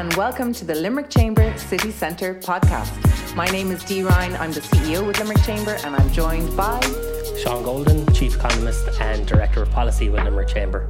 and 0.00 0.14
welcome 0.14 0.50
to 0.50 0.64
the 0.64 0.74
Limerick 0.74 1.10
Chamber 1.10 1.54
City 1.58 1.90
Centre 1.90 2.34
podcast. 2.36 3.36
My 3.36 3.44
name 3.48 3.70
is 3.70 3.84
Dee 3.84 4.02
Ryan. 4.02 4.34
I'm 4.36 4.50
the 4.50 4.62
CEO 4.62 5.06
with 5.06 5.18
Limerick 5.18 5.42
Chamber, 5.42 5.76
and 5.84 5.94
I'm 5.94 6.10
joined 6.10 6.56
by 6.56 6.80
Sean 7.42 7.62
Golden, 7.62 8.10
Chief 8.14 8.34
Economist 8.34 8.98
and 8.98 9.26
Director 9.26 9.62
of 9.62 9.70
Policy 9.70 10.08
with 10.08 10.24
Limerick 10.24 10.48
Chamber. 10.48 10.88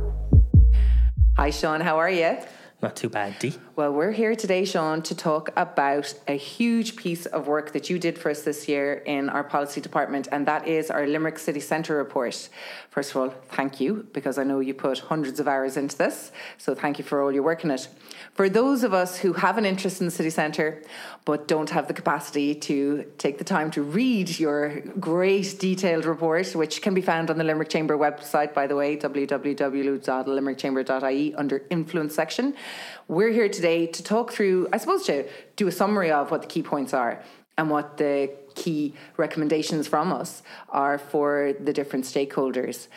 Hi, 1.37 1.51
Sean. 1.51 1.81
How 1.81 1.99
are 1.99 2.09
you? 2.09 2.39
Not 2.83 2.97
too 2.97 3.11
bad, 3.11 3.39
Dee. 3.39 3.53
Well, 3.77 3.93
we're 3.93 4.13
here 4.13 4.35
today, 4.35 4.65
Sean, 4.65 5.03
to 5.03 5.15
talk 5.15 5.51
about 5.55 6.15
a 6.27 6.37
huge 6.37 6.97
piece 6.97 7.27
of 7.27 7.47
work 7.47 7.73
that 7.73 7.91
you 7.91 7.99
did 7.99 8.19
for 8.19 8.31
us 8.31 8.41
this 8.43 8.69
year 8.69 9.03
in 9.05 9.29
our 9.29 9.45
policy 9.45 9.83
department, 9.83 10.29
and 10.33 10.47
that 10.47 10.67
is 10.67 10.91
our 10.91 11.07
Limerick 11.07 11.39
City 11.39 11.61
Centre 11.61 11.97
report. 11.97 12.49
First 12.89 13.11
of 13.11 13.19
all, 13.19 13.35
thank 13.51 13.81
you, 13.81 14.09
because 14.15 14.39
I 14.39 14.45
know 14.45 14.61
you 14.61 14.73
put 14.73 15.01
hundreds 15.01 15.41
of 15.41 15.49
hours 15.49 15.77
into 15.77 15.95
this, 15.97 16.33
so 16.57 16.75
thank 16.75 16.99
you 16.99 17.05
for 17.05 17.23
all 17.23 17.33
your 17.33 17.43
work 17.43 17.65
in 17.65 17.71
it. 17.71 17.87
For 18.33 18.49
those 18.49 18.83
of 18.83 18.95
us 18.95 19.19
who 19.19 19.35
have 19.35 19.59
an 19.59 19.67
interest 19.67 20.01
in 20.01 20.07
the 20.07 20.11
city 20.11 20.31
centre 20.31 20.83
but 21.27 21.47
don't 21.47 21.69
have 21.71 21.87
the 21.87 21.95
capacity 21.95 22.55
to 22.55 23.05
take 23.19 23.37
the 23.39 23.45
time 23.45 23.71
to 23.73 23.83
read 23.83 24.39
your 24.39 24.81
great 24.99 25.57
detailed 25.59 26.07
report, 26.07 26.55
which 26.55 26.81
can 26.81 26.95
be 26.95 27.03
found 27.03 27.29
on 27.31 27.37
the 27.37 27.45
Limerick 27.45 27.69
Chamber 27.69 27.99
website, 27.99 28.55
by 28.55 28.67
the 28.67 28.75
way, 28.75 28.97
www.limerickchamber.ie 28.97 31.35
under 31.35 31.63
influence 31.71 32.15
section, 32.15 32.55
we're 33.09 33.33
here 33.33 33.49
today 33.49 33.87
to 33.87 34.03
talk 34.03 34.33
through, 34.33 34.69
I 34.73 34.79
suppose, 34.79 35.05
to 35.05 35.29
do 35.57 35.67
a 35.69 35.73
summary 35.73 36.11
of 36.11 36.31
what 36.31 36.43
the 36.43 36.49
key 36.49 36.63
points 36.63 36.95
are 36.95 37.23
and 37.59 37.71
what 37.71 37.97
the 37.97 38.31
key 38.55 38.95
recommendations 39.17 39.87
from 39.87 40.13
us 40.13 40.43
are 40.69 40.99
for 40.99 41.53
the 41.59 41.73
different 41.73 42.05
stakeholders. 42.05 42.89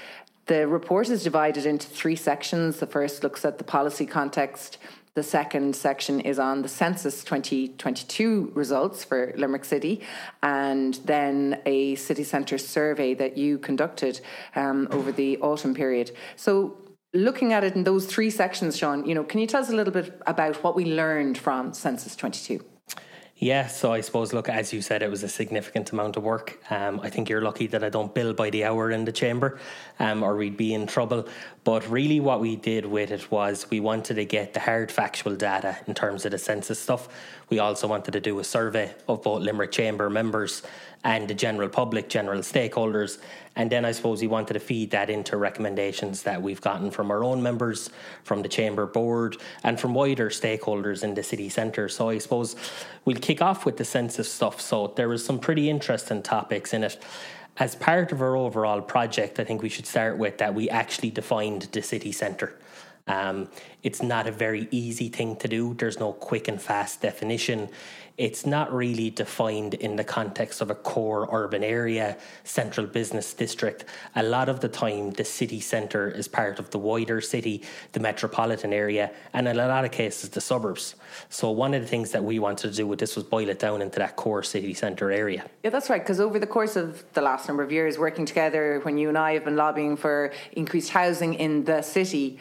The 0.46 0.68
report 0.68 1.10
is 1.10 1.24
divided 1.24 1.66
into 1.66 1.88
three 1.88 2.16
sections. 2.16 2.80
The 2.80 2.88
first 2.88 3.24
looks 3.24 3.46
at 3.46 3.58
the 3.58 3.64
policy 3.64 4.06
context, 4.06 4.78
the 5.16 5.24
second 5.24 5.76
section 5.76 6.22
is 6.22 6.40
on 6.40 6.64
the 6.64 6.68
census 6.68 7.24
2022 7.24 8.52
results 8.56 9.04
for 9.04 9.32
Limerick 9.38 9.64
City, 9.64 10.02
and 10.42 10.96
then 11.06 11.62
a 11.68 11.94
city 11.96 12.24
centre 12.24 12.58
survey 12.58 13.14
that 13.14 13.38
you 13.38 13.60
conducted 13.60 14.22
um, 14.56 14.88
over 14.90 15.12
the 15.12 15.38
autumn 15.38 15.76
period. 15.76 16.12
So, 16.36 16.78
looking 17.14 17.54
at 17.54 17.64
it 17.64 17.76
in 17.76 17.84
those 17.84 18.06
three 18.06 18.30
sections, 18.30 18.78
Sean, 18.78 19.06
you 19.06 19.16
know, 19.16 19.24
can 19.24 19.40
you 19.40 19.48
tell 19.48 19.62
us 19.62 19.70
a 19.70 19.76
little 19.76 19.94
bit 19.94 20.22
about 20.26 20.64
what 20.64 20.76
we 20.76 20.86
learned 20.86 21.38
from 21.38 21.74
Census 21.74 22.16
22? 22.16 22.64
Yeah, 23.38 23.68
so 23.68 23.92
I 23.92 24.00
suppose, 24.00 24.32
look, 24.32 24.48
as 24.48 24.72
you 24.72 24.82
said, 24.82 25.02
it 25.04 25.10
was 25.10 25.22
a 25.24 25.28
significant 25.28 25.92
amount 25.92 26.16
of 26.16 26.24
work. 26.24 26.60
Um, 26.70 27.02
I 27.02 27.10
think 27.10 27.28
you're 27.28 27.42
lucky 27.42 27.68
that 27.68 27.84
I 27.84 27.90
don't 27.90 28.14
bill 28.14 28.34
by 28.34 28.50
the 28.50 28.64
hour 28.64 28.90
in 28.90 29.04
the 29.04 29.12
chamber, 29.12 29.60
um, 30.00 30.24
or 30.24 30.38
we'd 30.38 30.56
be 30.56 30.74
in 30.74 30.88
trouble. 30.88 31.28
But 31.66 31.86
really, 31.90 32.22
what 32.22 32.40
we 32.40 32.56
did 32.56 32.86
with 32.86 33.12
it 33.12 33.30
was 33.32 33.70
we 33.70 33.82
wanted 33.82 34.14
to 34.14 34.24
get 34.24 34.54
the 34.54 34.62
hard 34.62 34.92
factual 34.92 35.36
data 35.36 35.78
in 35.88 35.94
terms 35.94 36.24
of 36.24 36.32
the 36.32 36.38
census 36.38 36.80
stuff. 36.80 37.10
We 37.50 37.60
also 37.60 37.86
wanted 37.86 38.12
to 38.12 38.22
do 38.22 38.40
a 38.40 38.46
survey 38.46 38.96
of 39.10 39.24
both 39.24 39.42
Limerick 39.42 39.74
Chamber 39.74 40.10
members 40.10 40.62
and 41.04 41.28
the 41.28 41.34
general 41.34 41.70
public, 41.70 42.10
general 42.10 42.42
stakeholders. 42.42 43.20
And 43.56 43.72
then 43.72 43.86
I 43.86 43.92
suppose 43.92 44.22
we 44.22 44.28
wanted 44.28 44.54
to 44.54 44.60
feed 44.60 44.92
that 44.92 45.10
into 45.10 45.38
recommendations 45.38 46.24
that 46.24 46.42
we've 46.42 46.62
gotten 46.62 46.92
from 46.92 47.12
our 47.12 47.24
own 47.24 47.44
members, 47.44 47.90
from 48.24 48.42
the 48.42 48.50
Chamber 48.50 48.86
Board, 48.86 49.38
and 49.64 49.80
from 49.80 49.94
wider 49.94 50.30
stakeholders 50.30 51.04
in 51.04 51.14
the 51.14 51.24
city 51.24 51.50
centre. 51.50 51.90
So 51.90 52.10
I 52.10 52.18
suppose 52.18 52.56
we'll 53.06 53.18
kick 53.18 53.42
off 53.42 53.66
with 53.66 53.78
the 53.78 53.86
census 53.86 54.32
stuff. 54.32 54.60
So 54.60 54.94
there 54.96 55.10
was 55.10 55.24
some 55.24 55.40
pretty 55.40 55.70
interesting 55.70 56.24
topics 56.24 56.74
in 56.74 56.84
it 56.84 56.98
as 57.58 57.76
part 57.76 58.12
of 58.12 58.22
our 58.22 58.36
overall 58.36 58.82
project, 58.82 59.40
I 59.40 59.44
think 59.44 59.62
we 59.62 59.70
should 59.70 59.86
start 59.86 60.18
with 60.18 60.40
that 60.40 60.56
we 60.56 60.70
actually 60.70 61.12
defined 61.12 61.64
the 61.72 61.82
city 61.82 62.12
centre. 62.12 62.56
Um, 63.08 63.50
it's 63.84 64.02
not 64.02 64.28
a 64.28 64.32
very 64.32 64.68
easy 64.72 65.10
thing 65.10 65.36
to 65.38 65.48
do. 65.48 65.74
There's 65.74 66.00
no 66.00 66.14
quick 66.14 66.48
and 66.48 66.62
fast 66.62 67.02
definition 67.02 67.70
it's 68.18 68.46
not 68.46 68.72
really 68.72 69.10
defined 69.10 69.74
in 69.74 69.96
the 69.96 70.04
context 70.04 70.62
of 70.62 70.70
a 70.70 70.76
core 70.76 71.28
urban 71.32 71.64
area, 71.64 72.18
central 72.44 72.86
business 72.86 73.34
district. 73.34 73.86
A 74.16 74.22
lot 74.22 74.50
of 74.50 74.60
the 74.60 74.68
time, 74.68 75.12
the 75.12 75.26
city 75.26 75.60
centre 75.60 76.10
is 76.10 76.28
part 76.28 76.60
of 76.60 76.70
the 76.70 76.78
wider 76.78 77.22
city, 77.22 77.64
the 77.94 78.00
metropolitan 78.00 78.72
area, 78.72 79.12
and 79.34 79.48
in 79.48 79.58
a 79.58 79.68
lot 79.68 79.84
of 79.84 79.92
cases, 79.92 80.30
the 80.30 80.42
suburbs. 80.42 80.96
So, 81.30 81.50
one 81.50 81.74
of 81.74 81.82
the 81.82 81.88
things 81.88 82.12
that 82.12 82.24
we 82.24 82.38
wanted 82.38 82.70
to 82.70 82.76
do 82.76 82.86
with 82.86 83.00
this 83.00 83.16
was 83.16 83.24
boil 83.24 83.50
it 83.50 83.58
down 83.58 83.82
into 83.82 83.98
that 83.98 84.16
core 84.16 84.44
city 84.44 84.76
centre 84.76 85.12
area. 85.12 85.46
Yeah, 85.64 85.72
that's 85.72 85.90
right. 85.90 86.02
Because 86.02 86.20
over 86.20 86.38
the 86.38 86.48
course 86.48 86.76
of 86.76 87.04
the 87.14 87.22
last 87.22 87.48
number 87.48 87.64
of 87.64 87.72
years, 87.72 87.98
working 87.98 88.26
together, 88.26 88.80
when 88.84 89.00
you 89.00 89.10
and 89.10 89.18
I 89.18 89.34
have 89.34 89.46
been 89.46 89.56
lobbying 89.56 89.98
for 89.98 90.32
increased 90.52 90.92
housing 90.92 91.34
in 91.34 91.64
the 91.64 91.82
city, 91.82 92.40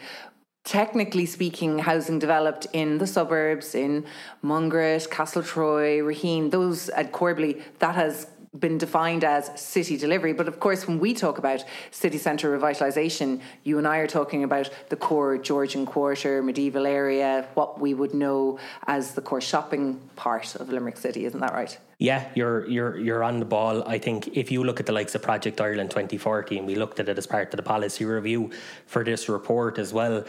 technically 0.63 1.25
speaking, 1.25 1.79
housing 1.79 2.19
developed 2.19 2.67
in 2.73 2.97
the 2.97 3.07
suburbs, 3.07 3.75
in 3.75 4.05
Mungret, 4.43 5.09
Castletroy, 5.09 6.01
Raheen, 6.01 6.51
those 6.51 6.89
at 6.89 7.11
Corbally, 7.11 7.61
that 7.79 7.95
has 7.95 8.27
been 8.59 8.77
defined 8.77 9.23
as 9.23 9.49
city 9.59 9.97
delivery. 9.97 10.33
But 10.33 10.47
of 10.47 10.59
course, 10.59 10.87
when 10.87 10.99
we 10.99 11.13
talk 11.13 11.37
about 11.37 11.63
city 11.91 12.17
centre 12.17 12.57
revitalisation, 12.57 13.41
you 13.63 13.77
and 13.77 13.87
I 13.87 13.97
are 13.97 14.07
talking 14.07 14.43
about 14.43 14.69
the 14.89 14.95
core 14.95 15.37
Georgian 15.37 15.85
quarter, 15.85 16.41
medieval 16.43 16.85
area, 16.85 17.47
what 17.55 17.79
we 17.79 17.93
would 17.93 18.13
know 18.13 18.59
as 18.85 19.13
the 19.13 19.21
core 19.21 19.41
shopping 19.41 19.99
part 20.15 20.55
of 20.55 20.69
Limerick 20.69 20.97
City. 20.97 21.25
Isn't 21.25 21.39
that 21.39 21.53
right? 21.53 21.77
Yeah, 21.97 22.29
you're 22.35 22.67
you're 22.67 22.97
you're 22.97 23.23
on 23.23 23.39
the 23.39 23.45
ball. 23.45 23.87
I 23.87 23.97
think 23.97 24.35
if 24.37 24.51
you 24.51 24.63
look 24.63 24.79
at 24.79 24.85
the 24.85 24.91
likes 24.91 25.15
of 25.15 25.21
Project 25.21 25.59
Ireland 25.59 25.89
2040, 25.89 26.57
and 26.57 26.67
we 26.67 26.75
looked 26.75 26.99
at 26.99 27.09
it 27.09 27.17
as 27.17 27.25
part 27.25 27.53
of 27.53 27.57
the 27.57 27.63
policy 27.63 28.05
review 28.05 28.51
for 28.85 29.03
this 29.03 29.29
report 29.29 29.79
as 29.79 29.93
well, 29.93 30.25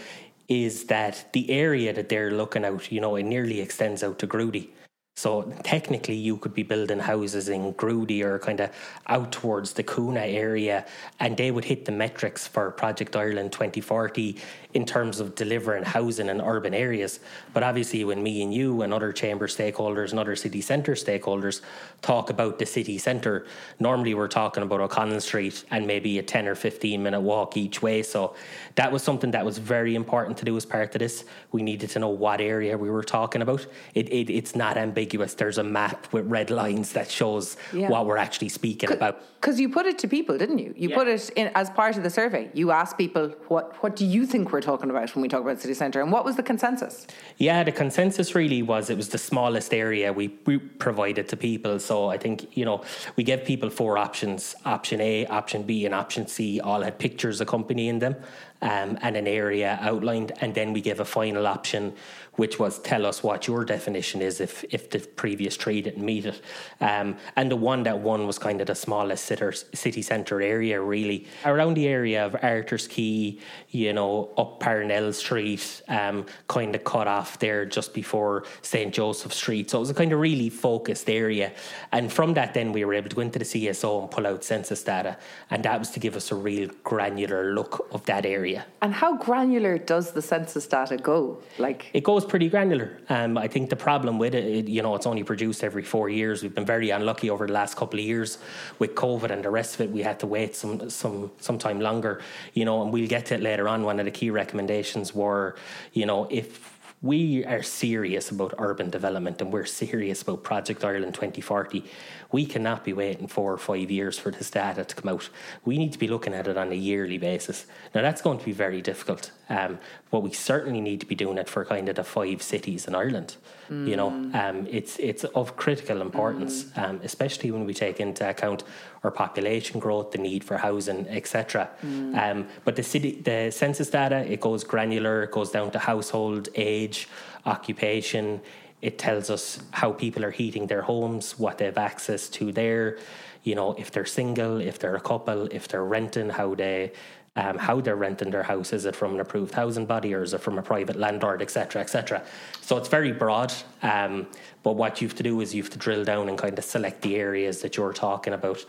is 0.48 0.84
that 0.84 1.32
the 1.32 1.50
area 1.50 1.92
that 1.92 2.08
they're 2.08 2.30
looking 2.30 2.64
out, 2.64 2.90
you 2.92 3.00
know, 3.00 3.16
it 3.16 3.24
nearly 3.24 3.60
extends 3.60 4.02
out 4.02 4.18
to 4.20 4.26
Groody. 4.26 4.70
So 5.16 5.42
technically, 5.62 6.16
you 6.16 6.36
could 6.38 6.54
be 6.54 6.64
building 6.64 6.98
houses 6.98 7.48
in 7.48 7.70
Groody 7.72 8.24
or 8.24 8.40
kind 8.40 8.60
of 8.60 8.70
out 9.06 9.30
towards 9.30 9.72
the 9.74 9.84
Coonagh 9.84 10.34
area, 10.34 10.84
and 11.20 11.36
they 11.36 11.52
would 11.52 11.64
hit 11.64 11.84
the 11.84 11.92
metrics 11.92 12.48
for 12.48 12.70
Project 12.72 13.14
Ireland 13.14 13.52
2040 13.52 14.36
in 14.74 14.84
terms 14.84 15.20
of 15.20 15.36
delivering 15.36 15.84
housing 15.84 16.28
in 16.28 16.40
urban 16.40 16.74
areas. 16.74 17.20
But 17.52 17.62
obviously, 17.62 18.04
when 18.04 18.22
me 18.22 18.42
and 18.42 18.52
you 18.52 18.82
and 18.82 18.92
other 18.92 19.12
chamber 19.12 19.46
stakeholders 19.46 20.10
and 20.10 20.18
other 20.18 20.34
city 20.34 20.60
centre 20.60 20.94
stakeholders 20.94 21.60
talk 22.02 22.28
about 22.28 22.58
the 22.58 22.66
city 22.66 22.98
centre, 22.98 23.46
normally 23.78 24.14
we're 24.14 24.28
talking 24.28 24.64
about 24.64 24.80
O'Connell 24.80 25.20
Street 25.20 25.64
and 25.70 25.86
maybe 25.86 26.18
a 26.18 26.22
10 26.22 26.48
or 26.48 26.56
15 26.56 27.02
minute 27.02 27.20
walk 27.20 27.56
each 27.56 27.82
way. 27.82 28.02
So 28.02 28.34
that 28.74 28.90
was 28.90 29.04
something 29.04 29.30
that 29.30 29.44
was 29.44 29.58
very 29.58 29.94
important 29.94 30.36
to 30.38 30.44
do 30.44 30.56
as 30.56 30.66
part 30.66 30.92
of 30.94 30.98
this. 30.98 31.24
We 31.52 31.62
needed 31.62 31.90
to 31.90 32.00
know 32.00 32.08
what 32.08 32.40
area 32.40 32.76
we 32.76 32.90
were 32.90 33.04
talking 33.04 33.42
about. 33.42 33.64
It, 33.94 34.08
it 34.12 34.28
it's 34.28 34.56
not 34.56 34.76
ambiguous. 34.76 35.34
There's 35.34 35.58
a 35.58 35.64
map 35.64 36.12
with 36.12 36.26
red 36.26 36.50
lines 36.50 36.92
that 36.94 37.08
shows 37.08 37.56
yeah. 37.72 37.88
what 37.88 38.06
we're 38.06 38.16
actually 38.16 38.48
speaking 38.48 38.90
about. 38.90 39.22
Because 39.40 39.60
you 39.60 39.68
put 39.68 39.86
it 39.86 39.98
to 39.98 40.08
people, 40.08 40.36
didn't 40.36 40.58
you? 40.58 40.74
You 40.76 40.88
yeah. 40.88 40.96
put 40.96 41.06
it 41.06 41.30
in 41.36 41.52
as 41.54 41.70
part 41.70 41.96
of 41.96 42.02
the 42.02 42.10
survey. 42.10 42.50
You 42.54 42.72
asked 42.72 42.98
people, 42.98 43.28
what, 43.48 43.80
what 43.82 43.94
do 43.94 44.04
you 44.04 44.26
think 44.26 44.50
we're 44.50 44.63
talking 44.64 44.90
about 44.90 45.14
when 45.14 45.22
we 45.22 45.28
talk 45.28 45.42
about 45.42 45.60
city 45.60 45.74
centre? 45.74 46.00
And 46.00 46.10
what 46.10 46.24
was 46.24 46.36
the 46.36 46.42
consensus? 46.42 47.06
Yeah, 47.38 47.62
the 47.62 47.72
consensus 47.72 48.34
really 48.34 48.62
was 48.62 48.90
it 48.90 48.96
was 48.96 49.10
the 49.10 49.18
smallest 49.18 49.72
area 49.72 50.12
we, 50.12 50.28
we 50.46 50.58
provided 50.58 51.28
to 51.28 51.36
people. 51.36 51.78
So 51.78 52.08
I 52.08 52.18
think, 52.18 52.56
you 52.56 52.64
know, 52.64 52.82
we 53.16 53.22
gave 53.22 53.44
people 53.44 53.70
four 53.70 53.98
options 53.98 54.56
option 54.64 55.00
A, 55.00 55.26
option 55.26 55.62
B, 55.62 55.86
and 55.86 55.94
option 55.94 56.26
C 56.26 56.60
all 56.60 56.82
had 56.82 56.98
pictures 56.98 57.40
accompanying 57.40 57.98
them 57.98 58.16
um, 58.62 58.98
and 59.02 59.16
an 59.16 59.26
area 59.26 59.78
outlined. 59.80 60.32
And 60.40 60.54
then 60.54 60.72
we 60.72 60.80
gave 60.80 60.98
a 61.00 61.04
final 61.04 61.46
option 61.46 61.92
which 62.36 62.58
was 62.58 62.78
tell 62.80 63.06
us 63.06 63.22
what 63.22 63.46
your 63.46 63.64
definition 63.64 64.20
is 64.22 64.40
if 64.40 64.64
if 64.70 64.90
the 64.90 64.98
previous 64.98 65.56
three 65.56 65.82
didn't 65.82 66.04
meet 66.04 66.26
it. 66.26 66.40
Um, 66.80 67.16
and 67.36 67.50
the 67.50 67.56
one 67.56 67.82
that 67.84 67.98
won 67.98 68.26
was 68.26 68.38
kind 68.38 68.60
of 68.60 68.66
the 68.66 68.74
smallest 68.74 69.24
city 69.24 70.02
centre 70.02 70.40
area, 70.40 70.80
really. 70.80 71.26
Around 71.44 71.74
the 71.74 71.88
area 71.88 72.24
of 72.26 72.36
Arthur's 72.42 72.86
Quay, 72.86 73.38
you 73.70 73.92
know, 73.92 74.30
up 74.36 74.60
Parnell 74.60 75.12
Street, 75.12 75.82
um, 75.88 76.26
kind 76.48 76.74
of 76.74 76.84
cut 76.84 77.06
off 77.06 77.38
there 77.38 77.64
just 77.64 77.94
before 77.94 78.44
St. 78.62 78.92
Joseph 78.92 79.32
Street. 79.32 79.70
So 79.70 79.78
it 79.78 79.80
was 79.80 79.90
a 79.90 79.94
kind 79.94 80.12
of 80.12 80.20
really 80.20 80.50
focused 80.50 81.08
area. 81.08 81.52
And 81.92 82.12
from 82.12 82.34
that, 82.34 82.54
then 82.54 82.72
we 82.72 82.84
were 82.84 82.94
able 82.94 83.08
to 83.10 83.16
go 83.16 83.22
into 83.22 83.38
the 83.38 83.44
CSO 83.44 84.02
and 84.02 84.10
pull 84.10 84.26
out 84.26 84.44
census 84.44 84.82
data. 84.82 85.16
And 85.50 85.64
that 85.64 85.78
was 85.78 85.90
to 85.90 86.00
give 86.00 86.16
us 86.16 86.30
a 86.30 86.34
real 86.34 86.70
granular 86.82 87.54
look 87.54 87.88
of 87.92 88.04
that 88.06 88.26
area. 88.26 88.66
And 88.82 88.92
how 88.92 89.16
granular 89.16 89.78
does 89.78 90.12
the 90.12 90.22
census 90.22 90.66
data 90.66 90.96
go? 90.96 91.42
Like 91.58 91.90
it 91.92 92.04
goes 92.04 92.23
pretty 92.24 92.48
granular. 92.48 92.98
Um, 93.08 93.38
I 93.38 93.48
think 93.48 93.70
the 93.70 93.76
problem 93.76 94.18
with 94.18 94.34
it, 94.34 94.44
it, 94.44 94.68
you 94.68 94.82
know, 94.82 94.94
it's 94.94 95.06
only 95.06 95.22
produced 95.22 95.62
every 95.62 95.82
four 95.82 96.08
years. 96.08 96.42
We've 96.42 96.54
been 96.54 96.66
very 96.66 96.90
unlucky 96.90 97.30
over 97.30 97.46
the 97.46 97.52
last 97.52 97.76
couple 97.76 97.98
of 97.98 98.04
years 98.04 98.38
with 98.78 98.94
COVID 98.94 99.30
and 99.30 99.44
the 99.44 99.50
rest 99.50 99.74
of 99.74 99.82
it. 99.82 99.90
We 99.90 100.02
had 100.02 100.18
to 100.20 100.26
wait 100.26 100.56
some 100.56 100.90
some 100.90 101.30
some 101.38 101.58
time 101.58 101.80
longer, 101.80 102.20
you 102.52 102.64
know, 102.64 102.82
and 102.82 102.92
we'll 102.92 103.08
get 103.08 103.26
to 103.26 103.34
it 103.34 103.40
later 103.40 103.68
on. 103.68 103.84
One 103.84 103.98
of 103.98 104.04
the 104.04 104.10
key 104.10 104.30
recommendations 104.30 105.14
were, 105.14 105.56
you 105.92 106.06
know, 106.06 106.26
if 106.30 106.73
we 107.04 107.44
are 107.44 107.62
serious 107.62 108.30
about 108.30 108.54
urban 108.56 108.88
development 108.88 109.38
and 109.42 109.52
we're 109.52 109.66
serious 109.66 110.22
about 110.22 110.42
Project 110.42 110.82
Ireland 110.82 111.12
2040. 111.12 111.84
We 112.32 112.46
cannot 112.46 112.82
be 112.82 112.94
waiting 112.94 113.26
four 113.26 113.52
or 113.52 113.58
five 113.58 113.90
years 113.90 114.18
for 114.18 114.30
this 114.30 114.50
data 114.50 114.86
to 114.86 114.94
come 114.94 115.12
out. 115.12 115.28
We 115.66 115.76
need 115.76 115.92
to 115.92 115.98
be 115.98 116.08
looking 116.08 116.32
at 116.32 116.48
it 116.48 116.56
on 116.56 116.72
a 116.72 116.74
yearly 116.74 117.18
basis. 117.18 117.66
Now, 117.94 118.00
that's 118.00 118.22
going 118.22 118.38
to 118.38 118.44
be 118.46 118.52
very 118.52 118.80
difficult, 118.80 119.32
um, 119.50 119.80
but 120.10 120.20
we 120.20 120.32
certainly 120.32 120.80
need 120.80 121.00
to 121.00 121.06
be 121.06 121.14
doing 121.14 121.36
it 121.36 121.50
for 121.50 121.66
kind 121.66 121.90
of 121.90 121.96
the 121.96 122.04
five 122.04 122.40
cities 122.40 122.88
in 122.88 122.94
Ireland. 122.94 123.36
Mm. 123.70 123.88
You 123.88 123.96
know, 123.96 124.10
mm. 124.10 124.34
um, 124.34 124.66
it's 124.70 124.98
it's 124.98 125.24
of 125.24 125.56
critical 125.56 126.00
importance, 126.00 126.64
mm. 126.64 126.82
um, 126.82 127.00
especially 127.02 127.50
when 127.50 127.64
we 127.64 127.74
take 127.74 128.00
into 128.00 128.28
account 128.28 128.64
our 129.02 129.10
population 129.10 129.80
growth, 129.80 130.12
the 130.12 130.18
need 130.18 130.44
for 130.44 130.56
housing, 130.56 131.06
etc. 131.08 131.70
Mm. 131.82 132.16
Um, 132.18 132.48
but 132.64 132.76
the 132.76 132.82
city, 132.82 133.20
the 133.20 133.50
census 133.50 133.90
data, 133.90 134.30
it 134.30 134.40
goes 134.40 134.64
granular. 134.64 135.24
It 135.24 135.30
goes 135.30 135.50
down 135.50 135.70
to 135.72 135.78
household 135.78 136.48
age, 136.54 137.08
occupation. 137.46 138.40
It 138.82 138.98
tells 138.98 139.30
us 139.30 139.60
how 139.70 139.92
people 139.92 140.24
are 140.24 140.30
heating 140.30 140.66
their 140.66 140.82
homes, 140.82 141.38
what 141.38 141.58
they 141.58 141.64
have 141.64 141.78
access 141.78 142.28
to 142.30 142.52
there. 142.52 142.98
You 143.42 143.54
know, 143.54 143.72
if 143.74 143.90
they're 143.90 144.06
single, 144.06 144.60
if 144.60 144.78
they're 144.78 144.96
a 144.96 145.00
couple, 145.00 145.46
if 145.46 145.68
they're 145.68 145.84
renting, 145.84 146.30
how 146.30 146.54
they 146.54 146.92
um, 147.36 147.58
how 147.58 147.80
they're 147.80 147.96
renting 147.96 148.30
their 148.30 148.42
house. 148.42 148.72
Is 148.72 148.84
it 148.84 148.94
from 148.94 149.14
an 149.14 149.20
approved 149.20 149.54
housing 149.54 149.86
body 149.86 150.14
or 150.14 150.22
is 150.22 150.34
it 150.34 150.40
from 150.40 150.58
a 150.58 150.62
private 150.62 150.96
landlord, 150.96 151.42
etc., 151.42 151.82
etc. 151.82 152.22
So 152.60 152.76
it's 152.76 152.88
very 152.88 153.12
broad. 153.12 153.52
Um, 153.82 154.26
but 154.62 154.72
what 154.72 155.00
you 155.00 155.08
have 155.08 155.16
to 155.16 155.22
do 155.22 155.40
is 155.40 155.54
you 155.54 155.62
have 155.62 155.72
to 155.72 155.78
drill 155.78 156.04
down 156.04 156.28
and 156.28 156.38
kind 156.38 156.58
of 156.58 156.64
select 156.64 157.02
the 157.02 157.16
areas 157.16 157.60
that 157.62 157.76
you're 157.76 157.92
talking 157.92 158.32
about. 158.32 158.64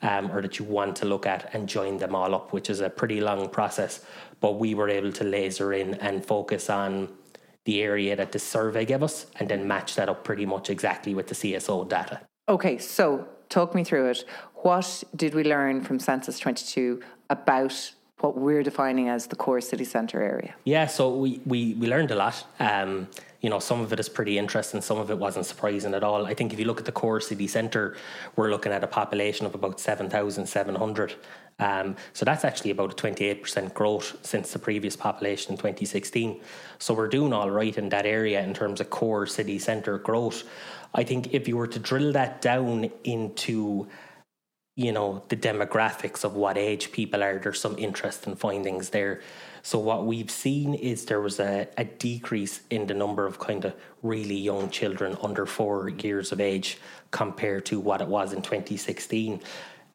Um, 0.00 0.30
or 0.30 0.40
that 0.42 0.60
you 0.60 0.64
want 0.64 0.94
to 0.98 1.06
look 1.06 1.26
at 1.26 1.52
and 1.56 1.68
join 1.68 1.98
them 1.98 2.14
all 2.14 2.32
up, 2.32 2.52
which 2.52 2.70
is 2.70 2.78
a 2.78 2.88
pretty 2.88 3.20
long 3.20 3.48
process. 3.48 4.06
But 4.38 4.52
we 4.52 4.72
were 4.72 4.88
able 4.88 5.10
to 5.10 5.24
laser 5.24 5.72
in 5.72 5.94
and 5.94 6.24
focus 6.24 6.70
on 6.70 7.08
the 7.64 7.82
area 7.82 8.14
that 8.14 8.30
the 8.30 8.38
survey 8.38 8.84
gave 8.84 9.02
us 9.02 9.26
and 9.40 9.48
then 9.48 9.66
match 9.66 9.96
that 9.96 10.08
up 10.08 10.22
pretty 10.22 10.46
much 10.46 10.70
exactly 10.70 11.16
with 11.16 11.26
the 11.26 11.34
CSO 11.34 11.88
data. 11.88 12.20
Okay, 12.48 12.78
so 12.78 13.26
talk 13.48 13.74
me 13.74 13.82
through 13.82 14.10
it. 14.10 14.24
What 14.62 15.02
did 15.16 15.34
we 15.34 15.42
learn 15.42 15.82
from 15.82 15.98
Census 15.98 16.38
22 16.38 17.02
about 17.28 17.92
what 18.20 18.36
we're 18.36 18.62
defining 18.62 19.08
as 19.08 19.26
the 19.26 19.36
core 19.36 19.60
city 19.60 19.84
centre 19.84 20.20
area? 20.20 20.54
Yeah, 20.64 20.86
so 20.86 21.14
we, 21.14 21.40
we, 21.46 21.74
we 21.74 21.86
learned 21.86 22.10
a 22.10 22.16
lot. 22.16 22.44
Um, 22.58 23.08
you 23.40 23.48
know, 23.48 23.60
some 23.60 23.80
of 23.80 23.92
it 23.92 24.00
is 24.00 24.08
pretty 24.08 24.36
interesting, 24.36 24.80
some 24.80 24.98
of 24.98 25.10
it 25.10 25.18
wasn't 25.18 25.46
surprising 25.46 25.94
at 25.94 26.02
all. 26.02 26.26
I 26.26 26.34
think 26.34 26.52
if 26.52 26.58
you 26.58 26.64
look 26.64 26.80
at 26.80 26.86
the 26.86 26.92
core 26.92 27.20
city 27.20 27.46
centre, 27.46 27.96
we're 28.34 28.50
looking 28.50 28.72
at 28.72 28.82
a 28.82 28.88
population 28.88 29.46
of 29.46 29.54
about 29.54 29.78
7,700. 29.78 31.14
Um, 31.60 31.96
so 32.12 32.24
that's 32.24 32.44
actually 32.44 32.70
about 32.70 32.92
a 32.92 32.96
28% 32.96 33.74
growth 33.74 34.16
since 34.22 34.52
the 34.52 34.58
previous 34.58 34.96
population 34.96 35.52
in 35.52 35.56
2016. 35.56 36.40
So 36.78 36.94
we're 36.94 37.08
doing 37.08 37.32
all 37.32 37.50
right 37.50 37.76
in 37.76 37.88
that 37.90 38.06
area 38.06 38.42
in 38.42 38.54
terms 38.54 38.80
of 38.80 38.90
core 38.90 39.26
city 39.26 39.58
centre 39.58 39.98
growth. 39.98 40.44
I 40.94 41.04
think 41.04 41.34
if 41.34 41.46
you 41.46 41.56
were 41.56 41.66
to 41.68 41.78
drill 41.78 42.12
that 42.12 42.40
down 42.40 42.90
into 43.04 43.86
you 44.78 44.92
know 44.92 45.20
the 45.28 45.36
demographics 45.36 46.22
of 46.22 46.36
what 46.36 46.56
age 46.56 46.92
people 46.92 47.20
are 47.20 47.38
there's 47.40 47.60
some 47.60 47.76
interesting 47.78 48.36
findings 48.36 48.90
there 48.90 49.20
so 49.62 49.76
what 49.76 50.06
we've 50.06 50.30
seen 50.30 50.72
is 50.72 51.04
there 51.06 51.20
was 51.20 51.40
a, 51.40 51.66
a 51.76 51.84
decrease 51.84 52.60
in 52.70 52.86
the 52.86 52.94
number 52.94 53.26
of 53.26 53.40
kind 53.40 53.64
of 53.64 53.74
really 54.04 54.36
young 54.36 54.70
children 54.70 55.16
under 55.20 55.44
four 55.46 55.88
years 55.88 56.30
of 56.30 56.40
age 56.40 56.78
compared 57.10 57.66
to 57.66 57.80
what 57.80 58.00
it 58.00 58.06
was 58.06 58.32
in 58.32 58.40
2016 58.40 59.40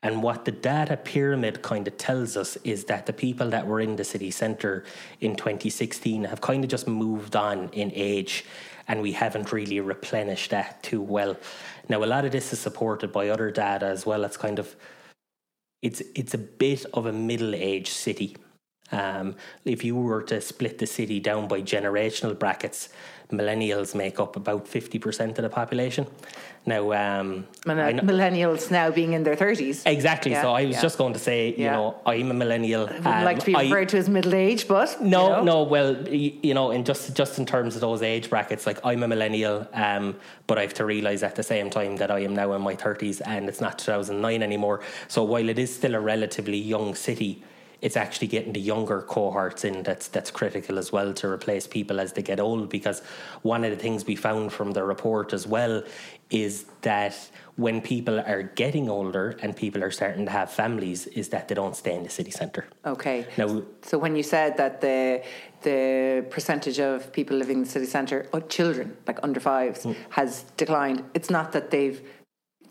and 0.01 0.21
what 0.21 0.43
the 0.43 0.51
data 0.51 0.97
pyramid 0.97 1.61
kind 1.61 1.87
of 1.87 1.97
tells 1.97 2.35
us 2.35 2.57
is 2.65 2.83
that 2.85 3.05
the 3.05 3.13
people 3.13 3.49
that 3.51 3.65
were 3.65 3.79
in 3.79 3.95
the 3.95 4.03
city 4.03 4.31
centre 4.31 4.83
in 5.21 5.37
2016 5.37 6.25
have 6.25 6.41
kind 6.41 6.61
of 6.65 6.69
just 6.69 6.89
moved 6.89 7.37
on 7.37 7.69
in 7.69 7.89
age 7.95 8.43
and 8.87 9.01
we 9.01 9.13
haven't 9.13 9.51
really 9.51 9.79
replenished 9.79 10.51
that 10.51 10.83
too 10.83 11.01
well. 11.01 11.37
Now, 11.89 12.03
a 12.03 12.05
lot 12.05 12.25
of 12.25 12.31
this 12.31 12.53
is 12.53 12.59
supported 12.59 13.11
by 13.11 13.29
other 13.29 13.51
data 13.51 13.87
as 13.87 14.05
well. 14.05 14.23
It's 14.23 14.37
kind 14.37 14.59
of 14.59 14.75
it's 15.81 16.01
it's 16.15 16.33
a 16.33 16.37
bit 16.37 16.85
of 16.93 17.05
a 17.05 17.11
middle-aged 17.11 17.91
city. 17.91 18.37
Um, 18.91 19.35
if 19.65 19.83
you 19.83 19.95
were 19.95 20.23
to 20.23 20.39
split 20.39 20.77
the 20.77 20.85
city 20.85 21.19
down 21.19 21.47
by 21.47 21.61
generational 21.61 22.37
brackets, 22.37 22.89
millennials 23.33 23.95
make 23.95 24.19
up 24.19 24.35
about 24.35 24.65
50% 24.65 25.29
of 25.29 25.35
the 25.35 25.49
population. 25.49 26.07
Now, 26.65 26.93
um, 26.93 27.45
millennials 27.65 28.71
now 28.71 28.89
being 28.89 29.11
in 29.11 29.23
their 29.23 29.35
30s. 29.35 29.83
Exactly. 29.85 30.31
Yeah, 30.31 30.43
so 30.43 30.53
I 30.53 30.65
was 30.65 30.77
yeah. 30.77 30.81
just 30.81 30.97
going 30.97 31.11
to 31.11 31.19
say, 31.19 31.49
you 31.49 31.65
yeah. 31.65 31.73
know, 31.73 31.99
I'm 32.05 32.31
a 32.31 32.33
millennial. 32.33 32.87
I 32.87 32.93
would 32.93 33.05
um, 33.05 33.23
like 33.25 33.39
to 33.39 33.45
be 33.47 33.53
referred 33.53 33.89
I, 33.89 33.91
to 33.91 33.97
as 33.97 34.07
middle 34.07 34.33
age, 34.33 34.67
but. 34.69 35.01
No, 35.01 35.23
you 35.23 35.29
know. 35.29 35.43
no, 35.43 35.63
well, 35.63 36.07
you 36.07 36.53
know, 36.53 36.71
in 36.71 36.85
just, 36.85 37.13
just 37.15 37.37
in 37.37 37.45
terms 37.45 37.75
of 37.75 37.81
those 37.81 38.01
age 38.01 38.29
brackets, 38.29 38.65
like 38.65 38.79
I'm 38.85 39.03
a 39.03 39.09
millennial, 39.09 39.67
um, 39.73 40.15
but 40.47 40.57
I 40.57 40.61
have 40.61 40.73
to 40.75 40.85
realise 40.85 41.21
at 41.21 41.35
the 41.35 41.43
same 41.43 41.69
time 41.69 41.97
that 41.97 42.09
I 42.09 42.19
am 42.19 42.33
now 42.33 42.53
in 42.53 42.61
my 42.61 42.75
30s 42.77 43.21
and 43.25 43.49
it's 43.49 43.59
not 43.59 43.77
2009 43.79 44.41
anymore. 44.41 44.79
So 45.09 45.23
while 45.23 45.49
it 45.49 45.59
is 45.59 45.75
still 45.75 45.95
a 45.95 45.99
relatively 45.99 46.57
young 46.57 46.95
city, 46.95 47.43
it's 47.83 47.97
actually 47.97 48.27
getting 48.27 48.53
the 48.53 48.61
younger 48.61 49.01
cohorts 49.01 49.65
in 49.65 49.83
that's 49.83 50.07
that's 50.07 50.31
critical 50.31 50.79
as 50.79 50.91
well 50.91 51.13
to 51.13 51.27
replace 51.27 51.67
people 51.67 51.99
as 51.99 52.13
they 52.13 52.23
get 52.23 52.39
old 52.39 52.69
because 52.69 53.01
one 53.41 53.65
of 53.65 53.71
the 53.71 53.81
things 53.85 54.05
we 54.05 54.15
found 54.15 54.53
from 54.53 54.71
the 54.71 54.83
report 54.83 55.33
as 55.33 55.45
well 55.45 55.83
is 56.29 56.65
that 56.81 57.13
when 57.57 57.81
people 57.81 58.19
are 58.21 58.43
getting 58.63 58.89
older 58.89 59.37
and 59.41 59.55
people 59.55 59.83
are 59.83 59.91
starting 59.91 60.25
to 60.25 60.31
have 60.31 60.49
families 60.49 61.07
is 61.07 61.27
that 61.29 61.47
they 61.49 61.55
don't 61.55 61.75
stay 61.75 61.93
in 61.95 62.03
the 62.03 62.09
city 62.09 62.31
centre. 62.31 62.65
Okay. 62.85 63.27
Now 63.37 63.61
so 63.81 63.97
when 63.97 64.15
you 64.15 64.23
said 64.23 64.55
that 64.57 64.79
the 64.79 65.21
the 65.63 66.25
percentage 66.29 66.79
of 66.79 67.11
people 67.11 67.35
living 67.37 67.57
in 67.57 67.63
the 67.65 67.69
city 67.69 67.85
centre, 67.85 68.27
oh, 68.33 68.39
children 68.39 68.95
like 69.07 69.19
under 69.23 69.41
fives, 69.41 69.83
mm. 69.83 69.95
has 70.09 70.43
declined. 70.55 71.03
It's 71.13 71.29
not 71.29 71.51
that 71.51 71.69
they've 71.69 72.01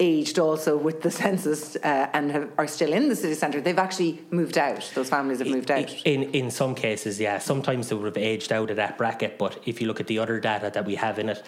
aged 0.00 0.38
also 0.38 0.76
with 0.76 1.02
the 1.02 1.10
census 1.22 1.76
uh, 1.76 2.08
and 2.12 2.30
have, 2.30 2.50
are 2.58 2.66
still 2.66 2.92
in 2.92 3.08
the 3.08 3.16
city 3.16 3.34
centre, 3.34 3.60
they've 3.60 3.78
actually 3.78 4.22
moved 4.30 4.58
out. 4.58 4.90
Those 4.94 5.08
families 5.08 5.38
have 5.38 5.48
moved 5.48 5.70
out. 5.70 5.90
In 6.04 6.24
in 6.34 6.50
some 6.50 6.74
cases, 6.74 7.20
yeah. 7.20 7.38
Sometimes 7.38 7.88
they 7.88 7.94
would 7.94 8.06
have 8.06 8.16
aged 8.16 8.52
out 8.52 8.70
of 8.70 8.76
that 8.76 8.98
bracket, 8.98 9.38
but 9.38 9.58
if 9.66 9.80
you 9.80 9.86
look 9.86 10.00
at 10.00 10.06
the 10.06 10.18
other 10.18 10.40
data 10.40 10.70
that 10.72 10.84
we 10.84 10.96
have 10.96 11.18
in 11.18 11.28
it, 11.28 11.42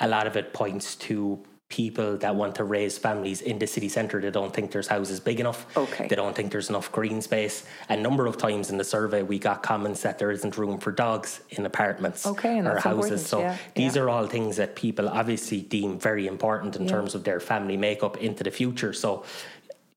a 0.00 0.08
lot 0.08 0.26
of 0.26 0.36
it 0.36 0.52
points 0.52 0.94
to 0.96 1.38
people 1.70 2.16
that 2.18 2.34
want 2.34 2.56
to 2.56 2.64
raise 2.64 2.98
families 2.98 3.40
in 3.40 3.58
the 3.60 3.66
city 3.66 3.88
centre 3.88 4.20
they 4.20 4.30
don't 4.30 4.52
think 4.52 4.72
there's 4.72 4.88
houses 4.88 5.20
big 5.20 5.38
enough. 5.38 5.64
Okay. 5.76 6.08
They 6.08 6.16
don't 6.16 6.34
think 6.34 6.50
there's 6.50 6.68
enough 6.68 6.90
green 6.90 7.22
space. 7.22 7.64
A 7.88 7.96
number 7.96 8.26
of 8.26 8.36
times 8.36 8.70
in 8.70 8.76
the 8.76 8.84
survey 8.84 9.22
we 9.22 9.38
got 9.38 9.62
comments 9.62 10.02
that 10.02 10.18
there 10.18 10.32
isn't 10.32 10.58
room 10.58 10.78
for 10.78 10.90
dogs 10.90 11.40
in 11.50 11.64
apartments 11.64 12.26
okay, 12.26 12.60
or 12.60 12.78
houses. 12.78 13.24
so 13.24 13.40
yeah, 13.40 13.56
these 13.74 13.94
yeah. 13.94 14.02
are 14.02 14.10
all 14.10 14.26
things 14.26 14.56
that 14.56 14.74
people 14.74 15.08
obviously 15.08 15.62
deem 15.62 15.98
very 15.98 16.26
important 16.26 16.74
in 16.74 16.82
yeah. 16.82 16.90
terms 16.90 17.14
of 17.14 17.22
their 17.22 17.38
family 17.38 17.76
makeup 17.76 18.16
into 18.18 18.42
the 18.42 18.50
future. 18.50 18.92
So 18.92 19.24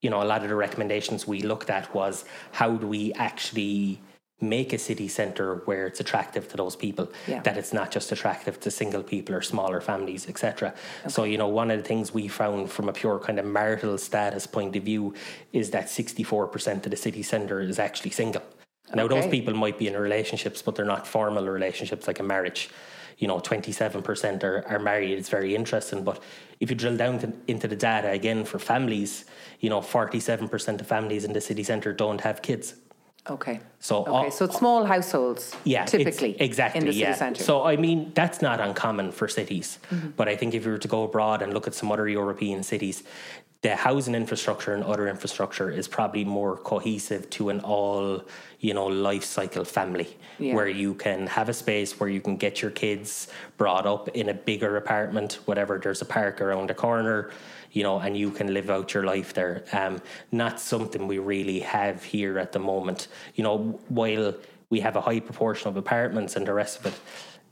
you 0.02 0.12
know 0.12 0.22
a 0.22 0.26
lot 0.26 0.44
of 0.44 0.50
the 0.50 0.56
recommendations 0.56 1.28
we 1.28 1.42
looked 1.42 1.72
at 1.72 1.94
was 1.96 2.24
how 2.52 2.76
do 2.76 2.86
we 2.86 3.14
actually 3.14 4.00
make 4.44 4.74
a 4.74 4.78
city 4.78 5.08
centre 5.08 5.62
where 5.66 5.88
it's 5.88 6.00
attractive 6.00 6.48
to 6.50 6.58
those 6.58 6.76
people 6.76 7.12
yeah. 7.28 7.42
that 7.42 7.58
it's 7.58 7.74
not 7.74 7.90
just 7.90 8.12
attractive 8.12 8.60
to 8.60 8.70
single 8.70 9.02
people 9.02 9.34
or 9.34 9.42
smaller 9.42 9.80
families 9.82 10.28
etc 10.28 10.70
okay. 10.70 11.10
so 11.10 11.24
you 11.24 11.38
know 11.38 11.48
one 11.48 11.72
of 11.72 11.78
the 11.78 11.84
things 11.84 12.14
we 12.14 12.28
found 12.28 12.70
from 12.70 12.90
a 12.90 12.94
pure 12.94 13.20
kind 13.20 13.40
of 13.40 13.46
marital 13.46 13.98
status 13.98 14.46
point 14.46 14.76
of 14.76 14.84
view 14.84 15.14
is 15.54 15.72
that 15.72 15.86
64% 15.86 16.86
of 16.86 16.92
the 16.92 16.98
city 16.98 17.24
centre 17.24 17.62
is 17.62 17.80
actually 17.80 18.12
single 18.12 18.44
now 18.94 19.04
okay. 19.04 19.22
those 19.22 19.32
people 19.32 19.54
might 19.54 19.80
be 19.80 19.88
in 19.88 19.96
relationships 19.96 20.62
but 20.62 20.76
they're 20.76 20.86
not 20.86 21.08
formal 21.08 21.48
relationships 21.48 22.08
like 22.08 22.20
a 22.20 22.24
marriage 22.24 22.70
you 23.18 23.28
know 23.28 23.40
27% 23.40 24.44
are, 24.44 24.66
are 24.68 24.80
married 24.80 25.18
it's 25.18 25.30
very 25.30 25.56
interesting 25.56 26.04
but 26.04 26.22
if 26.60 26.70
you 26.70 26.76
drill 26.76 26.98
down 26.98 27.20
to, 27.20 27.32
into 27.48 27.68
the 27.68 27.76
data 27.76 28.10
again 28.10 28.44
for 28.46 28.60
families 28.60 29.26
you 29.60 29.70
know 29.70 29.82
47% 29.82 30.82
of 30.82 30.88
families 30.88 31.24
in 31.24 31.34
the 31.34 31.42
city 31.42 31.64
centre 31.64 31.94
don't 31.94 32.22
have 32.22 32.42
kids 32.42 32.76
Okay. 33.30 33.62
So 33.80 34.02
okay, 34.02 34.12
all, 34.12 34.32
so 34.32 34.46
it's 34.46 34.58
small 34.58 34.84
households. 34.86 35.56
Yeah, 35.64 35.86
typically 35.86 36.40
exactly. 36.42 36.80
In 36.80 36.86
the 36.88 36.94
yeah. 36.94 37.08
city 37.08 37.18
centre. 37.20 37.44
So 37.44 37.64
I 37.64 37.78
mean 37.78 38.12
that's 38.14 38.42
not 38.42 38.60
uncommon 38.60 39.12
for 39.12 39.28
cities, 39.28 39.80
mm-hmm. 39.90 40.10
but 40.18 40.28
I 40.28 40.36
think 40.36 40.54
if 40.54 40.66
you 40.66 40.72
were 40.72 40.78
to 40.78 40.88
go 40.88 41.04
abroad 41.04 41.42
and 41.42 41.54
look 41.54 41.66
at 41.66 41.74
some 41.74 41.92
other 41.92 42.08
European 42.08 42.64
cities, 42.64 43.04
the 43.64 43.78
housing 43.78 44.14
infrastructure 44.14 44.74
and 44.74 44.84
other 44.84 45.08
infrastructure 45.08 45.72
is 45.72 45.88
probably 45.88 46.26
more 46.26 46.58
cohesive 46.58 47.30
to 47.30 47.50
an 47.50 47.62
all 47.62 48.22
you 48.60 48.74
know 48.74 48.88
life 48.88 49.24
cycle 49.24 49.64
family 49.64 50.18
yeah. 50.38 50.54
where 50.54 50.68
you 50.68 50.94
can 50.94 51.26
have 51.28 51.48
a 51.48 51.54
space 51.54 52.00
where 52.00 52.10
you 52.10 52.20
can 52.20 52.36
get 52.36 52.62
your 52.62 52.72
kids 52.72 53.30
brought 53.58 53.86
up 53.86 54.10
in 54.10 54.30
a 54.30 54.34
bigger 54.34 54.76
apartment 54.76 55.40
whatever 55.46 55.80
there's 55.82 56.02
a 56.02 56.06
park 56.06 56.42
around 56.42 56.70
the 56.70 56.74
corner 56.74 57.32
you 57.74 57.84
know, 57.84 58.00
and 58.00 58.16
you 58.16 58.32
can 58.32 58.54
live 58.54 58.70
out 58.70 58.94
your 58.94 59.04
life 59.04 59.34
there. 59.34 59.66
Um, 59.74 60.02
not 60.32 60.60
something 60.60 61.08
we 61.08 61.20
really 61.20 61.60
have 61.60 62.04
here 62.04 62.40
at 62.40 62.52
the 62.52 62.60
moment. 62.60 63.08
You 63.36 63.44
know, 63.44 63.80
while 63.90 64.36
we 64.70 64.80
have 64.80 64.96
a 64.96 65.02
high 65.02 65.20
proportion 65.20 65.68
of 65.68 65.76
apartments 65.76 66.36
and 66.36 66.48
the 66.48 66.54
rest 66.54 66.80
of 66.80 66.86
it, 66.86 67.00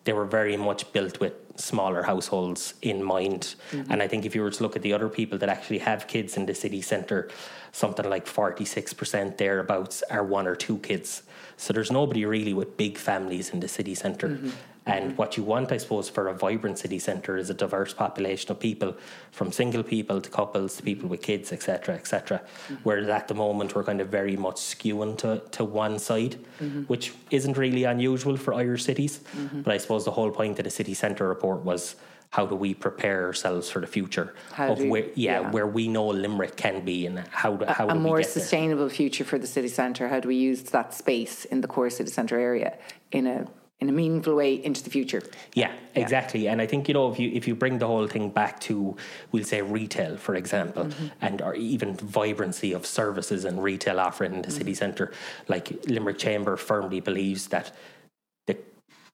they 0.03 0.13
were 0.13 0.25
very 0.25 0.57
much 0.57 0.91
built 0.93 1.19
with 1.19 1.33
smaller 1.55 2.03
households 2.03 2.75
in 2.81 3.03
mind. 3.03 3.55
Mm-hmm. 3.71 3.91
And 3.91 4.01
I 4.01 4.07
think 4.07 4.25
if 4.25 4.33
you 4.33 4.41
were 4.41 4.49
to 4.49 4.63
look 4.63 4.75
at 4.75 4.81
the 4.81 4.93
other 4.93 5.09
people 5.09 5.37
that 5.39 5.49
actually 5.49 5.79
have 5.79 6.07
kids 6.07 6.37
in 6.37 6.45
the 6.45 6.55
city 6.55 6.81
centre, 6.81 7.29
something 7.71 8.09
like 8.09 8.25
46% 8.25 9.37
thereabouts 9.37 10.03
are 10.09 10.23
one 10.23 10.47
or 10.47 10.55
two 10.55 10.77
kids. 10.79 11.23
So 11.57 11.73
there's 11.73 11.91
nobody 11.91 12.25
really 12.25 12.53
with 12.53 12.77
big 12.77 12.97
families 12.97 13.51
in 13.51 13.59
the 13.59 13.67
city 13.67 13.93
center 13.93 14.29
mm-hmm. 14.29 14.49
And 14.85 15.09
mm-hmm. 15.09 15.15
what 15.15 15.37
you 15.37 15.43
want, 15.43 15.71
I 15.71 15.77
suppose, 15.77 16.09
for 16.09 16.27
a 16.27 16.33
vibrant 16.33 16.79
city 16.79 16.97
centre 16.97 17.37
is 17.37 17.51
a 17.51 17.53
diverse 17.53 17.93
population 17.93 18.51
of 18.51 18.59
people, 18.59 18.95
from 19.31 19.51
single 19.51 19.83
people 19.83 20.19
to 20.19 20.29
couples 20.29 20.77
to 20.77 20.83
people 20.83 21.03
mm-hmm. 21.03 21.11
with 21.11 21.21
kids, 21.21 21.51
etc., 21.51 21.95
etc. 21.95 22.39
Mm-hmm. 22.39 22.75
Whereas 22.83 23.07
at 23.07 23.27
the 23.27 23.35
moment 23.35 23.75
we're 23.75 23.83
kind 23.83 24.01
of 24.01 24.09
very 24.09 24.35
much 24.35 24.55
skewing 24.55 25.17
to, 25.19 25.43
to 25.51 25.63
one 25.63 25.99
side, 25.99 26.35
which 26.87 27.13
isn't 27.29 27.57
really 27.57 27.83
unusual 27.83 28.37
for 28.37 28.55
Irish 28.55 28.83
cities. 28.85 29.21
But 29.53 29.73
I 29.73 29.77
suppose 29.77 30.05
the 30.05 30.11
whole 30.11 30.31
point 30.31 30.57
of 30.57 30.63
the 30.65 30.71
city 30.71 30.95
centre 30.95 31.27
report 31.27 31.63
was 31.63 31.95
how 32.31 32.45
do 32.45 32.55
we 32.55 32.73
prepare 32.73 33.25
ourselves 33.25 33.69
for 33.69 33.81
the 33.81 33.87
future 33.87 34.33
How 34.53 34.71
of 34.71 34.79
you- 34.79 34.89
where 34.89 35.05
yeah, 35.15 35.41
yeah. 35.41 35.51
where 35.51 35.67
we 35.67 35.89
know 35.89 36.07
Limerick 36.07 36.55
can 36.55 36.83
be 36.83 37.05
and 37.05 37.19
how 37.29 37.57
do, 37.57 37.65
how 37.65 37.87
a 37.87 37.93
do 37.93 37.97
we 37.97 38.03
more 38.03 38.17
get 38.17 38.33
there? 38.33 38.41
sustainable 38.41 38.89
future 38.89 39.25
for 39.25 39.37
the 39.37 39.47
city 39.47 39.67
centre? 39.67 40.07
How 40.07 40.21
do 40.21 40.29
we 40.29 40.37
use 40.37 40.63
that 40.63 40.93
space 40.93 41.45
in 41.45 41.59
the 41.61 41.67
core 41.67 41.89
city 41.89 42.09
centre 42.09 42.39
area 42.39 42.77
in 43.11 43.27
a 43.27 43.47
in 43.81 43.89
a 43.89 43.91
meaningful 43.91 44.35
way 44.35 44.53
into 44.53 44.83
the 44.83 44.89
future? 44.91 45.21
Yeah, 45.53 45.73
exactly. 45.95 46.47
And 46.47 46.61
I 46.61 46.67
think 46.67 46.87
you 46.87 46.93
know 46.93 47.11
if 47.11 47.19
you 47.19 47.31
if 47.33 47.47
you 47.47 47.55
bring 47.55 47.79
the 47.79 47.87
whole 47.87 48.07
thing 48.07 48.29
back 48.29 48.59
to 48.61 48.95
we'll 49.31 49.43
say 49.43 49.61
retail, 49.61 50.15
for 50.17 50.35
example, 50.35 50.85
Mm-hmm. 50.85 51.07
and 51.21 51.41
or 51.41 51.55
even 51.55 51.95
vibrancy 51.95 52.71
of 52.73 52.85
services 52.85 53.43
and 53.43 53.61
retail 53.61 53.99
offering 53.99 54.33
in 54.35 54.41
the 54.43 54.47
Mm-hmm. 54.47 54.57
city 54.57 54.73
centre, 54.75 55.11
like 55.47 55.71
Limerick 55.87 56.19
Chamber 56.19 56.55
firmly 56.57 56.99
believes 56.99 57.47
that 57.47 57.75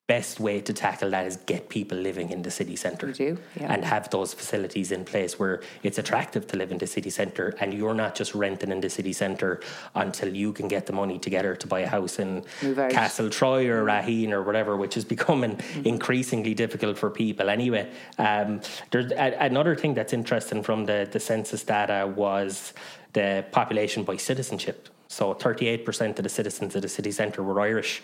best 0.08 0.40
way 0.40 0.62
to 0.62 0.74
tackle 0.74 1.10
that 1.12 1.26
is 1.26 1.36
get 1.46 1.68
people 1.68 1.98
living 1.98 2.32
in 2.32 2.42
the 2.42 2.50
city 2.50 2.78
centre 2.78 3.12
do, 3.12 3.38
yeah. 3.60 3.74
and 3.74 3.84
have 3.84 4.10
those 4.10 4.34
facilities 4.34 4.92
in 4.92 5.04
place 5.04 5.38
where 5.38 5.62
it's 5.84 5.98
attractive 5.98 6.48
to 6.48 6.56
live 6.56 6.72
in 6.72 6.78
the 6.78 6.88
city 6.88 7.10
centre 7.10 7.54
and 7.60 7.74
you're 7.74 7.94
not 7.94 8.16
just 8.16 8.34
renting 8.34 8.72
in 8.72 8.80
the 8.80 8.90
city 8.90 9.12
centre 9.12 9.60
until 9.96 10.34
you 10.34 10.54
can 10.54 10.70
get 10.70 10.86
the 10.86 10.94
money 10.94 11.20
together 11.20 11.56
to 11.56 11.68
buy 11.68 11.82
a 11.82 11.88
house 11.88 12.20
in. 12.20 12.44
Castle 12.90 13.30
Troy 13.30 13.68
or 13.68 13.84
Raheen 13.84 14.32
or 14.32 14.44
whatever, 14.44 14.78
which 14.78 14.96
is 14.96 15.06
becoming 15.16 15.58
Mm-hmm. 15.58 15.88
increasingly 15.88 16.54
difficult 16.54 16.98
for 16.98 17.10
people 17.10 17.50
anyway. 17.50 17.90
Um, 18.18 18.62
there's 18.92 19.12
a, 19.12 19.38
another 19.40 19.76
thing 19.76 19.94
that's 19.94 20.14
interesting 20.14 20.64
from 20.64 20.86
the, 20.86 21.08
the 21.12 21.20
census 21.20 21.64
data 21.64 22.12
was 22.16 22.74
the 23.14 23.46
population 23.52 24.04
by 24.04 24.18
citizenship. 24.18 24.90
So 25.08 25.34
38% 25.34 26.18
of 26.18 26.24
the 26.24 26.30
citizens 26.30 26.76
of 26.76 26.82
the 26.82 26.90
city 26.90 27.12
centre 27.12 27.44
were 27.44 27.60
Irish. 27.62 28.02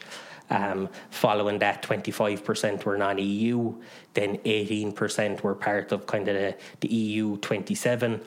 Um, 0.49 0.89
following 1.09 1.59
that, 1.59 1.81
25% 1.81 2.83
were 2.83 2.97
non 2.97 3.17
EU. 3.17 3.73
Then 4.13 4.37
18% 4.39 5.41
were 5.41 5.55
part 5.55 5.91
of 5.91 6.05
kind 6.05 6.27
of 6.27 6.35
the, 6.35 6.55
the 6.81 6.87
EU 6.93 7.37
27. 7.37 8.21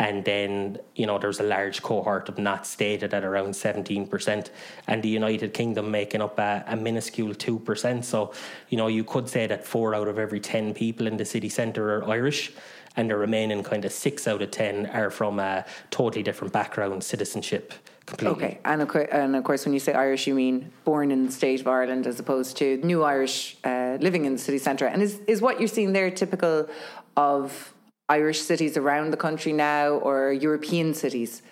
And 0.00 0.24
then, 0.24 0.78
you 0.94 1.06
know, 1.06 1.18
there's 1.18 1.40
a 1.40 1.44
large 1.44 1.82
cohort 1.82 2.28
of 2.28 2.38
not 2.38 2.66
stated 2.66 3.12
at 3.12 3.24
around 3.24 3.48
17%, 3.48 4.50
and 4.86 5.02
the 5.02 5.08
United 5.08 5.52
Kingdom 5.52 5.90
making 5.90 6.22
up 6.22 6.38
a, 6.38 6.62
a 6.68 6.76
minuscule 6.76 7.34
2%. 7.34 8.04
So, 8.04 8.32
you 8.68 8.78
know, 8.78 8.86
you 8.86 9.02
could 9.02 9.28
say 9.28 9.48
that 9.48 9.66
four 9.66 9.96
out 9.96 10.06
of 10.06 10.16
every 10.16 10.38
10 10.38 10.72
people 10.72 11.08
in 11.08 11.16
the 11.16 11.24
city 11.24 11.48
centre 11.48 11.96
are 11.96 12.08
Irish, 12.08 12.52
and 12.94 13.10
the 13.10 13.16
remaining 13.16 13.64
kind 13.64 13.84
of 13.84 13.90
six 13.90 14.28
out 14.28 14.40
of 14.40 14.52
10 14.52 14.86
are 14.86 15.10
from 15.10 15.40
a 15.40 15.64
totally 15.90 16.22
different 16.22 16.52
background, 16.52 17.02
citizenship 17.02 17.74
completely. 18.08 18.44
Okay, 18.44 18.58
and 18.64 18.82
of, 18.82 18.88
course, 18.88 19.08
and 19.12 19.36
of 19.36 19.44
course, 19.44 19.64
when 19.64 19.74
you 19.74 19.80
say 19.80 19.92
Irish, 19.92 20.26
you 20.26 20.34
mean 20.34 20.72
born 20.84 21.10
in 21.10 21.26
the 21.26 21.32
state 21.32 21.60
of 21.60 21.66
Ireland 21.66 22.06
as 22.06 22.18
opposed 22.18 22.56
to 22.58 22.78
new 22.78 23.02
Irish 23.02 23.56
uh, 23.64 23.98
living 24.00 24.24
in 24.24 24.32
the 24.32 24.38
city 24.38 24.58
centre. 24.58 24.86
And 24.86 25.02
is, 25.02 25.20
is 25.26 25.40
what 25.40 25.58
you're 25.58 25.68
seeing 25.68 25.92
there 25.92 26.10
typical 26.10 26.68
of 27.16 27.74
Irish 28.08 28.40
cities 28.40 28.76
around 28.76 29.10
the 29.10 29.16
country 29.16 29.52
now 29.52 29.90
or 29.90 30.32
European 30.32 30.94
cities? 30.94 31.42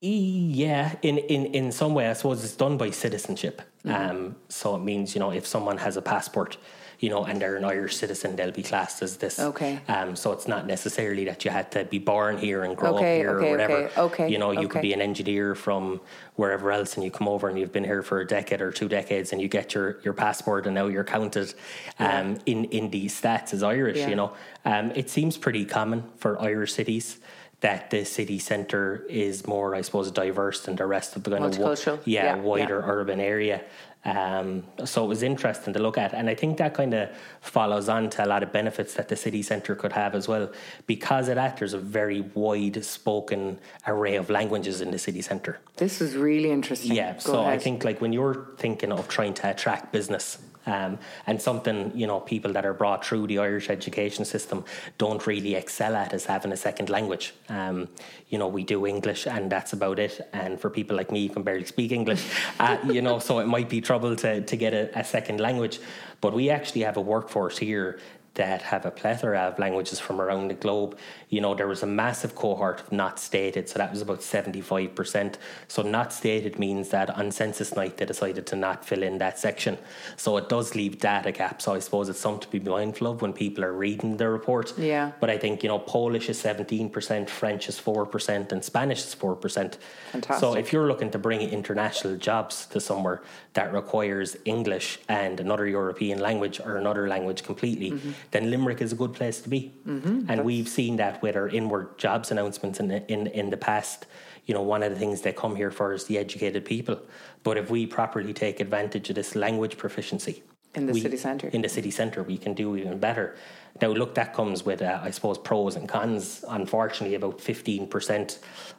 Yeah, 0.00 0.96
in, 1.02 1.18
in, 1.18 1.46
in 1.46 1.72
some 1.72 1.94
way, 1.94 2.08
I 2.08 2.12
suppose 2.14 2.42
it's 2.42 2.56
done 2.56 2.76
by 2.76 2.90
citizenship. 2.90 3.62
Um, 3.84 4.36
so 4.48 4.74
it 4.74 4.80
means, 4.80 5.14
you 5.14 5.20
know, 5.20 5.30
if 5.30 5.46
someone 5.46 5.78
has 5.78 5.96
a 5.96 6.02
passport, 6.02 6.56
you 7.02 7.10
know, 7.10 7.24
and 7.24 7.42
they're 7.42 7.56
an 7.56 7.64
Irish 7.64 7.96
citizen, 7.96 8.36
they'll 8.36 8.52
be 8.52 8.62
classed 8.62 9.02
as 9.02 9.16
this. 9.16 9.40
Okay. 9.40 9.80
Um, 9.88 10.14
so 10.14 10.30
it's 10.30 10.46
not 10.46 10.68
necessarily 10.68 11.24
that 11.24 11.44
you 11.44 11.50
had 11.50 11.72
to 11.72 11.84
be 11.84 11.98
born 11.98 12.38
here 12.38 12.62
and 12.62 12.76
grow 12.76 12.94
Okay, 12.96 13.16
up 13.18 13.22
here 13.22 13.30
okay, 13.38 13.48
or 13.48 13.50
whatever. 13.50 13.74
okay, 13.74 14.00
okay, 14.00 14.28
You 14.30 14.38
know, 14.38 14.52
you 14.52 14.68
could 14.68 14.82
be 14.82 14.92
an 14.92 15.02
engineer 15.02 15.56
from 15.56 16.00
wherever 16.36 16.70
else 16.70 16.94
and 16.94 17.02
you 17.04 17.10
come 17.10 17.26
over 17.26 17.48
and 17.48 17.58
you've 17.58 17.72
been 17.72 17.82
here 17.82 18.04
for 18.04 18.20
a 18.20 18.26
decade 18.26 18.60
or 18.62 18.70
two 18.70 18.88
decades 18.88 19.32
and 19.32 19.42
you 19.42 19.48
get 19.48 19.74
your, 19.74 19.98
your 20.04 20.14
passport 20.14 20.64
and 20.66 20.76
now 20.76 20.86
you're 20.86 21.02
counted 21.02 21.52
um, 21.98 22.38
in, 22.46 22.66
in 22.66 22.88
these 22.90 23.20
stats 23.20 23.52
as 23.52 23.64
Irish, 23.64 23.98
Yeah. 23.98 24.08
you 24.10 24.14
know. 24.14 24.32
Um, 24.64 24.92
it 24.92 25.10
seems 25.10 25.36
pretty 25.36 25.64
common 25.64 26.04
for 26.18 26.40
Irish 26.40 26.72
cities 26.72 27.18
that 27.62 27.90
the 27.90 28.04
city 28.04 28.38
centre 28.38 29.04
is 29.08 29.46
more, 29.46 29.74
I 29.74 29.82
suppose, 29.82 30.10
diverse 30.10 30.62
than 30.62 30.74
the 30.76 30.86
rest 30.86 31.14
of 31.16 31.22
the 31.24 31.30
kind 31.30 31.44
of 31.44 31.78
yeah, 32.06 32.36
Yeah, 32.36 32.36
wider 32.36 32.78
yeah. 32.80 32.92
urban 32.92 33.20
area. 33.20 33.62
Um, 34.04 34.64
so 34.84 35.04
it 35.04 35.08
was 35.08 35.22
interesting 35.22 35.72
to 35.74 35.78
look 35.80 35.96
at, 35.96 36.12
and 36.12 36.28
I 36.28 36.34
think 36.34 36.58
that 36.58 36.74
kind 36.74 36.92
of 36.92 37.10
follows 37.40 37.88
on 37.88 38.10
to 38.10 38.24
a 38.24 38.26
lot 38.26 38.42
of 38.42 38.52
benefits 38.52 38.94
that 38.94 39.08
the 39.08 39.14
city 39.16 39.42
centre 39.42 39.76
could 39.76 39.92
have 39.92 40.14
as 40.14 40.26
well. 40.26 40.50
Because 40.86 41.28
of 41.28 41.36
that, 41.36 41.56
there's 41.58 41.74
a 41.74 41.78
very 41.78 42.20
wide 42.20 42.84
spoken 42.84 43.60
array 43.86 44.16
of 44.16 44.28
languages 44.28 44.80
in 44.80 44.90
the 44.90 44.98
city 44.98 45.22
centre. 45.22 45.60
This 45.76 46.00
is 46.00 46.16
really 46.16 46.50
interesting. 46.50 46.92
Yeah, 46.92 47.12
Go 47.12 47.18
so 47.18 47.44
I 47.44 47.58
think 47.58 47.84
like 47.84 48.00
when 48.00 48.12
you're 48.12 48.48
thinking 48.56 48.90
of 48.90 49.08
trying 49.08 49.34
to 49.34 49.50
attract 49.50 49.92
business, 49.92 50.38
um, 50.66 50.98
and 51.26 51.40
something 51.40 51.92
you 51.94 52.06
know 52.06 52.20
people 52.20 52.52
that 52.52 52.64
are 52.64 52.74
brought 52.74 53.04
through 53.04 53.26
the 53.26 53.38
Irish 53.38 53.70
education 53.70 54.24
system 54.24 54.64
don't 54.98 55.26
really 55.26 55.54
excel 55.54 55.96
at 55.96 56.12
is 56.12 56.24
having 56.26 56.52
a 56.52 56.56
second 56.56 56.88
language. 56.88 57.34
Um, 57.48 57.88
you 58.28 58.38
know, 58.38 58.48
we 58.48 58.64
do 58.64 58.86
English 58.86 59.26
and 59.26 59.50
that's 59.50 59.72
about 59.72 59.98
it. 59.98 60.20
And 60.32 60.60
for 60.60 60.70
people 60.70 60.96
like 60.96 61.10
me, 61.10 61.20
you 61.20 61.30
can 61.30 61.42
barely 61.42 61.64
speak 61.64 61.92
English. 61.92 62.24
Uh, 62.60 62.76
you 62.84 63.02
know, 63.02 63.18
so 63.18 63.40
it 63.40 63.46
might 63.46 63.68
be 63.68 63.80
trouble 63.80 64.14
to 64.14 64.40
to 64.42 64.56
get 64.56 64.72
a, 64.72 64.98
a 64.98 65.02
second 65.02 65.40
language. 65.40 65.80
But 66.20 66.32
we 66.32 66.50
actually 66.50 66.82
have 66.82 66.96
a 66.96 67.00
workforce 67.00 67.58
here 67.58 67.98
that 68.34 68.62
have 68.62 68.86
a 68.86 68.90
plethora 68.90 69.40
of 69.40 69.58
languages 69.58 70.00
from 70.00 70.20
around 70.20 70.48
the 70.48 70.54
globe. 70.54 70.96
You 71.28 71.40
know, 71.40 71.54
there 71.54 71.68
was 71.68 71.82
a 71.82 71.86
massive 71.86 72.34
cohort 72.34 72.80
of 72.80 72.90
not 72.90 73.18
stated, 73.18 73.68
so 73.68 73.78
that 73.78 73.90
was 73.90 74.00
about 74.00 74.20
75%. 74.20 75.34
So, 75.68 75.82
not 75.82 76.12
stated 76.12 76.58
means 76.58 76.88
that 76.90 77.10
on 77.10 77.30
census 77.30 77.76
night 77.76 77.98
they 77.98 78.06
decided 78.06 78.46
to 78.46 78.56
not 78.56 78.84
fill 78.84 79.02
in 79.02 79.18
that 79.18 79.38
section. 79.38 79.76
So, 80.16 80.36
it 80.38 80.48
does 80.48 80.74
leave 80.74 80.98
data 80.98 81.32
gaps. 81.32 81.64
So, 81.64 81.74
I 81.74 81.80
suppose 81.80 82.08
it's 82.08 82.20
something 82.20 82.40
to 82.42 82.48
be 82.48 82.60
mindful 82.60 83.08
of 83.08 83.20
when 83.20 83.32
people 83.34 83.64
are 83.64 83.72
reading 83.72 84.16
the 84.16 84.28
report. 84.28 84.72
Yeah. 84.78 85.12
But 85.20 85.28
I 85.28 85.36
think, 85.36 85.62
you 85.62 85.68
know, 85.68 85.78
Polish 85.78 86.30
is 86.30 86.42
17%, 86.42 87.28
French 87.28 87.68
is 87.68 87.78
4%, 87.78 88.52
and 88.52 88.64
Spanish 88.64 89.04
is 89.04 89.14
4%. 89.14 89.76
Fantastic. 90.12 90.40
So, 90.40 90.54
if 90.54 90.72
you're 90.72 90.86
looking 90.86 91.10
to 91.10 91.18
bring 91.18 91.42
international 91.42 92.16
jobs 92.16 92.66
to 92.66 92.80
somewhere 92.80 93.22
that 93.52 93.74
requires 93.74 94.36
English 94.46 94.98
and 95.08 95.38
another 95.38 95.66
European 95.66 96.18
language 96.18 96.60
or 96.60 96.78
another 96.78 97.08
language 97.08 97.42
completely, 97.42 97.92
Mm-hmm. 97.92 98.10
Then 98.30 98.50
Limerick 98.50 98.80
is 98.80 98.92
a 98.92 98.96
good 98.96 99.12
place 99.12 99.40
to 99.40 99.48
be. 99.48 99.72
And 99.84 100.44
we've 100.44 100.68
seen 100.68 100.96
that 100.96 101.20
with 101.22 101.36
our 101.36 101.48
inward 101.48 101.98
jobs 101.98 102.30
announcements 102.30 102.80
in 102.80 102.88
the, 102.88 103.12
in 103.12 103.26
in 103.26 103.50
the 103.50 103.56
past. 103.56 104.06
You 104.46 104.54
know, 104.54 104.62
one 104.62 104.82
of 104.82 104.90
the 104.92 104.98
things 104.98 105.20
they 105.20 105.32
come 105.32 105.54
here 105.56 105.70
for 105.70 105.92
is 105.92 106.04
the 106.04 106.18
educated 106.18 106.64
people. 106.64 106.98
But 107.44 107.58
if 107.58 107.70
we 107.70 107.86
properly 107.86 108.32
take 108.32 108.58
advantage 108.60 109.08
of 109.10 109.14
this 109.16 109.34
language 109.36 109.76
proficiency 109.78 110.42
In 110.74 110.86
the 110.86 110.92
we- 110.92 111.00
city 111.00 111.16
centre. 111.16 111.48
in 111.48 111.62
the 111.62 111.68
city 111.68 111.90
centre, 111.90 112.22
we 112.22 112.38
can 112.38 112.54
do 112.54 112.76
even 112.76 112.98
better. 112.98 113.36
Now, 113.80 113.88
look, 113.88 114.14
that 114.16 114.34
comes 114.34 114.64
with, 114.66 114.82
uh, 114.82 114.98
I 115.02 115.10
suppose, 115.12 115.38
pros 115.38 115.76
and 115.76 115.88
cons. 115.88 116.44
Unfortunately, 116.48 117.14
about 117.14 117.38
15% 117.38 118.38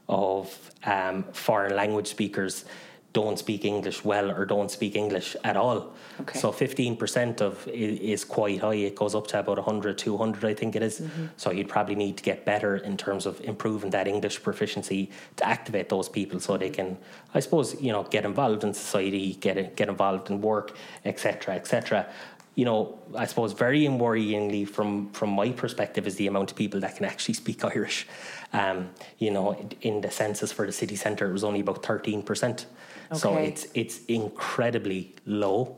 of 0.10 0.72
um, 0.86 1.24
foreign 1.34 1.76
language 1.76 2.08
speakers 2.08 2.66
don't 3.14 3.38
speak 3.38 3.64
English 3.64 4.04
well 4.04 4.32
or 4.32 4.44
don't 4.44 4.72
speak 4.72 4.96
English 4.96 5.36
at 5.44 5.56
all. 5.56 5.94
Okay. 6.22 6.40
So 6.40 6.52
15% 6.52 7.42
of 7.42 7.68
is 7.68 8.26
quite 8.26 8.60
high. 8.60 8.74
It 8.74 8.96
goes 8.96 9.14
up 9.14 9.28
to 9.28 9.40
about 9.40 9.58
100, 9.58 9.98
200, 10.00 10.46
I 10.46 10.54
think 10.56 10.76
it 10.76 10.82
is. 10.82 11.00
Mm-hmm. 11.00 11.26
So 11.38 11.52
you'd 11.52 11.70
probably 11.70 11.94
need 11.94 12.18
to 12.18 12.24
get 12.24 12.44
better 12.44 12.78
in 12.78 12.98
terms 12.98 13.28
of 13.28 13.40
improving 13.42 13.92
that 13.92 14.08
English 14.08 14.42
proficiency 14.42 15.12
to 15.36 15.48
activate 15.48 15.90
those 15.90 16.10
people 16.10 16.40
so 16.40 16.58
they 16.58 16.72
can, 16.72 16.98
I 17.36 17.40
suppose, 17.40 17.80
you 17.80 17.92
know, 17.92 18.04
get 18.04 18.26
involved 18.26 18.64
in 18.64 18.74
society, 18.74 19.36
get 19.36 19.76
get 19.76 19.90
involved 19.90 20.32
in 20.32 20.42
work, 20.42 20.76
etc., 21.06 21.56
etc. 21.56 22.08
You 22.56 22.66
know, 22.66 23.00
I 23.16 23.26
suppose 23.26 23.54
very 23.54 23.82
worryingly 23.86 24.68
from 24.68 25.12
from 25.12 25.30
my 25.30 25.52
perspective 25.52 26.08
is 26.08 26.16
the 26.16 26.28
amount 26.28 26.52
of 26.52 26.58
people 26.58 26.80
that 26.80 26.96
can 26.96 27.06
actually 27.06 27.36
speak 27.36 27.64
Irish. 27.64 28.08
Um, 28.54 28.90
you 29.18 29.32
know, 29.32 29.70
in 29.82 30.02
the 30.02 30.12
census 30.12 30.52
for 30.52 30.66
the 30.66 30.72
city 30.72 30.96
centre, 30.96 31.28
it 31.30 31.34
was 31.34 31.44
only 31.44 31.60
about 31.60 31.84
thirteen 31.84 32.24
percent. 32.24 32.66
So 33.12 33.38
it's 33.38 33.68
it's 33.74 34.00
incredibly 34.06 35.14
low. 35.26 35.78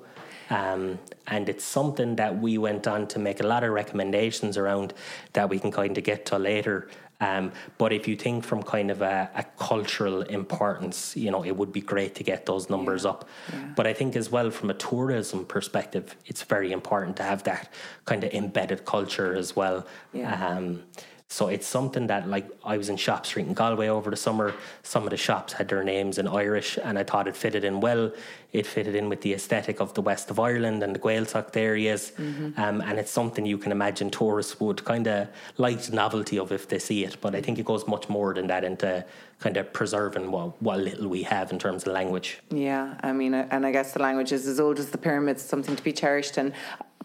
Um, 0.50 1.00
and 1.26 1.50
it's 1.50 1.64
something 1.64 2.18
that 2.18 2.40
we 2.40 2.60
went 2.60 2.88
on 2.88 3.08
to 3.08 3.20
make 3.20 3.40
a 3.40 3.48
lot 3.48 3.64
of 3.64 3.72
recommendations 3.72 4.58
around 4.58 4.94
that 5.34 5.50
we 5.50 5.58
can 5.58 5.72
kind 5.72 5.98
of 5.98 6.04
get 6.04 6.26
to 6.28 6.38
later. 6.38 6.88
Um, 7.22 7.52
but 7.78 7.94
if 7.94 8.08
you 8.08 8.16
think 8.16 8.44
from 8.44 8.62
kind 8.62 8.92
of 8.92 9.02
a, 9.02 9.30
a 9.36 9.44
cultural 9.58 10.22
importance, 10.24 11.16
you 11.16 11.32
know, 11.32 11.44
it 11.44 11.56
would 11.56 11.72
be 11.72 11.82
great 11.82 12.14
to 12.16 12.24
get 12.24 12.46
those 12.46 12.70
numbers 12.70 13.06
up. 13.06 13.28
But 13.76 13.88
I 13.88 13.94
think 13.94 14.16
as 14.16 14.30
well 14.30 14.52
from 14.52 14.70
a 14.70 14.74
tourism 14.74 15.46
perspective, 15.46 16.16
it's 16.26 16.44
very 16.44 16.72
important 16.72 17.16
to 17.18 17.24
have 17.24 17.44
that 17.44 17.72
kind 18.04 18.24
of 18.24 18.34
embedded 18.34 18.86
culture 18.86 19.34
as 19.34 19.56
well. 19.56 19.88
Yeah. 20.14 20.48
Um, 20.48 20.84
So 21.28 21.48
it's 21.48 21.66
something 21.66 22.08
that, 22.08 22.30
like, 22.30 22.48
I 22.64 22.78
was 22.78 22.88
in 22.88 22.98
Shop 22.98 23.26
Street 23.26 23.48
in 23.48 23.54
Galway 23.54 23.88
over 23.88 24.10
the 24.12 24.16
summer. 24.16 24.54
Some 24.84 25.04
of 25.04 25.10
the 25.10 25.18
shops 25.18 25.54
had 25.54 25.68
their 25.68 25.84
names 25.84 26.18
in 26.18 26.28
Irish, 26.28 26.78
and 26.82 27.00
I 27.00 27.04
thought 27.04 27.28
it 27.28 27.36
fitted 27.36 27.64
in 27.64 27.82
well. 27.82 28.12
It 28.54 28.66
fitted 28.68 28.96
in 28.96 29.10
with 29.10 29.22
the 29.22 29.34
aesthetic 29.34 29.82
of 29.82 29.96
the 29.96 30.02
west 30.02 30.30
of 30.30 30.40
Ireland 30.40 30.84
and 30.84 30.96
the 30.96 31.00
Gaeltacht 31.00 31.58
areas. 31.58 32.14
Mm-hmm. 32.18 32.58
Um, 32.62 32.80
and 32.80 33.00
it's 33.00 33.12
something 33.12 33.46
you 33.46 33.58
can 33.58 33.72
imagine 33.72 34.12
tourists 34.12 34.60
would 34.60 34.86
kind 34.86 35.08
of 35.08 35.28
like 35.58 35.82
the 35.82 35.96
novelty 35.96 36.38
of 36.38 36.52
if 36.52 36.70
they 36.70 36.80
see 36.80 37.04
it. 37.04 37.18
But 37.20 37.36
I 37.36 37.42
think 37.42 37.60
it 37.60 37.66
goes 37.66 37.86
much 37.88 38.08
more 38.08 38.34
than 38.34 38.48
that 38.48 38.64
into 38.64 39.04
kind 39.40 39.58
of 39.58 39.74
preserving 39.74 40.32
what, 40.32 40.62
what 40.62 40.80
little 40.80 41.10
we 41.10 41.24
have 41.24 41.52
in 41.52 41.60
terms 41.60 41.86
of 41.86 41.92
language. 41.92 42.40
Yeah, 42.50 42.98
I 43.02 43.12
mean, 43.12 43.34
and 43.34 43.66
I 43.66 43.72
guess 43.72 43.92
the 43.92 44.02
language 44.02 44.32
is 44.32 44.48
as 44.48 44.60
old 44.60 44.80
as 44.80 44.92
the 44.92 44.98
pyramids, 44.98 45.42
something 45.42 45.76
to 45.76 45.84
be 45.84 45.92
cherished. 45.92 46.38
And 46.38 46.54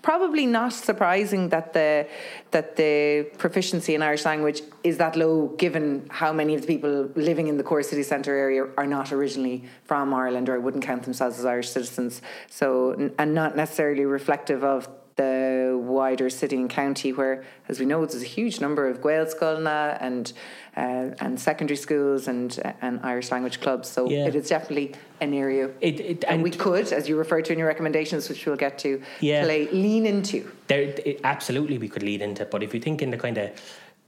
probably 0.03 0.47
not 0.47 0.73
surprising 0.73 1.51
that 1.51 1.73
the 1.73 2.07
that 2.51 2.77
the 2.77 3.31
proficiency 3.39 3.95
in 3.95 4.03
Irish 4.03 4.25
language 4.25 4.63
is 4.83 4.97
that 4.99 5.17
low, 5.17 5.49
given 5.59 6.07
how 6.11 6.33
many 6.33 6.55
of 6.55 6.63
the 6.63 6.67
people 6.67 7.11
living 7.15 7.49
in 7.49 7.57
the 7.57 7.63
core 7.63 7.83
city 7.83 8.03
centre 8.03 8.35
area 8.35 8.67
are 8.77 8.87
not 8.87 9.13
originally 9.13 9.65
from 9.85 10.15
Ireland 10.15 10.49
or 10.49 10.59
wouldn't 10.61 10.85
count 10.85 11.03
themselves 11.03 11.39
as 11.39 11.45
Irish 11.45 11.69
citizens. 11.71 12.23
So 12.49 13.13
and 13.19 13.35
not 13.35 13.57
necessarily 13.57 14.05
reflective 14.05 14.65
of 14.65 14.89
the 15.17 15.79
wider 15.81 16.31
city 16.31 16.57
and 16.57 16.71
county, 16.71 17.13
where, 17.13 17.45
as 17.69 17.79
we 17.79 17.87
know, 17.87 18.05
there's 18.07 18.23
a 18.23 18.27
huge 18.27 18.61
number 18.61 18.89
of 18.89 19.01
Gaelscoileanna 19.01 19.99
and 20.01 20.33
uh, 20.77 21.15
and 21.21 21.39
secondary 21.39 21.77
schools 21.77 22.29
and 22.29 22.59
and 22.81 23.01
Irish 23.03 23.31
language 23.31 23.61
clubs. 23.61 23.89
So 23.89 24.09
yeah. 24.09 24.27
it 24.27 24.35
is 24.35 24.49
definitely 24.49 24.95
an 25.21 25.35
area, 25.35 25.71
it, 25.83 26.01
it, 26.01 26.25
and, 26.27 26.43
we 26.43 26.51
could, 26.51 26.91
as 26.93 27.07
you 27.07 27.17
referred 27.17 27.45
to 27.45 27.53
in 27.53 27.59
your 27.59 27.69
recommendations, 27.69 28.29
which 28.31 28.47
we'll 28.47 28.57
get 28.57 28.79
to, 28.79 29.03
yeah. 29.21 29.45
play 29.45 29.69
lean 29.71 30.07
into. 30.07 30.51
There, 30.67 30.83
it, 30.83 31.21
absolutely, 31.25 31.77
we 31.77 31.89
could 31.89 32.03
lean 32.03 32.23
into. 32.23 32.47
But 32.47 32.63
if 32.63 32.73
you 32.73 32.81
think 32.81 33.03
in 33.03 33.11
the 33.11 33.19
kind 33.19 33.37
of 33.37 33.51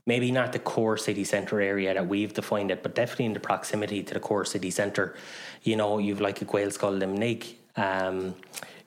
maybe 0.05 0.31
not 0.31 0.51
the 0.51 0.59
core 0.59 0.97
city 0.97 1.23
centre 1.23 1.61
area 1.61 1.93
that 1.93 2.07
we've 2.07 2.33
defined 2.33 2.71
it, 2.71 2.83
but 2.83 2.95
definitely 2.95 3.25
in 3.25 3.33
the 3.33 3.39
proximity 3.39 4.03
to 4.03 4.13
the 4.13 4.19
core 4.19 4.45
city 4.45 4.69
centre. 4.69 5.15
You 5.63 5.75
know, 5.77 5.97
you've 5.97 6.19
like 6.19 6.41
a 6.41 6.45
Gaelscoil 6.45 6.99
Luimnigh. 6.99 7.55
Um, 7.75 8.35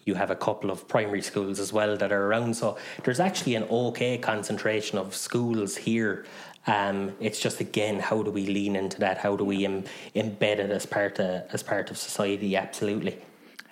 you 0.07 0.15
have 0.15 0.31
a 0.31 0.37
couple 0.37 0.71
of 0.71 0.89
primary 0.89 1.21
schools 1.21 1.59
as 1.59 1.73
well 1.73 1.97
that 1.97 2.13
are 2.13 2.27
around. 2.27 2.57
So 2.57 2.79
there's 3.03 3.21
actually 3.21 3.57
an 3.57 3.65
okay 3.65 4.17
concentration 4.17 4.99
of 4.99 5.15
schools 5.15 5.77
here. 5.77 6.25
Um, 6.69 7.13
it's 7.21 7.41
just 7.41 7.61
again, 7.61 7.99
how 7.99 8.23
do 8.23 8.31
we 8.31 8.47
lean 8.47 8.77
into 8.77 8.99
that? 9.01 9.19
How 9.19 9.37
do 9.37 9.45
we 9.45 9.65
Im- 9.65 9.85
embed 10.15 10.59
it 10.59 10.71
as 10.71 10.87
part 10.87 11.19
of 11.19 11.43
as 11.53 11.63
part 11.63 11.91
of 11.91 11.99
society? 11.99 12.57
Absolutely. 12.57 13.19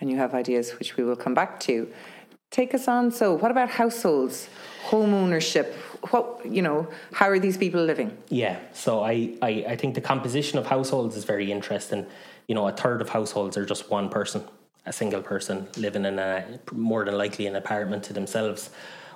And 0.00 0.10
you 0.10 0.16
have 0.16 0.34
ideas 0.34 0.72
which 0.72 0.96
we 0.96 1.04
will 1.04 1.16
come 1.16 1.34
back 1.34 1.60
to. 1.60 1.88
Take 2.50 2.74
us 2.74 2.88
on. 2.88 3.10
So, 3.10 3.34
what 3.34 3.50
about 3.50 3.70
households, 3.70 4.48
home 4.82 5.14
ownership? 5.14 5.72
What 6.10 6.44
you 6.44 6.62
know, 6.62 6.88
how 7.12 7.28
are 7.30 7.38
these 7.38 7.56
people 7.56 7.82
living? 7.82 8.16
Yeah. 8.28 8.58
So 8.72 9.02
I, 9.02 9.36
I, 9.40 9.64
I 9.68 9.76
think 9.76 9.94
the 9.94 10.00
composition 10.00 10.58
of 10.58 10.66
households 10.66 11.16
is 11.16 11.24
very 11.24 11.50
interesting. 11.50 12.06
You 12.48 12.54
know, 12.54 12.68
a 12.68 12.72
third 12.72 13.00
of 13.00 13.08
households 13.08 13.56
are 13.56 13.64
just 13.64 13.88
one 13.90 14.08
person 14.08 14.44
a 14.86 14.92
single 14.92 15.22
person 15.22 15.66
living 15.76 16.04
in 16.04 16.18
a 16.18 16.44
more 16.72 17.04
than 17.04 17.16
likely 17.16 17.46
an 17.46 17.56
apartment 17.56 18.04
to 18.04 18.12
themselves. 18.12 18.70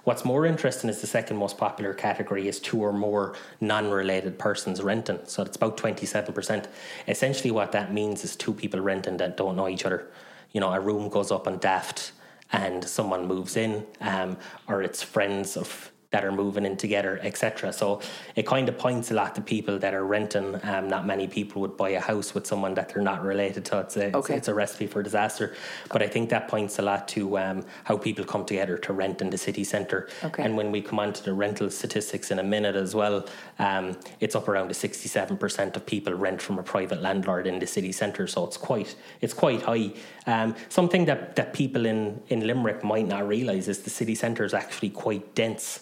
What's 0.04 0.24
more 0.24 0.46
interesting 0.46 0.88
is 0.88 1.00
the 1.00 1.06
second 1.06 1.36
most 1.36 1.58
popular 1.58 1.92
category 1.92 2.48
is 2.48 2.60
two 2.60 2.80
or 2.80 2.92
more 2.92 3.34
non-related 3.60 4.38
persons 4.38 4.80
renting. 4.82 5.18
So 5.24 5.42
it's 5.42 5.56
about 5.56 5.76
27%. 5.76 6.66
Essentially 7.06 7.50
what 7.50 7.72
that 7.72 7.92
means 7.92 8.24
is 8.24 8.34
two 8.34 8.54
people 8.54 8.80
renting 8.80 9.18
that 9.18 9.36
don't 9.36 9.56
know 9.56 9.68
each 9.68 9.84
other. 9.84 10.08
You 10.52 10.60
know, 10.60 10.72
a 10.72 10.80
room 10.80 11.10
goes 11.10 11.30
up 11.30 11.46
on 11.46 11.58
daft 11.58 12.12
and 12.52 12.82
someone 12.82 13.26
moves 13.26 13.56
in, 13.56 13.86
um, 14.00 14.38
or 14.66 14.82
it's 14.82 15.02
friends 15.02 15.56
of 15.56 15.92
that 16.10 16.24
are 16.24 16.32
moving 16.32 16.64
in 16.64 16.74
together, 16.76 17.20
etc. 17.22 17.70
So 17.70 18.00
it 18.34 18.46
kind 18.46 18.68
of 18.70 18.78
points 18.78 19.10
a 19.10 19.14
lot 19.14 19.34
to 19.34 19.42
people 19.42 19.78
that 19.78 19.92
are 19.92 20.06
renting. 20.06 20.58
Um, 20.62 20.88
not 20.88 21.06
many 21.06 21.26
people 21.26 21.60
would 21.60 21.76
buy 21.76 21.90
a 21.90 22.00
house 22.00 22.32
with 22.32 22.46
someone 22.46 22.72
that 22.74 22.88
they're 22.88 23.02
not 23.02 23.22
related 23.22 23.66
to. 23.66 23.80
It's 23.80 23.96
a, 23.98 24.16
okay. 24.16 24.36
it's, 24.36 24.48
a 24.48 24.54
recipe 24.54 24.86
for 24.86 25.02
disaster. 25.02 25.54
But 25.92 26.02
I 26.02 26.08
think 26.08 26.30
that 26.30 26.48
points 26.48 26.78
a 26.78 26.82
lot 26.82 27.08
to 27.08 27.38
um, 27.38 27.64
how 27.84 27.98
people 27.98 28.24
come 28.24 28.46
together 28.46 28.78
to 28.78 28.92
rent 28.94 29.20
in 29.20 29.28
the 29.28 29.36
city 29.36 29.64
centre. 29.64 30.08
Okay. 30.24 30.42
And 30.42 30.56
when 30.56 30.72
we 30.72 30.80
come 30.80 30.98
on 30.98 31.12
to 31.12 31.22
the 31.22 31.34
rental 31.34 31.68
statistics 31.68 32.30
in 32.30 32.38
a 32.38 32.42
minute 32.42 32.74
as 32.74 32.94
well, 32.94 33.26
um, 33.58 33.94
it's 34.20 34.34
up 34.34 34.48
around 34.48 34.68
the 34.68 34.74
67% 34.74 35.76
of 35.76 35.84
people 35.84 36.14
rent 36.14 36.40
from 36.40 36.58
a 36.58 36.62
private 36.62 37.02
landlord 37.02 37.46
in 37.46 37.58
the 37.58 37.66
city 37.66 37.92
centre. 37.92 38.26
So 38.26 38.46
it's 38.46 38.56
quite 38.56 38.96
it's 39.20 39.34
quite 39.34 39.60
high. 39.60 39.92
Um, 40.28 40.56
something 40.68 41.06
that, 41.06 41.36
that 41.36 41.54
people 41.54 41.86
in, 41.86 42.20
in 42.28 42.46
Limerick 42.46 42.84
might 42.84 43.08
not 43.08 43.26
realise 43.26 43.66
is 43.66 43.78
the 43.78 43.88
city 43.88 44.14
centre 44.14 44.44
is 44.44 44.52
actually 44.52 44.90
quite 44.90 45.34
dense. 45.34 45.80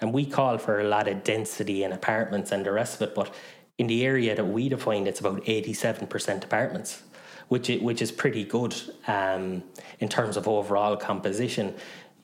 And 0.00 0.12
we 0.12 0.24
call 0.24 0.56
for 0.58 0.78
a 0.78 0.84
lot 0.84 1.08
of 1.08 1.24
density 1.24 1.82
in 1.82 1.90
apartments 1.90 2.52
and 2.52 2.64
the 2.64 2.70
rest 2.70 2.94
of 2.94 3.08
it. 3.08 3.14
But 3.16 3.34
in 3.78 3.88
the 3.88 4.06
area 4.06 4.36
that 4.36 4.44
we 4.44 4.68
define, 4.68 5.08
it's 5.08 5.18
about 5.18 5.42
87% 5.46 6.44
apartments, 6.44 7.02
which, 7.48 7.68
it, 7.68 7.82
which 7.82 8.00
is 8.00 8.12
pretty 8.12 8.44
good 8.44 8.72
um, 9.08 9.64
in 9.98 10.08
terms 10.08 10.36
of 10.36 10.46
overall 10.46 10.96
composition. 10.96 11.74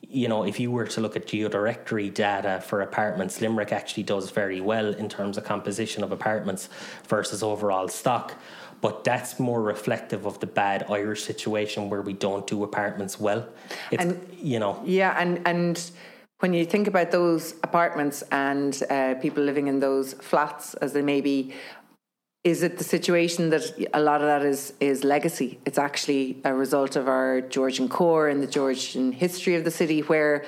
You 0.01 0.29
know, 0.29 0.45
if 0.45 0.61
you 0.61 0.71
were 0.71 0.87
to 0.87 1.01
look 1.01 1.17
at 1.17 1.27
geodirectory 1.27 2.13
data 2.13 2.63
for 2.65 2.79
apartments, 2.79 3.41
Limerick 3.41 3.73
actually 3.73 4.03
does 4.03 4.31
very 4.31 4.61
well 4.61 4.93
in 4.93 5.09
terms 5.09 5.37
of 5.37 5.43
composition 5.43 6.05
of 6.05 6.13
apartments 6.13 6.69
versus 7.09 7.43
overall 7.43 7.89
stock 7.89 8.35
but 8.81 9.03
that's 9.03 9.39
more 9.39 9.61
reflective 9.61 10.25
of 10.25 10.39
the 10.39 10.47
bad 10.47 10.85
Irish 10.89 11.23
situation 11.23 11.89
where 11.89 12.01
we 12.01 12.13
don't 12.13 12.45
do 12.47 12.63
apartments 12.63 13.19
well. 13.19 13.47
It's, 13.91 14.03
and, 14.03 14.19
you 14.41 14.59
know, 14.59 14.81
yeah, 14.85 15.15
and 15.19 15.41
and 15.45 15.91
when 16.39 16.53
you 16.53 16.65
think 16.65 16.87
about 16.87 17.11
those 17.11 17.55
apartments 17.63 18.23
and 18.31 18.81
uh, 18.89 19.15
people 19.15 19.43
living 19.43 19.67
in 19.67 19.79
those 19.79 20.13
flats 20.13 20.73
as 20.75 20.93
they 20.93 21.01
may 21.01 21.21
be, 21.21 21.53
is 22.43 22.63
it 22.63 22.77
the 22.77 22.83
situation 22.83 23.49
that 23.49 23.63
a 23.93 23.99
lot 23.99 24.21
of 24.21 24.27
that 24.27 24.43
is 24.43 24.73
is 24.79 25.03
legacy? 25.03 25.59
It's 25.65 25.77
actually 25.77 26.39
a 26.45 26.53
result 26.53 26.95
of 26.95 27.07
our 27.07 27.41
Georgian 27.41 27.89
core 27.89 28.29
and 28.29 28.41
the 28.41 28.47
Georgian 28.47 29.11
history 29.11 29.55
of 29.55 29.63
the 29.63 29.71
city, 29.71 30.01
where 30.01 30.45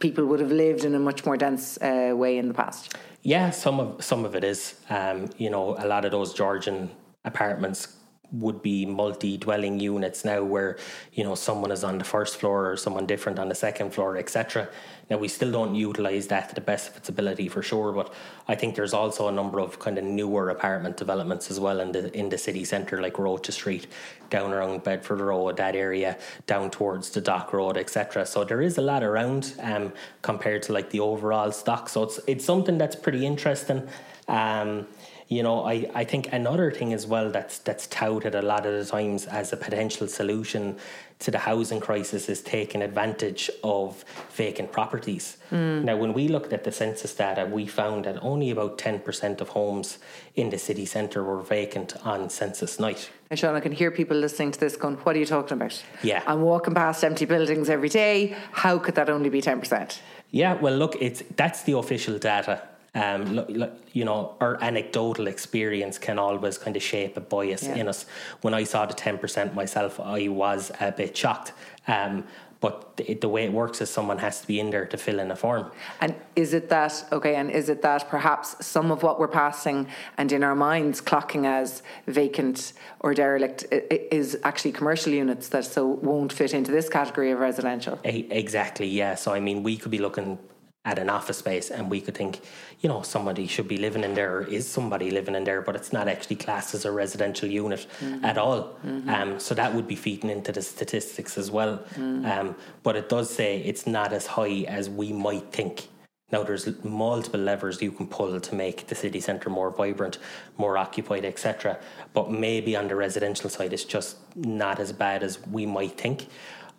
people 0.00 0.24
would 0.26 0.40
have 0.40 0.52
lived 0.52 0.84
in 0.84 0.94
a 0.94 0.98
much 0.98 1.24
more 1.24 1.36
dense 1.36 1.78
uh, 1.78 2.12
way 2.14 2.38
in 2.38 2.48
the 2.48 2.54
past. 2.54 2.94
Yeah, 3.22 3.50
some 3.50 3.80
of 3.80 4.04
some 4.04 4.24
of 4.24 4.36
it 4.36 4.44
is. 4.44 4.74
Um, 4.88 5.30
you 5.36 5.50
know, 5.50 5.76
a 5.78 5.86
lot 5.86 6.04
of 6.04 6.12
those 6.12 6.32
Georgian 6.34 6.90
apartments 7.24 7.96
would 8.32 8.62
be 8.62 8.84
multi-dwelling 8.84 9.78
units 9.78 10.24
now 10.24 10.42
where 10.42 10.76
you 11.12 11.22
know 11.22 11.36
someone 11.36 11.70
is 11.70 11.84
on 11.84 11.98
the 11.98 12.04
first 12.04 12.36
floor 12.38 12.70
or 12.70 12.76
someone 12.76 13.06
different 13.06 13.38
on 13.38 13.48
the 13.48 13.54
second 13.54 13.92
floor 13.92 14.16
etc 14.16 14.68
now 15.08 15.16
we 15.16 15.28
still 15.28 15.52
don't 15.52 15.74
utilize 15.76 16.26
that 16.26 16.48
to 16.48 16.54
the 16.54 16.60
best 16.60 16.90
of 16.90 16.96
its 16.96 17.08
ability 17.08 17.48
for 17.48 17.62
sure 17.62 17.92
but 17.92 18.12
i 18.48 18.54
think 18.54 18.74
there's 18.74 18.94
also 18.94 19.28
a 19.28 19.32
number 19.32 19.60
of 19.60 19.78
kind 19.78 19.98
of 19.98 20.04
newer 20.04 20.50
apartment 20.50 20.96
developments 20.96 21.48
as 21.48 21.60
well 21.60 21.78
in 21.78 21.92
the 21.92 22.12
in 22.18 22.28
the 22.28 22.38
city 22.38 22.64
centre 22.64 23.00
like 23.00 23.18
Roches 23.18 23.54
Street 23.54 23.86
down 24.30 24.52
around 24.52 24.82
Bedford 24.82 25.20
Road 25.20 25.56
that 25.58 25.76
area 25.76 26.18
down 26.46 26.70
towards 26.70 27.10
the 27.10 27.20
Dock 27.20 27.52
Road 27.52 27.76
etc 27.76 28.26
so 28.26 28.42
there 28.42 28.62
is 28.62 28.78
a 28.78 28.82
lot 28.82 29.04
around 29.04 29.54
um, 29.60 29.92
compared 30.22 30.62
to 30.64 30.72
like 30.72 30.90
the 30.90 31.00
overall 31.00 31.52
stock. 31.52 31.88
So 31.88 32.02
it's 32.04 32.20
it's 32.26 32.44
something 32.44 32.78
that's 32.78 32.96
pretty 32.96 33.24
interesting. 33.26 33.88
Um, 34.28 34.86
you 35.28 35.42
know, 35.42 35.64
I, 35.64 35.90
I 35.94 36.04
think 36.04 36.32
another 36.32 36.70
thing 36.70 36.92
as 36.92 37.06
well 37.06 37.30
that's 37.30 37.58
that's 37.58 37.86
touted 37.86 38.34
a 38.34 38.42
lot 38.42 38.66
of 38.66 38.72
the 38.72 38.84
times 38.84 39.26
as 39.26 39.52
a 39.52 39.56
potential 39.56 40.06
solution 40.06 40.76
to 41.20 41.30
the 41.30 41.38
housing 41.38 41.80
crisis 41.80 42.28
is 42.28 42.42
taking 42.42 42.82
advantage 42.82 43.50
of 43.62 44.04
vacant 44.32 44.70
properties. 44.72 45.38
Mm. 45.50 45.84
Now, 45.84 45.96
when 45.96 46.12
we 46.12 46.28
looked 46.28 46.52
at 46.52 46.64
the 46.64 46.72
census 46.72 47.14
data, 47.14 47.48
we 47.50 47.66
found 47.66 48.04
that 48.04 48.22
only 48.22 48.50
about 48.50 48.76
10% 48.76 49.40
of 49.40 49.48
homes 49.48 49.98
in 50.34 50.50
the 50.50 50.58
city 50.58 50.84
centre 50.84 51.24
were 51.24 51.40
vacant 51.40 51.94
on 52.04 52.28
census 52.28 52.78
night. 52.78 53.10
And 53.30 53.38
Sean, 53.38 53.54
I 53.54 53.60
can 53.60 53.72
hear 53.72 53.90
people 53.90 54.16
listening 54.16 54.52
to 54.52 54.60
this 54.60 54.76
going, 54.76 54.96
What 54.96 55.16
are 55.16 55.18
you 55.18 55.26
talking 55.26 55.56
about? 55.56 55.82
Yeah. 56.02 56.22
I'm 56.26 56.42
walking 56.42 56.74
past 56.74 57.02
empty 57.02 57.24
buildings 57.24 57.70
every 57.70 57.88
day. 57.88 58.36
How 58.52 58.78
could 58.78 58.96
that 58.96 59.08
only 59.08 59.30
be 59.30 59.40
10%? 59.40 59.98
Yeah, 60.30 60.54
well, 60.54 60.76
look, 60.76 60.96
it's 61.00 61.22
that's 61.36 61.62
the 61.62 61.78
official 61.78 62.18
data 62.18 62.60
um, 62.94 63.44
you 63.92 64.04
know, 64.04 64.36
our 64.40 64.62
anecdotal 64.62 65.26
experience 65.26 65.98
can 65.98 66.18
always 66.18 66.58
kind 66.58 66.76
of 66.76 66.82
shape 66.82 67.16
a 67.16 67.20
bias 67.20 67.64
yeah. 67.64 67.74
in 67.74 67.88
us. 67.88 68.06
When 68.42 68.54
I 68.54 68.64
saw 68.64 68.86
the 68.86 68.94
10% 68.94 69.54
myself, 69.54 69.98
I 69.98 70.28
was 70.28 70.70
a 70.80 70.92
bit 70.92 71.16
shocked. 71.16 71.52
Um, 71.88 72.24
but 72.60 72.96
the, 72.96 73.12
the, 73.12 73.28
way 73.28 73.44
it 73.44 73.52
works 73.52 73.82
is 73.82 73.90
someone 73.90 74.16
has 74.16 74.40
to 74.40 74.46
be 74.46 74.58
in 74.58 74.70
there 74.70 74.86
to 74.86 74.96
fill 74.96 75.18
in 75.18 75.30
a 75.30 75.36
form. 75.36 75.70
And 76.00 76.14
is 76.34 76.54
it 76.54 76.70
that, 76.70 77.04
okay, 77.12 77.34
and 77.34 77.50
is 77.50 77.68
it 77.68 77.82
that 77.82 78.08
perhaps 78.08 78.64
some 78.64 78.90
of 78.90 79.02
what 79.02 79.20
we're 79.20 79.28
passing 79.28 79.86
and 80.16 80.32
in 80.32 80.42
our 80.42 80.54
minds 80.54 81.02
clocking 81.02 81.44
as 81.44 81.82
vacant 82.06 82.72
or 83.00 83.12
derelict 83.12 83.66
is 83.70 84.38
actually 84.44 84.72
commercial 84.72 85.12
units 85.12 85.48
that 85.50 85.66
so 85.66 85.86
won't 85.86 86.32
fit 86.32 86.54
into 86.54 86.70
this 86.72 86.88
category 86.88 87.32
of 87.32 87.38
residential? 87.38 87.98
Exactly, 88.02 88.86
yeah. 88.86 89.14
So, 89.14 89.34
I 89.34 89.40
mean, 89.40 89.62
we 89.62 89.76
could 89.76 89.90
be 89.90 89.98
looking 89.98 90.38
at 90.84 90.98
an 90.98 91.08
office 91.08 91.38
space 91.38 91.70
and 91.70 91.90
we 91.90 92.00
could 92.00 92.14
think 92.14 92.40
you 92.80 92.88
know 92.88 93.00
somebody 93.02 93.46
should 93.46 93.66
be 93.66 93.78
living 93.78 94.04
in 94.04 94.14
there 94.14 94.38
or 94.38 94.42
is 94.42 94.68
somebody 94.68 95.10
living 95.10 95.34
in 95.34 95.44
there 95.44 95.62
but 95.62 95.74
it's 95.74 95.92
not 95.92 96.08
actually 96.08 96.36
classed 96.36 96.74
as 96.74 96.84
a 96.84 96.92
residential 96.92 97.48
unit 97.48 97.86
mm-hmm. 98.00 98.24
at 98.24 98.36
all 98.36 98.76
mm-hmm. 98.86 99.08
um, 99.08 99.40
so 99.40 99.54
that 99.54 99.74
would 99.74 99.88
be 99.88 99.96
feeding 99.96 100.30
into 100.30 100.52
the 100.52 100.60
statistics 100.60 101.38
as 101.38 101.50
well 101.50 101.82
mm. 101.94 102.26
um, 102.30 102.54
but 102.82 102.96
it 102.96 103.08
does 103.08 103.28
say 103.30 103.62
it's 103.62 103.86
not 103.86 104.12
as 104.12 104.26
high 104.26 104.64
as 104.68 104.90
we 104.90 105.12
might 105.12 105.50
think 105.52 105.88
Now, 106.32 106.42
there's 106.42 106.66
multiple 106.82 107.38
levers 107.38 107.80
you 107.80 107.92
can 107.92 108.08
pull 108.08 108.40
to 108.40 108.54
make 108.54 108.88
the 108.88 108.94
city 108.94 109.20
centre 109.20 109.50
more 109.50 109.70
vibrant, 109.70 110.18
more 110.56 110.76
occupied, 110.76 111.24
etc. 111.24 111.78
But 112.12 112.30
maybe 112.30 112.74
on 112.76 112.88
the 112.88 112.96
residential 112.96 113.48
side, 113.50 113.72
it's 113.72 113.84
just 113.84 114.16
not 114.34 114.80
as 114.80 114.92
bad 114.92 115.22
as 115.22 115.38
we 115.46 115.64
might 115.66 115.96
think. 115.96 116.26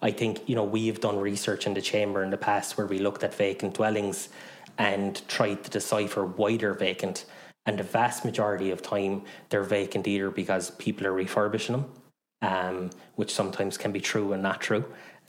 I 0.01 0.11
think, 0.11 0.47
you 0.47 0.55
know, 0.55 0.63
we've 0.63 0.99
done 0.99 1.17
research 1.17 1.65
in 1.65 1.73
the 1.73 1.81
chamber 1.81 2.23
in 2.23 2.29
the 2.29 2.37
past 2.37 2.77
where 2.77 2.87
we 2.87 2.99
looked 2.99 3.23
at 3.23 3.33
vacant 3.33 3.75
dwellings 3.75 4.29
and 4.77 5.21
tried 5.27 5.63
to 5.63 5.69
decipher 5.69 6.25
why 6.25 6.57
they're 6.57 6.73
vacant. 6.73 7.25
And 7.65 7.79
the 7.79 7.83
vast 7.83 8.25
majority 8.25 8.71
of 8.71 8.81
time, 8.81 9.23
they're 9.49 9.63
vacant 9.63 10.07
either 10.07 10.29
because 10.29 10.71
people 10.71 11.07
are 11.07 11.13
refurbishing 11.13 11.75
them, 11.77 11.85
um, 12.41 12.89
which 13.15 13.33
sometimes 13.33 13.77
can 13.77 13.91
be 13.91 14.01
true 14.01 14.33
and 14.33 14.43
not 14.43 14.61
true 14.61 14.85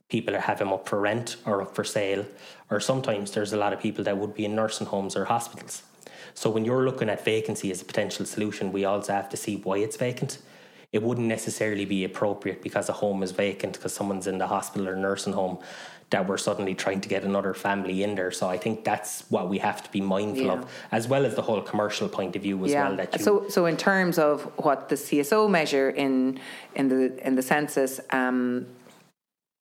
people 0.09 0.38
have 0.38 0.59
them 0.59 0.72
up 0.72 0.88
for 0.88 1.00
rent 1.00 1.37
or 1.44 1.62
up 1.62 1.74
for 1.74 1.85
sale, 1.85 2.24
or 2.70 2.81
sometimes 2.81 3.33
there's 3.33 3.52
a 3.52 3.57
lot 3.57 3.72
of 3.72 3.81
people 3.81 4.05
that 4.05 4.16
would 4.16 4.35
be 4.35 4.44
in 4.44 4.55
nursing 4.55 4.87
homes 4.87 5.16
or 5.16 5.24
hospitals. 5.24 5.83
So 6.35 6.50
when 6.50 6.64
you're 6.64 6.85
looking 6.85 7.09
at 7.09 7.24
vacancy 7.24 7.70
as 7.70 7.83
a 7.83 7.85
potential 7.85 8.26
solution, 8.26 8.72
we 8.72 8.85
also 8.85 9.12
have 9.12 9.29
to 9.31 9.37
see 9.37 9.57
why 9.57 9.79
it's 9.79 9.96
vacant. 9.96 10.38
It 10.92 11.03
wouldn't 11.03 11.27
necessarily 11.27 11.85
be 11.85 12.05
appropriate 12.05 12.62
because 12.62 12.88
a 12.88 12.92
home 12.92 13.22
is 13.22 13.33
vacant 13.33 13.75
because 13.75 13.92
someone's 13.92 14.27
in 14.27 14.38
the 14.38 14.46
hospital 14.46 14.88
or 14.88 14.96
nursing 14.96 15.33
home 15.33 15.59
that 16.11 16.29
we're 16.29 16.38
suddenly 16.38 16.75
trying 16.75 17.01
to 17.01 17.09
get 17.09 17.25
another 17.25 17.53
family 17.53 18.05
in 18.05 18.14
there. 18.14 18.31
So 18.31 18.49
I 18.49 18.59
think 18.59 18.85
that's 18.85 19.25
what 19.29 19.49
we 19.49 19.59
have 19.59 19.83
to 19.83 19.90
be 19.90 20.01
mindful 20.01 20.46
yeah. 20.46 20.53
of, 20.53 20.72
as 20.92 21.09
well 21.09 21.27
as 21.27 21.35
the 21.35 21.42
whole 21.42 21.61
commercial 21.61 22.09
point 22.09 22.37
of 22.37 22.42
view 22.42 22.64
as 22.64 22.70
yeah. 22.70 22.88
well. 22.88 22.96
That 22.96 23.12
you 23.18 23.25
so 23.25 23.49
so 23.49 23.66
in 23.66 23.77
terms 23.77 24.18
of 24.18 24.42
what 24.64 24.88
the 24.88 24.94
CSO 24.94 25.51
measure 25.51 25.90
in 25.90 26.38
in 26.75 26.88
the 26.88 27.27
in 27.27 27.35
the 27.35 27.42
census. 27.42 28.01
Um, 28.11 28.66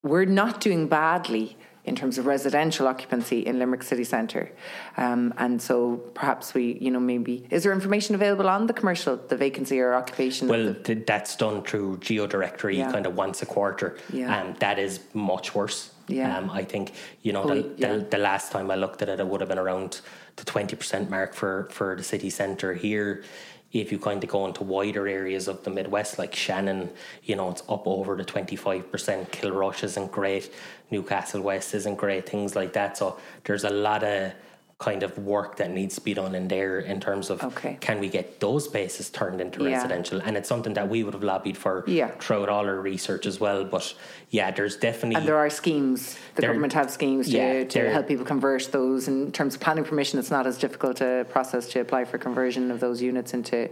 we're 0.04 0.26
not 0.26 0.62
doing 0.62 0.88
badly 0.88 1.58
in 1.86 1.96
terms 1.96 2.18
of 2.18 2.26
residential 2.26 2.88
occupancy 2.88 3.46
in 3.46 3.60
Limerick 3.60 3.84
City 3.84 4.04
Centre. 4.04 4.52
Um, 4.98 5.34
and 5.38 5.62
so 5.62 5.98
perhaps 6.14 6.54
we, 6.54 6.78
you 6.82 6.90
know, 6.92 7.00
maybe, 7.00 7.46
is 7.52 7.64
there 7.64 7.72
information 7.72 8.16
available 8.16 8.50
on 8.50 8.68
the 8.68 8.74
commercial, 8.74 9.18
the 9.18 9.38
vacancy 9.38 9.80
or 9.80 9.94
occupation? 9.94 10.48
Well, 10.48 10.76
the, 10.84 10.96
that's 10.96 11.36
done 11.36 11.64
through 11.64 11.98
GeoDirectory 11.98 12.78
yeah. 12.78 12.92
kind 12.92 13.06
of 13.06 13.16
once 13.16 13.42
a 13.42 13.46
quarter. 13.46 13.98
Yeah. 14.12 14.36
Um, 14.36 14.56
that 14.60 14.80
is 14.80 15.00
much 15.14 15.54
worse. 15.54 15.92
Yeah. 16.08 16.38
Um, 16.38 16.50
I 16.52 16.64
think, 16.64 16.94
you 17.22 17.34
know, 17.34 17.48
the, 17.48 17.74
yeah. 17.78 17.94
the, 17.94 18.00
the, 18.04 18.18
last 18.18 18.52
time 18.52 18.70
I 18.70 18.76
looked 18.76 19.02
at 19.02 19.10
it, 19.10 19.20
it 19.20 19.28
would 19.28 19.42
have 19.42 19.50
been 19.50 19.58
around 19.58 20.02
the 20.36 20.46
20% 20.46 21.10
mark 21.10 21.34
for, 21.34 21.68
for 21.72 21.96
the 21.96 22.04
city 22.04 22.30
centre 22.30 22.74
here 22.74 23.24
if 23.72 23.92
you 23.92 24.00
kind 24.00 24.24
of 24.24 24.30
go 24.30 24.46
into 24.46 24.64
wider 24.64 25.08
areas 25.08 25.48
of 25.48 25.64
the 25.64 25.70
Midwest, 25.70 26.18
like 26.18 26.34
Shannon, 26.34 26.90
you 27.24 27.36
know, 27.36 27.50
it's 27.50 27.64
up 27.68 27.86
over 27.88 28.16
the 28.16 28.24
25%. 28.24 28.84
Kilrush 29.30 29.84
isn't 29.84 30.12
great. 30.12 30.54
Newcastle 30.92 31.42
West 31.42 31.74
isn't 31.74 31.96
great, 31.96 32.28
things 32.30 32.56
like 32.56 32.74
that. 32.74 32.98
So 32.98 33.20
there's 33.44 33.64
a 33.64 33.70
lot 33.70 34.04
of 34.04 34.34
kind 34.78 35.04
of 35.04 35.18
work 35.18 35.56
that 35.56 35.72
needs 35.72 35.96
to 35.96 36.02
be 36.02 36.14
done 36.14 36.36
in 36.36 36.50
there 36.50 36.80
in 36.80 37.00
terms 37.00 37.30
of 37.30 37.42
okay. 37.42 37.78
can 37.80 37.98
we 37.98 38.10
get 38.10 38.42
those 38.42 38.66
spaces 38.66 39.10
turned 39.10 39.40
into 39.40 39.64
yeah. 39.64 39.74
residential 39.74 40.20
and 40.26 40.36
it's 40.36 40.50
something 40.50 40.74
that 40.74 40.90
we 40.90 41.02
would 41.02 41.14
have 41.14 41.24
lobbied 41.24 41.56
for 41.56 41.86
yeah. 41.88 42.10
throughout 42.20 42.50
all 42.50 42.66
our 42.66 42.82
research 42.82 43.26
as 43.26 43.40
well 43.40 43.64
but 43.64 43.94
yeah 44.32 44.52
there's 44.52 44.76
definitely 44.76 45.16
and 45.16 45.26
there 45.26 45.38
are 45.38 45.50
schemes 45.50 46.18
the 46.36 46.42
government 46.42 46.74
have 46.74 46.92
schemes 46.92 47.28
to, 47.28 47.38
yeah, 47.38 47.64
to 47.64 47.90
help 47.90 48.06
people 48.06 48.26
convert 48.26 48.70
those 48.74 49.08
in 49.08 49.32
terms 49.32 49.56
of 49.56 49.62
planning 49.62 49.86
permission 49.86 50.20
it's 50.20 50.32
not 50.32 50.46
as 50.46 50.58
difficult 50.58 51.00
a 51.00 51.26
process 51.30 51.70
to 51.70 51.80
apply 51.80 52.04
for 52.04 52.18
conversion 52.18 52.70
of 52.70 52.82
those 52.82 53.02
units 53.02 53.34
into 53.34 53.70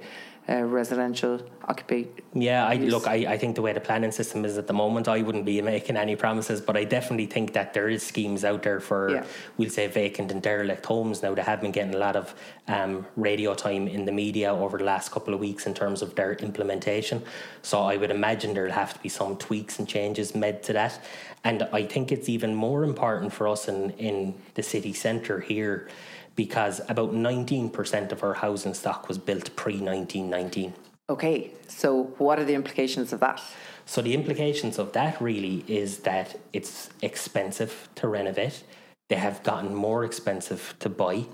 uh, 0.49 0.61
residential 0.63 1.41
occupation. 1.67 2.11
Yeah, 2.33 2.67
I 2.67 2.75
look. 2.75 3.07
I, 3.07 3.33
I 3.33 3.37
think 3.37 3.55
the 3.55 3.61
way 3.61 3.71
the 3.71 3.79
planning 3.79 4.11
system 4.11 4.43
is 4.43 4.57
at 4.57 4.67
the 4.67 4.73
moment, 4.73 5.07
I 5.07 5.21
wouldn't 5.21 5.45
be 5.45 5.61
making 5.61 5.95
any 5.95 6.15
promises, 6.17 6.59
but 6.59 6.75
I 6.75 6.83
definitely 6.83 7.27
think 7.27 7.53
that 7.53 7.73
there 7.73 7.87
is 7.87 8.03
schemes 8.03 8.43
out 8.43 8.63
there 8.63 8.81
for 8.81 9.11
yeah. 9.11 9.25
we'll 9.57 9.69
say 9.69 9.87
vacant 9.87 10.31
and 10.31 10.41
derelict 10.41 10.85
homes. 10.85 11.23
Now 11.23 11.33
they 11.33 11.41
have 11.41 11.61
been 11.61 11.71
getting 11.71 11.95
a 11.95 11.97
lot 11.97 12.17
of 12.17 12.35
um, 12.67 13.05
radio 13.15 13.53
time 13.53 13.87
in 13.87 14.03
the 14.05 14.11
media 14.11 14.53
over 14.53 14.77
the 14.77 14.83
last 14.83 15.11
couple 15.11 15.33
of 15.33 15.39
weeks 15.39 15.65
in 15.65 15.73
terms 15.73 16.01
of 16.01 16.15
their 16.15 16.33
implementation. 16.33 17.23
So 17.61 17.81
I 17.81 17.95
would 17.95 18.11
imagine 18.11 18.53
there'll 18.53 18.73
have 18.73 18.93
to 18.93 18.99
be 18.99 19.09
some 19.09 19.37
tweaks 19.37 19.79
and 19.79 19.87
changes 19.87 20.35
made 20.35 20.63
to 20.63 20.73
that. 20.73 20.99
And 21.45 21.63
I 21.71 21.85
think 21.85 22.11
it's 22.11 22.27
even 22.27 22.53
more 22.53 22.83
important 22.83 23.31
for 23.31 23.47
us 23.47 23.69
in 23.69 23.91
in 23.91 24.35
the 24.55 24.63
city 24.63 24.91
centre 24.91 25.39
here 25.39 25.87
because 26.35 26.81
about 26.89 27.13
19% 27.13 28.11
of 28.11 28.23
our 28.23 28.33
housing 28.35 28.73
stock 28.73 29.07
was 29.07 29.17
built 29.17 29.55
pre 29.55 29.73
1919. 29.73 30.73
Okay, 31.09 31.51
so 31.67 32.03
what 32.17 32.39
are 32.39 32.45
the 32.45 32.55
implications 32.55 33.11
of 33.13 33.19
that? 33.19 33.41
So, 33.85 34.01
the 34.01 34.13
implications 34.13 34.79
of 34.79 34.93
that 34.93 35.21
really 35.21 35.65
is 35.67 35.99
that 35.99 36.39
it's 36.53 36.89
expensive 37.01 37.89
to 37.95 38.07
renovate, 38.07 38.63
they 39.09 39.17
have 39.17 39.43
gotten 39.43 39.75
more 39.75 40.05
expensive 40.05 40.73
to 40.79 40.89
buy. 40.89 41.25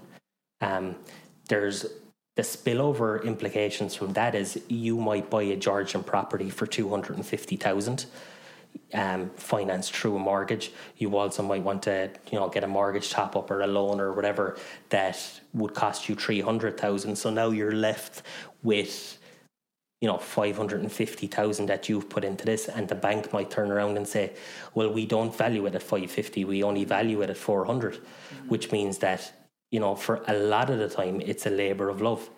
Um, 0.59 0.95
there's 1.47 1.85
the 2.35 2.41
spillover 2.41 3.23
implications 3.23 3.95
from 3.95 4.13
that 4.13 4.33
is 4.33 4.61
you 4.67 4.97
might 4.97 5.29
buy 5.29 5.43
a 5.43 5.55
Georgian 5.55 6.03
property 6.03 6.49
for 6.49 6.65
250,000 6.65 8.05
um, 8.93 9.29
financed 9.31 9.95
through 9.95 10.15
a 10.15 10.19
mortgage. 10.19 10.71
You 10.97 11.15
also 11.17 11.43
might 11.43 11.63
want 11.63 11.83
to, 11.83 12.09
you 12.31 12.39
know, 12.39 12.49
get 12.49 12.63
a 12.63 12.67
mortgage 12.67 13.09
top 13.09 13.35
up 13.35 13.51
or 13.51 13.61
a 13.61 13.67
loan 13.67 13.99
or 13.99 14.13
whatever 14.13 14.57
that 14.89 15.41
would 15.53 15.73
cost 15.73 16.09
you 16.09 16.15
three 16.15 16.41
hundred 16.41 16.77
thousand. 16.77 17.15
So 17.17 17.29
now 17.29 17.49
you're 17.49 17.71
left 17.71 18.23
with, 18.63 19.17
you 20.01 20.07
know, 20.07 20.17
five 20.17 20.57
hundred 20.57 20.81
and 20.81 20.91
fifty 20.91 21.27
thousand 21.27 21.67
that 21.67 21.87
you've 21.89 22.09
put 22.09 22.23
into 22.23 22.45
this, 22.45 22.67
and 22.67 22.87
the 22.87 22.95
bank 22.95 23.31
might 23.31 23.51
turn 23.51 23.71
around 23.71 23.97
and 23.97 24.07
say, 24.07 24.33
"Well, 24.73 24.91
we 24.91 25.05
don't 25.05 25.35
value 25.35 25.65
it 25.67 25.75
at 25.75 25.83
five 25.83 26.09
fifty. 26.09 26.45
We 26.45 26.63
only 26.63 26.85
value 26.85 27.21
it 27.21 27.29
at 27.29 27.37
four 27.37 27.65
hundred, 27.65 27.95
mm-hmm. 27.95 28.47
which 28.49 28.71
means 28.71 28.97
that 28.99 29.31
you 29.71 29.79
know, 29.79 29.95
for 29.95 30.23
a 30.27 30.33
lot 30.33 30.69
of 30.69 30.79
the 30.79 30.89
time, 30.89 31.21
it's 31.21 31.45
a 31.45 31.49
labour 31.49 31.89
of 31.89 32.01
love 32.01 32.29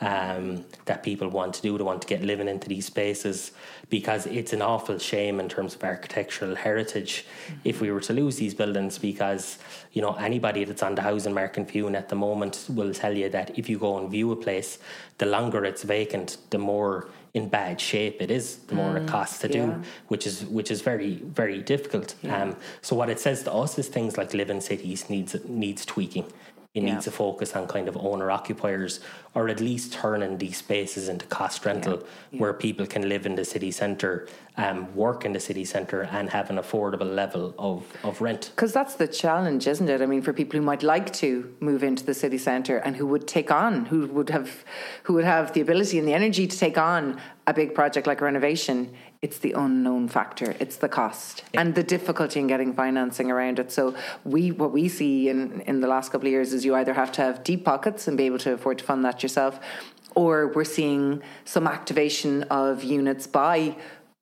um, 0.00 0.64
that 0.86 1.02
people 1.02 1.28
want 1.28 1.54
to 1.54 1.62
do. 1.62 1.76
They 1.76 1.84
want 1.84 2.02
to 2.02 2.08
get 2.08 2.22
living 2.22 2.48
into 2.48 2.68
these 2.68 2.86
spaces 2.86 3.52
because 3.90 4.26
it's 4.26 4.52
an 4.52 4.62
awful 4.62 4.98
shame 4.98 5.40
in 5.40 5.48
terms 5.48 5.74
of 5.74 5.82
architectural 5.82 6.54
heritage 6.54 7.24
mm-hmm. 7.46 7.60
if 7.64 7.80
we 7.80 7.90
were 7.90 8.00
to 8.00 8.12
lose 8.12 8.36
these 8.36 8.54
buildings. 8.54 8.98
Because 8.98 9.58
you 9.92 10.02
know 10.02 10.14
anybody 10.14 10.64
that's 10.64 10.82
on 10.82 10.94
the 10.94 11.02
housing 11.02 11.34
market 11.34 11.70
viewing 11.70 11.94
at 11.94 12.08
the 12.08 12.16
moment 12.16 12.66
will 12.68 12.92
tell 12.92 13.16
you 13.16 13.28
that 13.30 13.58
if 13.58 13.68
you 13.68 13.78
go 13.78 13.98
and 13.98 14.10
view 14.10 14.30
a 14.32 14.36
place, 14.36 14.78
the 15.18 15.26
longer 15.26 15.64
it's 15.64 15.82
vacant, 15.82 16.38
the 16.50 16.58
more 16.58 17.08
in 17.34 17.48
bad 17.48 17.80
shape 17.80 18.20
it 18.20 18.30
is, 18.30 18.56
the 18.68 18.74
more 18.74 18.94
mm, 18.94 19.02
it 19.02 19.08
costs 19.08 19.38
to 19.40 19.48
yeah. 19.48 19.66
do, 19.66 19.82
which 20.08 20.26
is 20.26 20.44
which 20.44 20.70
is 20.70 20.80
very 20.82 21.14
very 21.16 21.60
difficult. 21.62 22.14
Yeah. 22.22 22.42
Um, 22.42 22.56
so 22.82 22.96
what 22.96 23.08
it 23.08 23.20
says 23.20 23.42
to 23.44 23.52
us 23.52 23.78
is 23.78 23.88
things 23.88 24.16
like 24.18 24.34
living 24.34 24.60
cities 24.60 25.08
needs 25.08 25.36
needs 25.46 25.84
tweaking 25.86 26.30
it 26.78 26.84
yeah. 26.84 26.94
needs 26.94 27.04
to 27.04 27.10
focus 27.10 27.54
on 27.56 27.66
kind 27.66 27.88
of 27.88 27.96
owner 27.96 28.30
occupiers 28.30 29.00
or 29.34 29.48
at 29.48 29.60
least 29.60 29.92
turning 29.92 30.38
these 30.38 30.56
spaces 30.56 31.08
into 31.08 31.26
cost 31.26 31.64
rental. 31.66 32.02
Yeah. 32.30 32.40
where 32.40 32.52
people 32.52 32.86
can 32.86 33.08
live 33.08 33.24
in 33.26 33.34
the 33.34 33.44
city 33.44 33.70
centre, 33.70 34.28
um, 34.56 34.94
work 34.94 35.24
in 35.24 35.32
the 35.32 35.40
city 35.40 35.64
centre 35.64 36.02
and 36.02 36.30
have 36.30 36.50
an 36.50 36.56
affordable 36.56 37.14
level 37.14 37.54
of, 37.58 37.84
of 38.04 38.20
rent. 38.20 38.52
Because 38.54 38.72
that's 38.72 38.94
the 38.94 39.08
challenge, 39.08 39.66
isn't 39.66 39.88
it? 39.88 40.00
I 40.02 40.06
mean, 40.06 40.22
for 40.22 40.32
people 40.32 40.58
who 40.58 40.64
might 40.64 40.82
like 40.82 41.12
to 41.14 41.54
move 41.60 41.82
into 41.82 42.04
the 42.04 42.14
city 42.14 42.38
centre 42.38 42.78
and 42.78 42.96
who 42.96 43.06
would 43.06 43.26
take 43.26 43.50
on, 43.50 43.86
who 43.86 44.06
would 44.08 44.30
have, 44.30 44.64
who 45.04 45.14
would 45.14 45.24
have 45.24 45.52
the 45.52 45.60
ability 45.60 45.98
and 45.98 46.06
the 46.06 46.14
energy 46.14 46.46
to 46.46 46.58
take 46.58 46.78
on 46.78 47.20
a 47.46 47.54
big 47.54 47.74
project 47.74 48.06
like 48.06 48.20
renovation, 48.20 48.94
it's 49.20 49.38
the 49.38 49.52
unknown 49.52 50.08
factor 50.08 50.54
it's 50.60 50.76
the 50.76 50.88
cost 50.88 51.42
yeah. 51.52 51.60
and 51.60 51.74
the 51.74 51.82
difficulty 51.82 52.38
in 52.40 52.46
getting 52.46 52.72
financing 52.72 53.30
around 53.30 53.58
it 53.58 53.72
so 53.72 53.94
we 54.24 54.50
what 54.50 54.72
we 54.72 54.88
see 54.88 55.28
in 55.28 55.60
in 55.62 55.80
the 55.80 55.88
last 55.88 56.12
couple 56.12 56.26
of 56.26 56.32
years 56.32 56.52
is 56.52 56.64
you 56.64 56.74
either 56.74 56.94
have 56.94 57.10
to 57.10 57.22
have 57.22 57.42
deep 57.42 57.64
pockets 57.64 58.06
and 58.06 58.16
be 58.16 58.24
able 58.24 58.38
to 58.38 58.52
afford 58.52 58.78
to 58.78 58.84
fund 58.84 59.04
that 59.04 59.22
yourself 59.22 59.58
or 60.14 60.48
we're 60.48 60.64
seeing 60.64 61.22
some 61.44 61.66
activation 61.66 62.42
of 62.44 62.82
units 62.82 63.26
by 63.26 63.76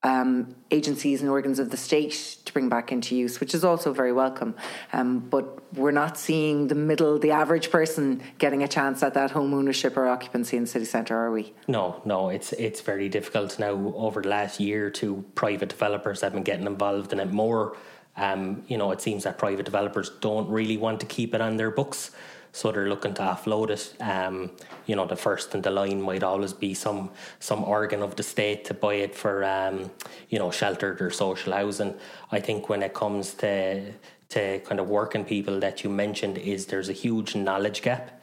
um, 0.06 0.54
agencies 0.70 1.20
and 1.20 1.28
organs 1.28 1.58
of 1.58 1.70
the 1.70 1.76
state 1.76 2.38
to 2.44 2.52
bring 2.52 2.68
back 2.68 2.92
into 2.92 3.16
use, 3.16 3.40
which 3.40 3.54
is 3.54 3.64
also 3.64 3.92
very 3.92 4.12
welcome. 4.12 4.54
Um, 4.92 5.18
but 5.18 5.74
we're 5.74 5.90
not 5.90 6.16
seeing 6.16 6.68
the 6.68 6.76
middle, 6.76 7.18
the 7.18 7.32
average 7.32 7.70
person 7.70 8.22
getting 8.38 8.62
a 8.62 8.68
chance 8.68 9.02
at 9.02 9.14
that 9.14 9.32
home 9.32 9.52
ownership 9.52 9.96
or 9.96 10.06
occupancy 10.06 10.56
in 10.56 10.62
the 10.62 10.68
city 10.68 10.84
centre, 10.84 11.16
are 11.16 11.32
we? 11.32 11.52
No, 11.66 12.00
no, 12.04 12.28
it's 12.28 12.52
it's 12.52 12.80
very 12.80 13.08
difficult 13.08 13.58
now. 13.58 13.72
Over 13.96 14.22
the 14.22 14.28
last 14.28 14.60
year 14.60 14.90
two, 14.90 15.24
private 15.34 15.70
developers 15.70 16.20
have 16.20 16.32
been 16.32 16.44
getting 16.44 16.66
involved 16.66 17.12
in 17.12 17.18
it 17.18 17.32
more. 17.32 17.76
Um, 18.16 18.62
you 18.68 18.78
know, 18.78 18.92
it 18.92 19.00
seems 19.00 19.24
that 19.24 19.38
private 19.38 19.64
developers 19.64 20.10
don't 20.20 20.48
really 20.48 20.76
want 20.76 21.00
to 21.00 21.06
keep 21.06 21.34
it 21.34 21.40
on 21.40 21.56
their 21.56 21.70
books 21.70 22.12
so 22.56 22.72
they're 22.72 22.88
looking 22.88 23.12
to 23.12 23.20
offload 23.20 23.68
it. 23.68 24.02
Um, 24.02 24.50
you 24.86 24.96
know, 24.96 25.06
the 25.06 25.14
first 25.14 25.54
in 25.54 25.60
the 25.60 25.70
line 25.70 26.00
might 26.00 26.22
always 26.22 26.54
be 26.54 26.72
some 26.72 27.10
some 27.38 27.62
organ 27.62 28.02
of 28.02 28.16
the 28.16 28.22
state 28.22 28.64
to 28.64 28.74
buy 28.74 28.94
it 28.94 29.14
for 29.14 29.44
um, 29.44 29.90
you 30.30 30.38
know 30.38 30.50
sheltered 30.50 31.02
or 31.02 31.10
social 31.10 31.52
housing. 31.52 31.94
I 32.32 32.40
think 32.40 32.70
when 32.70 32.82
it 32.82 32.94
comes 32.94 33.34
to 33.34 33.92
to 34.30 34.58
kind 34.60 34.80
of 34.80 34.88
working 34.88 35.24
people 35.24 35.60
that 35.60 35.84
you 35.84 35.90
mentioned 35.90 36.38
is 36.38 36.66
there's 36.66 36.88
a 36.88 36.94
huge 36.94 37.36
knowledge 37.36 37.82
gap 37.82 38.16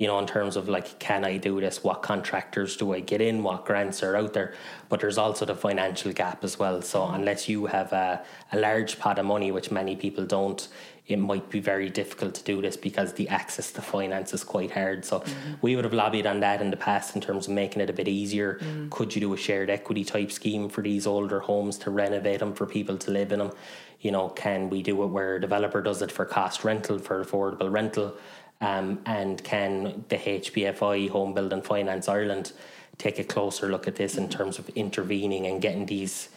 you 0.00 0.08
know, 0.08 0.18
in 0.18 0.26
terms 0.26 0.56
of 0.56 0.68
like, 0.68 0.98
can 0.98 1.24
I 1.24 1.36
do 1.36 1.60
this? 1.60 1.84
What 1.84 2.02
contractors 2.02 2.76
do 2.76 2.92
I 2.94 3.00
get 3.00 3.20
in? 3.20 3.44
What 3.44 3.64
grants 3.64 4.02
are 4.02 4.16
out 4.16 4.32
there? 4.32 4.54
But 4.88 5.00
there's 5.00 5.18
also 5.18 5.44
the 5.44 5.54
financial 5.54 6.12
gap 6.12 6.42
as 6.42 6.58
well. 6.58 6.82
So 6.82 7.06
unless 7.06 7.48
you 7.48 7.66
have 7.66 7.92
a, 7.92 8.24
a 8.52 8.58
large 8.58 8.98
pot 8.98 9.20
of 9.20 9.26
money, 9.26 9.52
which 9.52 9.70
many 9.70 9.94
people 9.94 10.26
don't, 10.26 10.66
it 11.06 11.18
might 11.18 11.50
be 11.50 11.60
very 11.60 11.90
difficult 11.90 12.34
to 12.34 12.42
do 12.44 12.62
this 12.62 12.76
because 12.78 13.12
the 13.12 13.28
access 13.28 13.70
to 13.72 13.82
finance 13.82 14.32
is 14.32 14.42
quite 14.42 14.70
hard. 14.70 15.04
So 15.04 15.22
we 15.60 15.76
would 15.76 15.84
have 15.84 15.92
lobbied 15.92 16.26
on 16.26 16.40
that 16.40 16.62
in 16.62 16.70
the 16.70 16.78
past 16.78 17.14
in 17.14 17.20
terms 17.20 17.46
of 17.46 17.52
making 17.52 17.82
it 17.82 17.90
a 17.90 17.92
bit 17.92 18.08
easier. 18.08 18.58
Could 18.88 19.14
you 19.14 19.20
do 19.20 19.34
a 19.34 19.36
shared 19.36 19.68
equity 19.68 20.02
type 20.04 20.32
scheme 20.32 20.70
for 20.70 20.80
these 20.80 21.06
older 21.06 21.40
homes 21.40 21.76
to 21.78 21.90
renovate 21.90 22.40
them 22.40 22.54
for 22.54 22.64
people 22.64 22.96
to 22.96 23.10
live 23.10 23.32
in 23.32 23.40
them? 23.40 23.52
You 24.00 24.12
know, 24.12 24.30
can 24.30 24.70
we 24.70 24.82
do 24.82 25.02
it 25.02 25.08
where 25.08 25.36
a 25.36 25.40
developer 25.40 25.82
does 25.82 26.00
it 26.00 26.10
for 26.10 26.24
cost 26.24 26.64
rental, 26.64 26.98
for 26.98 27.22
affordable 27.22 27.70
rental? 27.70 28.16
Um, 28.62 29.00
and 29.04 29.42
can 29.44 30.04
the 30.08 30.16
HBFI, 30.16 31.10
Home 31.10 31.34
Building 31.34 31.60
Finance 31.60 32.08
Ireland, 32.08 32.52
take 32.96 33.18
a 33.18 33.24
closer 33.24 33.68
look 33.68 33.86
at 33.86 33.96
this 33.96 34.16
in 34.16 34.30
terms 34.30 34.58
of 34.58 34.70
intervening 34.70 35.46
and 35.46 35.60
getting 35.60 35.84
these 35.84 36.30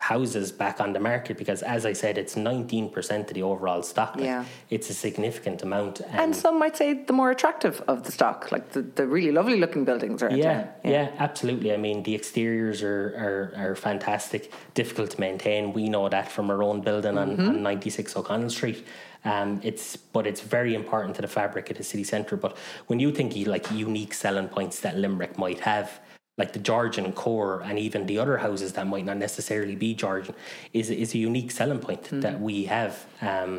houses 0.00 0.50
back 0.50 0.80
on 0.80 0.94
the 0.94 0.98
market 0.98 1.36
because 1.36 1.62
as 1.62 1.84
I 1.84 1.92
said 1.92 2.16
it's 2.16 2.34
19% 2.34 3.28
of 3.28 3.34
the 3.34 3.42
overall 3.42 3.82
stock 3.82 4.16
like, 4.16 4.24
Yeah. 4.24 4.44
it's 4.70 4.88
a 4.88 4.94
significant 4.94 5.62
amount 5.62 6.00
And 6.10 6.34
some 6.34 6.58
might 6.58 6.74
say 6.74 6.94
the 6.94 7.12
more 7.12 7.30
attractive 7.30 7.82
of 7.86 8.04
the 8.04 8.10
stock, 8.10 8.50
like 8.50 8.70
the, 8.72 8.80
the 8.80 9.06
really 9.06 9.30
lovely 9.30 9.58
looking 9.60 9.84
buildings 9.84 10.22
around 10.22 10.38
yeah, 10.38 10.62
town. 10.62 10.72
yeah, 10.84 11.10
absolutely. 11.18 11.72
I 11.74 11.76
mean, 11.76 12.02
the 12.02 12.14
exteriors 12.14 12.82
are, 12.82 13.14
are, 13.26 13.70
are 13.70 13.74
fantastic, 13.76 14.50
difficult 14.72 15.10
to 15.10 15.20
maintain. 15.20 15.74
We 15.74 15.88
know 15.90 16.08
that 16.08 16.32
from 16.32 16.50
our 16.50 16.62
own 16.62 16.80
building 16.80 17.18
on, 17.18 17.38
on 17.38 17.62
96 17.62 18.16
O'Connell 18.16 18.50
Street. 18.50 18.86
Um, 19.24 19.60
it's 19.62 19.96
but 19.96 20.26
it's 20.26 20.40
very 20.40 20.74
important 20.74 21.14
to 21.16 21.22
the 21.22 21.28
fabric 21.28 21.70
of 21.70 21.76
the 21.76 21.84
city 21.84 22.04
centre. 22.04 22.36
But 22.38 22.56
when 22.86 23.00
you 23.00 23.12
think 23.12 23.36
like 23.46 23.70
unique 23.70 24.14
selling 24.14 24.48
points 24.48 24.80
that 24.80 24.96
Limerick 24.96 25.36
might 25.36 25.60
have, 25.60 26.00
like 26.40 26.52
the 26.58 26.58
Georgian 26.70 27.12
core 27.12 27.60
and 27.68 27.78
even 27.86 28.06
the 28.06 28.18
other 28.22 28.36
houses 28.46 28.72
that 28.76 28.86
might 28.94 29.04
not 29.10 29.18
necessarily 29.28 29.76
be 29.86 29.90
Georgian, 29.94 30.34
is 30.80 30.86
is 30.90 31.14
a 31.14 31.18
unique 31.30 31.50
selling 31.58 31.78
point 31.86 32.02
that 32.24 32.36
we 32.48 32.56
have. 32.76 32.92
Um, 33.30 33.52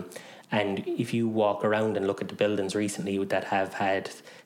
and 0.59 0.83
if 1.03 1.09
you 1.15 1.23
walk 1.43 1.59
around 1.63 1.91
and 1.97 2.03
look 2.09 2.21
at 2.23 2.27
the 2.27 2.35
buildings 2.43 2.75
recently 2.75 3.15
that 3.33 3.43
have 3.55 3.71
had 3.85 4.03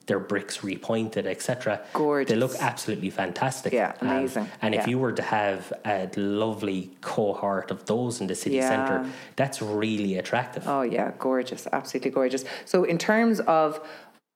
their 0.08 0.20
bricks 0.20 0.58
repointed, 0.70 1.26
etc., 1.34 1.80
Gorgeous. 1.92 2.30
they 2.30 2.36
look 2.44 2.54
absolutely 2.70 3.10
fantastic. 3.10 3.72
Yeah, 3.72 3.92
Um, 4.00 4.08
amazing. 4.08 4.46
and 4.62 4.70
if 4.78 4.86
you 4.90 4.96
were 5.04 5.10
to 5.22 5.22
have 5.38 5.60
a 5.84 6.08
lovely 6.16 6.80
cohort 7.00 7.72
of 7.74 7.78
those 7.92 8.14
in 8.20 8.26
the 8.28 8.36
city 8.44 8.56
Yeah. 8.56 8.68
centre, 8.74 9.00
that's 9.40 9.58
really 9.82 10.12
attractive. 10.22 10.62
Oh 10.74 10.82
yeah, 10.96 11.08
gorgeous, 11.18 11.62
absolutely 11.78 12.12
gorgeous. 12.18 12.44
So 12.72 12.76
in 12.92 12.98
terms 12.98 13.40
of 13.62 13.68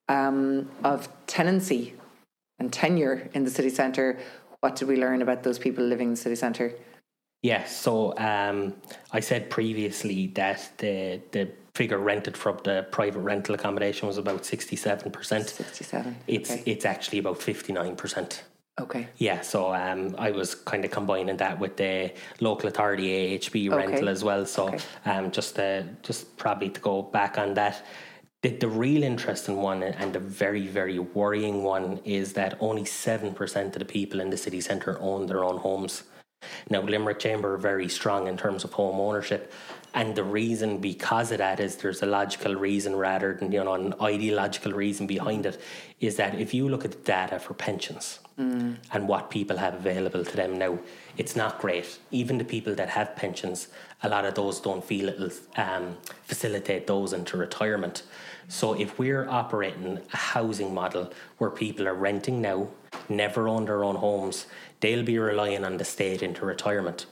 um, 0.09 0.69
of 0.83 1.09
tenancy 1.37 1.83
and 2.61 2.73
tenure 2.73 3.29
in 3.35 3.43
the 3.45 3.51
city 3.51 3.71
centre, 3.71 4.19
what 4.61 4.77
did 4.77 4.87
we 4.87 4.97
learn 4.97 5.23
about 5.23 5.43
those 5.43 5.59
people 5.59 5.83
living 5.83 6.09
in 6.09 6.15
the 6.15 6.21
city 6.21 6.37
centre? 6.37 6.73
Yeah, 7.43 7.65
so 7.65 8.17
um, 8.19 8.75
I 9.13 9.21
said 9.21 9.49
previously 9.51 10.27
that 10.35 10.71
the 10.79 11.21
the 11.33 11.49
figure 11.75 11.99
rented 11.99 12.37
from 12.37 12.59
the 12.65 12.87
private 12.91 13.21
rental 13.21 13.55
accommodation 13.55 14.07
was 14.07 14.19
about 14.19 14.45
sixty 14.45 14.77
seven 14.77 15.11
percent. 15.11 15.49
Sixty-seven. 15.49 16.17
It's 16.27 16.51
okay. 16.51 16.63
it's 16.67 16.85
actually 16.85 17.19
about 17.19 17.39
fifty 17.43 17.73
nine 17.73 17.97
percent. 17.97 18.45
okay. 18.79 19.09
Yeah, 19.17 19.41
so 19.41 19.73
um, 19.75 20.15
I 20.19 20.31
was 20.31 20.55
kind 20.55 20.85
of 20.85 20.91
combining 20.91 21.39
that 21.39 21.59
with 21.59 21.77
the 21.79 22.13
local 22.41 22.69
authority 22.69 23.39
AHB 23.39 23.75
rental 23.75 24.09
as 24.11 24.23
well. 24.23 24.45
So 24.47 24.69
Okay. 24.69 24.79
um, 25.07 25.31
just 25.31 25.59
uh, 25.59 25.83
just 26.03 26.37
probably 26.37 26.69
to 26.69 26.81
go 26.81 27.01
back 27.03 27.39
on 27.39 27.55
that. 27.55 27.83
The, 28.43 28.49
the 28.49 28.69
real 28.69 29.03
interesting 29.03 29.59
one 29.59 29.83
and 29.83 30.15
the 30.15 30.19
very 30.19 30.67
very 30.67 30.99
worrying 30.99 31.63
one 31.63 32.01
is 32.05 32.33
that 32.33 32.57
only 32.61 32.87
seven 32.87 33.35
percent 33.35 33.77
of 33.77 33.81
the 33.81 33.85
people 33.85 34.19
in 34.19 34.31
the 34.31 34.39
city 34.39 34.63
centre 34.63 34.99
own 34.99 35.27
their 35.27 35.45
own 35.45 35.59
homes. 35.59 36.05
Now, 36.71 36.81
Limerick 36.81 37.19
Chamber 37.19 37.53
are 37.53 37.59
very 37.59 37.87
strong 37.89 38.27
in 38.27 38.39
terms 38.39 38.65
of 38.65 38.73
home 38.73 38.99
ownership, 38.99 39.53
and 39.93 40.17
the 40.17 40.25
reason 40.25 40.79
because 40.79 41.33
of 41.33 41.39
that 41.39 41.61
is 41.61 41.77
there's 41.77 42.01
a 42.01 42.07
logical 42.07 42.55
reason 42.55 42.97
rather 42.97 43.35
than 43.35 43.53
you 43.53 43.63
know 43.63 43.75
an 43.75 43.93
ideological 44.01 44.73
reason 44.73 45.07
behind 45.07 45.45
it. 45.45 45.61
Is 46.01 46.17
that 46.17 46.35
if 46.35 46.55
you 46.55 46.67
look 46.67 46.87
at 46.87 46.93
the 46.93 46.99
data 46.99 47.39
for 47.39 47.53
pensions 47.53 48.21
and 48.93 49.07
what 49.07 49.29
people 49.29 49.59
have 49.59 49.75
available 49.75 50.25
to 50.25 50.35
them 50.35 50.57
now, 50.57 50.79
it's 51.19 51.37
not 51.37 51.59
great. 51.59 51.99
Even 52.11 52.39
the 52.39 52.45
people 52.45 52.75
that 52.75 52.89
have 52.89 53.15
pensions, 53.15 53.69
a 54.03 54.09
lot 54.09 54.25
of 54.25 54.35
those 54.35 54.61
don't 54.61 54.83
feel 54.83 55.11
it'll 55.11 55.31
um, 55.57 55.99
facilitate 56.23 56.87
those 56.87 57.13
into 57.13 57.37
retirement. 57.37 58.03
So 58.51 58.75
if 58.75 58.99
we're 58.99 59.29
operating 59.29 60.01
a 60.13 60.17
housing 60.17 60.75
model 60.75 61.13
where 61.39 61.51
people 61.51 61.87
are 61.87 61.95
renting 61.95 62.41
now, 62.43 62.69
never 63.09 63.47
own 63.49 63.65
their 63.65 63.85
own 63.85 63.95
homes, 63.97 64.47
they'll 64.81 65.05
be 65.05 65.19
relying 65.21 65.65
on 65.65 65.77
the 65.77 65.85
state 65.85 66.21
into 66.23 66.45
retirement. 66.45 67.07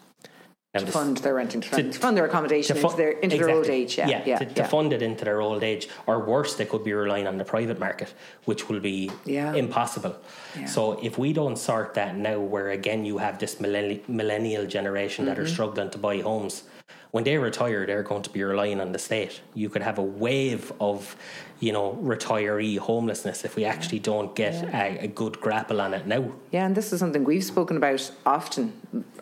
Now, 0.75 0.81
the- 0.81 0.93
Fund 0.93 1.17
their 1.19 1.35
renting, 1.35 1.61
to, 1.63 1.93
fund 1.93 2.17
their 2.17 2.27
accommodation 2.27 2.77
fu- 2.77 2.87
into 2.89 2.97
their 2.97 3.11
into 3.13 3.37
their 3.39 3.51
old 3.51 3.69
age. 3.69 3.97
Yeah, 3.97 4.23
yeah, 4.27 4.39
to, 4.39 4.45
to 4.47 4.65
fund 4.65 4.93
it 4.93 5.01
into 5.01 5.25
their 5.25 5.41
old 5.41 5.63
age, 5.63 5.89
or 6.09 6.19
worse, 6.19 6.57
they 6.57 6.67
could 6.67 6.83
be 6.85 6.93
relying 6.93 7.27
on 7.29 7.39
the 7.39 7.45
private 7.45 7.79
market, 7.79 8.13
which 8.45 8.69
will 8.69 8.81
be 8.81 9.11
Yeah. 9.25 9.55
impossible. 9.55 10.17
Yeah. 10.59 10.67
So 10.67 10.99
if 11.03 11.17
we 11.19 11.33
don't 11.33 11.57
sort 11.57 11.95
that 11.95 12.17
now, 12.17 12.39
where 12.41 12.71
again 12.71 13.05
you 13.07 13.17
have 13.19 13.39
this 13.39 13.55
millenni- 13.61 14.03
millennial 14.09 14.67
generation 14.67 15.25
that 15.27 15.39
are 15.39 15.45
Mm-hmm. 15.45 15.53
struggling 15.55 15.91
to 15.91 15.99
buy 15.99 16.21
homes, 16.21 16.65
when 17.11 17.25
they 17.25 17.39
retire, 17.39 17.87
they're 17.87 18.03
going 18.03 18.23
to 18.23 18.31
be 18.31 18.43
relying 18.43 18.81
on 18.81 18.93
the 18.93 18.99
state. 18.99 19.41
You 19.55 19.71
could 19.71 19.83
have 19.83 19.99
a 19.99 20.03
wave 20.03 20.73
of, 20.81 21.17
you 21.59 21.73
know, 21.73 21.99
retiree 22.03 22.79
homelessness 22.79 23.45
if 23.45 23.57
we 23.57 23.65
actually 23.65 23.99
don't 23.99 24.35
get 24.35 24.55
a, 24.75 25.05
a 25.05 25.07
good 25.09 25.41
grapple 25.41 25.81
on 25.81 25.95
it 25.95 26.07
now. 26.07 26.31
Yeah, 26.51 26.67
and 26.67 26.77
this 26.77 26.93
is 26.93 27.01
something 27.01 27.25
we've 27.25 27.45
spoken 27.45 27.79
about 27.79 28.11
often, 28.27 28.73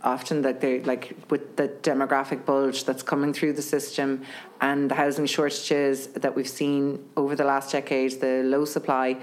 often 0.02 0.42
that 0.42 0.60
they 0.60 0.80
like 0.80 1.16
with 1.30 1.56
the 1.56 1.68
demographic 1.68 2.44
bulge 2.44 2.84
that's 2.84 3.02
coming 3.02 3.32
through 3.32 3.52
the 3.52 3.62
system 3.62 4.22
and 4.60 4.90
the 4.90 4.94
housing 4.94 5.26
shortages 5.26 6.08
that 6.08 6.34
we've 6.34 6.48
seen 6.48 7.04
over 7.16 7.36
the 7.36 7.44
last 7.44 7.70
decade, 7.70 8.20
the 8.20 8.42
low 8.42 8.64
supply. 8.64 9.16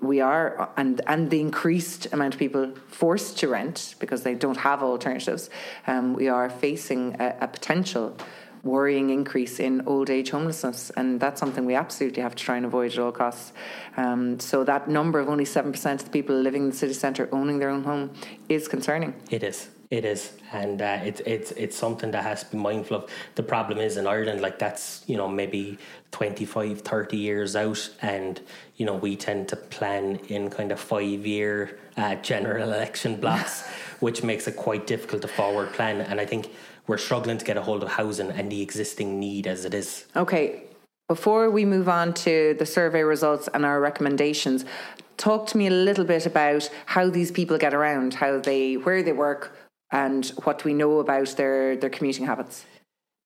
We 0.00 0.20
are, 0.20 0.70
and 0.76 1.00
and 1.06 1.30
the 1.30 1.40
increased 1.40 2.12
amount 2.12 2.34
of 2.34 2.38
people 2.38 2.74
forced 2.88 3.38
to 3.38 3.48
rent 3.48 3.94
because 3.98 4.22
they 4.22 4.34
don't 4.34 4.58
have 4.58 4.82
alternatives. 4.82 5.50
Um, 5.86 6.14
we 6.14 6.28
are 6.28 6.48
facing 6.48 7.16
a, 7.20 7.36
a 7.40 7.48
potential 7.48 8.16
worrying 8.62 9.10
increase 9.10 9.58
in 9.58 9.82
old 9.86 10.10
age 10.10 10.30
homelessness, 10.30 10.90
and 10.96 11.18
that's 11.18 11.40
something 11.40 11.64
we 11.64 11.74
absolutely 11.74 12.22
have 12.22 12.34
to 12.34 12.44
try 12.44 12.56
and 12.56 12.66
avoid 12.66 12.92
at 12.92 12.98
all 12.98 13.12
costs. 13.12 13.52
Um, 13.96 14.38
so 14.38 14.64
that 14.64 14.88
number 14.88 15.18
of 15.18 15.28
only 15.28 15.44
seven 15.44 15.72
percent 15.72 16.00
of 16.00 16.06
the 16.06 16.12
people 16.12 16.36
living 16.36 16.64
in 16.64 16.70
the 16.70 16.76
city 16.76 16.94
centre 16.94 17.28
owning 17.32 17.58
their 17.58 17.70
own 17.70 17.84
home 17.84 18.10
is 18.48 18.68
concerning. 18.68 19.14
It 19.30 19.42
is. 19.42 19.68
It 19.90 20.04
is, 20.04 20.34
and 20.52 20.80
uh, 20.80 21.00
it's 21.02 21.20
it's 21.26 21.50
it's 21.52 21.76
something 21.76 22.12
that 22.12 22.22
has 22.22 22.44
to 22.44 22.50
be 22.52 22.58
mindful 22.58 22.98
of. 22.98 23.10
The 23.34 23.42
problem 23.42 23.78
is 23.78 23.96
in 23.96 24.06
Ireland, 24.06 24.40
like 24.40 24.56
that's 24.56 25.02
you 25.08 25.16
know 25.16 25.26
maybe 25.26 25.78
25, 26.12 26.82
30 26.82 27.16
years 27.16 27.56
out, 27.56 27.90
and 28.00 28.40
you 28.76 28.86
know 28.86 28.94
we 28.94 29.16
tend 29.16 29.48
to 29.48 29.56
plan 29.56 30.20
in 30.28 30.48
kind 30.48 30.70
of 30.70 30.78
five 30.78 31.26
year 31.26 31.80
uh, 31.96 32.14
general 32.16 32.72
election 32.72 33.16
blocks, 33.16 33.66
which 34.00 34.22
makes 34.22 34.46
it 34.46 34.54
quite 34.54 34.86
difficult 34.86 35.22
to 35.22 35.28
forward 35.28 35.72
plan. 35.72 36.00
And 36.02 36.20
I 36.20 36.24
think 36.24 36.52
we're 36.86 36.96
struggling 36.96 37.38
to 37.38 37.44
get 37.44 37.56
a 37.56 37.62
hold 37.62 37.82
of 37.82 37.88
housing 37.88 38.30
and 38.30 38.50
the 38.52 38.62
existing 38.62 39.18
need 39.18 39.48
as 39.48 39.64
it 39.64 39.74
is. 39.74 40.06
Okay, 40.14 40.62
before 41.08 41.50
we 41.50 41.64
move 41.64 41.88
on 41.88 42.14
to 42.14 42.54
the 42.60 42.66
survey 42.66 43.02
results 43.02 43.48
and 43.52 43.66
our 43.66 43.80
recommendations, 43.80 44.64
talk 45.16 45.48
to 45.48 45.58
me 45.58 45.66
a 45.66 45.70
little 45.70 46.04
bit 46.04 46.26
about 46.26 46.70
how 46.86 47.10
these 47.10 47.32
people 47.32 47.58
get 47.58 47.74
around, 47.74 48.14
how 48.14 48.38
they, 48.38 48.76
where 48.76 49.02
they 49.02 49.12
work, 49.12 49.56
and 49.92 50.26
what 50.44 50.64
we 50.64 50.74
know 50.74 50.98
about 50.98 51.36
their 51.36 51.76
their 51.76 51.90
commuting 51.90 52.26
habits. 52.26 52.64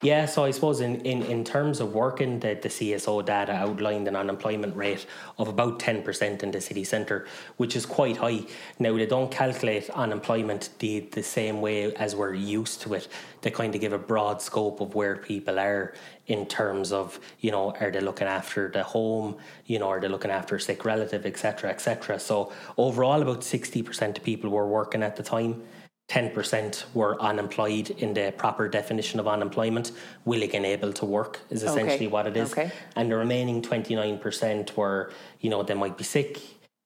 Yeah, 0.04 0.26
so 0.26 0.44
I 0.44 0.50
suppose 0.50 0.82
in, 0.82 0.96
in, 1.00 1.22
in 1.22 1.44
terms 1.44 1.80
of 1.80 1.94
working, 1.94 2.38
the, 2.38 2.58
the 2.60 2.68
CSO 2.68 3.24
data 3.24 3.52
outlined 3.52 4.06
an 4.06 4.16
unemployment 4.16 4.76
rate 4.76 5.06
of 5.38 5.48
about 5.48 5.78
10% 5.78 6.42
in 6.42 6.50
the 6.50 6.60
city 6.60 6.84
centre, 6.84 7.26
which 7.56 7.74
is 7.74 7.86
quite 7.86 8.18
high. 8.18 8.44
Now, 8.78 8.94
they 8.94 9.06
don't 9.06 9.30
calculate 9.30 9.88
unemployment 9.88 10.68
the, 10.78 11.00
the 11.12 11.22
same 11.22 11.62
way 11.62 11.94
as 11.94 12.14
we're 12.14 12.34
used 12.34 12.82
to 12.82 12.92
it. 12.92 13.08
They 13.40 13.50
kind 13.50 13.74
of 13.74 13.80
give 13.80 13.94
a 13.94 13.98
broad 13.98 14.42
scope 14.42 14.82
of 14.82 14.94
where 14.94 15.16
people 15.16 15.58
are 15.58 15.94
in 16.26 16.44
terms 16.44 16.92
of, 16.92 17.18
you 17.40 17.50
know, 17.50 17.70
are 17.80 17.90
they 17.90 18.00
looking 18.00 18.26
after 18.26 18.68
the 18.68 18.82
home, 18.82 19.38
you 19.64 19.78
know, 19.78 19.88
are 19.88 20.00
they 20.00 20.08
looking 20.08 20.30
after 20.30 20.56
a 20.56 20.60
sick 20.60 20.84
relative, 20.84 21.24
etc., 21.24 21.70
etc. 21.70 22.20
So, 22.20 22.52
overall, 22.76 23.22
about 23.22 23.40
60% 23.40 24.18
of 24.18 24.22
people 24.22 24.50
were 24.50 24.68
working 24.68 25.02
at 25.02 25.16
the 25.16 25.22
time. 25.22 25.62
10% 26.08 26.84
were 26.94 27.20
unemployed 27.20 27.90
in 27.90 28.12
the 28.14 28.32
proper 28.36 28.68
definition 28.68 29.18
of 29.20 29.26
unemployment, 29.26 29.92
willing 30.24 30.54
and 30.54 30.66
able 30.66 30.92
to 30.92 31.04
work 31.06 31.40
is 31.50 31.62
essentially 31.62 31.94
Okay, 31.94 32.06
what 32.08 32.26
it 32.26 32.36
is. 32.36 32.52
okay. 32.52 32.70
And 32.94 33.10
the 33.10 33.16
remaining 33.16 33.62
29% 33.62 34.76
were, 34.76 35.12
you 35.40 35.48
know, 35.50 35.62
they 35.62 35.74
might 35.74 35.96
be 35.96 36.04
sick 36.04 36.40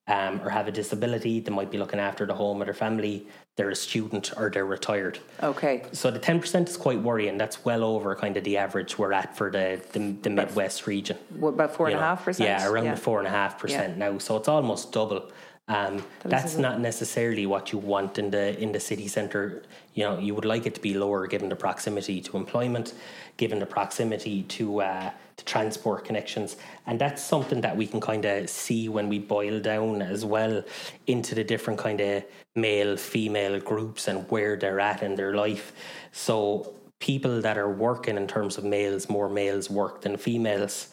um, 0.06 0.40
or 0.42 0.48
have 0.50 0.68
a 0.68 0.70
disability, 0.72 1.40
they 1.40 1.50
might 1.50 1.70
be 1.70 1.76
looking 1.78 1.98
after 2.00 2.24
the 2.26 2.32
home 2.32 2.62
or 2.62 2.64
their 2.64 2.72
family, 2.74 3.26
they're 3.56 3.68
a 3.70 3.76
student 3.76 4.32
or 4.38 4.48
they're 4.50 4.64
retired. 4.64 5.18
Okay, 5.42 5.82
So 5.92 6.10
the 6.10 6.20
10% 6.20 6.68
is 6.68 6.76
quite 6.78 7.02
worrying. 7.02 7.36
That's 7.36 7.62
well 7.64 7.82
over 7.84 8.14
kind 8.14 8.36
of 8.36 8.44
the 8.44 8.56
average 8.56 8.96
we're 8.98 9.12
at 9.12 9.36
for 9.36 9.50
the, 9.50 9.82
the, 9.92 10.12
the 10.22 10.30
Midwest 10.30 10.86
region. 10.86 11.18
what 11.38 11.50
about 11.50 11.74
four 11.74 11.86
and 11.88 11.92
you 11.94 11.98
a 11.98 12.00
know. 12.00 12.06
half 12.06 12.24
percent? 12.24 12.48
Yeah, 12.48 12.68
around 12.68 12.84
the 12.86 12.96
four 12.96 13.18
and 13.18 13.26
a 13.26 13.30
half 13.32 13.58
percent 13.58 13.98
now. 13.98 14.16
So 14.18 14.36
it's 14.36 14.48
almost 14.48 14.92
double. 14.92 15.30
Um, 15.68 16.02
that's 16.24 16.56
not 16.56 16.80
necessarily 16.80 17.44
what 17.44 17.72
you 17.72 17.78
want 17.78 18.18
in 18.18 18.30
the 18.30 18.58
in 18.58 18.72
the 18.72 18.80
city 18.80 19.06
centre. 19.06 19.62
You 19.94 20.04
know, 20.04 20.18
you 20.18 20.34
would 20.34 20.46
like 20.46 20.64
it 20.64 20.74
to 20.76 20.80
be 20.80 20.94
lower 20.94 21.26
given 21.26 21.50
the 21.50 21.56
proximity 21.56 22.20
to 22.22 22.36
employment, 22.38 22.94
given 23.36 23.58
the 23.58 23.66
proximity 23.66 24.44
to 24.44 24.80
uh, 24.80 25.10
the 25.36 25.42
transport 25.42 26.06
connections. 26.06 26.56
And 26.86 26.98
that's 26.98 27.22
something 27.22 27.60
that 27.60 27.76
we 27.76 27.86
can 27.86 28.00
kind 28.00 28.24
of 28.24 28.48
see 28.48 28.88
when 28.88 29.08
we 29.10 29.18
boil 29.18 29.60
down 29.60 30.00
as 30.00 30.24
well 30.24 30.62
into 31.06 31.34
the 31.34 31.44
different 31.44 31.78
kind 31.78 32.00
of 32.00 32.24
male, 32.56 32.96
female 32.96 33.60
groups 33.60 34.08
and 34.08 34.28
where 34.30 34.56
they're 34.56 34.80
at 34.80 35.02
in 35.02 35.16
their 35.16 35.34
life. 35.34 35.72
So 36.12 36.74
people 36.98 37.40
that 37.42 37.58
are 37.58 37.70
working 37.70 38.16
in 38.16 38.26
terms 38.26 38.58
of 38.58 38.64
males, 38.64 39.08
more 39.08 39.28
males 39.28 39.68
work 39.70 40.00
than 40.00 40.16
females, 40.16 40.88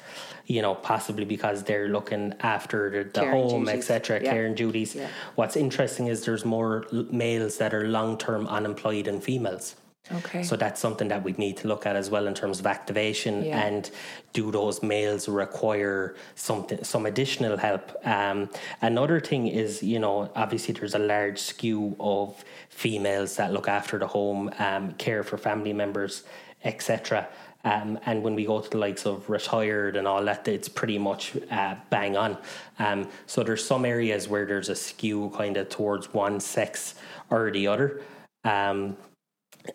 you 0.47 0.62
know, 0.62 0.75
possibly 0.75 1.25
because 1.25 1.63
they're 1.63 1.89
looking 1.89 2.34
after 2.41 2.89
the, 2.89 3.19
the 3.19 3.29
home, 3.29 3.67
etc., 3.67 4.21
yeah. 4.21 4.31
care 4.31 4.45
and 4.45 4.55
duties. 4.55 4.95
Yeah. 4.95 5.08
What's 5.36 5.55
interesting 5.55 6.08
is 6.08 6.25
there's 6.25 6.45
more 6.45 6.86
males 7.12 7.58
that 7.58 7.73
are 7.73 7.88
long 7.88 8.17
term 8.17 8.47
unemployed 8.47 9.05
than 9.05 9.21
females. 9.21 9.75
Okay. 10.12 10.43
So 10.43 10.55
that's 10.55 10.79
something 10.79 11.08
that 11.08 11.23
we 11.23 11.31
need 11.34 11.58
to 11.58 11.67
look 11.67 11.88
at 11.88 11.95
as 11.95 12.12
well 12.12 12.27
in 12.27 12.36
terms 12.36 12.60
of 12.60 12.67
activation 12.67 13.43
yeah. 13.43 13.65
and 13.65 13.89
do 14.34 14.51
those 14.51 14.84
males 14.84 15.27
require 15.27 16.15
something 16.36 16.84
some 16.84 17.08
additional 17.08 17.58
help. 17.58 17.91
Um, 18.05 18.49
another 18.81 19.19
thing 19.19 19.47
is, 19.47 19.81
you 19.81 19.97
know, 19.97 20.31
obviously 20.36 20.75
there's 20.75 20.93
a 20.93 20.99
large 20.99 21.39
skew 21.39 21.95
of 21.99 22.43
females 22.69 23.38
that 23.38 23.51
look 23.51 23.67
after 23.67 23.97
the 23.97 24.08
home, 24.08 24.51
um, 24.60 24.91
care 24.93 25.23
for 25.23 25.38
family 25.38 25.73
members, 25.73 26.23
etc. 26.63 27.27
Um, 27.65 27.99
and 28.06 28.21
when 28.23 28.36
we 28.36 28.45
go 28.45 28.62
to 28.62 28.69
the 28.69 28.78
likes 28.78 29.08
of 29.08 29.28
retired 29.28 29.97
and 29.97 30.08
all 30.08 30.23
that, 30.23 30.47
it's 30.47 30.69
pretty 30.69 30.99
much 30.99 31.36
uh, 31.49 31.75
bang 31.89 32.15
on. 32.15 32.38
Um, 32.78 33.10
so 33.25 33.43
there's 33.43 33.65
some 33.65 33.86
areas 33.86 34.30
where 34.30 34.45
there's 34.45 34.69
a 34.69 34.75
skew 34.75 35.32
kind 35.36 35.58
of 35.58 35.69
towards 35.69 36.13
one 36.13 36.39
sex 36.39 36.93
or 37.32 37.49
the 37.49 37.65
other. 37.65 38.01
Um, 38.43 38.95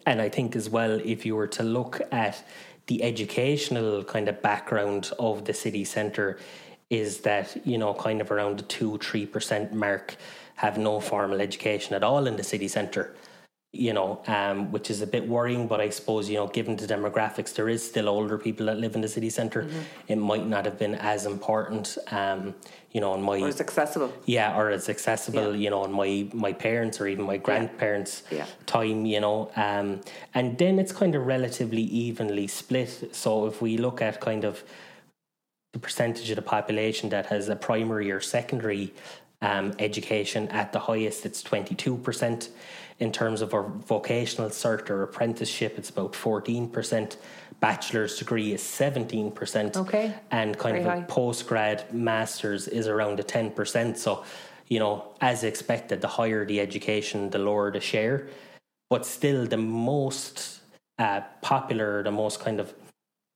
and 0.06 0.22
I 0.22 0.28
think 0.28 0.54
as 0.54 0.70
well, 0.70 1.00
if 1.04 1.26
you 1.26 1.34
were 1.34 1.48
to 1.48 1.64
look 1.64 2.00
at 2.12 2.44
the 2.86 3.02
educational 3.02 4.04
kind 4.04 4.28
of 4.28 4.40
background 4.40 5.10
of 5.18 5.44
the 5.44 5.52
city 5.52 5.84
centre, 5.84 6.38
is 6.90 7.20
that, 7.20 7.56
you 7.66 7.76
know, 7.76 7.92
kind 7.94 8.20
of 8.20 8.30
around 8.30 8.60
the 8.60 8.62
2 8.64 8.98
3% 8.98 9.72
mark 9.72 10.16
have 10.56 10.78
no 10.78 11.00
formal 11.00 11.40
education 11.40 11.94
at 11.94 12.04
all 12.04 12.26
in 12.26 12.36
the 12.36 12.44
city 12.44 12.68
centre 12.68 13.14
you 13.72 13.92
know, 13.92 14.20
um, 14.26 14.72
which 14.72 14.90
is 14.90 15.00
a 15.00 15.06
bit 15.06 15.28
worrying. 15.28 15.68
But 15.68 15.80
I 15.80 15.90
suppose, 15.90 16.28
you 16.28 16.36
know, 16.36 16.48
given 16.48 16.74
the 16.76 16.86
demographics, 16.86 17.54
there 17.54 17.68
is 17.68 17.86
still 17.86 18.08
older 18.08 18.36
people 18.36 18.66
that 18.66 18.78
live 18.78 18.96
in 18.96 19.00
the 19.00 19.08
city 19.08 19.30
center 19.30 19.62
mm-hmm. 19.62 19.80
It 20.08 20.16
might 20.16 20.46
not 20.46 20.64
have 20.64 20.78
been 20.78 20.96
as 20.96 21.24
important, 21.24 21.96
um, 22.10 22.54
you 22.90 23.00
know, 23.00 23.14
in 23.14 23.22
my 23.22 23.40
or 23.40 23.48
as 23.48 23.60
accessible. 23.60 24.12
Yeah, 24.26 24.58
or 24.58 24.70
as 24.70 24.88
accessible, 24.88 25.54
yeah. 25.54 25.62
you 25.62 25.70
know, 25.70 25.84
in 25.84 25.92
my 25.92 26.28
my 26.32 26.52
parents 26.52 27.00
or 27.00 27.06
even 27.06 27.24
my 27.24 27.36
grandparents' 27.36 28.24
yeah. 28.30 28.38
Yeah. 28.38 28.46
time, 28.66 29.06
you 29.06 29.20
know, 29.20 29.52
um, 29.54 30.00
and 30.34 30.58
then 30.58 30.80
it's 30.80 30.92
kind 30.92 31.14
of 31.14 31.24
relatively 31.26 31.82
evenly 31.82 32.48
split. 32.48 33.14
So 33.14 33.46
if 33.46 33.62
we 33.62 33.76
look 33.76 34.02
at 34.02 34.20
kind 34.20 34.44
of 34.44 34.64
the 35.72 35.78
percentage 35.78 36.28
of 36.30 36.36
the 36.36 36.42
population 36.42 37.10
that 37.10 37.26
has 37.26 37.48
a 37.48 37.54
primary 37.54 38.10
or 38.10 38.20
secondary 38.20 38.92
um, 39.42 39.72
education 39.78 40.48
at 40.48 40.72
the 40.72 40.80
highest, 40.80 41.24
it's 41.24 41.40
twenty 41.40 41.76
two 41.76 41.96
percent 41.98 42.48
in 43.00 43.10
terms 43.10 43.40
of 43.40 43.54
our 43.54 43.62
vocational 43.62 44.50
cert 44.50 44.90
or 44.90 45.02
apprenticeship, 45.02 45.78
it's 45.78 45.90
about 45.90 46.12
14%. 46.12 47.16
Bachelor's 47.58 48.18
degree 48.18 48.52
is 48.52 48.62
17%. 48.62 49.76
Okay. 49.76 50.14
And 50.30 50.56
kind 50.58 50.82
Very 50.82 50.98
of 50.98 51.04
a 51.04 51.06
postgrad 51.06 51.92
master's 51.92 52.68
is 52.68 52.86
around 52.86 53.18
a 53.18 53.22
10%. 53.22 53.96
So, 53.96 54.24
you 54.68 54.78
know, 54.78 55.14
as 55.20 55.44
expected, 55.44 56.02
the 56.02 56.08
higher 56.08 56.44
the 56.44 56.60
education, 56.60 57.30
the 57.30 57.38
lower 57.38 57.72
the 57.72 57.80
share. 57.80 58.28
But 58.90 59.06
still, 59.06 59.46
the 59.46 59.56
most 59.56 60.60
uh, 60.98 61.22
popular, 61.40 62.02
the 62.02 62.10
most 62.10 62.40
kind 62.40 62.60
of 62.60 62.74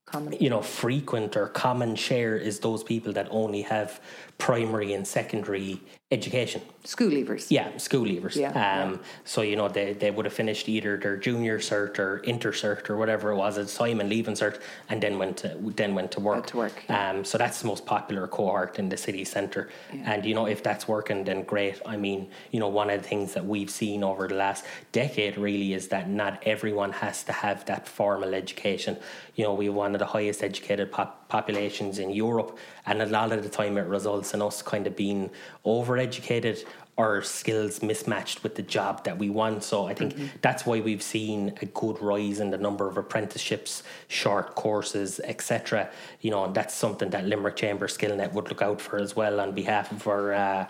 common. 0.05 0.33
you 0.39 0.49
know 0.49 0.61
frequent 0.61 1.35
or 1.35 1.47
common 1.47 1.95
share 1.95 2.37
is 2.37 2.59
those 2.59 2.83
people 2.83 3.11
that 3.13 3.27
only 3.31 3.61
have 3.61 3.99
primary 4.37 4.93
and 4.93 5.07
secondary 5.07 5.81
education. 6.11 6.61
School 6.83 7.09
leavers. 7.09 7.47
Yeah, 7.49 7.75
school 7.77 8.05
leavers. 8.05 8.35
Yeah, 8.35 8.49
um, 8.49 8.91
yeah. 8.91 8.97
So, 9.23 9.41
you 9.41 9.55
know, 9.55 9.67
they, 9.67 9.93
they 9.93 10.11
would 10.11 10.25
have 10.25 10.33
finished 10.33 10.69
either 10.69 10.97
their 10.97 11.17
junior 11.17 11.57
cert 11.57 11.97
or 11.97 12.17
inter 12.19 12.51
cert 12.51 12.89
or 12.89 12.97
whatever 12.97 13.31
it 13.31 13.37
was 13.37 13.55
the 13.55 13.65
time 13.65 13.99
and 13.99 14.07
leaving 14.07 14.35
cert 14.35 14.61
and 14.89 15.01
then 15.01 15.17
went 15.17 15.37
to, 15.37 15.57
then 15.75 15.95
went 15.95 16.11
to 16.11 16.19
work. 16.19 16.45
to 16.47 16.57
work. 16.57 16.83
Yeah. 16.87 17.09
Um, 17.09 17.25
so 17.25 17.37
that's 17.37 17.61
the 17.61 17.67
most 17.67 17.85
popular 17.87 18.27
cohort 18.27 18.77
in 18.77 18.89
the 18.89 18.97
city 18.97 19.25
centre. 19.25 19.69
And, 19.91 20.23
you 20.25 20.35
know, 20.35 20.45
if 20.45 20.61
that's 20.61 20.87
working, 20.87 21.23
then 21.23 21.43
great. 21.43 21.81
I 21.85 21.97
mean, 21.97 22.29
you 22.51 22.59
know, 22.59 22.67
one 22.67 22.89
of 22.91 23.01
the 23.01 23.07
things 23.07 23.33
that 23.33 23.45
we've 23.45 23.69
seen 23.69 24.03
over 24.03 24.27
the 24.27 24.35
last 24.35 24.63
decade 24.91 25.37
really 25.37 25.73
is 25.73 25.87
that 25.87 26.07
not 26.09 26.43
everyone 26.43 26.91
has 26.91 27.23
to 27.23 27.31
have 27.31 27.65
that 27.65 27.87
formal 27.87 28.35
education. 28.35 28.97
You 29.35 29.45
know, 29.45 29.53
we 29.55 29.65
have 29.65 29.73
one 29.73 29.95
of 29.95 29.99
the 29.99 30.05
highest 30.05 30.43
educated 30.43 30.91
pop- 30.91 31.24
populations 31.27 31.99
in 31.99 32.09
Europe 32.11 32.57
and 32.85 33.01
a 33.01 33.05
lot 33.05 33.31
of 33.31 33.43
the 33.43 33.49
time 33.49 33.77
it 33.77 33.81
results 33.81 34.33
in 34.33 34.41
us 34.41 34.61
kind 34.61 34.87
of 34.87 34.95
being 34.95 35.29
overeducated 35.65 36.65
or 36.97 37.21
skills 37.21 37.81
mismatched 37.81 38.41
with 38.41 38.55
the 38.55 38.61
job 38.61 39.03
that 39.03 39.17
we 39.17 39.29
want. 39.29 39.63
So 39.63 39.85
I 39.85 39.93
think 39.93 40.13
mm-hmm. 40.13 40.27
that's 40.41 40.65
why 40.65 40.79
we've 40.79 41.01
seen 41.01 41.53
a 41.61 41.65
good 41.65 42.01
rise 42.01 42.39
in 42.39 42.51
the 42.51 42.57
number 42.57 42.87
of 42.87 42.95
apprenticeships, 42.95 43.83
short 44.07 44.55
courses, 44.55 45.19
etc. 45.25 45.89
You 46.21 46.31
know, 46.31 46.45
and 46.45 46.55
that's 46.55 46.73
something 46.73 47.09
that 47.09 47.25
Limerick 47.25 47.57
Chamber 47.57 47.87
Skillnet 47.87 48.31
would 48.31 48.47
look 48.47 48.61
out 48.61 48.79
for 48.79 48.97
as 48.97 49.13
well 49.13 49.41
on 49.41 49.51
behalf 49.51 49.91
of 49.91 50.07
our 50.07 50.33
uh, 50.33 50.67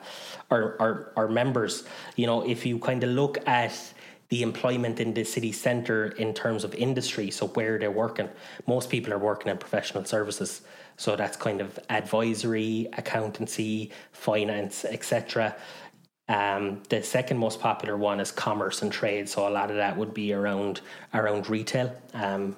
our, 0.50 0.76
our 0.80 1.14
our 1.16 1.28
members. 1.28 1.84
You 2.16 2.26
know, 2.26 2.42
if 2.42 2.66
you 2.66 2.80
kind 2.80 3.04
of 3.04 3.12
look 3.12 3.48
at 3.48 3.94
the 4.30 4.42
employment 4.42 5.00
in 5.00 5.14
the 5.14 5.24
city 5.24 5.52
centre 5.52 6.08
in 6.08 6.34
terms 6.34 6.64
of 6.64 6.74
industry, 6.76 7.30
so 7.32 7.48
where 7.48 7.78
they're 7.78 7.92
working, 7.92 8.30
most 8.68 8.90
people 8.90 9.14
are 9.14 9.20
working 9.20 9.52
in 9.52 9.58
professional 9.58 10.04
services. 10.06 10.62
So 10.98 11.16
that's 11.16 11.38
kind 11.38 11.62
of 11.62 11.78
advisory, 11.90 12.88
accountancy, 12.94 13.92
finance, 14.12 14.86
etc. 14.86 15.56
Um, 16.28 16.82
the 16.90 17.04
second 17.04 17.38
most 17.38 17.60
popular 17.60 17.98
one 17.98 18.20
is 18.20 18.32
commerce 18.32 18.82
and 18.82 18.92
trade. 18.92 19.30
So 19.30 19.48
a 19.48 19.50
lot 19.50 19.70
of 19.70 19.76
that 19.78 19.96
would 19.96 20.14
be 20.14 20.34
around 20.34 20.82
around 21.14 21.50
retail. 21.50 21.94
Um, 22.14 22.56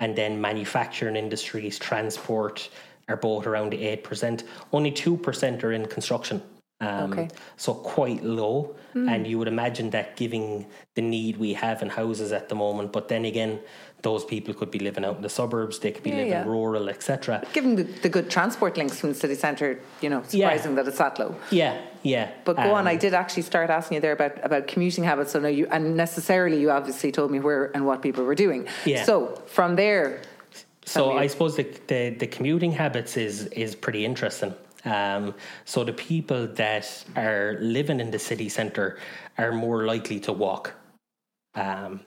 and 0.00 0.14
then 0.14 0.40
manufacturing 0.40 1.16
industries, 1.16 1.78
transport 1.78 2.68
are 3.08 3.16
both 3.16 3.46
around 3.46 3.72
eight 3.72 4.04
percent. 4.04 4.44
Only 4.72 4.90
two 4.90 5.16
percent 5.16 5.64
are 5.64 5.72
in 5.72 5.86
construction. 5.86 6.42
Um, 6.80 7.12
okay. 7.12 7.28
So 7.56 7.72
quite 7.72 8.22
low, 8.22 8.76
mm. 8.94 9.10
and 9.10 9.26
you 9.26 9.38
would 9.38 9.48
imagine 9.48 9.90
that 9.90 10.16
giving 10.16 10.66
the 10.94 11.00
need 11.00 11.38
we 11.38 11.54
have 11.54 11.80
in 11.80 11.88
houses 11.88 12.32
at 12.32 12.50
the 12.50 12.54
moment. 12.54 12.92
But 12.92 13.08
then 13.08 13.24
again, 13.24 13.60
those 14.02 14.24
people 14.26 14.52
could 14.52 14.70
be 14.70 14.78
living 14.78 15.04
out 15.04 15.16
in 15.16 15.22
the 15.22 15.28
suburbs, 15.28 15.78
they 15.78 15.90
could 15.90 16.02
be 16.02 16.10
yeah, 16.10 16.16
living 16.16 16.32
yeah. 16.32 16.44
rural, 16.44 16.88
etc. 16.90 17.42
Given 17.54 17.76
the, 17.76 17.84
the, 17.84 18.10
good 18.10 18.30
transport 18.30 18.76
links 18.76 19.00
from 19.00 19.08
the 19.08 19.14
city 19.14 19.34
centre, 19.34 19.80
you 20.02 20.10
know, 20.10 20.22
surprising 20.22 20.72
yeah. 20.72 20.76
that 20.76 20.88
it's 20.88 20.98
that 20.98 21.18
low. 21.18 21.34
Yeah, 21.50 21.80
yeah. 22.02 22.30
But 22.44 22.56
go 22.56 22.62
um, 22.62 22.70
on, 22.72 22.86
I 22.86 22.96
did 22.96 23.14
actually 23.14 23.42
start 23.42 23.70
asking 23.70 23.96
you 23.96 24.00
there 24.02 24.12
about, 24.12 24.44
about 24.44 24.66
commuting 24.68 25.02
habits. 25.02 25.32
So 25.32 25.40
now 25.40 25.48
you 25.48 25.66
and 25.70 25.96
necessarily 25.96 26.60
you 26.60 26.70
obviously 26.70 27.10
told 27.10 27.30
me 27.30 27.40
where 27.40 27.74
and 27.74 27.86
what 27.86 28.02
people 28.02 28.24
were 28.24 28.34
doing. 28.34 28.68
Yeah. 28.84 29.04
So 29.04 29.42
from 29.46 29.76
there. 29.76 30.20
So 30.84 31.16
I 31.16 31.26
suppose 31.26 31.56
the, 31.56 31.66
the, 31.88 32.10
the 32.10 32.26
commuting 32.26 32.70
habits 32.70 33.16
is 33.16 33.46
is 33.46 33.74
pretty 33.74 34.04
interesting. 34.04 34.54
Um, 34.86 35.34
so 35.64 35.84
the 35.84 35.92
people 35.92 36.46
that 36.46 37.04
are 37.16 37.58
living 37.60 38.00
in 38.00 38.10
the 38.10 38.18
city 38.18 38.48
centre 38.48 38.98
are 39.36 39.52
more 39.52 39.84
likely 39.84 40.20
to 40.20 40.32
walk. 40.32 40.74
Um, 41.54 42.00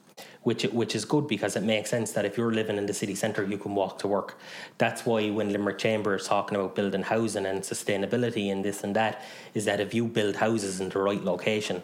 which 0.43 0.63
which 0.63 0.95
is 0.95 1.05
good 1.05 1.27
because 1.27 1.55
it 1.55 1.63
makes 1.63 1.89
sense 1.89 2.11
that 2.11 2.25
if 2.25 2.37
you're 2.37 2.51
living 2.51 2.77
in 2.77 2.85
the 2.85 2.93
city 2.93 3.15
centre, 3.15 3.43
you 3.43 3.57
can 3.57 3.75
walk 3.75 3.99
to 3.99 4.07
work. 4.07 4.37
That's 4.77 5.05
why 5.05 5.29
when 5.29 5.51
Limerick 5.51 5.77
Chamber 5.77 6.15
is 6.15 6.27
talking 6.27 6.57
about 6.57 6.75
building 6.75 7.03
housing 7.03 7.45
and 7.45 7.61
sustainability 7.61 8.51
and 8.51 8.63
this 8.63 8.83
and 8.83 8.95
that, 8.95 9.23
is 9.53 9.65
that 9.65 9.79
if 9.79 9.93
you 9.93 10.07
build 10.07 10.35
houses 10.35 10.81
in 10.81 10.89
the 10.89 10.99
right 10.99 11.23
location, 11.23 11.81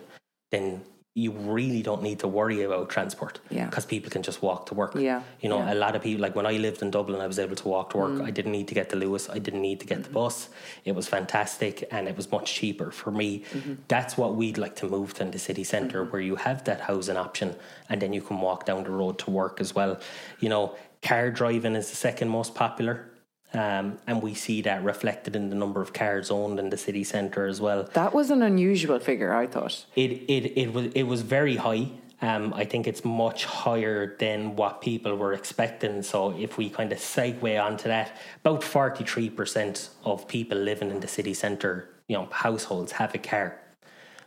then 0.51 0.81
you 1.17 1.31
really 1.31 1.81
don't 1.81 2.03
need 2.03 2.19
to 2.19 2.27
worry 2.27 2.61
about 2.63 2.89
transport 2.89 3.39
yeah 3.49 3.65
because 3.65 3.85
people 3.85 4.11
can 4.11 4.21
just 4.21 4.41
walk 4.41 4.65
to 4.65 4.73
work 4.73 4.93
yeah 4.95 5.23
you 5.39 5.47
know 5.47 5.59
yeah. 5.59 5.73
a 5.73 5.75
lot 5.75 5.95
of 5.95 6.03
people 6.03 6.21
like 6.21 6.35
when 6.35 6.45
I 6.45 6.57
lived 6.57 6.81
in 6.81 6.91
Dublin 6.91 7.21
I 7.21 7.27
was 7.27 7.39
able 7.39 7.55
to 7.55 7.67
walk 7.69 7.91
to 7.91 7.97
work 7.97 8.11
mm. 8.11 8.25
I 8.25 8.31
didn't 8.31 8.51
need 8.51 8.67
to 8.67 8.73
get 8.73 8.89
to 8.89 8.97
Luas 8.97 9.29
I 9.33 9.39
didn't 9.39 9.61
need 9.61 9.79
to 9.79 9.85
get 9.85 9.99
mm-hmm. 9.99 10.13
the 10.13 10.19
bus 10.19 10.49
it 10.83 10.93
was 10.93 11.07
fantastic 11.07 11.87
and 11.89 12.09
it 12.09 12.17
was 12.17 12.29
much 12.31 12.53
cheaper 12.53 12.91
for 12.91 13.11
me 13.11 13.43
mm-hmm. 13.53 13.75
that's 13.87 14.17
what 14.17 14.35
we'd 14.35 14.57
like 14.57 14.75
to 14.77 14.87
move 14.89 15.13
to 15.15 15.23
in 15.23 15.31
the 15.31 15.39
city 15.39 15.63
center 15.63 16.01
mm-hmm. 16.01 16.11
where 16.11 16.21
you 16.21 16.35
have 16.35 16.65
that 16.65 16.81
housing 16.81 17.15
option 17.15 17.55
and 17.87 18.01
then 18.01 18.11
you 18.11 18.21
can 18.21 18.41
walk 18.41 18.65
down 18.65 18.83
the 18.83 18.91
road 18.91 19.17
to 19.19 19.31
work 19.31 19.61
as 19.61 19.73
well 19.73 19.97
you 20.41 20.49
know 20.49 20.75
car 21.01 21.31
driving 21.31 21.75
is 21.75 21.89
the 21.89 21.95
second 21.95 22.27
most 22.27 22.53
popular 22.53 23.09
um, 23.55 23.97
and 24.07 24.21
we 24.21 24.33
see 24.33 24.61
that 24.63 24.83
reflected 24.83 25.35
in 25.35 25.49
the 25.49 25.55
number 25.55 25.81
of 25.81 25.93
cars 25.93 26.29
owned 26.29 26.59
in 26.59 26.69
the 26.69 26.77
city 26.77 27.03
centre 27.03 27.45
as 27.45 27.61
well. 27.61 27.89
That 27.93 28.13
was 28.13 28.29
an 28.29 28.41
unusual 28.41 28.99
figure, 28.99 29.33
I 29.33 29.47
thought. 29.47 29.85
It 29.95 30.11
it, 30.27 30.57
it 30.57 30.73
was 30.73 30.85
it 30.93 31.03
was 31.03 31.21
very 31.21 31.55
high. 31.55 31.89
Um, 32.21 32.53
I 32.53 32.65
think 32.65 32.87
it's 32.87 33.03
much 33.03 33.45
higher 33.45 34.15
than 34.17 34.55
what 34.55 34.81
people 34.81 35.15
were 35.15 35.33
expecting. 35.33 36.01
So 36.01 36.37
if 36.37 36.57
we 36.57 36.69
kind 36.69 36.91
of 36.91 36.97
segue 36.97 37.63
onto 37.63 37.87
that, 37.87 38.17
about 38.43 38.63
forty 38.63 39.03
three 39.03 39.29
percent 39.29 39.89
of 40.03 40.27
people 40.27 40.57
living 40.57 40.91
in 40.91 40.99
the 40.99 41.07
city 41.07 41.33
centre, 41.33 41.89
you 42.07 42.17
know, 42.17 42.27
households 42.31 42.93
have 42.93 43.15
a 43.15 43.19
car. 43.19 43.59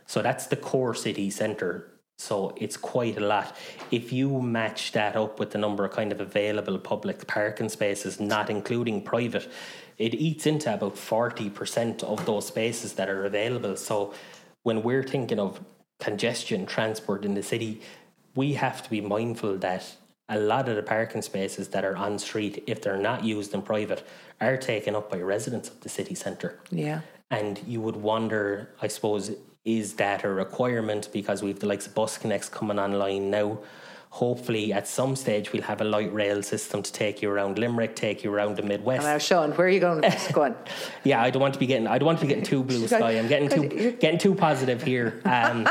So 0.05 0.21
that's 0.21 0.47
the 0.47 0.55
core 0.55 0.95
city 0.95 1.29
centre 1.29 1.91
So 2.19 2.53
it's 2.57 2.75
quite 2.75 3.17
a 3.17 3.25
lot. 3.25 3.55
If 3.91 4.11
you 4.11 4.41
match 4.41 4.91
that 4.91 5.15
up 5.15 5.39
with 5.39 5.51
the 5.51 5.57
number 5.57 5.85
of 5.85 5.91
kind 5.91 6.11
of 6.11 6.19
available 6.19 6.77
public 6.77 7.25
parking 7.27 7.69
spaces, 7.69 8.19
not 8.19 8.49
including 8.49 9.03
private, 9.03 9.49
it 9.97 10.13
eats 10.13 10.45
into 10.45 10.73
about 10.73 10.95
40% 10.95 12.03
of 12.03 12.25
those 12.25 12.47
spaces 12.47 12.93
that 12.93 13.09
are 13.09 13.23
available. 13.25 13.77
So 13.77 14.13
when 14.63 14.83
we're 14.83 15.03
thinking 15.03 15.39
of 15.39 15.61
congestion 16.01 16.65
transport 16.65 17.23
in 17.23 17.35
the 17.35 17.43
city, 17.43 17.81
we 18.35 18.53
have 18.53 18.83
to 18.83 18.89
be 18.89 18.99
mindful 18.99 19.57
that 19.59 19.95
a 20.27 20.37
lot 20.37 20.67
of 20.67 20.75
the 20.75 20.83
parking 20.83 21.21
spaces 21.21 21.69
that 21.69 21.85
are 21.85 21.95
on 21.95 22.19
street, 22.19 22.63
if 22.67 22.81
they're 22.81 22.97
not 22.97 23.23
used 23.23 23.53
in 23.53 23.61
private, 23.61 24.05
are 24.41 24.57
taken 24.57 24.93
up 24.93 25.09
by 25.09 25.21
residents 25.21 25.69
of 25.69 25.79
the 25.79 25.89
city 25.89 26.15
centre. 26.15 26.59
Yeah. 26.69 26.99
And 27.31 27.61
you 27.65 27.79
would 27.79 27.95
wonder, 27.95 28.75
I 28.81 28.87
suppose, 28.87 29.31
is 29.77 29.93
that 29.95 30.23
a 30.23 30.29
requirement 30.29 31.09
because 31.13 31.43
we've 31.43 31.59
the 31.59 31.67
likes 31.67 31.85
of 31.87 31.93
BusConnects 31.93 32.49
coming 32.49 32.79
online 32.79 33.29
now 33.29 33.59
hopefully 34.11 34.73
at 34.73 34.87
some 34.87 35.15
stage 35.15 35.53
we'll 35.53 35.61
have 35.61 35.81
a 35.81 35.83
light 35.83 36.11
rail 36.11 36.41
system 36.41 36.81
to 36.81 36.91
take 36.91 37.21
you 37.21 37.29
around 37.29 37.59
Limerick, 37.59 37.95
take 37.95 38.23
you 38.23 38.33
around 38.33 38.55
the 38.55 38.63
Midwest. 38.63 39.05
And 39.05 39.13
now, 39.13 39.17
Seán, 39.17 39.55
where 39.55 39.67
are 39.67 39.69
you 39.69 39.79
going? 39.79 40.01
Go 40.33 40.43
on. 40.43 40.55
yeah, 41.03 41.21
I 41.21 41.29
don't 41.29 41.41
want 41.41 41.53
to 41.53 41.59
be 41.59 41.67
getting. 41.67 41.85
I 41.85 41.97
don't 41.99 42.07
want 42.07 42.19
to 42.19 42.25
be 42.25 42.29
getting 42.29 42.43
too 42.43 42.63
blue 42.63 42.87
sky. 42.87 43.11
I'm 43.11 43.27
getting 43.27 43.49
too 43.49 43.91
getting 43.99 44.19
too 44.19 44.33
positive 44.33 44.81
here. 44.81 45.21
Um, 45.25 45.69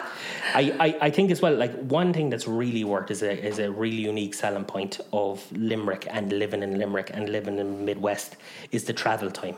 I, 0.54 0.72
I, 0.78 1.06
I 1.06 1.10
think 1.10 1.30
as 1.30 1.42
well. 1.42 1.54
Like 1.54 1.74
one 1.80 2.12
thing 2.12 2.30
that's 2.30 2.46
really 2.46 2.84
worked 2.84 3.10
is 3.10 3.22
a 3.22 3.44
is 3.44 3.58
a 3.58 3.70
really 3.70 3.96
unique 3.96 4.34
selling 4.34 4.64
point 4.64 5.00
of 5.12 5.44
Limerick 5.52 6.06
and 6.08 6.32
living 6.32 6.62
in 6.62 6.78
Limerick 6.78 7.10
and 7.12 7.28
living 7.28 7.58
in 7.58 7.78
the 7.78 7.84
Midwest 7.84 8.36
is 8.70 8.84
the 8.84 8.92
travel 8.92 9.30
time. 9.30 9.56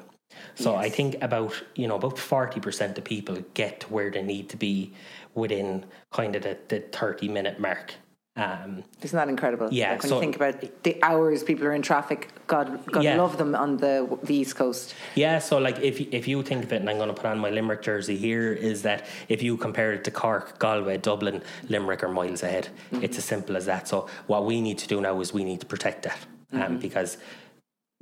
So 0.54 0.74
yes. 0.74 0.84
I 0.84 0.88
think 0.88 1.22
about 1.22 1.54
you 1.74 1.88
know 1.88 1.96
about 1.96 2.18
forty 2.18 2.60
percent 2.60 2.98
of 2.98 3.04
people 3.04 3.36
get 3.54 3.80
to 3.80 3.86
where 3.88 4.10
they 4.10 4.22
need 4.22 4.48
to 4.50 4.56
be 4.56 4.92
within 5.34 5.84
kind 6.10 6.36
of 6.36 6.42
the, 6.42 6.58
the 6.68 6.80
thirty 6.80 7.28
minute 7.28 7.60
mark. 7.60 7.94
Um, 8.36 8.84
Isn't 9.02 9.16
that 9.16 9.28
incredible? 9.28 9.68
Yeah. 9.70 9.90
Like 9.90 10.02
when 10.02 10.08
so, 10.08 10.14
you 10.14 10.20
think 10.20 10.36
about 10.36 10.82
the 10.84 11.02
hours 11.02 11.42
people 11.42 11.66
are 11.66 11.74
in 11.74 11.82
traffic, 11.82 12.28
God, 12.46 12.86
God 12.86 13.02
yeah. 13.02 13.16
love 13.16 13.36
them 13.36 13.54
on 13.54 13.76
the 13.76 14.18
the 14.22 14.34
East 14.34 14.56
Coast. 14.56 14.94
Yeah. 15.14 15.40
So 15.40 15.58
like 15.58 15.80
if 15.80 16.00
if 16.00 16.28
you 16.28 16.42
think 16.42 16.64
of 16.64 16.72
it, 16.72 16.80
and 16.80 16.88
I'm 16.88 16.96
going 16.96 17.08
to 17.08 17.14
put 17.14 17.26
on 17.26 17.38
my 17.38 17.50
Limerick 17.50 17.82
jersey 17.82 18.16
here, 18.16 18.52
is 18.52 18.82
that 18.82 19.04
if 19.28 19.42
you 19.42 19.56
compare 19.56 19.92
it 19.92 20.04
to 20.04 20.10
Cork, 20.10 20.58
Galway, 20.58 20.98
Dublin, 20.98 21.42
Limerick 21.68 22.04
are 22.04 22.08
miles 22.08 22.42
ahead. 22.42 22.68
Mm-hmm. 22.92 23.04
It's 23.04 23.18
as 23.18 23.24
simple 23.24 23.56
as 23.56 23.66
that. 23.66 23.88
So 23.88 24.06
what 24.26 24.46
we 24.46 24.60
need 24.60 24.78
to 24.78 24.88
do 24.88 25.00
now 25.00 25.20
is 25.20 25.34
we 25.34 25.44
need 25.44 25.60
to 25.60 25.66
protect 25.66 26.04
that, 26.04 26.18
um, 26.52 26.60
mm-hmm. 26.60 26.76
because 26.78 27.18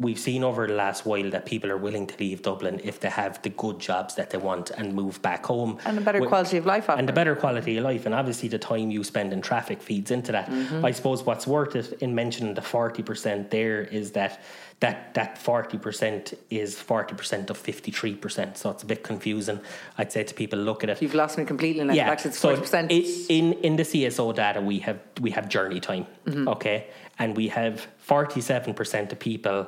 we've 0.00 0.18
seen 0.18 0.44
over 0.44 0.68
the 0.68 0.74
last 0.74 1.04
while 1.04 1.28
that 1.30 1.44
people 1.44 1.72
are 1.72 1.76
willing 1.76 2.06
to 2.06 2.16
leave 2.20 2.40
Dublin 2.42 2.80
if 2.84 3.00
they 3.00 3.10
have 3.10 3.42
the 3.42 3.48
good 3.48 3.80
jobs 3.80 4.14
that 4.14 4.30
they 4.30 4.38
want 4.38 4.70
and 4.70 4.94
move 4.94 5.20
back 5.22 5.44
home. 5.44 5.78
And 5.84 5.98
a 5.98 6.00
better 6.00 6.20
with, 6.20 6.28
quality 6.28 6.56
of 6.56 6.66
life. 6.66 6.88
And 6.88 7.10
a 7.10 7.12
better 7.12 7.34
quality 7.34 7.78
of 7.78 7.84
life. 7.84 8.06
And 8.06 8.14
obviously, 8.14 8.48
the 8.48 8.60
time 8.60 8.92
you 8.92 9.02
spend 9.02 9.32
in 9.32 9.42
traffic 9.42 9.82
feeds 9.82 10.12
into 10.12 10.30
that. 10.30 10.48
Mm-hmm. 10.48 10.84
I 10.84 10.92
suppose 10.92 11.24
what's 11.24 11.48
worth 11.48 11.74
it 11.74 12.00
in 12.00 12.14
mentioning 12.14 12.54
the 12.54 12.60
40% 12.60 13.50
there 13.50 13.82
is 13.82 14.12
that 14.12 14.40
that, 14.80 15.14
that 15.14 15.34
40% 15.42 16.34
is 16.50 16.76
40% 16.76 17.50
of 17.50 17.60
53%. 17.60 18.56
So 18.56 18.70
it's 18.70 18.84
a 18.84 18.86
bit 18.86 19.02
confusing. 19.02 19.58
I'd 19.96 20.12
say 20.12 20.22
to 20.22 20.32
people, 20.32 20.60
look 20.60 20.84
at 20.84 20.90
it. 20.90 21.02
You've 21.02 21.16
lost 21.16 21.36
me 21.36 21.44
completely 21.44 21.82
now. 21.82 21.94
Yeah. 21.94 22.12
It's 22.12 22.24
40%. 22.40 22.66
So 22.68 22.78
in, 23.28 23.54
in 23.54 23.74
the 23.74 23.82
CSO 23.82 24.32
data, 24.36 24.60
we 24.60 24.78
have, 24.78 25.00
we 25.20 25.32
have 25.32 25.48
journey 25.48 25.80
time. 25.80 26.06
Mm-hmm. 26.26 26.46
Okay. 26.46 26.86
And 27.18 27.36
we 27.36 27.48
have 27.48 27.88
47% 28.06 29.10
of 29.10 29.18
people 29.18 29.66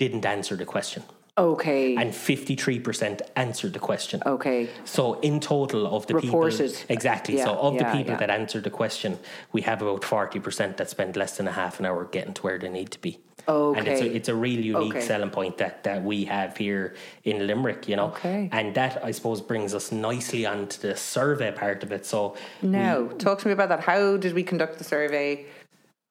didn't 0.00 0.24
answer 0.24 0.56
the 0.56 0.64
question. 0.64 1.02
Okay. 1.38 1.94
And 1.96 2.10
53% 2.12 3.20
answered 3.36 3.72
the 3.72 3.78
question. 3.78 4.22
Okay. 4.26 4.68
So 4.84 5.20
in 5.20 5.40
total 5.40 5.86
of 5.94 6.06
the 6.06 6.14
Reported. 6.14 6.58
people 6.58 6.74
exactly. 6.88 7.36
Yeah, 7.36 7.44
so 7.44 7.52
of 7.54 7.74
yeah, 7.74 7.78
the 7.80 7.98
people 7.98 8.12
yeah. 8.12 8.18
that 8.18 8.30
answered 8.30 8.64
the 8.64 8.70
question, 8.70 9.18
we 9.52 9.60
have 9.62 9.80
about 9.80 10.02
40% 10.02 10.76
that 10.78 10.90
spend 10.90 11.16
less 11.16 11.36
than 11.36 11.46
a 11.48 11.52
half 11.52 11.78
an 11.80 11.86
hour 11.86 12.04
getting 12.06 12.34
to 12.34 12.42
where 12.42 12.58
they 12.58 12.68
need 12.68 12.90
to 12.90 13.00
be. 13.00 13.20
Okay. 13.48 13.78
And 13.78 13.88
it's 13.88 14.00
a, 14.02 14.16
it's 14.16 14.28
a 14.28 14.34
really 14.34 14.62
unique 14.62 14.96
okay. 14.96 15.00
selling 15.00 15.30
point 15.30 15.56
that, 15.58 15.84
that 15.84 16.02
we 16.02 16.24
have 16.26 16.56
here 16.56 16.94
in 17.24 17.46
Limerick, 17.46 17.88
you 17.88 17.96
know. 17.96 18.08
Okay. 18.08 18.48
And 18.52 18.74
that 18.74 19.02
I 19.04 19.10
suppose 19.12 19.40
brings 19.40 19.74
us 19.74 19.92
nicely 19.92 20.44
onto 20.46 20.78
the 20.80 20.96
survey 20.96 21.52
part 21.52 21.82
of 21.82 21.92
it. 21.92 22.04
So 22.04 22.36
now 22.60 23.02
we, 23.02 23.14
talk 23.16 23.38
to 23.40 23.46
me 23.46 23.52
about 23.52 23.70
that. 23.70 23.80
How 23.80 24.16
did 24.16 24.34
we 24.34 24.42
conduct 24.42 24.78
the 24.78 24.84
survey? 24.84 25.46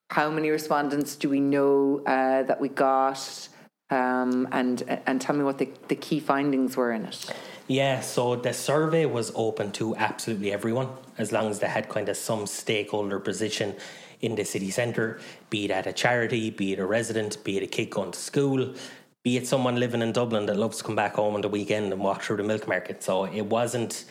How 0.10 0.32
many 0.32 0.50
respondents 0.50 1.16
do 1.16 1.30
we 1.30 1.40
know 1.40 2.02
uh, 2.06 2.44
that 2.44 2.60
we 2.60 2.70
got? 2.70 3.50
Um, 3.90 4.48
and 4.52 4.84
and 5.06 5.20
tell 5.20 5.36
me 5.36 5.44
what 5.44 5.58
the, 5.58 5.70
the 5.88 5.96
key 5.96 6.20
findings 6.20 6.78
were 6.78 6.92
in 6.92 7.06
it. 7.06 7.32
Yeah, 7.68 8.02
so 8.02 8.36
the 8.36 8.54
survey 8.54 9.06
was 9.06 9.32
open 9.36 9.72
to 9.74 9.96
absolutely 9.96 10.52
everyone 10.52 10.90
as 11.18 11.32
long 11.32 11.50
as 11.50 11.60
they 11.60 11.68
had 11.68 11.88
kind 11.88 12.10
of 12.10 12.18
some 12.18 12.48
stakeholder 12.48 13.20
position 13.20 13.76
in 14.22 14.36
the 14.36 14.44
city 14.44 14.72
centre, 14.72 15.20
be 15.50 15.66
it 15.66 15.72
at 15.72 15.88
a 15.88 15.94
charity, 15.94 16.50
be 16.50 16.74
it 16.74 16.80
a 16.80 16.86
resident, 16.86 17.44
be 17.44 17.58
it 17.58 17.64
a 17.64 17.68
kid 17.68 17.90
going 17.90 18.12
to 18.12 18.20
school, 18.20 18.74
be 19.24 19.38
it 19.38 19.48
someone 19.48 19.76
living 19.76 20.02
in 20.02 20.12
Dublin 20.12 20.46
that 20.48 20.58
loves 20.58 20.80
to 20.80 20.84
come 20.84 20.96
back 20.96 21.16
home 21.16 21.36
on 21.36 21.42
the 21.42 21.48
weekend 21.48 21.94
and 21.94 22.02
walk 22.02 22.22
through 22.22 22.38
the 22.38 22.44
milk 22.44 22.68
market. 22.68 23.04
So 23.04 23.26
it 23.26 23.46
wasn't 23.46 24.06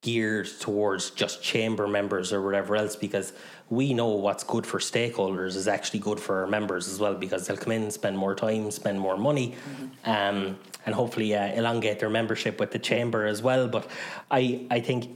geared 0.00 0.48
towards 0.58 1.10
just 1.10 1.42
chamber 1.42 1.86
members 1.86 2.32
or 2.32 2.42
whatever 2.42 2.76
else 2.76 2.96
because 2.96 3.32
we 3.72 3.94
know 3.94 4.08
what's 4.08 4.44
good 4.44 4.66
for 4.66 4.78
stakeholders 4.78 5.56
is 5.56 5.66
actually 5.66 5.98
good 5.98 6.20
for 6.20 6.42
our 6.42 6.46
members 6.46 6.88
as 6.88 7.00
well 7.00 7.14
because 7.14 7.46
they'll 7.46 7.56
come 7.56 7.72
in, 7.72 7.90
spend 7.90 8.18
more 8.18 8.34
time, 8.34 8.70
spend 8.70 9.00
more 9.00 9.16
money, 9.16 9.54
mm-hmm. 9.54 10.10
um, 10.10 10.58
and 10.84 10.94
hopefully 10.94 11.34
uh, 11.34 11.46
elongate 11.54 11.98
their 11.98 12.10
membership 12.10 12.60
with 12.60 12.70
the 12.70 12.78
chamber 12.78 13.24
as 13.24 13.40
well. 13.40 13.66
But 13.68 13.88
I, 14.30 14.66
I 14.70 14.80
think, 14.80 15.08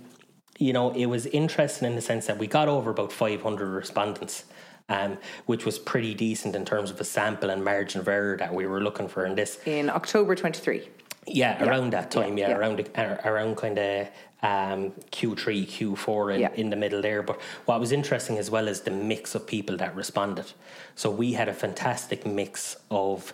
you 0.59 0.73
know, 0.73 0.91
it 0.93 1.05
was 1.05 1.27
interesting 1.27 1.87
in 1.87 1.97
the 1.97 2.01
sense 2.01 2.25
that 2.29 2.39
we 2.39 2.47
got 2.47 2.67
over 2.67 2.91
about 2.91 3.13
500 3.13 3.67
respondents. 3.67 4.45
Um, 4.89 5.19
which 5.47 5.65
was 5.67 5.81
pretty 5.81 6.15
decent 6.15 6.55
in 6.55 6.65
terms 6.65 6.93
of 6.93 7.01
a 7.01 7.05
sample 7.05 7.51
and 7.51 7.65
margin 7.65 8.01
of 8.01 8.07
error 8.07 8.37
that 8.37 8.55
we 8.55 8.67
were 8.67 8.81
looking 8.81 9.09
for 9.09 9.27
in 9.27 9.35
this. 9.35 9.59
In 9.67 9.91
October 9.91 10.37
23. 10.37 10.89
Yeah, 11.27 11.59
yeah, 11.59 11.69
around 11.69 11.93
that 11.93 12.13
time, 12.13 12.39
yeah, 12.39 12.45
yeah, 12.45 12.51
yeah. 12.51 12.57
around 12.57 12.91
around 13.25 13.57
kind 13.57 13.79
of 13.81 14.07
um, 14.43 14.93
Q3, 15.13 15.67
Q4 15.67 16.35
in, 16.35 16.41
yeah. 16.41 16.53
in 16.55 16.71
the 16.71 16.77
middle 16.77 17.03
there. 17.03 17.23
But 17.23 17.41
what 17.65 17.81
was 17.81 17.93
interesting 17.93 18.39
as 18.39 18.51
well 18.51 18.69
is 18.69 18.83
the 18.83 18.91
mix 18.91 19.35
of 19.35 19.47
people 19.47 19.77
that 19.79 19.95
responded. 19.97 20.53
So 20.95 21.11
we 21.11 21.33
had 21.33 21.49
a 21.49 21.55
fantastic 21.55 22.27
mix 22.27 22.77
of 22.91 23.33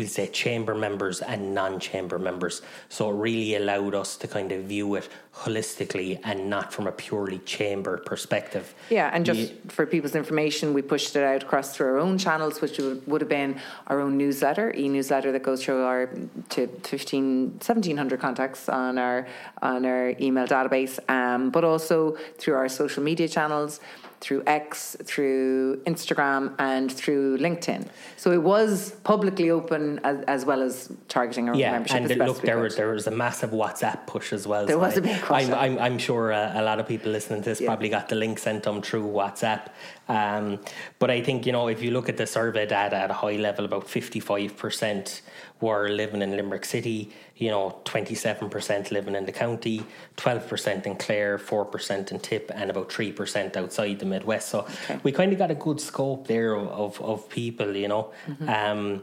we'll 0.00 0.08
say 0.08 0.26
chamber 0.28 0.74
members 0.74 1.20
and 1.20 1.54
non-chamber 1.54 2.18
members. 2.18 2.62
So 2.88 3.10
it 3.10 3.14
really 3.14 3.54
allowed 3.56 3.94
us 3.94 4.16
to 4.16 4.26
kind 4.26 4.50
of 4.50 4.64
view 4.64 4.94
it 4.94 5.08
holistically 5.34 6.18
and 6.24 6.48
not 6.48 6.72
from 6.72 6.86
a 6.86 6.92
purely 6.92 7.38
chamber 7.40 7.98
perspective. 7.98 8.74
Yeah 8.88 9.10
and 9.12 9.26
just 9.26 9.52
for 9.68 9.84
people's 9.84 10.14
information 10.14 10.72
we 10.72 10.80
pushed 10.80 11.14
it 11.16 11.22
out 11.22 11.42
across 11.42 11.76
through 11.76 11.88
our 11.88 11.98
own 11.98 12.16
channels 12.16 12.62
which 12.62 12.78
would 12.78 13.20
have 13.20 13.28
been 13.28 13.60
our 13.88 14.00
own 14.00 14.16
newsletter 14.16 14.72
e-newsletter 14.74 15.30
that 15.32 15.42
goes 15.42 15.62
through 15.62 15.82
our 15.84 16.08
to 16.48 16.66
15 16.66 17.50
1700 17.52 18.20
contacts 18.20 18.68
on 18.68 18.96
our 18.96 19.26
on 19.60 19.84
our 19.84 20.14
email 20.20 20.46
database. 20.46 20.98
Um, 21.10 21.50
but 21.50 21.62
also 21.62 22.16
through 22.38 22.54
our 22.54 22.68
social 22.68 23.02
media 23.02 23.28
channels 23.28 23.80
through 24.20 24.42
X, 24.46 24.96
through 25.02 25.82
Instagram, 25.86 26.54
and 26.58 26.92
through 26.92 27.38
LinkedIn. 27.38 27.88
So 28.16 28.32
it 28.32 28.42
was 28.42 28.92
publicly 29.02 29.50
open 29.50 29.98
as, 30.04 30.22
as 30.24 30.44
well 30.44 30.62
as 30.62 30.92
targeting 31.08 31.48
our 31.48 31.54
yeah, 31.54 31.72
membership. 31.72 32.10
and 32.10 32.18
look, 32.26 32.42
there 32.42 32.58
was, 32.58 32.76
there 32.76 32.92
was 32.92 33.06
a 33.06 33.10
massive 33.10 33.50
WhatsApp 33.50 34.06
push 34.06 34.32
as 34.32 34.46
well. 34.46 34.66
There 34.66 34.76
so 34.76 34.80
was 34.80 34.98
a 34.98 35.02
big 35.02 35.16
WhatsApp. 35.16 35.54
I'm, 35.54 35.54
I'm, 35.54 35.78
I'm 35.78 35.98
sure 35.98 36.32
uh, 36.32 36.60
a 36.60 36.62
lot 36.62 36.78
of 36.78 36.86
people 36.86 37.10
listening 37.10 37.42
to 37.42 37.48
this 37.48 37.60
yeah. 37.60 37.68
probably 37.68 37.88
got 37.88 38.08
the 38.08 38.16
link 38.16 38.38
sent 38.38 38.64
them 38.64 38.82
through 38.82 39.04
WhatsApp. 39.04 39.68
Um, 40.10 40.58
but 40.98 41.10
I 41.10 41.22
think, 41.22 41.46
you 41.46 41.52
know, 41.52 41.68
if 41.68 41.82
you 41.82 41.92
look 41.92 42.08
at 42.08 42.16
the 42.16 42.26
survey 42.26 42.66
data 42.66 42.96
at 42.96 43.10
a 43.10 43.14
high 43.14 43.36
level, 43.36 43.64
about 43.64 43.86
55% 43.86 45.20
were 45.60 45.88
living 45.88 46.22
in 46.22 46.30
Limerick 46.32 46.64
City, 46.64 47.12
you 47.36 47.50
know, 47.50 47.80
27% 47.84 48.90
living 48.90 49.14
in 49.14 49.24
the 49.24 49.32
county, 49.32 49.84
12% 50.16 50.86
in 50.86 50.96
Clare, 50.96 51.38
4% 51.38 52.10
in 52.10 52.18
Tip, 52.18 52.50
and 52.54 52.70
about 52.70 52.88
3% 52.88 53.56
outside 53.56 53.98
the 53.98 54.06
Midwest. 54.06 54.48
So 54.48 54.60
okay. 54.60 54.98
we 55.02 55.12
kind 55.12 55.32
of 55.32 55.38
got 55.38 55.50
a 55.50 55.54
good 55.54 55.80
scope 55.80 56.26
there 56.26 56.56
of, 56.56 57.00
of 57.00 57.28
people, 57.28 57.76
you 57.76 57.88
know. 57.88 58.12
Mm-hmm. 58.26 58.48
Um, 58.48 59.02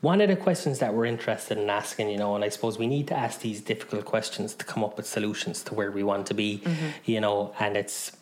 one 0.00 0.20
of 0.20 0.28
the 0.28 0.36
questions 0.36 0.78
that 0.78 0.94
we're 0.94 1.06
interested 1.06 1.58
in 1.58 1.68
asking, 1.68 2.08
you 2.08 2.18
know, 2.18 2.36
and 2.36 2.44
I 2.44 2.48
suppose 2.50 2.78
we 2.78 2.86
need 2.86 3.08
to 3.08 3.16
ask 3.16 3.40
these 3.40 3.60
difficult 3.60 4.04
questions 4.04 4.54
to 4.54 4.64
come 4.64 4.84
up 4.84 4.96
with 4.96 5.06
solutions 5.06 5.62
to 5.64 5.74
where 5.74 5.90
we 5.90 6.04
want 6.04 6.26
to 6.28 6.34
be, 6.34 6.62
mm-hmm. 6.64 6.86
you 7.04 7.20
know, 7.20 7.52
and 7.58 7.76
it's 7.76 8.12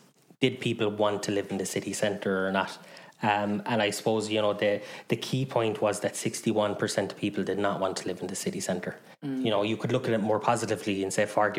did 0.40 0.60
people 0.60 0.90
want 0.90 1.22
to 1.24 1.32
live 1.32 1.50
in 1.50 1.58
the 1.58 1.66
city 1.66 1.92
centre 1.92 2.46
or 2.46 2.52
not? 2.52 2.78
Um, 3.22 3.62
and 3.64 3.80
I 3.80 3.90
suppose 3.90 4.28
you 4.30 4.42
know 4.42 4.52
the 4.52 4.82
the 5.08 5.16
key 5.16 5.46
point 5.46 5.80
was 5.80 6.00
that 6.00 6.16
sixty 6.16 6.50
one 6.50 6.74
percent 6.74 7.12
of 7.12 7.18
people 7.18 7.42
did 7.44 7.58
not 7.58 7.80
want 7.80 7.96
to 7.98 8.08
live 8.08 8.20
in 8.20 8.26
the 8.26 8.36
city 8.36 8.60
centre. 8.60 8.98
Mm. 9.24 9.42
You 9.42 9.50
know, 9.50 9.62
you 9.62 9.78
could 9.78 9.90
look 9.90 10.06
at 10.06 10.12
it 10.12 10.20
more 10.20 10.38
positively 10.38 11.02
and 11.02 11.10
say 11.10 11.24
for 11.24 11.50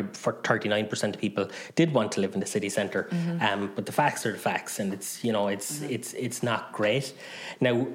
39 0.44 0.86
percent 0.86 1.16
of 1.16 1.20
people 1.20 1.48
did 1.74 1.92
want 1.92 2.12
to 2.12 2.20
live 2.20 2.34
in 2.34 2.40
the 2.40 2.46
city 2.46 2.68
center 2.68 3.08
mm-hmm. 3.10 3.44
um, 3.44 3.72
but 3.74 3.86
the 3.86 3.92
facts 3.92 4.24
are 4.24 4.32
the 4.32 4.38
facts, 4.38 4.78
and 4.78 4.92
it's 4.92 5.24
you 5.24 5.32
know 5.32 5.48
it's 5.48 5.80
mm-hmm. 5.80 5.90
it's 5.90 6.14
it's 6.14 6.42
not 6.44 6.72
great. 6.72 7.12
Now, 7.60 7.88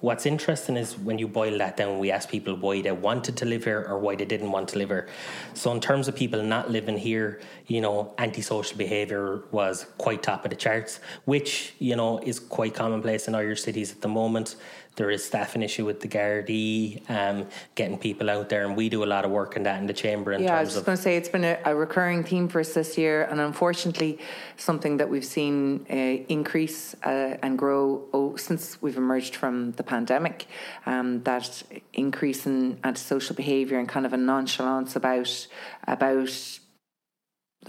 what's 0.00 0.26
interesting 0.26 0.76
is 0.76 0.98
when 0.98 1.18
you 1.18 1.26
boil 1.26 1.58
that 1.58 1.76
down, 1.76 1.98
we 1.98 2.10
ask 2.10 2.28
people 2.28 2.54
why 2.54 2.82
they 2.82 2.92
wanted 2.92 3.36
to 3.38 3.44
live 3.44 3.64
here 3.64 3.84
or 3.88 3.98
why 3.98 4.14
they 4.14 4.24
didn't 4.24 4.50
want 4.50 4.68
to 4.70 4.78
live 4.78 4.88
here. 4.88 5.08
So, 5.54 5.72
in 5.72 5.80
terms 5.80 6.08
of 6.08 6.14
people 6.14 6.42
not 6.42 6.70
living 6.70 6.98
here, 6.98 7.40
you 7.66 7.80
know, 7.80 8.14
antisocial 8.18 8.76
behaviour 8.76 9.42
was 9.50 9.86
quite 9.98 10.22
top 10.22 10.44
of 10.44 10.50
the 10.50 10.56
charts, 10.56 11.00
which, 11.24 11.74
you 11.78 11.96
know, 11.96 12.18
is 12.18 12.38
quite 12.38 12.74
commonplace 12.74 13.28
in 13.28 13.34
Irish 13.34 13.62
cities 13.62 13.92
at 13.92 14.00
the 14.00 14.08
moment 14.08 14.56
there 14.96 15.10
is 15.10 15.24
staffing 15.24 15.62
issue 15.62 15.84
with 15.84 16.00
the 16.00 16.08
Gardaí, 16.08 17.08
um, 17.10 17.46
getting 17.74 17.98
people 17.98 18.30
out 18.30 18.48
there, 18.48 18.64
and 18.64 18.76
we 18.76 18.88
do 18.88 19.04
a 19.04 19.06
lot 19.06 19.24
of 19.24 19.30
work 19.30 19.56
in 19.56 19.62
that 19.64 19.78
in 19.78 19.86
the 19.86 19.92
chamber. 19.92 20.32
In 20.32 20.42
yeah, 20.42 20.48
terms 20.48 20.58
I 20.58 20.62
was 20.62 20.74
just 20.74 20.86
going 20.86 20.96
to 20.96 21.02
say 21.02 21.16
it's 21.16 21.28
been 21.28 21.44
a, 21.44 21.58
a, 21.64 21.74
recurring 21.74 22.24
theme 22.24 22.48
for 22.48 22.60
us 22.60 22.72
this 22.72 22.96
year, 22.96 23.24
and 23.24 23.38
unfortunately, 23.38 24.18
something 24.56 24.96
that 24.96 25.08
we've 25.08 25.24
seen 25.24 25.86
uh, 25.90 25.94
increase 25.94 26.94
uh, 27.04 27.36
and 27.42 27.58
grow 27.58 28.04
oh, 28.12 28.36
since 28.36 28.80
we've 28.80 28.96
emerged 28.96 29.36
from 29.36 29.72
the 29.72 29.82
pandemic. 29.82 30.46
Um, 30.86 31.22
that 31.24 31.62
increase 31.92 32.46
in 32.46 32.78
antisocial 32.82 33.36
behaviour 33.36 33.78
and 33.78 33.88
kind 33.88 34.06
of 34.06 34.12
a 34.14 34.16
nonchalance 34.16 34.96
about 34.96 35.46
about 35.86 36.58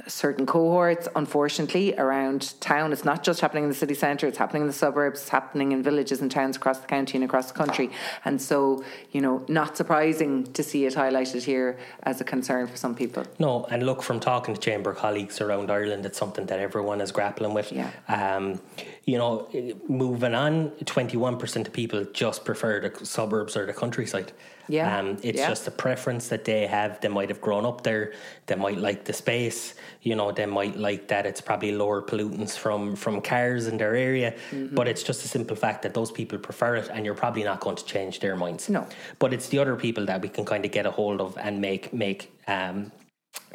certain 0.07 0.45
cohorts, 0.45 1.07
unfortunately, 1.15 1.95
around 1.97 2.59
town. 2.59 2.93
It's 2.93 3.05
not 3.05 3.23
just 3.23 3.41
happening 3.41 3.63
in 3.63 3.69
the 3.69 3.75
city 3.75 3.93
centre, 3.93 4.27
it's 4.27 4.37
happening 4.37 4.63
in 4.63 4.67
the 4.67 4.73
suburbs, 4.73 5.21
it's 5.21 5.29
happening 5.29 5.71
in 5.71 5.83
villages 5.83 6.21
and 6.21 6.29
towns 6.29 6.57
across 6.57 6.79
the 6.79 6.87
county 6.87 7.17
and 7.17 7.23
across 7.23 7.51
the 7.51 7.57
country. 7.57 7.89
And 8.25 8.41
so, 8.41 8.83
you 9.11 9.21
know, 9.21 9.43
not 9.47 9.77
surprising 9.77 10.51
to 10.53 10.63
see 10.63 10.85
it 10.85 10.93
highlighted 10.93 11.43
here 11.43 11.77
as 12.03 12.21
a 12.21 12.23
concern 12.23 12.67
for 12.67 12.77
some 12.77 12.95
people. 12.95 13.23
No, 13.39 13.65
and 13.65 13.85
look, 13.85 14.01
from 14.03 14.19
talking 14.19 14.53
to 14.53 14.59
Chamber 14.59 14.93
colleagues 14.93 15.41
around 15.41 15.71
Ireland, 15.71 16.05
it's 16.05 16.17
something 16.17 16.45
that 16.47 16.59
everyone 16.59 17.01
is 17.01 17.11
grappling 17.11 17.53
with. 17.53 17.71
Yeah. 17.71 17.91
Um, 18.07 18.59
you 19.07 19.17
know, 19.17 19.47
moving 19.87 20.35
on, 20.35 20.69
21% 20.81 21.65
of 21.65 21.71
people 21.71 22.03
just 22.11 22.43
prefer 22.43 22.81
the 22.81 23.05
suburbs 23.05 23.55
or 23.55 23.65
the 23.65 23.71
countryside. 23.71 24.33
Yeah. 24.67 24.99
Um, 24.99 25.17
it's 25.23 25.39
yeah. 25.39 25.47
just 25.47 25.65
a 25.65 25.71
preference 25.71 26.27
that 26.27 26.43
they 26.43 26.67
have. 26.67 26.99
They 26.99 27.07
might 27.07 27.29
have 27.29 27.39
grown 27.39 27.65
up 27.65 27.83
there. 27.83 28.11
They 28.47 28.55
might 28.55 28.77
like 28.77 29.05
the 29.05 29.13
space. 29.13 29.75
You 30.01 30.15
know, 30.15 30.33
they 30.33 30.45
might 30.45 30.75
like 30.75 31.07
that 31.07 31.25
it's 31.25 31.39
probably 31.39 31.71
lower 31.71 32.01
pollutants 32.01 32.57
from 32.57 32.97
from 32.97 33.21
cars 33.21 33.67
in 33.67 33.77
their 33.77 33.95
area. 33.95 34.33
Mm-hmm. 34.51 34.75
But 34.75 34.89
it's 34.89 35.03
just 35.03 35.23
a 35.23 35.29
simple 35.29 35.55
fact 35.55 35.83
that 35.83 35.93
those 35.93 36.11
people 36.11 36.37
prefer 36.37 36.75
it, 36.75 36.89
and 36.91 37.05
you're 37.05 37.15
probably 37.15 37.45
not 37.45 37.61
going 37.61 37.77
to 37.77 37.85
change 37.85 38.19
their 38.19 38.35
minds. 38.35 38.67
No. 38.67 38.85
But 39.19 39.31
it's 39.31 39.47
the 39.47 39.59
other 39.59 39.77
people 39.77 40.05
that 40.07 40.21
we 40.21 40.27
can 40.27 40.43
kind 40.43 40.65
of 40.65 40.71
get 40.71 40.85
a 40.85 40.91
hold 40.91 41.21
of 41.21 41.37
and 41.37 41.61
make 41.61 41.93
make 41.93 42.29
um, 42.49 42.91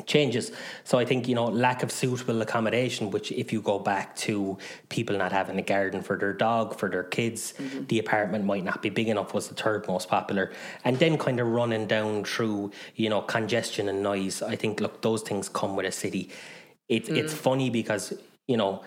changes. 0.07 0.53
So 0.85 0.99
I 0.99 1.05
think 1.05 1.28
you 1.28 1.35
know 1.35 1.47
lack 1.47 1.83
of 1.83 1.93
suitable 1.93 2.41
accommodation, 2.43 3.11
which 3.11 3.30
if 3.33 3.53
you 3.53 3.61
go 3.61 3.78
back 3.78 4.16
to 4.16 4.59
people 4.89 5.16
not 5.16 5.33
having 5.33 5.59
a 5.59 5.62
garden 5.62 6.03
for 6.03 6.16
their 6.16 6.33
dog, 6.33 6.78
for 6.78 6.89
their 6.89 7.03
kids, 7.03 7.55
mm-hmm. 7.59 7.85
the 7.87 7.99
apartment 7.99 8.45
might 8.45 8.64
not 8.64 8.83
be 8.83 8.91
big 8.91 9.09
enough 9.09 9.35
was 9.35 9.49
the 9.49 9.55
third 9.55 9.87
most 9.87 10.09
popular, 10.09 10.53
and 10.85 10.99
then 10.99 11.18
kind 11.18 11.41
of 11.41 11.47
running 11.47 11.87
down 11.87 12.24
through 12.24 12.70
you 12.97 13.09
know 13.09 13.20
congestion 13.20 13.89
and 13.89 14.03
noise. 14.03 14.43
I 14.43 14.57
think 14.57 14.80
look 14.80 15.03
those 15.03 15.22
things 15.22 15.49
come 15.49 15.76
with 15.76 15.87
a 15.87 15.93
city. 15.93 16.30
It, 16.89 17.07
mm. 17.07 17.16
It's 17.16 17.35
funny 17.35 17.70
because 17.70 18.14
you 18.47 18.57
know 18.57 18.83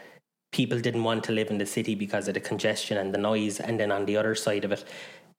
people 0.51 0.79
didn't 0.79 1.03
want 1.03 1.23
to 1.25 1.33
live 1.33 1.49
in 1.49 1.57
the 1.57 1.65
city 1.65 1.95
because 1.95 2.27
of 2.27 2.33
the 2.33 2.39
congestion 2.39 2.97
and 2.97 3.13
the 3.13 3.17
noise, 3.17 3.59
and 3.59 3.79
then 3.79 3.91
on 3.91 4.05
the 4.05 4.17
other 4.17 4.35
side 4.35 4.63
of 4.63 4.71
it, 4.71 4.85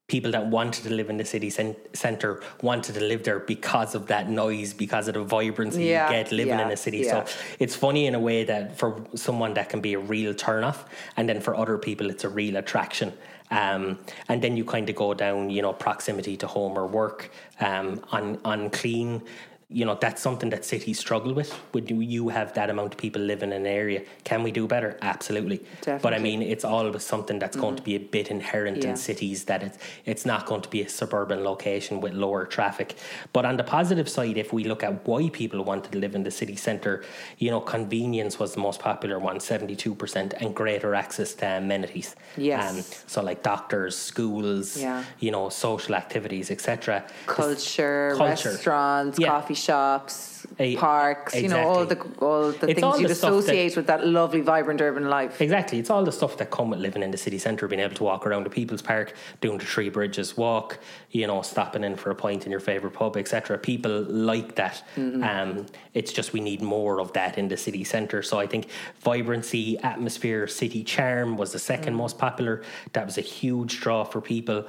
people 0.08 0.30
that 0.30 0.46
wanted 0.46 0.84
to 0.84 0.94
live 0.94 1.10
in 1.10 1.16
the 1.16 1.24
city 1.24 1.50
centre 1.50 2.40
wanted 2.62 2.94
to 2.94 3.00
live 3.00 3.24
there 3.24 3.40
because 3.40 3.94
of 3.94 4.06
that 4.06 4.30
noise, 4.30 4.72
because 4.72 5.08
of 5.08 5.14
the 5.14 5.24
vibrancy 5.24 5.84
yeah, 5.84 6.08
you 6.08 6.14
get 6.14 6.30
living 6.30 6.58
yeah, 6.58 6.66
in 6.66 6.70
a 6.70 6.76
city. 6.76 6.98
Yeah. 6.98 7.24
So 7.24 7.36
it's 7.58 7.74
funny 7.74 8.06
in 8.06 8.14
a 8.14 8.20
way 8.20 8.44
that 8.44 8.78
for 8.78 9.04
someone 9.14 9.54
that 9.54 9.68
can 9.68 9.80
be 9.80 9.94
a 9.94 9.98
real 9.98 10.32
turnoff, 10.32 10.84
and 11.16 11.28
then 11.28 11.40
for 11.40 11.56
other 11.56 11.76
people 11.76 12.08
it's 12.08 12.24
a 12.24 12.28
real 12.28 12.56
attraction. 12.56 13.12
Um, 13.50 13.98
and 14.28 14.42
then 14.42 14.56
you 14.56 14.64
kind 14.64 14.88
of 14.88 14.96
go 14.96 15.14
down, 15.14 15.50
you 15.50 15.62
know, 15.62 15.72
proximity 15.72 16.36
to 16.38 16.46
home 16.46 16.78
or 16.78 16.86
work, 16.86 17.30
um, 17.60 18.00
on 18.12 18.38
on 18.44 18.70
clean 18.70 19.22
you 19.68 19.84
know 19.84 19.98
that's 20.00 20.22
something 20.22 20.50
that 20.50 20.64
cities 20.64 20.96
struggle 20.96 21.34
with 21.34 21.52
would 21.72 21.90
you 21.90 22.28
have 22.28 22.54
that 22.54 22.70
amount 22.70 22.94
of 22.94 22.98
people 22.98 23.20
living 23.20 23.50
in 23.50 23.62
an 23.62 23.66
area 23.66 24.00
can 24.22 24.44
we 24.44 24.52
do 24.52 24.64
better 24.64 24.96
absolutely 25.02 25.58
Definitely. 25.80 26.02
but 26.04 26.14
i 26.14 26.18
mean 26.18 26.40
it's 26.40 26.64
always 26.64 27.02
something 27.02 27.40
that's 27.40 27.56
mm-hmm. 27.56 27.66
going 27.66 27.76
to 27.76 27.82
be 27.82 27.96
a 27.96 27.98
bit 27.98 28.30
inherent 28.30 28.84
yeah. 28.84 28.90
in 28.90 28.96
cities 28.96 29.44
that 29.46 29.64
it's 29.64 29.78
it's 30.04 30.24
not 30.24 30.46
going 30.46 30.60
to 30.60 30.68
be 30.68 30.82
a 30.82 30.88
suburban 30.88 31.42
location 31.42 32.00
with 32.00 32.12
lower 32.12 32.46
traffic 32.46 32.94
but 33.32 33.44
on 33.44 33.56
the 33.56 33.64
positive 33.64 34.08
side 34.08 34.36
if 34.36 34.52
we 34.52 34.62
look 34.62 34.84
at 34.84 35.04
why 35.04 35.28
people 35.30 35.64
wanted 35.64 35.90
to 35.90 35.98
live 35.98 36.14
in 36.14 36.22
the 36.22 36.30
city 36.30 36.54
centre 36.54 37.02
you 37.38 37.50
know 37.50 37.60
convenience 37.60 38.38
was 38.38 38.54
the 38.54 38.60
most 38.60 38.78
popular 38.78 39.18
one 39.18 39.38
72% 39.38 40.32
and 40.40 40.54
greater 40.54 40.94
access 40.94 41.34
to 41.34 41.44
amenities 41.44 42.14
yes 42.36 42.70
um, 42.70 43.00
so 43.08 43.20
like 43.20 43.42
doctors 43.42 43.96
schools 43.96 44.76
yeah. 44.76 45.02
you 45.18 45.32
know 45.32 45.48
social 45.48 45.96
activities 45.96 46.52
etc 46.52 47.04
culture, 47.26 48.14
culture 48.16 48.50
restaurants 48.50 49.18
yeah. 49.18 49.26
coffee 49.26 49.55
shops, 49.56 50.46
a, 50.58 50.76
parks, 50.76 51.34
exactly. 51.34 51.42
you 51.42 51.48
know, 51.48 51.68
all 51.68 51.86
the 51.86 52.00
all 52.20 52.52
the 52.52 52.70
it's 52.70 52.80
things 52.80 52.82
all 52.82 52.98
you'd 52.98 53.08
the 53.08 53.12
associate 53.12 53.70
that, 53.70 53.76
with 53.76 53.86
that 53.86 54.06
lovely, 54.06 54.40
vibrant 54.40 54.80
urban 54.80 55.08
life. 55.08 55.40
Exactly. 55.40 55.78
It's 55.78 55.90
all 55.90 56.04
the 56.04 56.12
stuff 56.12 56.36
that 56.38 56.50
come 56.50 56.70
with 56.70 56.80
living 56.80 57.02
in 57.02 57.10
the 57.10 57.16
city 57.16 57.38
centre, 57.38 57.68
being 57.68 57.80
able 57.80 57.94
to 57.96 58.04
walk 58.04 58.26
around 58.26 58.44
the 58.44 58.50
People's 58.50 58.82
Park, 58.82 59.14
doing 59.40 59.58
the 59.58 59.64
Three 59.64 59.88
Bridges 59.88 60.36
walk, 60.36 60.78
you 61.10 61.26
know, 61.26 61.42
stopping 61.42 61.84
in 61.84 61.96
for 61.96 62.10
a 62.10 62.14
pint 62.14 62.44
in 62.44 62.50
your 62.50 62.60
favourite 62.60 62.94
pub, 62.94 63.16
etc. 63.16 63.58
People 63.58 64.02
like 64.02 64.54
that. 64.56 64.82
Mm-hmm. 64.96 65.22
Um, 65.22 65.66
it's 65.94 66.12
just 66.12 66.32
we 66.32 66.40
need 66.40 66.62
more 66.62 67.00
of 67.00 67.12
that 67.14 67.38
in 67.38 67.48
the 67.48 67.56
city 67.56 67.84
centre. 67.84 68.22
So 68.22 68.38
I 68.38 68.46
think 68.46 68.68
vibrancy, 69.00 69.78
atmosphere, 69.78 70.46
city 70.46 70.84
charm 70.84 71.36
was 71.36 71.52
the 71.52 71.58
2nd 71.58 71.86
mm-hmm. 71.86 71.94
most 71.94 72.18
popular. 72.18 72.62
That 72.92 73.06
was 73.06 73.18
a 73.18 73.22
huge 73.22 73.80
draw 73.80 74.04
for 74.04 74.20
people. 74.20 74.66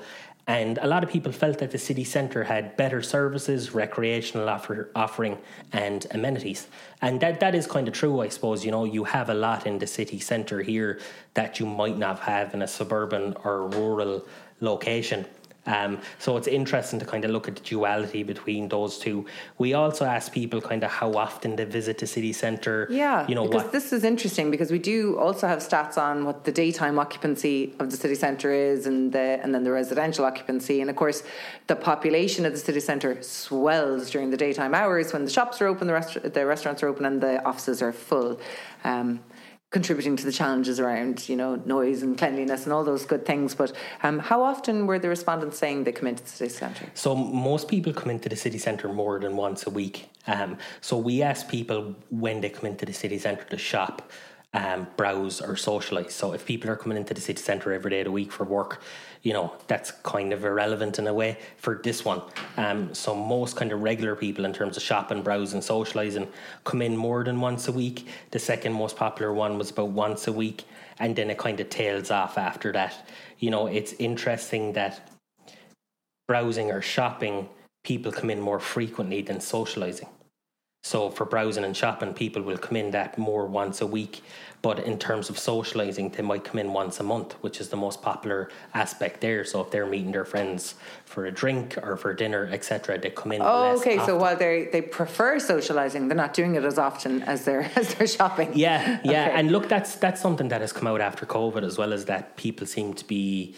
And 0.47 0.77
a 0.77 0.87
lot 0.87 1.03
of 1.03 1.09
people 1.09 1.33
felt 1.33 1.59
that 1.59 1.71
the 1.71 1.77
city 1.77 2.05
centre 2.05 2.45
had 2.45 2.77
better 2.77 3.01
services, 3.01 3.73
recreational 3.73 4.47
offer, 4.47 4.89
offering, 4.95 5.37
and 5.73 6.07
amenities. 6.11 6.67
And 7.01 7.19
that, 7.19 7.41
that 7.41 7.53
is 7.53 7.67
kind 7.67 7.85
of 7.87 7.93
true, 7.93 8.21
I 8.21 8.29
suppose. 8.29 8.63
You 8.63 8.71
know, 8.71 8.85
you 8.85 9.03
have 9.03 9.29
a 9.29 9.33
lot 9.33 9.67
in 9.67 9.77
the 9.77 9.87
city 9.87 10.19
centre 10.19 10.61
here 10.61 11.01
that 11.33 11.59
you 11.59 11.65
might 11.65 11.97
not 11.97 12.19
have 12.19 12.53
in 12.53 12.61
a 12.61 12.67
suburban 12.67 13.35
or 13.43 13.67
rural 13.67 14.25
location. 14.61 15.25
Um, 15.67 15.99
so 16.17 16.37
it's 16.37 16.47
interesting 16.47 16.99
to 16.99 17.05
kind 17.05 17.23
of 17.25 17.31
look 17.31 17.47
at 17.47 17.55
the 17.55 17.61
duality 17.61 18.23
between 18.23 18.69
those 18.69 18.97
two. 18.97 19.25
We 19.57 19.73
also 19.73 20.05
ask 20.05 20.31
people 20.31 20.61
kind 20.61 20.83
of 20.83 20.89
how 20.89 21.13
often 21.13 21.55
they 21.57 21.65
visit 21.65 21.97
the 21.99 22.07
city 22.07 22.33
centre. 22.33 22.87
Yeah, 22.89 23.27
you 23.27 23.35
know 23.35 23.45
because 23.45 23.63
what, 23.63 23.71
this 23.71 23.93
is 23.93 24.03
interesting 24.03 24.49
because 24.49 24.71
we 24.71 24.79
do 24.79 25.19
also 25.19 25.47
have 25.47 25.59
stats 25.59 25.97
on 25.97 26.25
what 26.25 26.45
the 26.45 26.51
daytime 26.51 26.97
occupancy 26.97 27.73
of 27.79 27.91
the 27.91 27.97
city 27.97 28.15
centre 28.15 28.51
is, 28.51 28.87
and 28.87 29.11
the 29.11 29.39
and 29.43 29.53
then 29.53 29.63
the 29.63 29.71
residential 29.71 30.25
occupancy, 30.25 30.81
and 30.81 30.89
of 30.89 30.95
course 30.95 31.23
the 31.67 31.75
population 31.75 32.45
of 32.45 32.53
the 32.53 32.59
city 32.59 32.79
centre 32.79 33.21
swells 33.21 34.09
during 34.09 34.31
the 34.31 34.37
daytime 34.37 34.73
hours 34.73 35.11
when 35.13 35.25
the 35.25 35.31
shops 35.31 35.61
are 35.61 35.67
open, 35.67 35.87
the 35.87 35.93
rest- 35.93 36.33
the 36.33 36.45
restaurants 36.45 36.81
are 36.81 36.87
open, 36.87 37.05
and 37.05 37.21
the 37.21 37.43
offices 37.45 37.81
are 37.81 37.91
full. 37.91 38.39
Um, 38.83 39.19
contributing 39.69 40.15
to 40.15 40.23
the 40.23 40.31
challenges 40.31 40.79
around 40.79 41.27
you 41.27 41.35
know 41.35 41.55
noise 41.65 42.01
and 42.01 42.17
cleanliness 42.17 42.63
and 42.63 42.71
all 42.71 42.85
those 42.85 43.05
good 43.05 43.25
things 43.25 43.53
but 43.53 43.73
um, 44.03 44.19
how 44.19 44.41
often 44.41 44.87
were 44.87 44.99
the 44.99 45.09
respondents 45.09 45.57
saying 45.57 45.83
they 45.83 45.91
come 45.91 46.07
into 46.07 46.23
the 46.23 46.29
city 46.29 46.49
centre? 46.49 46.85
So 46.93 47.15
most 47.15 47.67
people 47.67 47.93
come 47.93 48.09
into 48.09 48.29
the 48.29 48.35
city 48.35 48.57
centre 48.57 48.91
more 48.91 49.19
than 49.19 49.35
once 49.35 49.65
a 49.65 49.69
week. 49.69 50.09
Um, 50.27 50.57
so 50.81 50.97
we 50.97 51.21
ask 51.21 51.47
people 51.49 51.95
when 52.09 52.41
they 52.41 52.49
come 52.49 52.65
into 52.65 52.85
the 52.85 52.93
city 52.93 53.17
centre 53.17 53.43
to 53.45 53.57
shop 53.57 54.11
um, 54.53 54.87
browse 54.95 55.41
or 55.41 55.53
socialise. 55.53 56.11
So 56.11 56.33
if 56.33 56.45
people 56.45 56.69
are 56.71 56.75
coming 56.75 56.97
into 56.97 57.13
the 57.13 57.21
city 57.21 57.41
centre 57.41 57.73
every 57.73 57.91
day 57.91 57.99
of 57.99 58.05
the 58.05 58.11
week 58.11 58.31
for 58.31 58.43
work, 58.43 58.81
you 59.23 59.33
know 59.33 59.53
that's 59.67 59.91
kind 59.91 60.31
of 60.31 60.45
irrelevant 60.45 60.99
in 60.99 61.07
a 61.07 61.13
way 61.13 61.37
for 61.57 61.79
this 61.83 62.05
one. 62.05 62.21
Um, 62.55 62.93
so 62.93 63.13
most 63.13 63.55
kind 63.55 63.71
of 63.71 63.81
regular 63.81 64.15
people 64.15 64.45
in 64.45 64.53
terms 64.53 64.77
of 64.77 64.83
shopping, 64.83 65.21
browsing, 65.21 65.61
socialising 65.61 66.27
come 66.63 66.81
in 66.81 66.95
more 66.95 67.23
than 67.23 67.41
once 67.41 67.67
a 67.67 67.71
week. 67.71 68.07
The 68.31 68.39
second 68.39 68.73
most 68.73 68.95
popular 68.95 69.33
one 69.33 69.57
was 69.57 69.71
about 69.71 69.89
once 69.89 70.27
a 70.27 70.33
week, 70.33 70.63
and 70.99 71.15
then 71.15 71.29
it 71.29 71.37
kind 71.37 71.59
of 71.59 71.69
tails 71.69 72.09
off 72.09 72.37
after 72.37 72.71
that. 72.71 73.07
You 73.39 73.51
know, 73.51 73.67
it's 73.67 73.93
interesting 73.93 74.73
that 74.73 75.11
browsing 76.27 76.71
or 76.71 76.81
shopping 76.81 77.49
people 77.83 78.11
come 78.11 78.29
in 78.29 78.39
more 78.39 78.59
frequently 78.59 79.21
than 79.21 79.37
socialising. 79.37 80.07
So 80.87 81.09
for 81.09 81.25
browsing 81.25 81.65
and 81.65 81.75
shopping, 81.75 82.13
people 82.13 82.41
will 82.41 82.57
come 82.57 82.77
in 82.77 82.91
that 82.91 83.17
more 83.17 83.45
once 83.45 83.81
a 83.81 83.85
week. 83.85 84.23
But 84.61 84.79
in 84.79 84.97
terms 84.97 85.29
of 85.29 85.35
socialising, 85.35 86.15
they 86.15 86.23
might 86.23 86.45
come 86.45 86.59
in 86.59 86.71
once 86.71 86.99
a 87.01 87.03
month, 87.03 87.33
which 87.41 87.59
is 87.59 87.67
the 87.69 87.75
most 87.75 88.01
popular 88.01 88.49
aspect 88.73 89.19
there. 89.19 89.43
So 89.43 89.59
if 89.61 89.69
they're 89.69 89.85
meeting 89.85 90.13
their 90.13 90.23
friends 90.23 90.75
for 91.03 91.25
a 91.25 91.31
drink 91.31 91.77
or 91.83 91.97
for 91.97 92.13
dinner, 92.13 92.49
etc., 92.51 92.97
they 92.97 93.09
come 93.09 93.33
in. 93.33 93.41
Oh, 93.41 93.77
okay. 93.77 93.97
Often. 93.97 94.05
So 94.07 94.17
while 94.17 94.37
they 94.37 94.69
they 94.71 94.81
prefer 94.81 95.37
socialising, 95.39 96.07
they're 96.07 96.23
not 96.25 96.33
doing 96.33 96.55
it 96.55 96.63
as 96.63 96.77
often 96.77 97.21
as 97.23 97.43
they're 97.43 97.69
as 97.75 97.93
they're 97.93 98.07
shopping. 98.07 98.51
Yeah, 98.55 99.01
yeah. 99.03 99.25
Okay. 99.25 99.31
And 99.37 99.51
look, 99.51 99.67
that's 99.67 99.95
that's 99.95 100.21
something 100.21 100.47
that 100.47 100.61
has 100.61 100.71
come 100.71 100.87
out 100.87 101.01
after 101.01 101.25
COVID 101.25 101.63
as 101.63 101.77
well 101.77 101.91
as 101.91 102.05
that 102.05 102.37
people 102.37 102.65
seem 102.65 102.93
to 102.93 103.05
be 103.05 103.55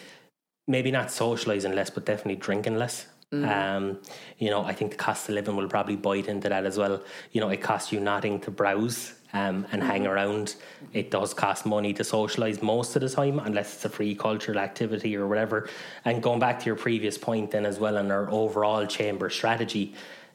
maybe 0.68 0.90
not 0.92 1.08
socialising 1.08 1.76
less, 1.76 1.92
but 1.92 2.06
definitely 2.06 2.38
drinking 2.38 2.78
less. 2.78 3.06
Um, 3.32 4.00
you 4.40 4.50
know, 4.50 4.64
I 4.64 4.74
think 4.74 4.92
the 4.92 4.98
cost 4.98 5.30
of 5.30 5.36
living 5.36 5.56
will 5.56 5.68
probably 5.68 5.96
bite 5.96 6.28
into 6.28 6.50
that 6.50 6.66
as 6.66 6.80
well. 6.80 7.04
You 7.32 7.42
know, 7.42 7.50
it 7.50 7.62
costs 7.62 7.92
you 7.92 8.00
nothing 8.00 8.40
to 8.42 8.52
browse 8.52 9.14
um, 9.34 9.68
and 9.72 9.84
hang 9.84 10.08
around. 10.08 10.56
It 10.94 11.12
does 11.12 11.36
cost 11.36 11.66
money 11.68 11.94
to 11.94 12.04
socialise 12.04 12.64
most 12.64 12.96
of 12.96 13.04
the 13.04 13.10
time, 13.10 13.38
unless 13.38 13.76
it's 13.76 13.86
a 13.86 13.90
free 13.90 14.16
cultural 14.16 14.58
activity 14.58 15.16
or 15.16 15.28
whatever. 15.28 15.70
And 16.06 16.24
going 16.24 16.40
back 16.40 16.60
to 16.62 16.66
your 16.66 16.76
previous 16.76 17.20
point, 17.20 17.52
then 17.52 17.68
as 17.68 17.80
well, 17.80 17.98
on 17.98 18.10
our 18.10 18.32
overall 18.32 18.88
chamber 18.88 19.30
strategy, 19.30 19.94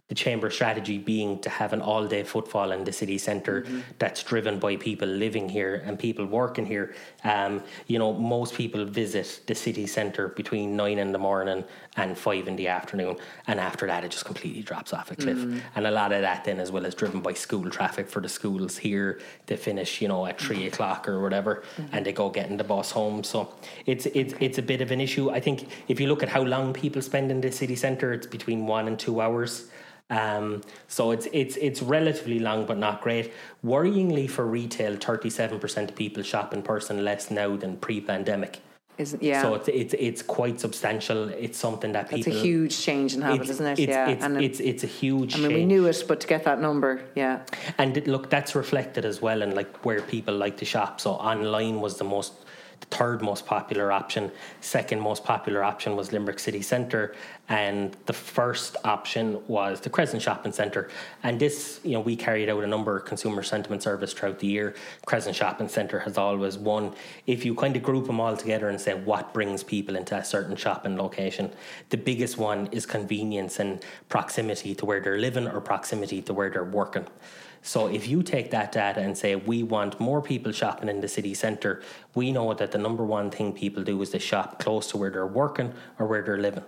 the 0.09 0.15
chamber 0.15 0.51
strategy 0.51 0.99
being 0.99 1.39
to 1.39 1.49
have 1.49 1.73
an 1.73 1.81
all 1.81 2.07
day 2.07 2.23
footfall 2.23 2.73
in 2.73 2.85
the 2.85 2.93
city 2.93 3.17
center 3.17 3.63
mm-hmm. 3.63 3.81
that's 3.99 4.23
driven 4.23 4.59
by 4.59 4.77
people 4.77 5.09
living 5.09 5.49
here 5.49 5.83
and 5.87 5.99
people 5.99 6.27
working 6.27 6.67
here. 6.67 6.95
Um, 7.25 7.63
you 7.87 7.99
know, 7.99 8.13
most 8.13 8.55
people 8.55 8.85
visit 8.85 9.41
the 9.47 9.55
city 9.55 9.87
center 9.87 10.29
between 10.29 10.77
nine 10.77 10.99
in 10.99 11.13
the 11.13 11.19
morning 11.19 11.65
and 11.97 12.19
five 12.19 12.49
in 12.49 12.57
the 12.57 12.69
afternoon, 12.69 13.17
and 13.47 13.59
after 13.59 13.87
that, 13.87 14.05
it 14.05 14.11
just 14.11 14.27
completely 14.27 14.63
drops 14.63 14.93
off 14.93 15.11
a 15.11 15.17
cliff. 15.17 15.39
Mm-hmm. 15.39 15.59
And 15.75 15.87
a 15.87 15.91
lot 15.91 16.13
of 16.13 16.21
that 16.21 16.45
then, 16.45 16.61
as 16.61 16.71
well, 16.71 16.85
is 16.85 16.95
driven 16.95 17.21
by 17.21 17.33
school 17.33 17.71
traffic 17.71 18.07
for 18.07 18.21
the 18.21 18.29
schools 18.29 18.77
here. 18.77 19.21
They 19.47 19.57
finish, 19.57 20.03
you 20.03 20.09
know, 20.09 20.27
at 20.27 20.39
3 20.39 20.57
mm-hmm. 20.57 20.67
o'clock 20.67 21.09
or 21.09 21.23
whatever, 21.23 21.63
mm-hmm. 21.79 21.95
and 21.95 22.05
they 22.05 22.13
go 22.13 22.29
getting 22.29 22.59
the 22.59 22.65
bus 22.65 22.91
home. 22.91 23.25
So 23.25 23.55
it's 23.87 24.05
it's 24.07 24.35
it's 24.39 24.59
a 24.59 24.63
bit 24.63 24.83
of 24.83 24.91
an 24.91 25.01
issue. 25.01 25.31
I 25.31 25.41
think 25.41 25.69
if 25.89 25.99
you 25.99 26.09
look 26.09 26.23
at 26.23 26.29
how 26.29 26.43
long 26.43 26.75
people 26.75 27.01
spend 27.01 27.31
in 27.31 27.41
the 27.41 27.51
city 27.51 27.77
center, 27.77 28.13
it's 28.13 28.27
between 28.27 28.67
one 28.67 28.87
and 28.87 28.99
two 28.99 29.23
hours. 29.23 29.71
Um, 30.11 30.63
so 30.87 31.11
it's 31.13 31.27
it's 31.33 31.57
it's 31.57 31.83
relatively 31.83 32.39
long, 32.39 32.67
but 32.67 32.79
not 32.79 33.01
great. 33.01 33.33
Worryingly 33.65 34.29
for 34.29 34.47
retail, 34.47 34.97
thirty 34.97 35.31
seven 35.31 35.59
percent 35.59 35.91
of 35.91 35.97
people 35.97 36.23
shop 36.23 36.53
in 36.53 36.63
person 36.63 37.05
less 37.05 37.31
now 37.31 37.57
than 37.57 37.79
pre 37.79 38.01
pandemic. 38.01 38.61
Isn't 38.97 39.23
yeah. 39.23 39.43
So 39.43 39.55
it's 39.55 39.69
it's 39.69 39.95
it's 39.99 40.23
quite 40.23 40.61
substantial. 40.61 41.29
It's 41.31 41.59
something 41.59 41.93
that 41.93 42.11
people. 42.11 42.33
It's 42.33 42.41
a 42.41 42.43
huge 42.43 42.79
change 42.79 43.15
in 43.15 43.23
habits, 43.23 43.51
isn't 43.51 43.67
it? 43.67 43.79
It's, 43.81 43.89
yeah, 43.89 44.09
it's, 44.09 44.23
and 44.25 44.41
it's 44.41 44.61
it's 44.61 44.85
a 44.85 44.87
huge. 44.87 45.35
I 45.35 45.39
mean, 45.39 45.49
change. 45.49 45.59
we 45.59 45.65
knew 45.65 45.87
it, 45.87 46.05
but 46.07 46.21
to 46.21 46.27
get 46.29 46.45
that 46.45 46.61
number, 46.61 47.03
yeah. 47.17 47.41
And 47.79 48.07
look, 48.07 48.31
that's 48.31 48.55
reflected 48.55 49.05
as 49.05 49.21
well 49.21 49.43
in 49.43 49.55
like 49.55 49.85
where 49.85 50.01
people 50.01 50.37
like 50.37 50.59
to 50.59 50.65
shop. 50.65 51.01
So 51.01 51.13
online 51.13 51.81
was 51.81 51.99
the 51.99 52.05
most 52.05 52.35
the 52.81 52.87
third 52.87 53.23
most 53.23 53.47
popular 53.47 53.93
option. 53.93 54.31
Second 54.61 55.01
most 55.01 55.25
popular 55.25 55.63
option 55.63 55.97
was 55.97 56.13
Limerick 56.13 56.39
City 56.39 56.63
Centre, 56.63 57.15
and 57.49 57.97
the 58.07 58.13
first 58.13 58.77
option 58.85 59.43
was 59.49 59.81
the 59.81 59.91
Crescent 59.91 60.23
Shopping 60.23 60.53
Centre. 60.53 60.91
And 61.23 61.39
this, 61.39 61.81
you 61.85 61.93
know, 61.93 62.01
we 62.01 62.17
carried 62.17 62.49
out 62.49 62.65
a 62.65 62.67
number 62.67 62.97
of 62.97 63.05
consumer 63.05 63.43
sentiment 63.43 63.83
surveys 63.83 64.13
throughout 64.13 64.39
the 64.39 64.47
year. 64.47 64.75
Crescent 65.07 65.37
Shopping 65.37 65.69
Centre 65.69 66.01
has 66.01 66.17
always 66.17 66.57
won. 66.57 66.95
If 67.27 67.45
you 67.45 67.55
kind 67.55 67.77
of 67.77 67.83
group 67.83 68.07
them 68.07 68.21
all 68.21 68.37
together 68.37 68.69
and 68.69 68.81
say 68.81 68.95
what 68.95 69.35
brings 69.35 69.63
people 69.63 69.97
into 69.97 70.17
a 70.17 70.25
certain 70.25 70.57
shopping 70.57 70.97
location, 70.97 71.53
the 71.91 71.97
biggest 71.97 72.39
one 72.39 72.69
is 72.73 72.87
convenience 72.87 73.61
and 73.61 73.85
proximity 74.09 74.75
to 74.75 74.87
where 74.87 75.01
they're 75.01 75.19
living 75.19 75.47
or 75.47 75.61
proximity 75.61 76.23
to 76.23 76.33
where 76.33 76.51
they're 76.51 76.65
working. 76.65 77.07
So 77.67 77.87
if 77.87 78.07
you 78.07 78.23
take 78.23 78.51
that 78.51 78.73
data 78.73 79.01
and 79.01 79.17
say 79.17 79.37
we 79.37 79.63
want 79.63 79.99
more 79.99 80.21
people 80.21 80.53
shopping 80.53 80.91
in 80.91 81.01
the 81.01 81.09
city 81.09 81.33
centre, 81.33 81.83
we 82.15 82.31
know 82.31 82.53
that 82.53 82.73
the 82.73 82.79
number 82.79 83.05
one 83.05 83.31
thing 83.31 83.55
people 83.55 83.83
do 83.83 84.01
is 84.03 84.11
they 84.11 84.19
shop 84.19 84.59
close 84.59 84.87
to 84.91 84.99
where 84.99 85.11
they're 85.11 85.27
working 85.27 85.73
or 85.99 86.07
where 86.07 86.23
they're 86.23 86.39
living. 86.39 86.65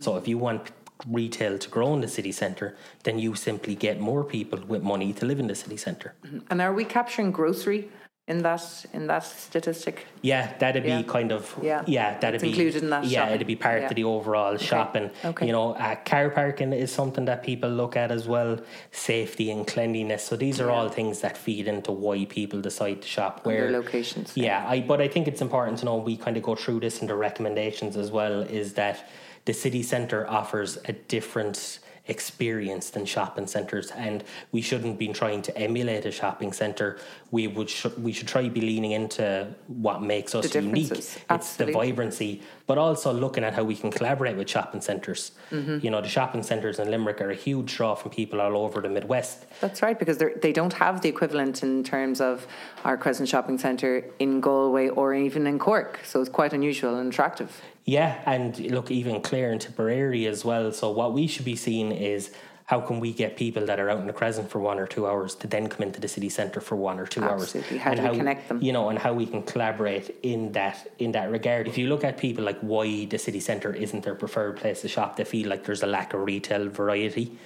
So 0.00 0.16
if 0.16 0.26
you 0.26 0.38
want 0.38 0.72
retail 1.06 1.56
to 1.56 1.68
grow 1.68 1.94
in 1.94 2.00
the 2.00 2.08
city 2.08 2.32
centre, 2.32 2.76
then 3.04 3.20
you 3.20 3.36
simply 3.36 3.76
get 3.76 4.00
more 4.00 4.24
people 4.24 4.58
with 4.66 4.82
money 4.82 5.12
to 5.12 5.24
live 5.24 5.38
in 5.38 5.46
the 5.46 5.54
city 5.54 5.76
centre. 5.76 6.14
And 6.50 6.60
are 6.60 6.74
we 6.74 6.84
capturing 6.84 7.30
grocery 7.30 7.88
in 8.30 8.42
that 8.42 8.62
in 8.92 9.08
that 9.08 9.24
statistic? 9.24 10.06
Yeah, 10.22 10.56
that'd 10.58 10.84
be 10.84 10.88
yeah. 10.88 11.02
kind 11.02 11.32
of 11.32 11.42
yeah, 11.60 11.82
yeah 11.86 12.18
that'd 12.18 12.36
it's 12.36 12.42
be 12.42 12.50
included 12.50 12.82
in 12.84 12.90
that. 12.90 13.04
Yeah, 13.04 13.20
shopping. 13.20 13.34
it'd 13.34 13.46
be 13.46 13.56
part 13.56 13.80
yeah. 13.82 13.88
of 13.88 13.94
the 13.96 14.04
overall 14.04 14.54
okay. 14.54 14.64
shopping. 14.64 15.10
Okay. 15.24 15.46
You 15.46 15.52
know, 15.52 15.72
uh, 15.72 15.96
car 15.96 16.30
parking 16.30 16.72
is 16.72 16.92
something 16.92 17.24
that 17.24 17.42
people 17.42 17.68
look 17.68 17.96
at 17.96 18.12
as 18.12 18.28
well. 18.28 18.60
Safety 18.92 19.50
and 19.50 19.66
cleanliness. 19.66 20.24
So 20.24 20.36
these 20.36 20.60
are 20.60 20.70
all 20.70 20.88
things 20.88 21.20
that 21.20 21.36
feed 21.36 21.66
into 21.66 21.90
why 21.90 22.24
people 22.24 22.60
decide 22.60 23.02
to 23.02 23.08
shop 23.08 23.44
where 23.44 23.66
Under 23.66 23.78
locations. 23.80 24.36
Yeah, 24.36 24.64
I 24.66 24.80
but 24.80 25.00
I 25.00 25.08
think 25.08 25.26
it's 25.26 25.42
important 25.42 25.78
to 25.80 25.84
know 25.84 25.96
we 25.96 26.16
kind 26.16 26.36
of 26.36 26.44
go 26.44 26.54
through 26.54 26.80
this 26.80 27.00
in 27.02 27.08
the 27.08 27.16
recommendations 27.16 27.96
as 27.96 28.10
well. 28.12 28.42
Is 28.42 28.74
that 28.74 29.08
the 29.44 29.52
city 29.52 29.82
centre 29.82 30.28
offers 30.30 30.78
a 30.84 30.92
different 30.92 31.80
experience 32.10 32.90
than 32.90 33.06
shopping 33.06 33.46
centres 33.46 33.90
and 33.92 34.24
we 34.52 34.60
shouldn't 34.60 34.98
be 34.98 35.08
trying 35.08 35.40
to 35.42 35.56
emulate 35.56 36.04
a 36.04 36.10
shopping 36.10 36.52
centre. 36.52 36.98
We 37.30 37.46
would 37.46 37.70
sh- 37.70 37.96
we 38.06 38.12
should 38.12 38.28
try 38.28 38.48
be 38.48 38.60
leaning 38.60 38.92
into 38.92 39.24
what 39.68 40.02
makes 40.02 40.34
us 40.34 40.52
unique. 40.54 40.90
it's 41.30 41.56
the 41.56 41.66
vibrancy 41.72 42.42
but 42.70 42.78
also 42.78 43.12
looking 43.12 43.42
at 43.42 43.52
how 43.58 43.64
we 43.64 43.74
can 43.82 43.90
collaborate 43.90 44.36
with 44.36 44.48
shopping 44.48 44.80
centres 44.80 45.32
mm-hmm. 45.50 45.78
you 45.84 45.90
know 45.92 46.00
the 46.00 46.12
shopping 46.16 46.44
centres 46.50 46.78
in 46.78 46.88
Limerick 46.92 47.20
are 47.20 47.32
a 47.38 47.40
huge 47.46 47.68
draw 47.76 47.96
from 47.96 48.12
people 48.12 48.40
all 48.40 48.56
over 48.64 48.80
the 48.80 48.92
Midwest 48.96 49.36
that's 49.60 49.82
right 49.82 49.98
because 49.98 50.18
they 50.44 50.52
don't 50.60 50.74
have 50.84 51.00
the 51.02 51.08
equivalent 51.08 51.64
in 51.64 51.82
terms 51.82 52.20
of 52.20 52.46
our 52.84 52.96
Crescent 52.96 53.28
Shopping 53.28 53.58
Centre 53.58 53.96
in 54.20 54.40
Galway 54.40 54.86
or 54.88 55.12
even 55.14 55.48
in 55.48 55.58
Cork 55.58 55.98
so 56.04 56.20
it's 56.20 56.30
quite 56.40 56.52
unusual 56.52 56.94
and 57.00 57.12
attractive 57.12 57.50
yeah, 57.86 58.20
and 58.24 58.56
look, 58.70 58.90
even 58.90 59.20
Clare 59.20 59.50
and 59.50 59.60
Tipperary 59.60 60.26
as 60.26 60.44
well. 60.44 60.70
So 60.70 60.92
what 60.92 61.12
we 61.12 61.26
should 61.26 61.44
be 61.44 61.56
seeing 61.56 61.90
is 61.90 62.32
how 62.70 62.80
can 62.80 63.00
we 63.00 63.12
get 63.12 63.36
people 63.36 63.66
that 63.66 63.80
are 63.80 63.90
out 63.90 63.98
in 63.98 64.06
the 64.06 64.12
Crescent 64.12 64.48
for 64.48 64.60
one 64.60 64.78
or 64.78 64.86
two 64.86 65.04
hours 65.04 65.34
to 65.34 65.48
then 65.48 65.68
come 65.68 65.82
into 65.82 66.00
the 66.00 66.06
city 66.06 66.28
centre 66.28 66.60
for 66.60 66.76
one 66.76 67.00
or 67.00 67.06
two 67.14 67.20
Absolutely. 67.20 67.80
hours? 67.80 67.82
How 67.82 67.94
do 67.94 68.02
we 68.08 68.16
connect 68.16 68.46
them? 68.48 68.62
You 68.62 68.72
know, 68.72 68.90
and 68.90 68.96
how 68.96 69.12
we 69.12 69.26
can 69.26 69.42
collaborate 69.42 70.14
in 70.22 70.52
that 70.52 70.86
in 71.00 71.10
that 71.10 71.32
regard. 71.32 71.66
If 71.66 71.76
you 71.76 71.88
look 71.88 72.04
at 72.04 72.16
people 72.16 72.44
like 72.44 72.60
why 72.60 73.06
the 73.06 73.18
city 73.18 73.40
centre 73.40 73.74
isn't 73.74 74.04
their 74.04 74.14
preferred 74.14 74.56
place 74.56 74.82
to 74.82 74.88
shop, 74.88 75.16
they 75.16 75.24
feel 75.24 75.48
like 75.48 75.64
there's 75.64 75.82
a 75.82 75.88
lack 75.88 76.14
of 76.14 76.20
retail 76.20 76.68
variety. 76.68 77.36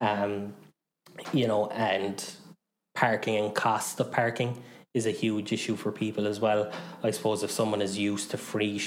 Um, 0.00 0.52
you 1.32 1.46
know, 1.46 1.68
and 1.68 2.18
parking 2.96 3.36
and 3.36 3.54
cost 3.54 4.00
of 4.00 4.10
parking 4.10 4.60
is 4.94 5.06
a 5.06 5.12
huge 5.12 5.52
issue 5.52 5.76
for 5.76 5.92
people 5.92 6.26
as 6.26 6.40
well. 6.40 6.72
I 7.04 7.12
suppose 7.12 7.44
if 7.44 7.52
someone 7.52 7.82
is 7.82 7.96
used 7.98 8.32
to 8.32 8.36
free 8.36 8.82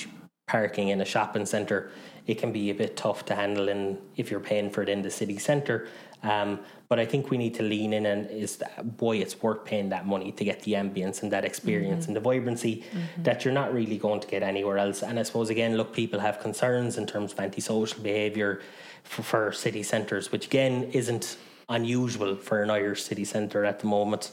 parking 0.47 0.89
in 0.89 1.01
a 1.01 1.05
shopping 1.05 1.45
centre, 1.45 1.91
it 2.27 2.35
can 2.35 2.51
be 2.51 2.69
a 2.69 2.73
bit 2.73 2.95
tough 2.95 3.25
to 3.25 3.35
handle 3.35 3.69
in 3.69 3.97
if 4.15 4.31
you're 4.31 4.39
paying 4.39 4.69
for 4.69 4.81
it 4.81 4.89
in 4.89 5.01
the 5.01 5.11
city 5.11 5.37
centre. 5.37 5.87
Um, 6.23 6.59
but 6.87 6.99
I 6.99 7.05
think 7.05 7.29
we 7.29 7.37
need 7.37 7.55
to 7.55 7.63
lean 7.63 7.93
in 7.93 8.05
and 8.05 8.29
is 8.29 8.61
why 8.99 9.15
it's 9.15 9.41
worth 9.41 9.65
paying 9.65 9.89
that 9.89 10.05
money 10.05 10.31
to 10.33 10.43
get 10.43 10.61
the 10.61 10.73
ambience 10.73 11.23
and 11.23 11.31
that 11.31 11.45
experience 11.45 12.03
mm-hmm. 12.03 12.09
and 12.09 12.15
the 12.15 12.19
vibrancy 12.19 12.83
mm-hmm. 12.83 13.23
that 13.23 13.43
you're 13.43 13.53
not 13.53 13.73
really 13.73 13.97
going 13.97 14.19
to 14.21 14.27
get 14.27 14.43
anywhere 14.43 14.77
else. 14.77 15.03
And 15.03 15.19
I 15.19 15.23
suppose 15.23 15.49
again, 15.49 15.77
look, 15.77 15.93
people 15.93 16.19
have 16.19 16.39
concerns 16.39 16.97
in 16.97 17.05
terms 17.05 17.33
of 17.33 17.39
antisocial 17.39 18.01
behaviour 18.01 18.61
for, 19.03 19.23
for 19.23 19.51
city 19.51 19.83
centres, 19.83 20.31
which 20.31 20.45
again 20.45 20.83
isn't 20.93 21.37
unusual 21.69 22.35
for 22.35 22.61
an 22.61 22.69
Irish 22.69 23.03
city 23.03 23.25
centre 23.25 23.65
at 23.65 23.79
the 23.79 23.87
moment. 23.87 24.31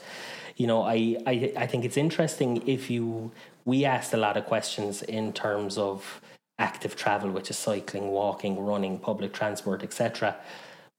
You 0.57 0.67
know, 0.67 0.83
I, 0.83 1.17
I 1.27 1.53
I 1.57 1.67
think 1.67 1.85
it's 1.85 1.97
interesting 1.97 2.63
if 2.69 2.91
you 2.91 3.33
we 3.65 3.85
asked 3.85 4.13
a 4.13 4.17
lot 4.17 4.37
of 4.37 4.47
questions 4.47 5.03
in 5.03 5.33
terms 5.33 5.79
of 5.79 6.21
active 6.59 6.97
travel, 6.97 7.31
which 7.31 7.51
is 7.51 7.59
cycling, 7.59 8.09
walking, 8.09 8.59
running, 8.59 8.99
public 8.99 9.33
transport, 9.33 9.83
etc. 9.83 10.37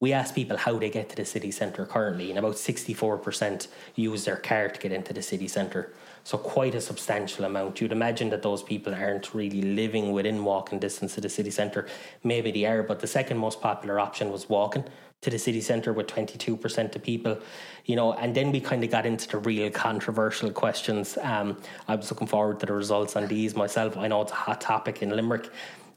We 0.00 0.12
asked 0.12 0.34
people 0.34 0.56
how 0.56 0.78
they 0.78 0.90
get 0.90 1.08
to 1.10 1.16
the 1.16 1.24
city 1.24 1.50
centre 1.50 1.86
currently, 1.86 2.30
and 2.30 2.38
about 2.38 2.56
64% 2.56 3.68
use 3.94 4.24
their 4.24 4.36
car 4.36 4.68
to 4.68 4.80
get 4.80 4.92
into 4.92 5.12
the 5.12 5.22
city 5.22 5.48
centre. 5.48 5.94
So, 6.24 6.36
quite 6.38 6.74
a 6.74 6.80
substantial 6.80 7.44
amount. 7.44 7.80
You'd 7.80 7.92
imagine 7.92 8.30
that 8.30 8.42
those 8.42 8.62
people 8.62 8.94
aren't 8.94 9.34
really 9.34 9.62
living 9.62 10.12
within 10.12 10.44
walking 10.44 10.78
distance 10.78 11.16
of 11.16 11.22
the 11.22 11.28
city 11.28 11.50
centre. 11.50 11.86
Maybe 12.22 12.50
they 12.50 12.64
are, 12.64 12.82
but 12.82 13.00
the 13.00 13.06
second 13.06 13.38
most 13.38 13.60
popular 13.60 14.00
option 14.00 14.32
was 14.32 14.48
walking 14.48 14.84
to 15.24 15.30
the 15.30 15.38
city 15.38 15.60
centre 15.60 15.92
with 15.92 16.06
22% 16.06 16.94
of 16.94 17.02
people, 17.02 17.38
you 17.86 17.96
know, 17.96 18.12
and 18.12 18.34
then 18.34 18.52
we 18.52 18.60
kind 18.60 18.84
of 18.84 18.90
got 18.90 19.06
into 19.06 19.26
the 19.28 19.38
real 19.38 19.70
controversial 19.70 20.50
questions. 20.50 21.18
Um, 21.22 21.56
I 21.88 21.96
was 21.96 22.10
looking 22.10 22.26
forward 22.26 22.60
to 22.60 22.66
the 22.66 22.74
results 22.74 23.16
on 23.16 23.26
these 23.26 23.56
myself. 23.56 23.96
I 23.96 24.06
know 24.08 24.22
it's 24.22 24.32
a 24.32 24.36
hot 24.36 24.60
topic 24.60 25.02
in 25.02 25.10
Limerick. 25.10 25.50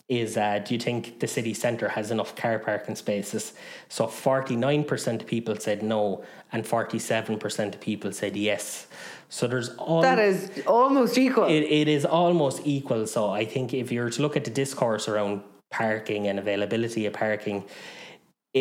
Is 0.10 0.38
uh, 0.38 0.60
do 0.60 0.74
you 0.74 0.80
think 0.80 1.20
the 1.20 1.28
city 1.28 1.54
centre 1.54 1.90
has 1.90 2.12
enough 2.12 2.34
car 2.34 2.60
parking 2.60 2.96
spaces? 2.96 3.54
So 3.90 4.08
49% 4.08 5.20
of 5.20 5.28
people 5.28 5.58
said 5.58 5.84
no, 5.84 6.24
and 6.54 6.64
47% 6.64 7.74
of 7.74 7.82
people 7.82 8.14
said 8.14 8.38
yes. 8.38 8.88
So 9.28 9.48
there's 9.48 9.70
all 9.76 10.02
that 10.02 10.18
is 10.18 10.50
almost 10.66 11.18
equal. 11.18 11.44
It, 11.44 11.64
it 11.64 11.90
is 11.90 12.06
almost 12.06 12.62
equal. 12.64 13.06
So 13.06 13.32
I 13.32 13.44
think 13.44 13.74
if 13.74 13.92
you're 13.92 14.10
to 14.10 14.22
look 14.22 14.38
at 14.38 14.46
the 14.46 14.52
discourse 14.52 15.10
around 15.10 15.42
parking 15.70 16.28
and 16.28 16.40
availability 16.40 17.06
of 17.06 17.12
parking, 17.12 17.66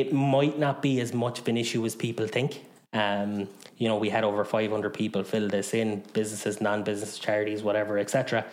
it 0.01 0.12
might 0.12 0.59
not 0.59 0.82
be 0.82 1.01
as 1.01 1.12
much 1.14 1.38
of 1.40 1.49
an 1.49 1.57
issue 1.57 1.84
as 1.86 1.94
people 1.94 2.26
think. 2.26 2.62
Um, 2.92 3.49
you 3.78 3.88
know, 3.88 3.97
we 3.97 4.11
had 4.11 4.24
over 4.24 4.44
500 4.44 4.92
people 4.94 5.22
fill 5.24 5.49
this 5.49 5.74
in, 5.74 6.03
businesses, 6.12 6.61
non-business 6.61 7.18
charities, 7.18 7.62
whatever, 7.62 7.99
etc. 7.99 8.44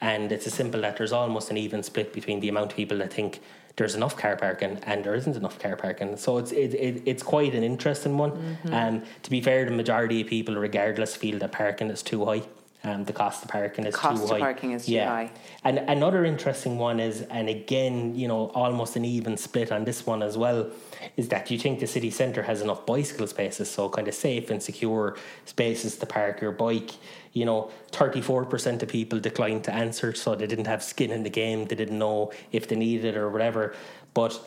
And 0.00 0.32
it's 0.32 0.46
as 0.46 0.54
simple 0.54 0.80
that 0.82 0.96
there's 0.96 1.12
almost 1.12 1.50
an 1.50 1.56
even 1.56 1.82
split 1.82 2.12
between 2.12 2.40
the 2.40 2.48
amount 2.48 2.72
of 2.72 2.76
people 2.76 2.98
that 2.98 3.12
think 3.12 3.40
there's 3.76 3.94
enough 3.94 4.16
car 4.16 4.36
parking 4.36 4.78
and 4.84 5.02
there 5.04 5.14
isn't 5.14 5.36
enough 5.36 5.58
car 5.58 5.76
parking. 5.76 6.16
So 6.16 6.38
it's 6.38 6.52
it, 6.52 6.74
it 6.74 7.02
it's 7.06 7.22
quite 7.22 7.54
an 7.54 7.64
interesting 7.64 8.18
one. 8.18 8.32
mm-hmm. 8.32 8.74
Um, 8.74 9.02
to 9.22 9.30
be 9.30 9.40
fair, 9.40 9.64
the 9.64 9.70
majority 9.70 10.20
of 10.20 10.26
people, 10.26 10.56
regardless, 10.56 11.16
feel 11.16 11.38
that 11.38 11.52
parking 11.52 11.90
is 11.90 12.02
too 12.02 12.24
high. 12.24 12.42
Um, 12.84 13.04
the 13.04 13.12
cost 13.12 13.44
of 13.44 13.48
parking 13.48 13.86
is 13.86 13.94
Cost 13.94 14.16
too 14.18 14.24
of 14.24 14.30
high. 14.30 14.38
parking 14.40 14.72
is 14.72 14.86
too 14.86 14.98
high. 14.98 15.30
And 15.62 15.78
another 15.78 16.24
interesting 16.24 16.78
one 16.78 16.98
is, 16.98 17.22
and 17.22 17.48
again, 17.48 18.16
you 18.16 18.26
know, 18.26 18.48
almost 18.54 18.96
an 18.96 19.04
even 19.04 19.36
split 19.36 19.70
on 19.70 19.84
this 19.84 20.04
one 20.04 20.20
as 20.20 20.36
well, 20.36 20.68
is 21.16 21.28
that 21.28 21.48
you 21.50 21.58
think 21.58 21.78
the 21.78 21.86
city 21.86 22.10
centre 22.10 22.42
has 22.42 22.60
enough 22.60 22.84
bicycle 22.84 23.28
spaces, 23.28 23.70
so 23.70 23.88
kind 23.88 24.08
of 24.08 24.14
safe 24.14 24.50
and 24.50 24.60
secure 24.60 25.16
spaces 25.44 25.96
to 25.98 26.06
park 26.06 26.40
your 26.40 26.50
bike. 26.50 26.90
You 27.32 27.44
know, 27.44 27.70
34% 27.92 28.82
of 28.82 28.88
people 28.88 29.20
declined 29.20 29.62
to 29.64 29.72
answer, 29.72 30.12
so 30.12 30.34
they 30.34 30.48
didn't 30.48 30.66
have 30.66 30.82
skin 30.82 31.12
in 31.12 31.22
the 31.22 31.30
game. 31.30 31.66
They 31.66 31.76
didn't 31.76 31.98
know 31.98 32.32
if 32.50 32.66
they 32.66 32.76
needed 32.76 33.14
it 33.14 33.16
or 33.16 33.30
whatever. 33.30 33.74
But 34.12 34.40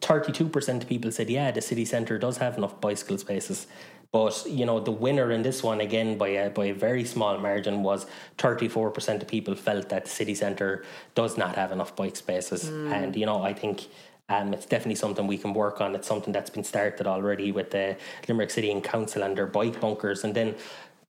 32% 0.00 0.82
of 0.82 0.88
people 0.88 1.12
said, 1.12 1.28
yeah, 1.28 1.50
the 1.50 1.60
city 1.60 1.84
centre 1.84 2.18
does 2.18 2.38
have 2.38 2.56
enough 2.56 2.80
bicycle 2.80 3.18
spaces. 3.18 3.66
But 4.10 4.46
you 4.48 4.64
know 4.64 4.80
the 4.80 4.90
winner 4.90 5.30
in 5.30 5.42
this 5.42 5.62
one 5.62 5.80
again 5.80 6.16
by 6.16 6.28
a 6.28 6.50
by 6.50 6.66
a 6.66 6.74
very 6.74 7.04
small 7.04 7.36
margin 7.38 7.82
was 7.82 8.06
thirty 8.38 8.66
four 8.66 8.90
percent 8.90 9.22
of 9.22 9.28
people 9.28 9.54
felt 9.54 9.90
that 9.90 10.04
the 10.04 10.10
city 10.10 10.34
centre 10.34 10.84
does 11.14 11.36
not 11.36 11.56
have 11.56 11.72
enough 11.72 11.94
bike 11.94 12.16
spaces, 12.16 12.70
mm. 12.70 12.90
and 12.90 13.14
you 13.14 13.26
know 13.26 13.42
I 13.42 13.52
think 13.52 13.86
um, 14.30 14.54
it's 14.54 14.64
definitely 14.64 14.94
something 14.94 15.26
we 15.26 15.36
can 15.36 15.52
work 15.52 15.82
on. 15.82 15.94
It's 15.94 16.08
something 16.08 16.32
that's 16.32 16.50
been 16.50 16.64
started 16.64 17.06
already 17.06 17.52
with 17.52 17.70
the 17.70 17.96
Limerick 18.26 18.50
City 18.50 18.70
and 18.70 18.82
Council 18.82 19.22
and 19.22 19.36
their 19.36 19.46
bike 19.46 19.78
bunkers, 19.78 20.24
and 20.24 20.34
then 20.34 20.54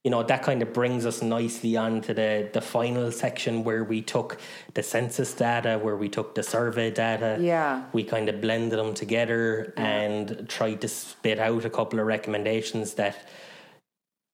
you 0.04 0.10
know 0.10 0.22
that 0.22 0.42
kind 0.42 0.62
of 0.62 0.72
brings 0.72 1.04
us 1.04 1.22
nicely 1.22 1.76
on 1.76 2.00
to 2.00 2.14
the 2.14 2.48
the 2.52 2.60
final 2.60 3.12
section 3.12 3.64
where 3.64 3.84
we 3.84 4.00
took 4.00 4.38
the 4.74 4.82
census 4.82 5.34
data 5.34 5.78
where 5.78 5.96
we 5.96 6.08
took 6.08 6.34
the 6.34 6.42
survey 6.42 6.90
data 6.90 7.36
yeah 7.40 7.84
we 7.92 8.02
kind 8.02 8.28
of 8.28 8.40
blended 8.40 8.78
them 8.78 8.94
together 8.94 9.74
yeah. 9.76 9.86
and 9.86 10.48
tried 10.48 10.80
to 10.80 10.88
spit 10.88 11.38
out 11.38 11.64
a 11.64 11.70
couple 11.70 12.00
of 12.00 12.06
recommendations 12.06 12.94
that 12.94 13.28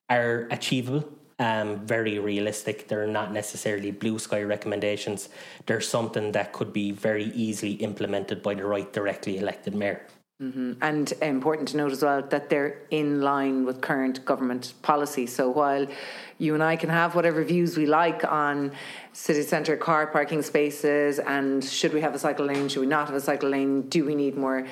are 0.09 0.47
achievable 0.51 1.05
um, 1.39 1.87
very 1.87 2.19
realistic. 2.19 2.89
They're 2.89 3.07
not 3.07 3.33
necessarily 3.33 3.91
blue 3.91 4.19
sky 4.19 4.43
recommendations. 4.43 5.29
They're 5.67 5.81
something 5.81 6.33
that 6.33 6.53
could 6.53 6.73
be 6.73 6.93
very 6.93 7.27
easily 7.35 7.73
implemented 7.73 8.43
by 8.43 8.55
the 8.55 8.64
right 8.64 8.91
directly 8.93 9.39
elected 9.39 9.75
mayor. 9.75 10.07
Mm-hmm. 10.43 10.72
And 10.82 11.11
important 11.22 11.68
to 11.68 11.78
note 11.78 11.93
as 11.93 12.03
well 12.03 12.20
that 12.20 12.51
they're 12.51 12.82
in 12.91 13.22
line 13.22 13.64
with 13.64 13.80
current 13.80 14.22
government 14.26 14.74
policy. 14.82 15.26
So 15.26 15.49
while 15.49 15.87
you 16.37 16.53
and 16.53 16.62
I 16.62 16.76
can 16.76 16.91
have 16.91 17.14
whatever 17.14 17.43
views 17.43 17.78
we 17.78 17.87
like 17.87 18.22
on 18.30 18.72
city 19.14 19.41
centre 19.41 19.78
car 19.78 20.07
parking 20.09 20.43
spaces 20.43 21.18
and 21.20 21.64
should 21.64 21.95
we 21.95 22.03
have 22.03 22.14
a 22.14 22.18
cycle 22.18 22.45
lane, 22.45 22.68
should 22.68 22.80
we 22.80 22.87
not 22.87 23.07
have 23.07 23.16
a 23.16 23.20
cycle 23.20 23.49
lane, 23.49 23.89
do 23.89 24.05
we 24.05 24.14
need 24.14 24.37
more 24.37 24.66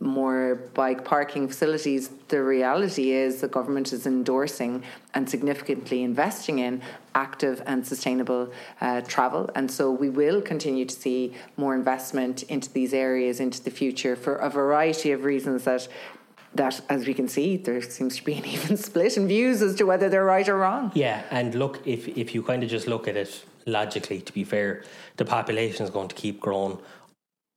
more 0.00 0.56
bike 0.74 1.04
parking 1.04 1.48
facilities, 1.48 2.10
the 2.28 2.42
reality 2.42 3.10
is 3.10 3.40
the 3.40 3.48
government 3.48 3.92
is 3.92 4.06
endorsing 4.06 4.82
and 5.14 5.28
significantly 5.28 6.02
investing 6.02 6.60
in 6.60 6.80
active 7.14 7.62
and 7.66 7.86
sustainable 7.86 8.52
uh, 8.80 9.00
travel. 9.02 9.50
And 9.54 9.70
so 9.70 9.90
we 9.90 10.08
will 10.08 10.40
continue 10.40 10.84
to 10.84 10.94
see 10.94 11.34
more 11.56 11.74
investment 11.74 12.44
into 12.44 12.70
these 12.72 12.94
areas 12.94 13.40
into 13.40 13.62
the 13.62 13.70
future 13.70 14.14
for 14.14 14.36
a 14.36 14.50
variety 14.50 15.12
of 15.12 15.24
reasons 15.24 15.64
that. 15.64 15.88
That, 16.54 16.80
as 16.88 17.06
we 17.06 17.12
can 17.12 17.28
see, 17.28 17.58
there 17.58 17.80
seems 17.82 18.16
to 18.16 18.24
be 18.24 18.32
an 18.32 18.46
even 18.56 18.78
split 18.78 19.18
in 19.18 19.28
views 19.28 19.60
as 19.60 19.74
to 19.76 19.84
whether 19.84 20.08
they're 20.08 20.24
right 20.24 20.48
or 20.48 20.56
wrong. 20.56 20.90
Yeah, 20.94 21.22
and 21.30 21.54
look, 21.54 21.86
if 21.86 22.08
if 22.08 22.34
you 22.34 22.42
kind 22.42 22.62
of 22.62 22.70
just 22.70 22.86
look 22.88 23.06
at 23.06 23.16
it 23.18 23.44
logically, 23.66 24.22
to 24.22 24.32
be 24.32 24.44
fair, 24.44 24.82
the 25.18 25.26
population 25.26 25.84
is 25.84 25.90
going 25.90 26.08
to 26.08 26.14
keep 26.14 26.40
growing 26.40 26.78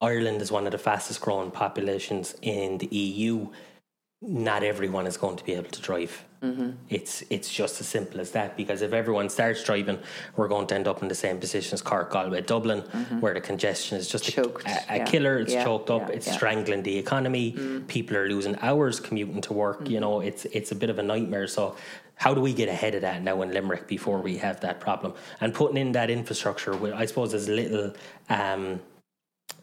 Ireland 0.01 0.41
is 0.41 0.51
one 0.51 0.65
of 0.65 0.71
the 0.71 0.77
fastest 0.77 1.21
growing 1.21 1.51
populations 1.51 2.35
in 2.41 2.77
the 2.79 2.87
EU. 2.87 3.49
Not 4.21 4.63
everyone 4.63 5.07
is 5.07 5.17
going 5.17 5.37
to 5.37 5.43
be 5.43 5.53
able 5.53 5.69
to 5.69 5.81
drive. 5.81 6.25
Mm-hmm. 6.43 6.71
It's 6.89 7.23
it's 7.29 7.51
just 7.51 7.79
as 7.81 7.87
simple 7.87 8.19
as 8.19 8.31
that. 8.31 8.57
Because 8.57 8.81
if 8.81 8.93
everyone 8.93 9.29
starts 9.29 9.63
driving, 9.63 9.99
we're 10.35 10.47
going 10.47 10.65
to 10.67 10.75
end 10.75 10.87
up 10.87 11.01
in 11.03 11.07
the 11.07 11.15
same 11.15 11.39
position 11.39 11.73
as 11.75 11.81
Cork, 11.81 12.11
Galway, 12.11 12.41
Dublin, 12.41 12.81
mm-hmm. 12.81 13.19
where 13.19 13.33
the 13.33 13.41
congestion 13.41 13.97
is 13.97 14.07
just 14.07 14.25
choked. 14.25 14.67
a, 14.67 14.93
a 14.93 14.97
yeah. 14.97 15.05
killer. 15.05 15.37
It's 15.37 15.53
yeah. 15.53 15.63
choked 15.63 15.89
up. 15.91 16.09
Yeah. 16.09 16.15
It's 16.15 16.31
strangling 16.31 16.81
the 16.81 16.97
economy. 16.97 17.53
Mm. 17.53 17.87
People 17.87 18.17
are 18.17 18.27
losing 18.27 18.55
hours 18.61 18.99
commuting 18.99 19.41
to 19.41 19.53
work. 19.53 19.81
Mm-hmm. 19.81 19.93
You 19.93 19.99
know, 19.99 20.19
it's 20.21 20.45
it's 20.45 20.71
a 20.71 20.75
bit 20.75 20.89
of 20.89 20.97
a 20.97 21.03
nightmare. 21.03 21.47
So 21.47 21.75
how 22.15 22.35
do 22.35 22.41
we 22.41 22.53
get 22.53 22.69
ahead 22.69 22.93
of 22.95 23.01
that 23.01 23.23
now 23.23 23.41
in 23.41 23.51
Limerick 23.51 23.87
before 23.87 24.19
we 24.19 24.37
have 24.37 24.61
that 24.61 24.79
problem? 24.79 25.13
And 25.39 25.53
putting 25.53 25.77
in 25.77 25.91
that 25.93 26.09
infrastructure, 26.11 26.73
I 26.95 27.05
suppose, 27.05 27.33
as 27.33 27.49
little 27.49 27.93
um, 28.29 28.79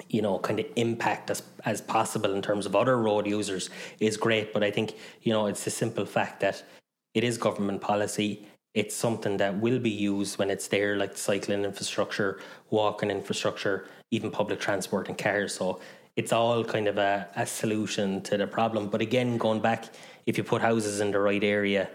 you 0.09 0.23
know 0.23 0.39
kind 0.39 0.61
of 0.61 0.67
impact 0.77 1.31
as 1.31 1.43
as 1.65 1.81
possible 1.81 2.33
in 2.35 2.43
terms 2.43 2.67
of 2.67 2.75
other 2.77 2.97
road 2.99 3.27
users 3.27 3.71
is 4.01 4.17
great. 4.17 4.53
But 4.53 4.63
i 4.63 4.71
think 4.71 4.95
you 5.23 5.33
know 5.33 5.47
it's 5.47 5.65
the 5.65 5.71
simple 5.71 6.07
fact 6.07 6.41
that 6.41 6.63
it 7.15 7.25
is 7.25 7.39
government 7.39 7.81
policy. 7.81 8.47
It's 8.75 8.95
something 8.95 9.39
that 9.39 9.59
will 9.59 9.79
be 9.79 9.91
used 9.91 10.39
when 10.39 10.51
it's 10.51 10.69
there 10.69 10.97
like 10.97 11.17
cycling 11.17 11.65
infrastructure 11.65 12.41
walking 12.71 13.11
infrastructure 13.11 13.87
even 14.11 14.31
public 14.31 14.61
transport 14.61 15.09
and 15.09 15.19
cars. 15.19 15.55
So 15.55 15.81
it's 16.17 16.33
all 16.33 16.65
kind 16.65 16.87
of 16.89 16.99
a, 16.99 17.29
a 17.37 17.47
solution 17.47 18.21
to 18.23 18.37
the 18.37 18.47
problem. 18.47 18.89
But 18.89 19.01
again 19.01 19.39
going 19.39 19.61
back 19.61 19.87
if 20.27 20.37
you 20.37 20.45
put 20.45 20.61
houses 20.63 21.01
in 21.01 21.11
the 21.11 21.19
right 21.19 21.43
area 21.43 21.89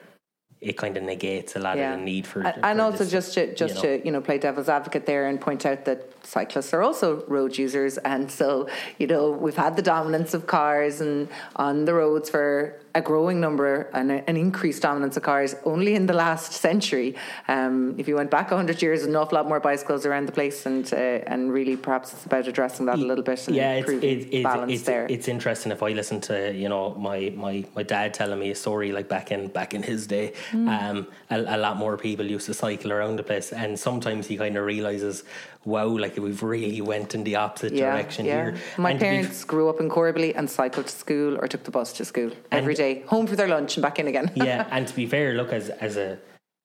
it 0.63 0.77
kind 0.77 0.97
of 0.97 1.03
negates 1.03 1.55
a 1.55 1.59
lot 1.59 1.77
yeah. 1.77 1.93
of 1.93 1.99
the 1.99 2.05
need 2.05 2.25
for. 2.25 2.41
And, 2.41 2.79
for 2.79 2.81
also 2.81 2.99
this, 2.99 3.11
just 3.11 3.33
to 3.33 3.53
just 3.53 3.75
you 3.75 3.89
know. 3.89 3.97
to 3.97 4.05
you 4.05 4.11
know 4.11 4.21
play 4.21 4.37
devil's 4.37 4.69
advocate 4.69 5.05
there 5.05 5.27
and 5.27 5.39
point 5.39 5.65
out 5.65 5.85
that 5.85 6.09
cyclists 6.25 6.73
are 6.73 6.81
also 6.81 7.23
road 7.27 7.57
users, 7.57 7.97
and 7.99 8.31
so 8.31 8.69
you 8.97 9.07
know 9.07 9.31
we've 9.31 9.55
had 9.55 9.75
the 9.75 9.81
dominance 9.81 10.33
of 10.33 10.47
cars 10.47 11.01
and 11.01 11.27
on 11.55 11.85
the 11.85 11.93
roads 11.93 12.29
for 12.29 12.79
a 12.95 13.01
growing 13.01 13.39
number 13.39 13.89
and 13.93 14.11
an 14.11 14.37
increased 14.37 14.81
dominance 14.81 15.17
of 15.17 15.23
cars 15.23 15.55
only 15.65 15.95
in 15.95 16.05
the 16.05 16.13
last 16.13 16.53
century. 16.53 17.15
Um, 17.47 17.95
if 17.97 18.07
you 18.07 18.15
went 18.15 18.29
back 18.29 18.51
100 18.51 18.81
years, 18.81 19.03
an 19.03 19.15
awful 19.15 19.37
lot 19.37 19.47
more 19.47 19.59
bicycles 19.59 20.05
around 20.05 20.27
the 20.27 20.31
place, 20.31 20.65
and 20.65 20.91
uh, 20.93 20.97
and 21.31 21.51
really 21.51 21.75
perhaps 21.75 22.13
it's 22.13 22.25
about 22.25 22.47
addressing 22.47 22.85
that 22.85 22.99
a 22.99 23.05
little 23.05 23.23
bit. 23.23 23.47
And 23.47 23.55
yeah, 23.55 23.73
it's, 23.73 23.89
it's, 23.89 24.25
it's, 24.31 24.43
balance 24.43 24.71
it's, 24.71 24.83
there. 24.83 25.07
it's 25.09 25.27
interesting 25.27 25.71
if 25.71 25.81
I 25.81 25.89
listen 25.89 26.21
to 26.21 26.53
you 26.53 26.69
know 26.69 26.93
my, 26.95 27.33
my, 27.35 27.65
my 27.75 27.83
dad 27.83 28.13
telling 28.13 28.39
me 28.39 28.51
a 28.51 28.55
story 28.55 28.91
like 28.91 29.09
back 29.09 29.31
in 29.31 29.47
back 29.47 29.73
in 29.73 29.81
his 29.83 30.05
day. 30.07 30.33
Mm. 30.51 30.67
Um, 30.69 31.07
a, 31.29 31.55
a 31.55 31.57
lot 31.57 31.77
more 31.77 31.97
people 31.97 32.25
used 32.25 32.45
to 32.45 32.53
cycle 32.53 32.91
around 32.91 33.15
the 33.15 33.23
place, 33.23 33.51
and 33.51 33.79
sometimes 33.79 34.27
he 34.27 34.37
kind 34.37 34.55
of 34.55 34.65
realizes 34.65 35.23
wow, 35.65 35.87
like 35.87 36.17
we've 36.17 36.43
really 36.43 36.81
went 36.81 37.15
in 37.15 37.23
the 37.23 37.35
opposite 37.35 37.73
yeah, 37.73 37.91
direction 37.91 38.25
yeah. 38.25 38.33
here. 38.33 38.55
My 38.77 38.91
and 38.91 38.99
parents 38.99 39.43
grew 39.43 39.69
up 39.69 39.79
in 39.79 39.89
Corbally 39.89 40.33
and 40.35 40.49
cycled 40.49 40.87
to 40.87 40.91
school 40.91 41.37
or 41.37 41.47
took 41.47 41.63
the 41.63 41.71
bus 41.71 41.93
to 41.93 42.05
school 42.05 42.31
every 42.51 42.75
day, 42.75 42.82
home 43.07 43.27
for 43.27 43.35
their 43.35 43.47
lunch 43.47 43.75
and 43.75 43.81
back 43.81 43.99
in 43.99 44.07
again. 44.07 44.31
yeah, 44.35 44.67
and 44.71 44.87
to 44.87 44.95
be 44.95 45.05
fair, 45.05 45.33
look 45.33 45.51
as 45.51 45.69
as 45.69 45.97
a 45.97 46.19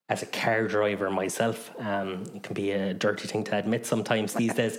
as 0.08 0.22
a 0.22 0.26
car 0.26 0.66
driver 0.66 1.10
myself, 1.10 1.70
um, 1.78 2.24
it 2.34 2.42
can 2.42 2.54
be 2.54 2.70
a 2.70 2.94
dirty 2.94 3.28
thing 3.28 3.44
to 3.44 3.56
admit 3.56 3.84
sometimes 3.86 4.34
these 4.34 4.54
days. 4.54 4.78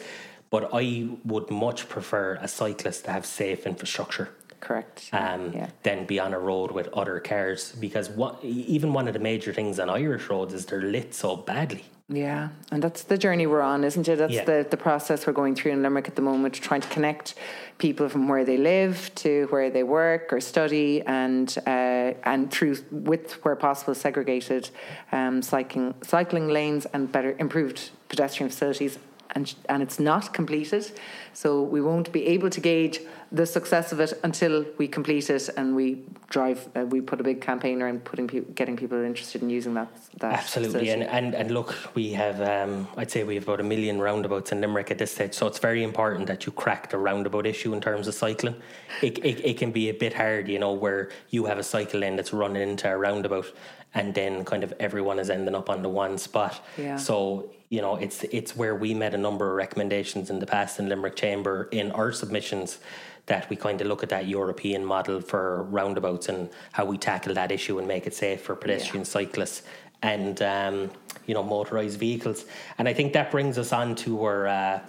But 0.49 0.71
I 0.73 1.07
would 1.25 1.51
much 1.51 1.87
prefer 1.87 2.39
a 2.41 2.47
cyclist 2.47 3.05
to 3.05 3.11
have 3.11 3.25
safe 3.25 3.67
infrastructure 3.67 4.29
correct 4.59 5.09
um, 5.13 5.53
yeah. 5.53 5.69
than 5.83 6.05
be 6.05 6.19
on 6.19 6.33
a 6.33 6.39
road 6.39 6.71
with 6.71 6.87
other 6.89 7.19
cars 7.19 7.73
because 7.79 8.09
what 8.09 8.43
even 8.43 8.93
one 8.93 9.07
of 9.07 9.13
the 9.13 9.19
major 9.19 9.53
things 9.53 9.79
on 9.79 9.89
Irish 9.89 10.29
roads 10.29 10.53
is 10.53 10.65
they're 10.65 10.81
lit 10.81 11.13
so 11.13 11.35
badly 11.35 11.85
yeah, 12.11 12.49
and 12.71 12.81
that's 12.81 13.03
the 13.03 13.19
journey 13.19 13.45
we're 13.45 13.61
on, 13.61 13.83
isn't 13.83 14.07
it? 14.07 14.15
That's 14.15 14.33
yeah. 14.33 14.43
the, 14.43 14.67
the 14.67 14.77
process 14.77 15.27
we're 15.27 15.33
going 15.33 15.53
through 15.53 15.73
in 15.73 15.83
Limerick 15.83 16.07
at 16.07 16.15
the 16.15 16.23
moment, 16.23 16.55
trying 16.55 16.81
to 16.81 16.87
connect 16.87 17.35
people 17.77 18.09
from 18.09 18.27
where 18.27 18.43
they 18.43 18.57
live 18.57 19.13
to 19.15 19.45
where 19.51 19.69
they 19.69 19.83
work 19.83 20.33
or 20.33 20.41
study, 20.41 21.03
and 21.03 21.55
uh, 21.67 22.13
and 22.23 22.49
through 22.49 22.77
with 22.89 23.33
where 23.45 23.55
possible 23.55 23.93
segregated 23.93 24.71
um, 25.11 25.43
cycling 25.43 25.93
cycling 26.01 26.47
lanes 26.47 26.87
and 26.93 27.11
better 27.11 27.35
improved 27.37 27.91
pedestrian 28.09 28.49
facilities 28.49 28.97
and 29.35 29.53
and 29.67 29.83
it's 29.83 29.99
not 29.99 30.33
completed. 30.33 30.91
So 31.33 31.61
we 31.61 31.81
won't 31.81 32.11
be 32.11 32.25
able 32.27 32.49
to 32.49 32.59
gauge 32.59 32.99
the 33.31 33.45
success 33.45 33.91
of 33.91 33.99
it 33.99 34.13
until 34.23 34.65
we 34.77 34.87
complete 34.87 35.29
it 35.29 35.49
and 35.55 35.75
we 35.75 36.03
drive. 36.29 36.67
Uh, 36.75 36.85
we 36.85 36.99
put 37.01 37.19
a 37.19 37.23
big 37.23 37.41
campaign 37.41 37.81
around 37.81 38.03
putting 38.03 38.27
people, 38.27 38.51
getting 38.53 38.75
people 38.75 39.03
interested 39.03 39.41
in 39.41 39.49
using 39.49 39.75
that. 39.75 39.87
that 40.19 40.33
Absolutely, 40.33 40.89
and, 40.89 41.03
and 41.03 41.35
and 41.35 41.51
look, 41.51 41.75
we 41.93 42.11
have. 42.13 42.41
Um, 42.41 42.87
I'd 42.97 43.11
say 43.11 43.23
we 43.23 43.35
have 43.35 43.43
about 43.43 43.59
a 43.59 43.63
million 43.63 43.99
roundabouts 43.99 44.51
in 44.51 44.61
Limerick 44.61 44.91
at 44.91 44.97
this 44.97 45.11
stage. 45.11 45.33
So 45.33 45.47
it's 45.47 45.59
very 45.59 45.83
important 45.83 46.27
that 46.27 46.45
you 46.45 46.51
crack 46.51 46.89
the 46.89 46.97
roundabout 46.97 47.45
issue 47.45 47.73
in 47.73 47.81
terms 47.81 48.07
of 48.07 48.15
cycling. 48.15 48.55
It 49.01 49.19
it, 49.19 49.45
it 49.45 49.57
can 49.57 49.71
be 49.71 49.89
a 49.89 49.93
bit 49.93 50.13
hard, 50.13 50.47
you 50.47 50.59
know, 50.59 50.73
where 50.73 51.09
you 51.29 51.45
have 51.45 51.59
a 51.59 51.63
cycle 51.63 51.99
lane 51.99 52.15
that's 52.15 52.33
running 52.33 52.67
into 52.67 52.89
a 52.89 52.97
roundabout 52.97 53.53
and 53.93 54.13
then 54.13 54.45
kind 54.45 54.63
of 54.63 54.73
everyone 54.79 55.19
is 55.19 55.29
ending 55.29 55.55
up 55.55 55.69
on 55.69 55.81
the 55.81 55.89
one 55.89 56.17
spot. 56.17 56.63
Yeah. 56.77 56.97
So 56.97 57.51
you 57.69 57.81
know, 57.81 57.95
it's 57.95 58.23
it's 58.23 58.55
where 58.55 58.75
we 58.75 58.93
made 58.93 59.13
a 59.13 59.17
number 59.17 59.49
of 59.49 59.55
recommendations 59.55 60.29
in 60.29 60.39
the 60.39 60.45
past 60.45 60.79
in 60.79 60.89
Limerick 60.89 61.15
Chamber 61.15 61.69
in 61.71 61.91
our 61.91 62.11
submissions 62.11 62.79
that 63.27 63.47
we 63.47 63.55
kind 63.55 63.79
of 63.79 63.85
look 63.85 64.01
at 64.01 64.09
that 64.09 64.27
European 64.27 64.83
model 64.83 65.21
for 65.21 65.63
roundabouts 65.63 66.29
and 66.29 66.49
how 66.71 66.83
we 66.83 66.97
tackle 66.97 67.33
that 67.35 67.51
issue 67.51 67.77
and 67.77 67.87
make 67.87 68.07
it 68.07 68.13
safe 68.15 68.41
for 68.41 68.55
pedestrian 68.55 69.05
yeah. 69.05 69.11
cyclists 69.11 69.61
and 70.01 70.41
um, 70.41 70.89
you 71.25 71.33
know 71.33 71.43
motorized 71.43 71.99
vehicles. 71.99 72.45
And 72.77 72.87
I 72.87 72.93
think 72.93 73.13
that 73.13 73.31
brings 73.31 73.57
us 73.57 73.73
on 73.73 73.95
to 73.95 74.23
our 74.23 74.47
uh, 74.47 74.79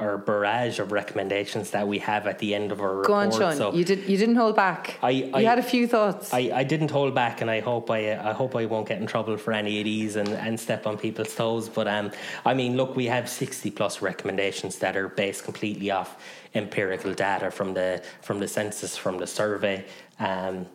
or 0.00 0.16
barrage 0.16 0.78
of 0.78 0.92
recommendations 0.92 1.70
that 1.72 1.86
we 1.88 1.98
have 1.98 2.26
at 2.28 2.38
the 2.38 2.54
end 2.54 2.70
of 2.70 2.80
our 2.80 3.02
Go 3.02 3.14
on, 3.14 3.30
report. 3.30 3.54
Seán. 3.54 3.56
So 3.56 3.72
you 3.72 3.84
did. 3.84 4.08
You 4.08 4.16
didn't 4.16 4.36
hold 4.36 4.54
back. 4.54 4.98
I- 5.02 5.10
you 5.10 5.46
had 5.46 5.58
a 5.58 5.62
few 5.62 5.86
thoughts. 5.88 6.32
I, 6.32 6.50
I 6.54 6.62
didn't 6.64 6.90
hold 6.90 7.14
back, 7.14 7.40
and 7.40 7.50
I 7.50 7.60
hope 7.60 7.90
I 7.90 8.12
I 8.12 8.32
hope 8.32 8.54
I 8.56 8.66
won't 8.66 8.86
get 8.88 9.00
in 9.00 9.06
trouble 9.06 9.36
for 9.36 9.52
any 9.52 9.78
of 9.80 9.84
these 9.84 10.16
and, 10.16 10.28
and 10.28 10.58
step 10.58 10.86
on 10.86 10.98
people's 10.98 11.34
toes. 11.34 11.68
But 11.68 11.88
um, 11.88 12.12
I 12.44 12.54
mean, 12.54 12.76
look, 12.76 12.94
we 12.96 13.06
have 13.06 13.28
sixty 13.28 13.70
plus 13.70 14.00
recommendations 14.02 14.78
that 14.78 14.96
are 14.96 15.08
based 15.08 15.44
completely 15.44 15.90
off 15.90 16.16
empirical 16.54 17.12
data 17.14 17.50
from 17.50 17.74
the 17.74 18.02
from 18.22 18.38
the 18.40 18.48
census, 18.48 18.96
from 18.96 19.18
the 19.18 19.26
survey. 19.26 19.84
Um, 20.20 20.66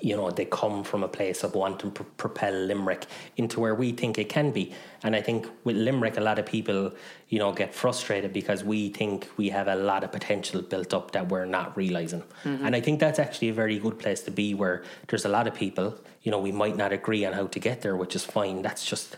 you 0.00 0.16
know, 0.16 0.30
they 0.30 0.44
come 0.44 0.84
from 0.84 1.02
a 1.02 1.08
place 1.08 1.42
of 1.42 1.54
wanting 1.54 1.90
to 1.92 2.04
propel 2.04 2.52
Limerick 2.52 3.06
into 3.36 3.58
where 3.58 3.74
we 3.74 3.90
think 3.90 4.18
it 4.18 4.28
can 4.28 4.52
be. 4.52 4.72
And 5.02 5.16
I 5.16 5.20
think 5.20 5.48
with 5.64 5.76
Limerick, 5.76 6.16
a 6.16 6.20
lot 6.20 6.38
of 6.38 6.46
people, 6.46 6.92
you 7.28 7.38
know, 7.40 7.52
get 7.52 7.74
frustrated 7.74 8.32
because 8.32 8.62
we 8.62 8.90
think 8.90 9.28
we 9.36 9.48
have 9.48 9.66
a 9.66 9.74
lot 9.74 10.04
of 10.04 10.12
potential 10.12 10.62
built 10.62 10.94
up 10.94 11.10
that 11.10 11.28
we're 11.28 11.44
not 11.44 11.76
realizing. 11.76 12.22
Mm-hmm. 12.44 12.66
And 12.66 12.76
I 12.76 12.80
think 12.80 13.00
that's 13.00 13.18
actually 13.18 13.48
a 13.48 13.52
very 13.52 13.78
good 13.78 13.98
place 13.98 14.22
to 14.22 14.30
be 14.30 14.54
where 14.54 14.84
there's 15.08 15.24
a 15.24 15.28
lot 15.28 15.48
of 15.48 15.54
people, 15.54 15.98
you 16.22 16.30
know, 16.30 16.38
we 16.38 16.52
might 16.52 16.76
not 16.76 16.92
agree 16.92 17.24
on 17.24 17.32
how 17.32 17.48
to 17.48 17.58
get 17.58 17.82
there, 17.82 17.96
which 17.96 18.14
is 18.14 18.24
fine. 18.24 18.62
That's 18.62 18.84
just 18.84 19.16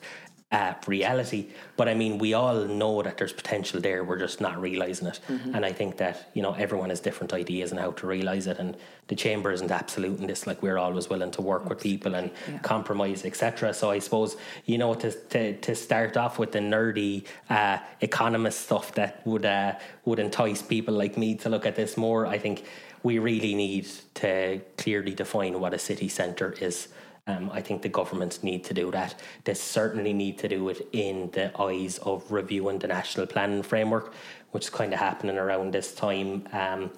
uh, 0.53 0.75
reality. 0.87 1.49
But 1.77 1.89
I 1.89 1.95
mean, 1.95 2.19
we 2.19 2.35
all 2.35 2.65
know 2.67 3.03
that 3.03 3.17
there's 3.17 3.33
potential 3.33 3.81
there. 3.81 4.05
We're 4.05 4.19
just 4.19 4.41
not 4.41 4.61
realizing 4.61 5.09
it. 5.09 5.19
And 5.55 5.65
I 5.65 5.73
think 5.73 5.97
that 5.97 6.31
you 6.35 6.43
know 6.43 6.53
everyone 6.53 6.91
has 6.91 7.01
different 7.01 7.33
ideas 7.33 7.73
on 7.73 7.79
how 7.79 7.93
to 7.93 8.07
realize 8.07 8.47
it. 8.47 8.59
And 8.59 8.77
the 9.09 9.17
chamber 9.17 9.51
isn't 9.51 9.71
absolute 9.71 10.21
in 10.21 10.27
this. 10.27 10.47
Like 10.47 10.63
we're 10.63 10.79
always 10.79 11.09
willing 11.09 11.31
to 11.33 11.43
work 11.43 11.69
with 11.69 11.81
people 11.81 12.15
and 12.15 12.31
compromise, 12.63 13.25
etc. 13.25 13.73
So 13.73 13.91
I 13.91 13.99
suppose 13.99 14.37
you 14.67 14.79
know 14.79 14.95
to, 14.95 15.11
to 15.11 15.57
to 15.59 15.75
start 15.75 16.17
off 16.17 16.39
with 16.39 16.53
the 16.53 16.61
nerdy 16.61 17.25
uh, 17.49 17.79
economist 18.03 18.61
stuff 18.61 18.95
that 18.95 19.27
would 19.27 19.47
uh, 19.47 19.73
would 20.05 20.19
entice 20.19 20.61
people 20.61 20.95
like 20.95 21.17
me 21.17 21.35
to 21.37 21.49
look 21.49 21.65
at 21.65 21.77
this 21.77 21.97
more. 21.97 22.27
I 22.27 22.39
think 22.39 22.65
we 23.03 23.19
really 23.19 23.55
need 23.55 23.89
to 24.15 24.61
clearly 24.77 25.15
define 25.15 25.59
what 25.61 25.75
a 25.75 25.79
city 25.79 26.09
centre 26.09 26.53
is. 26.61 26.89
Um, 27.27 27.51
I 27.53 27.61
think 27.61 27.83
the 27.83 27.89
governments 27.89 28.43
need 28.43 28.65
to 28.65 28.75
do 28.75 28.91
that. 28.91 29.15
They 29.45 29.55
certainly 29.55 30.13
need 30.13 30.39
to 30.39 30.49
do 30.49 30.69
it 30.71 30.89
in 30.93 31.31
the 31.33 31.57
eyes 31.61 31.99
of 31.99 32.31
reviewing 32.33 32.81
the 32.81 32.89
national 32.89 33.27
planning 33.27 33.63
framework, 33.63 34.13
which 34.51 34.65
is 34.65 34.71
kind 34.71 34.93
of 34.93 34.99
happening 34.99 35.39
around 35.39 35.73
this 35.73 35.95
time. 35.95 36.49
Um, 36.53 36.91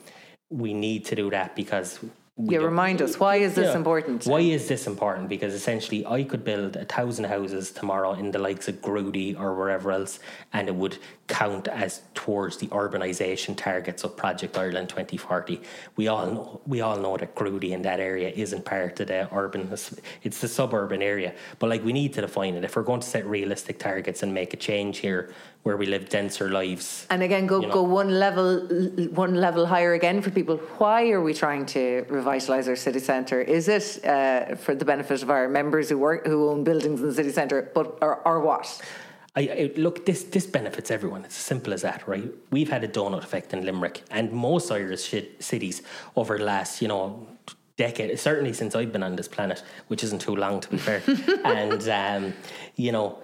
we 0.51 0.73
need 0.73 1.05
to 1.07 1.15
do 1.15 1.31
that 1.31 1.55
because. 1.55 1.99
Yeah, 2.37 2.59
remind 2.59 3.01
us. 3.01 3.21
Why 3.21 3.37
is 3.37 3.55
this 3.55 3.71
yeah. 3.71 3.77
important? 3.77 4.27
Why 4.27 4.41
is 4.41 4.67
this 4.67 4.89
important? 4.89 5.29
Because 5.29 5.55
essentially, 5.55 6.05
I 6.05 6.25
could 6.25 6.43
build 6.43 6.75
a 6.75 6.85
thousand 6.85 7.27
houses 7.27 7.71
tomorrow 7.71 8.15
in 8.15 8.33
the 8.33 8.41
likes 8.41 8.67
of 8.67 8.83
Grudy 8.83 9.37
or 9.37 9.55
wherever 9.55 9.93
else, 9.93 10.19
and 10.53 10.67
it 10.67 10.75
would 10.75 10.99
count 11.29 11.69
as 11.69 12.03
towards 12.13 12.57
the 12.57 12.67
urbanisation 12.69 13.57
targets 13.57 14.03
of 14.03 14.17
Project 14.17 14.59
Ireland 14.59 14.89
2040. 14.89 15.61
We 15.95 16.09
all 16.09 16.27
know, 16.27 16.61
we 16.67 16.81
all 16.81 16.97
know 16.97 17.17
that 17.17 17.37
Grudy 17.37 17.73
in 17.73 17.83
that 17.83 18.01
area 18.01 18.31
isn't 18.31 18.65
part 18.65 18.99
of 18.99 19.07
the 19.07 19.29
urban; 19.33 19.73
it's 20.25 20.41
the 20.41 20.49
suburban 20.49 21.03
area. 21.03 21.35
But 21.61 21.71
like, 21.71 21.85
we 21.85 21.93
need 21.93 22.15
to 22.15 22.21
define 22.21 22.57
it 22.57 22.65
if 22.65 22.75
we're 22.75 22.83
going 22.83 23.01
to 23.01 23.07
set 23.07 23.25
realistic 23.27 23.79
targets 23.79 24.25
and 24.25 24.35
make 24.35 24.53
a 24.53 24.57
change 24.57 24.99
here, 24.99 25.33
where 25.65 25.77
we 25.79 25.87
live 25.87 26.09
denser 26.09 26.51
lives. 26.51 27.07
And 27.11 27.23
again, 27.23 27.47
go 27.47 27.61
you 27.61 27.67
know. 27.67 27.75
go 27.75 27.83
one 27.83 28.21
level 28.21 28.61
one 29.25 29.35
level 29.35 29.67
higher 29.67 29.95
again 29.95 30.21
for 30.23 30.31
people. 30.31 30.59
Why 30.79 31.11
are 31.11 31.23
we 31.23 31.35
trying 31.35 31.67
to 31.67 32.05
revitalise 32.09 32.69
our 32.69 32.77
city 32.77 33.01
centre? 33.01 33.41
Is 33.41 33.67
it 33.69 34.05
uh, 34.05 34.55
for 34.57 34.75
the 34.75 34.85
benefit 34.85 35.23
of 35.23 35.31
our 35.31 35.49
members 35.49 35.89
who 35.89 35.99
work 35.99 36.27
who 36.27 36.51
own 36.51 36.65
buildings 36.65 37.01
in 37.01 37.09
the 37.09 37.15
city 37.15 37.33
centre, 37.33 37.71
but 37.75 37.99
or, 38.03 38.17
or 38.29 38.41
what? 38.41 38.81
I, 39.37 39.41
I 39.41 39.73
look 39.77 40.05
this 40.05 40.25
this 40.25 40.47
benefits 40.47 40.91
everyone. 40.91 41.25
It's 41.25 41.37
as 41.37 41.45
simple 41.45 41.73
as 41.73 41.81
that, 41.83 42.07
right? 42.07 42.31
We've 42.51 42.71
had 42.71 42.85
a 42.85 42.89
donut 42.89 43.25
effect 43.25 43.55
in 43.55 43.65
Limerick 43.65 44.03
and 44.11 44.33
most 44.33 44.71
Irish 44.71 45.05
shit 45.05 45.43
cities 45.43 45.83
over 46.15 46.37
the 46.37 46.45
last, 46.45 46.83
you 46.83 46.89
know, 46.89 47.27
decade. 47.79 48.17
Certainly 48.21 48.53
since 48.53 48.77
I've 48.77 48.93
been 48.93 49.03
on 49.03 49.17
this 49.17 49.29
planet, 49.29 49.63
which 49.89 50.05
isn't 50.05 50.21
too 50.21 50.37
long 50.37 50.61
to 50.61 50.69
be 50.69 50.77
fair. 50.77 51.03
and 51.45 51.89
um, 51.89 52.35
you 52.77 52.93
know, 52.93 53.19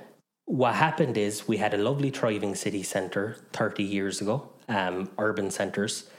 what 0.50 0.74
happened 0.74 1.16
is 1.16 1.46
we 1.46 1.58
had 1.58 1.74
a 1.74 1.76
lovely 1.76 2.10
thriving 2.10 2.56
city 2.56 2.82
centre 2.82 3.36
thirty 3.52 3.84
years 3.84 4.20
ago, 4.20 4.48
um, 4.68 5.08
urban 5.16 5.48
centres. 5.48 6.10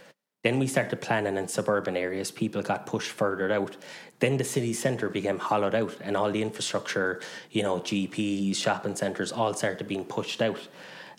Then 0.41 0.57
we 0.57 0.67
started 0.67 1.01
planning 1.01 1.35
in 1.35 1.49
suburban 1.49 1.97
areas. 1.97 2.31
People 2.31 2.61
got 2.61 2.85
pushed 2.85 3.11
further 3.11 3.51
out. 3.51 3.75
Then 4.19 4.37
the 4.37 4.45
city 4.45 4.71
centre 4.71 5.09
became 5.09 5.37
hollowed 5.37 5.75
out, 5.75 5.97
and 5.99 6.15
all 6.15 6.31
the 6.31 6.41
infrastructure, 6.41 7.19
you 7.51 7.61
know, 7.61 7.79
GPs, 7.79 8.55
shopping 8.55 8.95
centres, 8.95 9.33
all 9.33 9.53
started 9.53 9.85
being 9.89 10.05
pushed 10.05 10.41
out. 10.41 10.65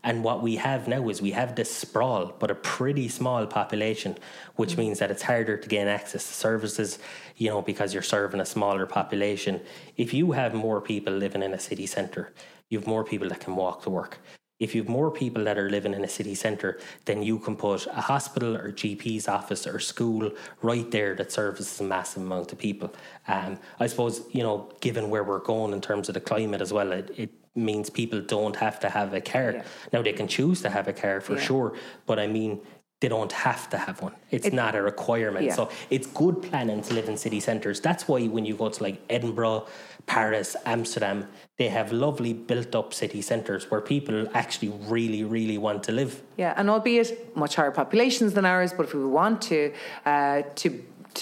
And 0.04 0.24
what 0.24 0.42
we 0.42 0.56
have 0.56 0.88
now 0.88 1.08
is 1.10 1.20
we 1.20 1.30
have 1.32 1.54
this 1.54 1.72
sprawl, 1.72 2.34
but 2.38 2.50
a 2.50 2.56
pretty 2.56 3.08
small 3.08 3.46
population, 3.46 4.16
which 4.56 4.76
means 4.76 4.98
that 4.98 5.10
it's 5.10 5.22
harder 5.22 5.56
to 5.58 5.68
gain 5.68 5.86
access 5.86 6.26
to 6.26 6.32
services, 6.32 6.98
you 7.36 7.50
know, 7.50 7.62
because 7.62 7.92
you're 7.92 8.02
serving 8.02 8.40
a 8.40 8.46
smaller 8.46 8.86
population. 8.86 9.60
If 9.96 10.12
you 10.12 10.32
have 10.32 10.54
more 10.54 10.80
people 10.80 11.12
living 11.12 11.42
in 11.42 11.54
a 11.54 11.60
city 11.60 11.86
centre, 11.86 12.32
you 12.72 12.78
have 12.78 12.88
more 12.88 13.04
people 13.04 13.28
that 13.28 13.40
can 13.40 13.54
walk 13.54 13.82
to 13.82 13.90
work 13.90 14.18
if 14.62 14.76
you've 14.76 14.88
more 14.88 15.10
people 15.10 15.42
that 15.42 15.58
are 15.58 15.68
living 15.68 15.92
in 15.92 16.04
a 16.04 16.08
city 16.08 16.36
centre, 16.36 16.78
then 17.04 17.20
you 17.20 17.36
can 17.40 17.56
put 17.56 17.84
a 17.88 18.00
hospital 18.00 18.56
or 18.56 18.70
GP's 18.70 19.26
office 19.26 19.66
or 19.66 19.80
school 19.80 20.30
right 20.62 20.88
there 20.92 21.16
that 21.16 21.32
services 21.32 21.80
a 21.80 21.82
massive 21.82 22.22
amount 22.22 22.52
of 22.52 22.58
people. 22.58 22.94
Um, 23.26 23.58
I 23.80 23.88
suppose, 23.88 24.22
you 24.30 24.44
know, 24.44 24.70
given 24.80 25.10
where 25.10 25.24
we're 25.24 25.40
going 25.40 25.72
in 25.72 25.80
terms 25.80 26.08
of 26.08 26.14
the 26.14 26.20
climate 26.20 26.60
as 26.60 26.72
well, 26.72 26.92
it, 26.92 27.10
it 27.16 27.30
means 27.56 27.90
people 27.90 28.20
don't 28.20 28.54
have 28.54 28.78
to 28.80 28.88
have 28.88 29.12
a 29.14 29.20
car. 29.20 29.50
Yeah. 29.50 29.64
Now, 29.92 30.02
they 30.02 30.12
can 30.12 30.28
choose 30.28 30.62
to 30.62 30.70
have 30.70 30.86
a 30.86 30.92
car 30.92 31.20
for 31.20 31.34
Yeah. 31.34 31.40
sure, 31.40 31.74
but 32.06 32.20
I 32.20 32.28
mean, 32.28 32.60
they 33.02 33.08
don't 33.08 33.32
have 33.32 33.68
to 33.68 33.76
have 33.76 34.00
one. 34.00 34.14
It's 34.30 34.46
It- 34.46 34.52
not 34.62 34.72
a 34.76 34.82
requirement. 34.92 35.44
Yeah. 35.46 35.54
So 35.58 35.68
it's 35.90 36.06
good 36.06 36.40
planning 36.40 36.80
to 36.82 36.94
live 36.94 37.08
in 37.08 37.16
city 37.16 37.40
centres. 37.40 37.80
That's 37.80 38.06
why 38.08 38.20
when 38.28 38.44
you 38.46 38.54
go 38.54 38.68
to 38.68 38.82
like 38.82 38.98
Edinburgh, 39.10 39.66
Paris, 40.06 40.54
Amsterdam, 40.64 41.26
they 41.58 41.68
have 41.68 41.90
lovely 41.92 42.32
built 42.32 42.76
up 42.76 42.94
city 42.94 43.20
centres 43.20 43.68
where 43.70 43.80
people 43.80 44.28
actually 44.34 44.72
really, 44.94 45.24
really 45.24 45.58
want 45.58 45.82
to 45.88 45.92
live. 46.00 46.22
Yeah, 46.36 46.54
and 46.56 46.70
albeit 46.70 47.36
much 47.36 47.56
higher 47.56 47.72
populations 47.72 48.34
than 48.34 48.44
ours, 48.46 48.72
but 48.76 48.84
if 48.86 48.94
we 48.94 49.04
want 49.04 49.42
to 49.52 49.72
uh, 50.06 50.42
to 50.60 50.68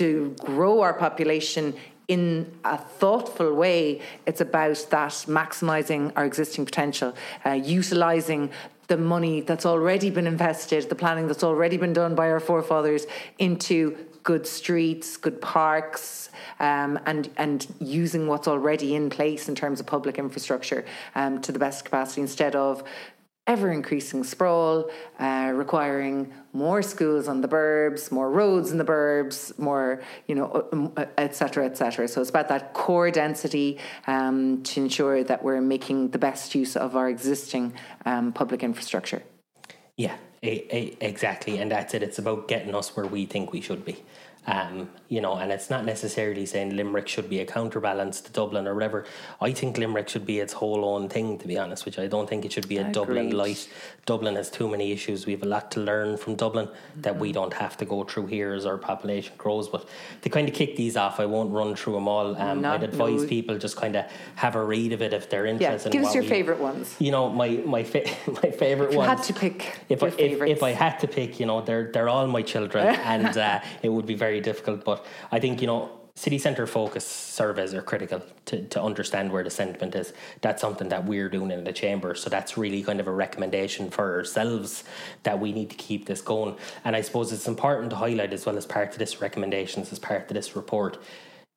to 0.00 0.08
grow 0.38 0.82
our 0.82 0.94
population 1.06 1.74
in 2.06 2.46
a 2.64 2.76
thoughtful 3.00 3.54
way, 3.54 4.00
it's 4.26 4.40
about 4.40 4.78
that 4.90 5.12
maximising 5.40 6.12
our 6.16 6.24
existing 6.24 6.64
potential, 6.64 7.10
uh, 7.46 7.50
utilising 7.52 8.50
the 8.90 8.96
money 8.96 9.40
that's 9.40 9.64
already 9.64 10.10
been 10.10 10.26
invested, 10.26 10.88
the 10.88 10.96
planning 10.96 11.28
that's 11.28 11.44
already 11.44 11.76
been 11.76 11.92
done 11.92 12.16
by 12.16 12.28
our 12.28 12.40
forefathers 12.40 13.06
into 13.38 13.96
good 14.24 14.44
streets, 14.44 15.16
good 15.16 15.40
parks, 15.40 16.28
um, 16.58 16.98
and 17.06 17.30
and 17.36 17.68
using 17.78 18.26
what's 18.26 18.48
already 18.48 18.96
in 18.96 19.08
place 19.08 19.48
in 19.48 19.54
terms 19.54 19.78
of 19.78 19.86
public 19.86 20.18
infrastructure 20.18 20.84
um, 21.14 21.40
to 21.40 21.52
the 21.52 21.58
best 21.60 21.84
capacity 21.84 22.20
instead 22.20 22.56
of 22.56 22.82
ever 23.50 23.72
increasing 23.72 24.22
sprawl, 24.22 24.88
uh, 25.18 25.50
requiring 25.52 26.32
more 26.52 26.82
schools 26.82 27.26
on 27.26 27.40
the 27.40 27.48
burbs, 27.48 28.12
more 28.12 28.30
roads 28.30 28.70
in 28.70 28.78
the 28.78 28.84
burbs, 28.84 29.58
more, 29.58 30.00
you 30.28 30.36
know, 30.36 30.48
etc., 30.94 30.94
uh, 30.96 31.24
et 31.24 31.34
cetera, 31.34 31.66
et 31.66 31.76
cetera. 31.76 32.06
So 32.06 32.20
it's 32.20 32.30
about 32.30 32.48
that 32.48 32.74
core 32.74 33.10
density 33.10 33.78
um, 34.06 34.62
to 34.62 34.80
ensure 34.80 35.24
that 35.24 35.42
we're 35.42 35.60
making 35.60 36.10
the 36.10 36.18
best 36.18 36.54
use 36.54 36.76
of 36.76 36.94
our 36.94 37.08
existing 37.08 37.72
um, 38.06 38.32
public 38.32 38.62
infrastructure. 38.62 39.22
Yeah, 39.96 40.16
e- 40.42 40.66
e- 40.72 40.96
exactly. 41.00 41.58
And 41.58 41.72
that's 41.72 41.92
it. 41.92 42.04
It's 42.04 42.20
about 42.20 42.46
getting 42.46 42.72
us 42.74 42.94
where 42.96 43.06
we 43.06 43.26
think 43.26 43.52
we 43.52 43.60
should 43.60 43.84
be. 43.84 44.04
Um, 44.46 44.88
you 45.08 45.20
know, 45.20 45.34
and 45.34 45.52
it's 45.52 45.68
not 45.68 45.84
necessarily 45.84 46.46
saying 46.46 46.74
Limerick 46.76 47.08
should 47.08 47.28
be 47.28 47.40
a 47.40 47.44
counterbalance 47.44 48.20
to 48.22 48.32
Dublin 48.32 48.66
or 48.66 48.74
whatever. 48.74 49.04
I 49.40 49.52
think 49.52 49.76
Limerick 49.76 50.08
should 50.08 50.24
be 50.24 50.38
its 50.38 50.54
whole 50.54 50.84
own 50.84 51.08
thing, 51.08 51.36
to 51.38 51.48
be 51.48 51.58
honest, 51.58 51.84
which 51.84 51.98
I 51.98 52.06
don't 52.06 52.28
think 52.28 52.44
it 52.44 52.52
should 52.52 52.68
be 52.68 52.78
a 52.78 52.84
Dublin 52.84 53.30
light. 53.30 53.68
Dublin 54.06 54.36
has 54.36 54.50
too 54.50 54.68
many 54.68 54.92
issues. 54.92 55.26
We 55.26 55.32
have 55.32 55.42
a 55.42 55.46
lot 55.46 55.70
to 55.72 55.80
learn 55.80 56.16
from 56.16 56.36
Dublin 56.36 56.68
that 57.02 57.18
we 57.18 57.32
don't 57.32 57.52
have 57.52 57.76
to 57.78 57.84
go 57.84 58.04
through 58.04 58.26
here 58.26 58.52
as 58.52 58.66
our 58.66 58.78
population 58.78 59.34
grows. 59.36 59.68
But 59.68 59.86
to 60.22 60.28
kind 60.28 60.48
of 60.48 60.54
kick 60.54 60.76
these 60.76 60.96
off, 60.96 61.20
I 61.20 61.26
won't 61.26 61.50
run 61.52 61.74
through 61.74 61.94
them 61.94 62.08
all. 62.08 62.36
Um, 62.36 62.64
I'd 62.64 62.82
advise 62.82 63.22
no. 63.22 63.28
people 63.28 63.58
just 63.58 63.76
kind 63.76 63.96
of 63.96 64.06
have 64.36 64.54
a 64.54 64.64
read 64.64 64.92
of 64.92 65.02
it 65.02 65.12
if 65.12 65.28
they're 65.28 65.46
interested. 65.46 65.88
in 65.88 66.00
give 66.00 66.08
us 66.08 66.14
your 66.14 66.22
we- 66.22 66.28
favourite 66.28 66.60
ones. 66.60 66.94
You 66.98 67.10
know, 67.10 67.28
my 67.28 67.48
my 67.66 67.82
fa- 67.82 68.08
my 68.42 68.50
favorite 68.50 68.90
If 68.90 68.96
ones 68.96 69.08
had 69.08 69.22
to 69.24 69.32
pick 69.32 69.80
if 69.88 70.02
I, 70.02 70.06
if, 70.06 70.42
if 70.42 70.62
I 70.62 70.70
had 70.70 70.98
to 71.00 71.08
pick, 71.08 71.40
you 71.40 71.46
know, 71.46 71.60
they're 71.60 71.90
they're 71.92 72.08
all 72.08 72.26
my 72.28 72.42
children, 72.42 72.86
and 73.12 73.36
uh, 73.36 73.60
it 73.82 73.88
would 73.88 74.06
be 74.06 74.14
very 74.14 74.29
difficult. 74.38 74.84
But 74.84 75.04
I 75.32 75.40
think 75.40 75.60
you 75.60 75.66
know, 75.66 75.90
city 76.14 76.38
centre 76.38 76.66
focus 76.66 77.06
surveys 77.06 77.72
are 77.72 77.82
critical 77.82 78.22
to 78.44 78.62
to 78.68 78.80
understand 78.80 79.32
where 79.32 79.42
the 79.42 79.50
sentiment 79.50 79.94
is. 79.96 80.12
That's 80.42 80.60
something 80.60 80.88
that 80.90 81.06
we're 81.06 81.28
doing 81.28 81.50
in 81.50 81.64
the 81.64 81.72
chamber. 81.72 82.14
So 82.14 82.30
that's 82.30 82.56
really 82.56 82.82
kind 82.82 83.00
of 83.00 83.08
a 83.08 83.12
recommendation 83.12 83.90
for 83.90 84.14
ourselves 84.16 84.84
that 85.22 85.40
we 85.40 85.52
need 85.52 85.70
to 85.70 85.76
keep 85.76 86.06
this 86.06 86.20
going. 86.20 86.54
And 86.84 86.94
I 86.94 87.00
suppose 87.00 87.32
it's 87.32 87.48
important 87.48 87.90
to 87.90 87.96
highlight 87.96 88.32
as 88.32 88.46
well 88.46 88.56
as 88.58 88.66
part 88.66 88.92
of 88.92 88.98
this 88.98 89.20
recommendations, 89.20 89.90
as 89.90 89.98
part 89.98 90.28
of 90.28 90.34
this 90.34 90.54
report. 90.54 90.98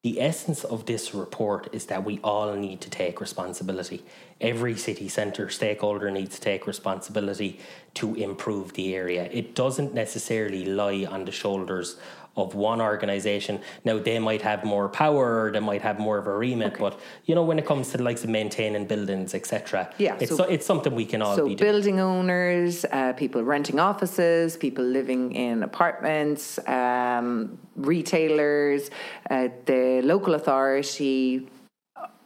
the 0.03 0.19
essence 0.19 0.65
of 0.65 0.85
this 0.85 1.15
report 1.15 1.69
is 1.71 1.85
that 1.85 2.03
we 2.03 2.19
all 2.25 2.55
need 2.55 2.81
to 2.81 2.89
take 2.89 3.21
responsibility. 3.21 4.03
Every 4.41 4.75
city 4.75 5.07
centre 5.07 5.49
stakeholder 5.49 6.11
needs 6.11 6.35
to 6.35 6.41
take 6.41 6.67
responsibility 6.67 7.61
to 7.93 8.13
improve 8.15 8.73
the 8.73 8.93
area. 8.95 9.29
It 9.31 9.55
doesn't 9.55 9.93
necessarily 9.93 10.65
lie 10.65 11.05
on 11.09 11.23
the 11.23 11.31
shoulders 11.31 11.95
of 12.35 12.55
one 12.55 12.81
organization. 12.81 13.61
Now 13.85 13.99
they 13.99 14.19
might 14.19 14.41
have 14.41 14.63
more 14.63 14.89
power 14.89 15.43
or 15.43 15.51
they 15.51 15.59
might 15.59 15.81
have 15.81 15.99
more 15.99 16.17
of 16.17 16.27
a 16.27 16.35
remit, 16.35 16.73
okay. 16.73 16.79
but 16.79 16.99
you 17.25 17.35
know 17.35 17.43
when 17.43 17.59
it 17.59 17.65
comes 17.65 17.91
to 17.91 17.97
the 17.97 18.03
likes 18.03 18.23
of 18.23 18.29
maintaining 18.29 18.85
buildings, 18.85 19.35
etc. 19.35 19.93
Yeah, 19.97 20.17
it's 20.19 20.35
so, 20.35 20.43
it's 20.43 20.65
something 20.65 20.95
we 20.95 21.05
can 21.05 21.21
all 21.21 21.35
so 21.35 21.47
be 21.47 21.55
building 21.55 21.99
owners, 21.99 22.85
uh, 22.91 23.13
people 23.13 23.43
renting 23.43 23.79
offices, 23.79 24.57
people 24.57 24.83
living 24.83 25.33
in 25.33 25.63
apartments, 25.63 26.59
um, 26.67 27.57
retailers, 27.75 28.89
uh, 29.29 29.49
the 29.65 30.01
local 30.03 30.33
authority, 30.33 31.47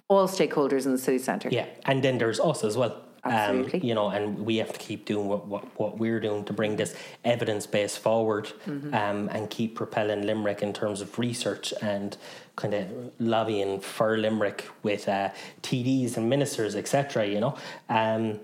all 0.08 0.28
stakeholders 0.28 0.86
in 0.86 0.93
the 0.93 0.97
city 0.97 1.20
centre. 1.20 1.49
Yeah, 1.51 1.66
and 1.86 2.03
then 2.03 2.18
there's 2.18 2.39
us 2.39 2.64
as 2.64 2.78
well. 2.78 3.07
Absolutely. 3.32 3.80
Um, 3.82 3.86
you 3.86 3.95
know, 3.95 4.09
and 4.09 4.45
we 4.45 4.57
have 4.57 4.73
to 4.73 4.80
keep 4.80 5.05
doing 5.05 5.28
what, 5.28 5.47
what, 5.47 5.63
what 5.80 5.97
we're 5.97 6.19
doing 6.19 6.43
to 6.45 6.53
bring 6.53 6.75
this 6.75 6.95
evidence 7.23 7.65
base 7.65 7.97
forward 7.97 8.45
mm-hmm. 8.65 8.93
um, 8.93 9.30
and 9.30 9.49
keep 9.49 9.75
propelling 9.75 10.25
Limerick 10.25 10.61
in 10.61 10.73
terms 10.73 11.01
of 11.01 11.17
research 11.19 11.73
and 11.82 12.17
kind 12.55 12.73
of 12.73 12.88
lobbying 13.19 13.80
for 13.80 14.17
Limerick 14.17 14.69
with 14.84 15.07
uh, 15.07 15.30
TDs 15.61 16.17
and 16.17 16.30
ministers, 16.30 16.75
etc. 16.75 17.28
You 17.28 17.39
know, 17.39 17.57
um, 17.89 18.39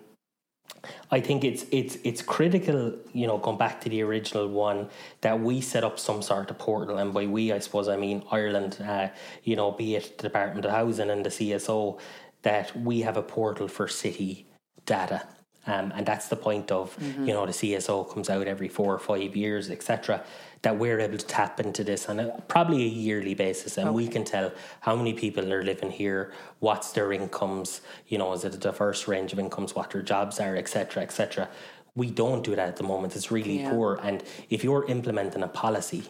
I 1.12 1.22
think 1.22 1.44
it's 1.44 1.66
it's 1.72 1.98
it's 2.04 2.22
critical, 2.22 2.94
you 3.14 3.28
know, 3.28 3.38
going 3.38 3.58
back 3.58 3.80
to 3.82 3.90
the 3.90 4.02
original 4.02 4.48
one, 4.48 4.90
that 5.22 5.40
we 5.40 5.62
set 5.62 5.84
up 5.84 5.98
some 6.00 6.22
sort 6.22 6.50
of 6.50 6.58
portal, 6.58 6.98
and 6.98 7.14
by 7.14 7.26
we, 7.26 7.52
I 7.52 7.60
suppose 7.60 7.88
I 7.88 7.96
mean 7.96 8.24
Ireland, 8.32 8.78
uh, 8.86 9.10
you 9.44 9.56
know, 9.56 9.72
be 9.72 9.96
it 9.96 10.18
the 10.18 10.24
Department 10.24 10.66
of 10.66 10.72
Housing 10.72 11.10
and 11.10 11.26
the 11.26 11.30
CSO, 11.30 12.00
that 12.42 12.76
we 12.78 13.02
have 13.02 13.18
a 13.18 13.24
portal 13.24 13.68
for 13.68 13.88
city 13.88 14.48
data. 14.86 15.28
Um, 15.66 15.94
and 15.96 16.06
that's 16.06 16.28
the 16.28 16.36
point 16.36 16.72
of, 16.72 16.98
mm-hmm. 16.98 17.26
you 17.26 17.34
know, 17.34 17.46
the 17.46 17.54
CSO 17.54 18.12
comes 18.14 18.30
out 18.30 18.48
every 18.48 18.68
four 18.68 18.94
or 18.94 19.00
five 19.00 19.36
years, 19.36 19.70
etc., 19.70 20.24
that 20.62 20.78
we're 20.78 21.00
able 21.00 21.18
to 21.18 21.26
tap 21.26 21.60
into 21.60 21.84
this 21.84 22.08
on 22.10 22.20
a, 22.20 22.42
probably 22.48 22.84
a 22.84 22.88
yearly 22.88 23.34
basis. 23.34 23.78
And 23.78 23.90
okay. 23.90 23.96
we 23.96 24.08
can 24.08 24.24
tell 24.26 24.52
how 24.82 24.96
many 24.96 25.14
people 25.14 25.52
are 25.52 25.64
living 25.64 25.92
here, 25.92 26.34
what's 26.60 26.92
their 26.92 27.14
incomes, 27.14 27.82
you 28.08 28.18
know, 28.18 28.34
is 28.34 28.44
it 28.44 28.56
a 28.56 28.58
diverse 28.58 29.08
range 29.08 29.32
of 29.34 29.40
incomes, 29.40 29.76
what 29.76 29.92
their 29.92 30.02
jobs 30.02 30.40
are, 30.40 30.56
etc., 30.56 31.04
etc. 31.04 31.50
We 31.96 32.12
don't 32.12 32.44
do 32.44 32.56
that 32.56 32.68
at 32.68 32.76
the 32.78 32.84
moment. 32.84 33.16
It's 33.16 33.32
really 33.32 33.62
yeah. 33.62 33.70
poor. 33.70 34.00
And 34.04 34.24
if 34.50 34.64
you're 34.64 34.86
implementing 34.86 35.44
a 35.44 35.48
policy 35.48 36.04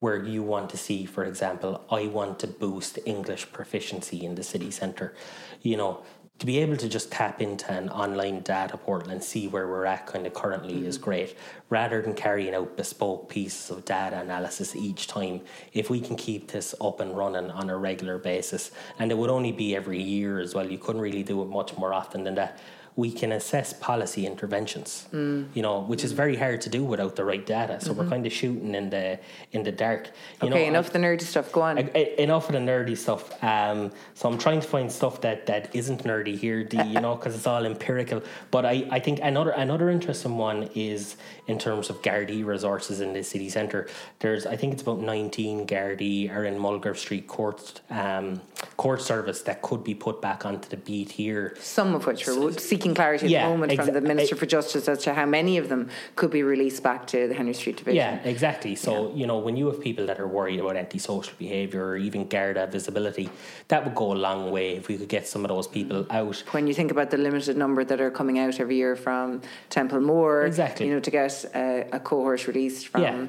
where 0.00 0.24
you 0.24 0.42
want 0.42 0.70
to 0.70 0.78
see, 0.78 1.04
for 1.04 1.24
example, 1.24 1.84
I 1.90 2.06
want 2.06 2.38
to 2.40 2.46
boost 2.46 2.98
English 3.04 3.52
proficiency 3.52 4.24
in 4.24 4.34
the 4.34 4.42
city 4.42 4.70
centre, 4.70 5.14
you 5.62 5.76
know, 5.76 6.02
to 6.40 6.46
be 6.46 6.58
able 6.58 6.76
to 6.76 6.88
just 6.88 7.12
tap 7.12 7.42
into 7.42 7.70
an 7.70 7.90
online 7.90 8.40
data 8.40 8.76
portal 8.78 9.10
and 9.10 9.22
see 9.22 9.46
where 9.46 9.68
we're 9.68 9.84
at 9.84 10.06
kind 10.06 10.26
of 10.26 10.32
currently 10.32 10.72
mm-hmm. 10.72 10.86
is 10.86 10.96
great 10.96 11.36
rather 11.68 12.00
than 12.00 12.14
carrying 12.14 12.54
out 12.54 12.78
bespoke 12.78 13.28
pieces 13.28 13.70
of 13.70 13.84
data 13.84 14.18
analysis 14.18 14.74
each 14.74 15.06
time 15.06 15.42
if 15.74 15.90
we 15.90 16.00
can 16.00 16.16
keep 16.16 16.48
this 16.48 16.74
up 16.80 16.98
and 17.00 17.14
running 17.14 17.50
on 17.50 17.68
a 17.68 17.76
regular 17.76 18.16
basis 18.16 18.70
and 18.98 19.12
it 19.12 19.18
would 19.18 19.28
only 19.28 19.52
be 19.52 19.76
every 19.76 20.02
year 20.02 20.40
as 20.40 20.54
well 20.54 20.68
you 20.68 20.78
couldn't 20.78 21.02
really 21.02 21.22
do 21.22 21.42
it 21.42 21.46
much 21.46 21.76
more 21.76 21.92
often 21.92 22.24
than 22.24 22.34
that 22.34 22.58
we 22.96 23.12
can 23.12 23.32
assess 23.32 23.72
policy 23.72 24.26
interventions. 24.26 25.08
Mm. 25.12 25.48
You 25.54 25.62
know, 25.62 25.80
which 25.80 26.04
is 26.04 26.12
very 26.12 26.36
hard 26.36 26.60
to 26.62 26.70
do 26.70 26.84
without 26.84 27.16
the 27.16 27.24
right 27.24 27.44
data. 27.44 27.80
So 27.80 27.90
mm-hmm. 27.90 28.00
we're 28.00 28.08
kind 28.08 28.26
of 28.26 28.32
shooting 28.32 28.74
in 28.74 28.90
the 28.90 29.18
in 29.52 29.62
the 29.62 29.72
dark. 29.72 30.10
You 30.42 30.48
okay, 30.48 30.64
know, 30.64 30.68
enough 30.68 30.88
of 30.88 30.92
the 30.92 30.98
nerdy 30.98 31.22
stuff. 31.22 31.52
Go 31.52 31.62
on. 31.62 31.78
I, 31.78 31.90
I, 31.94 31.98
enough 32.18 32.48
of 32.48 32.52
the 32.52 32.60
nerdy 32.60 32.96
stuff. 32.96 33.42
Um, 33.42 33.90
so 34.14 34.28
I'm 34.28 34.38
trying 34.38 34.60
to 34.60 34.68
find 34.68 34.90
stuff 34.90 35.20
that, 35.22 35.46
that 35.46 35.74
isn't 35.74 36.04
nerdy 36.04 36.36
here. 36.36 36.64
The, 36.64 36.84
you 36.84 37.00
know, 37.00 37.14
because 37.14 37.34
it's 37.34 37.46
all 37.46 37.64
empirical. 37.64 38.22
But 38.50 38.66
I, 38.66 38.86
I 38.90 39.00
think 39.00 39.20
another 39.22 39.50
another 39.50 39.90
interesting 39.90 40.36
one 40.36 40.68
is 40.74 41.16
in 41.50 41.58
terms 41.58 41.90
of 41.90 42.00
Gardaí 42.02 42.44
resources 42.44 43.00
in 43.00 43.12
the 43.12 43.22
city 43.22 43.48
centre. 43.48 43.88
There's 44.20 44.46
I 44.46 44.56
think 44.56 44.72
it's 44.72 44.82
about 44.82 45.00
19 45.00 45.66
Gardaí 45.66 46.34
are 46.34 46.44
in 46.44 46.58
Mulgrave 46.58 46.98
Street 46.98 47.26
Court 47.26 47.80
um, 47.90 48.40
court 48.76 49.02
service 49.02 49.42
that 49.42 49.62
could 49.62 49.82
be 49.84 49.94
put 49.94 50.22
back 50.22 50.46
onto 50.46 50.68
the 50.68 50.76
beat 50.76 51.10
here. 51.10 51.56
Some 51.60 51.94
of 51.94 52.06
which 52.06 52.26
are 52.28 52.52
seeking 52.52 52.94
clarity 52.94 53.34
at 53.34 53.42
the 53.42 53.48
moment 53.48 53.72
exa- 53.72 53.84
from 53.84 53.94
the 53.94 54.00
Minister 54.00 54.36
for 54.36 54.46
Justice 54.46 54.88
as 54.88 55.02
to 55.04 55.14
how 55.14 55.26
many 55.26 55.58
of 55.58 55.68
them 55.68 55.90
could 56.16 56.30
be 56.30 56.42
released 56.42 56.82
back 56.82 57.06
to 57.08 57.28
the 57.28 57.34
Henry 57.34 57.54
Street 57.54 57.76
Division. 57.78 57.96
Yeah, 57.96 58.14
exactly. 58.24 58.74
So, 58.76 59.08
yeah. 59.08 59.14
you 59.16 59.26
know, 59.26 59.38
when 59.38 59.56
you 59.56 59.66
have 59.66 59.80
people 59.80 60.06
that 60.06 60.20
are 60.20 60.28
worried 60.28 60.60
about 60.60 60.76
antisocial 60.76 61.34
behaviour 61.38 61.84
or 61.84 61.96
even 61.96 62.28
Garda 62.28 62.66
visibility, 62.66 63.28
that 63.68 63.84
would 63.84 63.94
go 63.94 64.12
a 64.12 64.14
long 64.14 64.50
way 64.50 64.76
if 64.76 64.88
we 64.88 64.96
could 64.96 65.08
get 65.08 65.26
some 65.26 65.44
of 65.44 65.48
those 65.48 65.66
people 65.66 66.06
out. 66.10 66.36
When 66.52 66.66
you 66.66 66.74
think 66.74 66.90
about 66.90 67.10
the 67.10 67.18
limited 67.18 67.56
number 67.56 67.84
that 67.84 68.00
are 68.00 68.10
coming 68.10 68.38
out 68.38 68.60
every 68.60 68.76
year 68.76 68.96
from 68.96 69.42
Templemore, 69.68 70.46
exactly. 70.46 70.86
you 70.86 70.94
know, 70.94 71.00
to 71.00 71.10
get 71.10 71.39
a, 71.54 71.88
a 71.92 72.00
cohort 72.00 72.46
released 72.46 72.88
from. 72.88 73.02
Yeah 73.02 73.26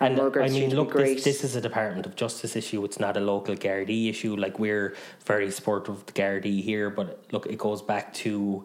and 0.00 0.18
uh, 0.18 0.30
I 0.40 0.48
mean, 0.48 0.74
look, 0.74 0.92
this, 0.92 1.24
this, 1.24 1.44
is 1.44 1.56
a 1.56 1.60
Department 1.60 2.06
of 2.06 2.16
Justice 2.16 2.56
issue. 2.56 2.84
It's 2.84 2.98
not 2.98 3.16
a 3.16 3.20
local 3.20 3.54
Gardaí 3.54 4.10
issue. 4.10 4.36
Like 4.36 4.58
we're 4.58 4.96
very 5.24 5.50
supportive 5.50 5.96
of 5.96 6.06
the 6.06 6.12
Gardaí 6.12 6.62
here, 6.62 6.90
but 6.90 7.24
look, 7.30 7.46
it 7.46 7.58
goes 7.58 7.82
back 7.82 8.12
to 8.14 8.64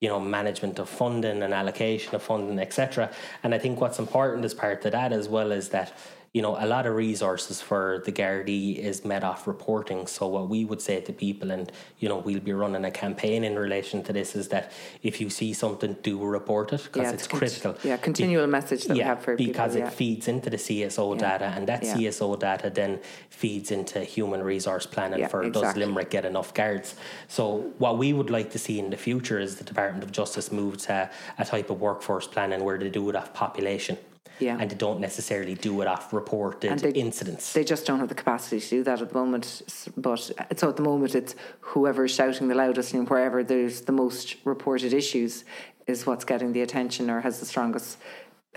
you 0.00 0.08
know 0.08 0.20
management 0.20 0.78
of 0.78 0.88
funding 0.88 1.42
and 1.42 1.54
allocation 1.54 2.14
of 2.14 2.22
funding, 2.22 2.58
etc. 2.58 3.10
And 3.42 3.54
I 3.54 3.58
think 3.58 3.80
what's 3.80 3.98
important 3.98 4.44
as 4.44 4.52
part 4.52 4.84
of 4.84 4.92
that 4.92 5.12
as 5.12 5.28
well 5.28 5.50
is 5.52 5.70
that 5.70 5.96
you 6.32 6.42
know, 6.42 6.56
a 6.58 6.66
lot 6.66 6.86
of 6.86 6.94
resources 6.94 7.62
for 7.62 8.02
the 8.04 8.12
Gardaí 8.12 8.76
is 8.76 9.04
met 9.04 9.24
off 9.24 9.46
reporting. 9.46 10.06
So 10.06 10.26
what 10.26 10.48
we 10.48 10.64
would 10.64 10.82
say 10.82 11.00
to 11.00 11.12
people, 11.12 11.50
and 11.50 11.72
you 11.98 12.08
know, 12.08 12.18
we'll 12.18 12.40
be 12.40 12.52
running 12.52 12.84
a 12.84 12.90
campaign 12.90 13.42
in 13.42 13.58
relation 13.58 14.02
to 14.04 14.12
this, 14.12 14.36
is 14.36 14.48
that 14.48 14.72
if 15.02 15.20
you 15.20 15.30
see 15.30 15.52
something, 15.52 15.96
do 16.02 16.22
report 16.22 16.72
it 16.72 16.84
because 16.84 17.04
yeah, 17.04 17.12
it's, 17.12 17.26
critical. 17.26 17.76
yeah, 17.82 17.96
continual 17.96 18.46
message 18.46 18.84
that 18.84 18.96
yeah, 18.96 19.04
we 19.04 19.08
have 19.08 19.22
for 19.22 19.36
because 19.36 19.74
people, 19.74 19.88
it 19.88 19.94
feeds 19.94 20.28
into 20.28 20.50
the 20.50 20.58
CSO 20.58 21.14
yeah. 21.14 21.20
data, 21.20 21.44
and 21.56 21.66
that 21.68 21.82
CSO 21.82 22.38
data 22.38 22.70
then 22.70 23.00
feeds 23.30 23.70
into 23.70 24.00
human 24.00 24.42
resource 24.42 24.86
planning 24.86 25.26
for 25.28 25.42
exactly. 25.42 25.62
does 25.62 25.76
Limerick 25.76 26.10
get 26.10 26.24
enough 26.24 26.52
guards. 26.54 26.96
So 27.28 27.72
what 27.78 27.98
we 27.98 28.12
would 28.12 28.30
like 28.30 28.50
to 28.50 28.58
see 28.58 28.78
in 28.78 28.90
the 28.90 28.96
future 28.96 29.38
is 29.38 29.56
the 29.56 29.64
Department 29.64 30.04
of 30.04 30.12
Justice 30.12 30.52
move 30.52 30.76
to 30.78 31.10
a 31.38 31.44
type 31.44 31.70
of 31.70 31.80
workforce 31.80 32.26
planning 32.26 32.62
where 32.62 32.78
they 32.78 32.90
do 32.90 33.08
it 33.10 33.16
off 33.16 33.32
population. 33.32 33.96
Yeah. 34.38 34.58
And 34.60 34.70
they 34.70 34.76
don't 34.76 35.00
necessarily 35.00 35.54
do 35.54 35.80
it 35.80 35.88
off 35.88 36.12
reported 36.12 36.78
they, 36.78 36.90
incidents. 36.90 37.52
They 37.52 37.64
just 37.64 37.86
don't 37.86 37.98
have 37.98 38.08
the 38.08 38.14
capacity 38.14 38.60
to 38.60 38.68
do 38.68 38.82
that 38.84 39.00
at 39.00 39.08
the 39.08 39.14
moment. 39.14 39.62
But 39.96 40.30
uh, 40.38 40.44
so 40.56 40.68
at 40.68 40.76
the 40.76 40.82
moment, 40.82 41.14
it's 41.14 41.34
whoever's 41.60 42.14
shouting 42.14 42.48
the 42.48 42.54
loudest 42.54 42.94
and 42.94 43.08
wherever 43.08 43.42
there's 43.42 43.82
the 43.82 43.92
most 43.92 44.36
reported 44.44 44.92
issues 44.92 45.44
is 45.86 46.04
what's 46.04 46.24
getting 46.24 46.52
the 46.52 46.62
attention 46.62 47.08
or 47.10 47.20
has 47.20 47.40
the 47.40 47.46
strongest 47.46 47.98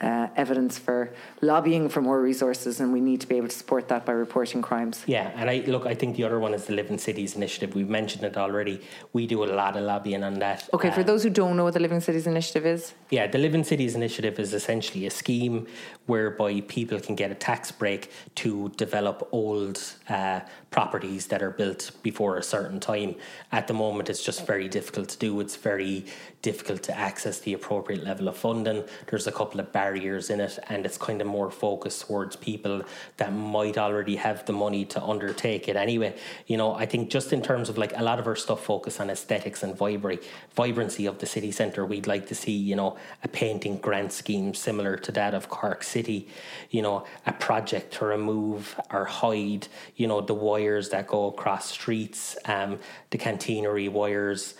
uh, 0.01 0.27
evidence 0.35 0.77
for 0.77 1.13
lobbying 1.41 1.89
for 1.89 2.01
more 2.01 2.21
resources, 2.21 2.79
and 2.79 2.93
we 2.93 3.01
need 3.01 3.21
to 3.21 3.27
be 3.27 3.35
able 3.37 3.47
to 3.47 3.55
support 3.55 3.87
that 3.89 4.05
by 4.05 4.13
reporting 4.13 4.61
crimes. 4.61 5.03
Yeah, 5.05 5.31
and 5.35 5.49
I 5.49 5.63
look. 5.67 5.85
I 5.85 5.93
think 5.93 6.15
the 6.15 6.23
other 6.23 6.39
one 6.39 6.53
is 6.53 6.65
the 6.65 6.73
Living 6.73 6.97
Cities 6.97 7.35
initiative. 7.35 7.75
We've 7.75 7.89
mentioned 7.89 8.23
it 8.23 8.37
already. 8.37 8.81
We 9.13 9.27
do 9.27 9.43
a 9.43 9.49
lot 9.61 9.75
of 9.75 9.83
lobbying 9.83 10.23
on 10.23 10.35
that. 10.39 10.69
Okay, 10.73 10.91
for 10.91 11.01
uh, 11.01 11.03
those 11.03 11.23
who 11.23 11.29
don't 11.29 11.57
know 11.57 11.63
what 11.63 11.73
the 11.73 11.79
Living 11.79 11.99
Cities 11.99 12.27
initiative 12.27 12.65
is, 12.65 12.93
yeah, 13.09 13.27
the 13.27 13.37
Living 13.37 13.63
Cities 13.63 13.95
initiative 13.95 14.39
is 14.39 14.53
essentially 14.53 15.05
a 15.05 15.09
scheme 15.09 15.67
whereby 16.05 16.61
people 16.61 16.99
can 16.99 17.15
get 17.15 17.31
a 17.31 17.35
tax 17.35 17.71
break 17.71 18.11
to 18.35 18.69
develop 18.77 19.27
old 19.31 19.81
uh, 20.09 20.39
properties 20.71 21.27
that 21.27 21.41
are 21.41 21.49
built 21.49 21.91
before 22.03 22.37
a 22.37 22.43
certain 22.43 22.79
time. 22.79 23.15
At 23.51 23.67
the 23.67 23.73
moment, 23.73 24.09
it's 24.09 24.23
just 24.23 24.45
very 24.45 24.67
difficult 24.67 25.09
to 25.09 25.17
do. 25.17 25.39
It's 25.39 25.55
very 25.55 26.05
difficult 26.41 26.83
to 26.83 26.97
access 26.97 27.39
the 27.39 27.53
appropriate 27.53 28.03
level 28.03 28.27
of 28.27 28.37
funding. 28.37 28.83
There's 29.07 29.27
a 29.27 29.31
couple 29.31 29.59
of 29.59 29.71
barriers 29.71 30.29
in 30.29 30.39
it, 30.39 30.59
and 30.69 30.85
it's 30.85 30.97
kind 30.97 31.21
of 31.21 31.27
more 31.27 31.51
focused 31.51 32.07
towards 32.07 32.35
people 32.35 32.83
that 33.17 33.33
might 33.33 33.77
already 33.77 34.15
have 34.15 34.45
the 34.45 34.53
money 34.53 34.85
to 34.85 35.03
undertake 35.03 35.67
it 35.67 35.75
anyway. 35.75 36.15
You 36.47 36.57
know, 36.57 36.73
I 36.73 36.85
think 36.85 37.09
just 37.09 37.33
in 37.33 37.41
terms 37.41 37.69
of 37.69 37.77
like 37.77 37.97
a 37.97 38.03
lot 38.03 38.19
of 38.19 38.27
our 38.27 38.35
stuff 38.35 38.63
focus 38.63 38.99
on 38.99 39.09
aesthetics 39.09 39.63
and 39.63 39.75
vibrancy, 39.75 40.27
vibrancy 40.55 41.05
of 41.07 41.19
the 41.19 41.25
city 41.25 41.51
centre, 41.51 41.85
we'd 41.85 42.07
like 42.07 42.27
to 42.27 42.35
see, 42.35 42.51
you 42.51 42.75
know, 42.75 42.95
a 43.23 43.27
painting 43.27 43.77
grant 43.77 44.11
scheme 44.11 44.53
similar 44.53 44.95
to 44.97 45.11
that 45.11 45.33
of 45.33 45.49
Cork 45.49 45.83
City, 45.83 46.27
you 46.69 46.81
know, 46.81 47.05
a 47.25 47.33
project 47.33 47.93
to 47.95 48.05
remove 48.05 48.79
or 48.91 49.05
hide, 49.05 49.67
you 49.95 50.07
know, 50.07 50.21
the 50.21 50.33
wires 50.59 50.89
that 50.89 51.07
go 51.07 51.27
across 51.27 51.71
streets, 51.71 52.37
um, 52.45 52.79
the 53.11 53.17
catenary 53.17 53.89
wires, 53.89 54.55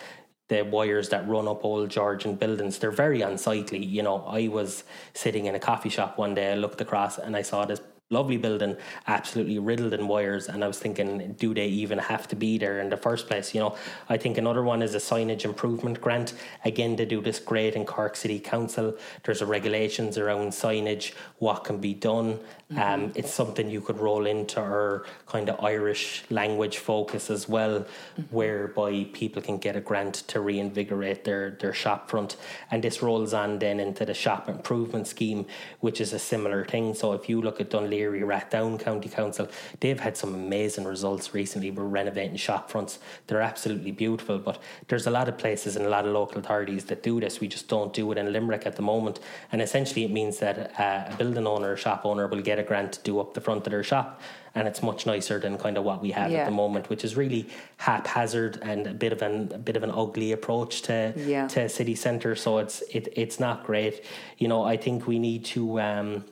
the 0.48 0.62
wires 0.62 1.08
that 1.10 1.28
run 1.28 1.46
up 1.46 1.64
old 1.64 1.88
Georgian 1.90 2.34
buildings. 2.34 2.78
They're 2.78 2.90
very 2.90 3.20
unsightly. 3.20 3.84
You 3.84 4.02
know, 4.02 4.24
I 4.26 4.48
was 4.48 4.84
sitting 5.14 5.46
in 5.46 5.54
a 5.54 5.60
coffee 5.60 5.90
shop 5.90 6.18
one 6.18 6.34
day, 6.34 6.52
I 6.52 6.56
looked 6.56 6.80
across 6.80 7.18
and 7.18 7.36
I 7.36 7.42
saw 7.42 7.64
this 7.64 7.80
lovely 8.12 8.36
building, 8.36 8.76
absolutely 9.06 9.58
riddled 9.60 9.94
in 9.94 10.08
wires. 10.08 10.48
And 10.48 10.64
I 10.64 10.66
was 10.66 10.80
thinking, 10.80 11.34
do 11.38 11.54
they 11.54 11.68
even 11.68 11.98
have 11.98 12.26
to 12.28 12.36
be 12.36 12.58
there 12.58 12.80
in 12.80 12.90
the 12.90 12.96
first 12.96 13.28
place? 13.28 13.54
You 13.54 13.60
know, 13.60 13.76
I 14.08 14.16
think 14.16 14.36
another 14.36 14.64
one 14.64 14.82
is 14.82 14.96
a 14.96 14.98
signage 14.98 15.44
improvement 15.44 16.00
grant. 16.00 16.34
Again, 16.64 16.96
they 16.96 17.04
do 17.04 17.20
this 17.20 17.38
great 17.38 17.74
in 17.74 17.84
Cork 17.86 18.16
City 18.16 18.40
Council. 18.40 18.96
There's 19.22 19.42
a 19.42 19.46
regulations 19.46 20.18
around 20.18 20.50
signage, 20.50 21.12
what 21.38 21.62
can 21.62 21.78
be 21.78 21.94
done. 21.94 22.40
Mm-hmm. 22.72 23.04
Um, 23.04 23.12
it's 23.14 23.32
something 23.32 23.70
you 23.70 23.80
could 23.80 23.98
roll 23.98 24.26
into 24.26 24.60
our 24.60 25.04
kind 25.26 25.48
of 25.48 25.62
Irish 25.64 26.24
language 26.30 26.78
focus 26.78 27.30
as 27.30 27.48
well, 27.48 27.80
mm-hmm. 27.80 28.22
whereby 28.34 29.06
people 29.12 29.40
can 29.42 29.58
get 29.58 29.76
a 29.76 29.80
grant 29.80 30.14
to 30.28 30.40
reinvigorate 30.40 31.24
their, 31.24 31.50
their 31.60 31.72
shop 31.72 32.10
front. 32.10 32.36
And 32.70 32.82
this 32.82 33.02
rolls 33.02 33.32
on 33.34 33.58
then 33.58 33.80
into 33.80 34.04
the 34.04 34.14
shop 34.14 34.48
improvement 34.48 35.06
scheme, 35.06 35.46
which 35.80 36.00
is 36.00 36.12
a 36.12 36.18
similar 36.18 36.64
thing. 36.64 36.94
So 36.94 37.12
if 37.12 37.28
you 37.28 37.40
look 37.40 37.60
at 37.60 37.70
Dún 37.70 37.88
Laoghaire 37.88 38.00
Leary, 38.00 38.20
Rathdown 38.20 38.78
County 38.80 39.08
Council, 39.08 39.48
they've 39.80 40.00
had 40.00 40.16
some 40.16 40.34
amazing 40.34 40.84
results 40.84 41.34
recently 41.34 41.70
with 41.70 41.84
renovating 41.84 42.36
shop 42.36 42.70
fronts. 42.70 42.98
They're 43.26 43.42
absolutely 43.42 43.92
beautiful, 43.92 44.38
but 44.38 44.58
there's 44.88 45.06
a 45.06 45.10
lot 45.10 45.28
of 45.28 45.36
places 45.38 45.76
and 45.76 45.84
a 45.84 45.88
lot 45.88 46.06
of 46.06 46.12
local 46.12 46.38
authorities 46.38 46.84
that 46.86 47.02
do 47.02 47.20
this. 47.20 47.40
We 47.40 47.48
just 47.48 47.68
don't 47.68 47.92
do 47.92 48.10
it 48.12 48.18
in 48.18 48.32
Limerick 48.32 48.66
at 48.66 48.76
the 48.76 48.82
moment. 48.82 49.20
And 49.52 49.60
essentially, 49.60 50.04
it 50.04 50.10
means 50.10 50.38
that 50.38 50.78
uh, 50.78 51.12
a 51.12 51.16
building 51.16 51.46
owner, 51.46 51.76
shop 51.76 52.04
owner, 52.04 52.26
will 52.26 52.42
get 52.42 52.58
a 52.60 52.62
grant 52.62 52.92
to 52.92 53.02
do 53.02 53.18
up 53.18 53.34
the 53.34 53.40
front 53.40 53.66
of 53.66 53.70
their 53.70 53.82
shop 53.82 54.20
and 54.54 54.66
it's 54.66 54.82
much 54.82 55.06
nicer 55.06 55.38
than 55.38 55.56
kind 55.58 55.78
of 55.78 55.84
what 55.84 56.02
we 56.02 56.10
have 56.10 56.30
yeah. 56.30 56.38
at 56.38 56.44
the 56.46 56.50
moment, 56.50 56.88
which 56.88 57.04
is 57.04 57.16
really 57.16 57.48
haphazard 57.76 58.58
and 58.62 58.86
a 58.86 58.94
bit 58.94 59.12
of 59.12 59.22
an 59.22 59.52
a 59.52 59.58
bit 59.58 59.76
of 59.76 59.82
an 59.82 59.90
ugly 59.90 60.32
approach 60.32 60.82
to 60.82 61.12
yeah. 61.16 61.46
to 61.48 61.68
city 61.68 61.94
centre. 61.94 62.34
So 62.34 62.58
it's 62.58 62.82
it 62.90 63.12
it's 63.16 63.38
not 63.38 63.64
great. 63.64 64.04
You 64.38 64.48
know, 64.48 64.64
I 64.64 64.76
think 64.76 65.06
we 65.06 65.18
need 65.18 65.44
to 65.46 65.80
um, 65.80 66.24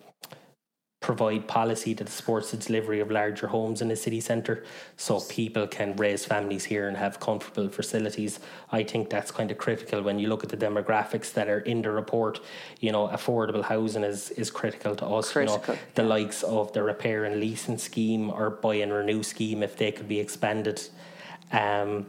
provide 1.08 1.48
policy 1.48 1.94
that 1.94 2.06
supports 2.10 2.50
the 2.50 2.56
delivery 2.58 3.00
of 3.00 3.10
larger 3.10 3.46
homes 3.46 3.80
in 3.80 3.88
the 3.88 3.96
city 3.96 4.20
centre 4.20 4.62
so 4.98 5.18
people 5.22 5.66
can 5.66 5.96
raise 5.96 6.26
families 6.26 6.64
here 6.66 6.86
and 6.86 6.98
have 6.98 7.18
comfortable 7.18 7.66
facilities. 7.70 8.40
I 8.70 8.82
think 8.82 9.08
that's 9.08 9.30
kind 9.30 9.50
of 9.50 9.56
critical 9.56 10.02
when 10.02 10.18
you 10.18 10.28
look 10.28 10.44
at 10.44 10.50
the 10.50 10.56
demographics 10.58 11.32
that 11.32 11.48
are 11.48 11.60
in 11.60 11.80
the 11.80 11.90
report. 11.90 12.40
You 12.80 12.92
know, 12.92 13.08
affordable 13.08 13.64
housing 13.64 14.04
is, 14.04 14.28
is 14.32 14.50
critical 14.50 14.94
to 14.96 15.06
us. 15.06 15.32
Critical, 15.32 15.62
you 15.66 15.72
know, 15.72 15.78
the 15.94 16.02
likes 16.02 16.42
of 16.42 16.74
the 16.74 16.82
repair 16.82 17.24
and 17.24 17.40
leasing 17.40 17.78
scheme 17.78 18.28
or 18.28 18.50
buy 18.50 18.74
and 18.74 18.92
renew 18.92 19.22
scheme, 19.22 19.62
if 19.62 19.78
they 19.78 19.90
could 19.92 20.08
be 20.08 20.20
expanded. 20.20 20.78
Um, 21.52 22.04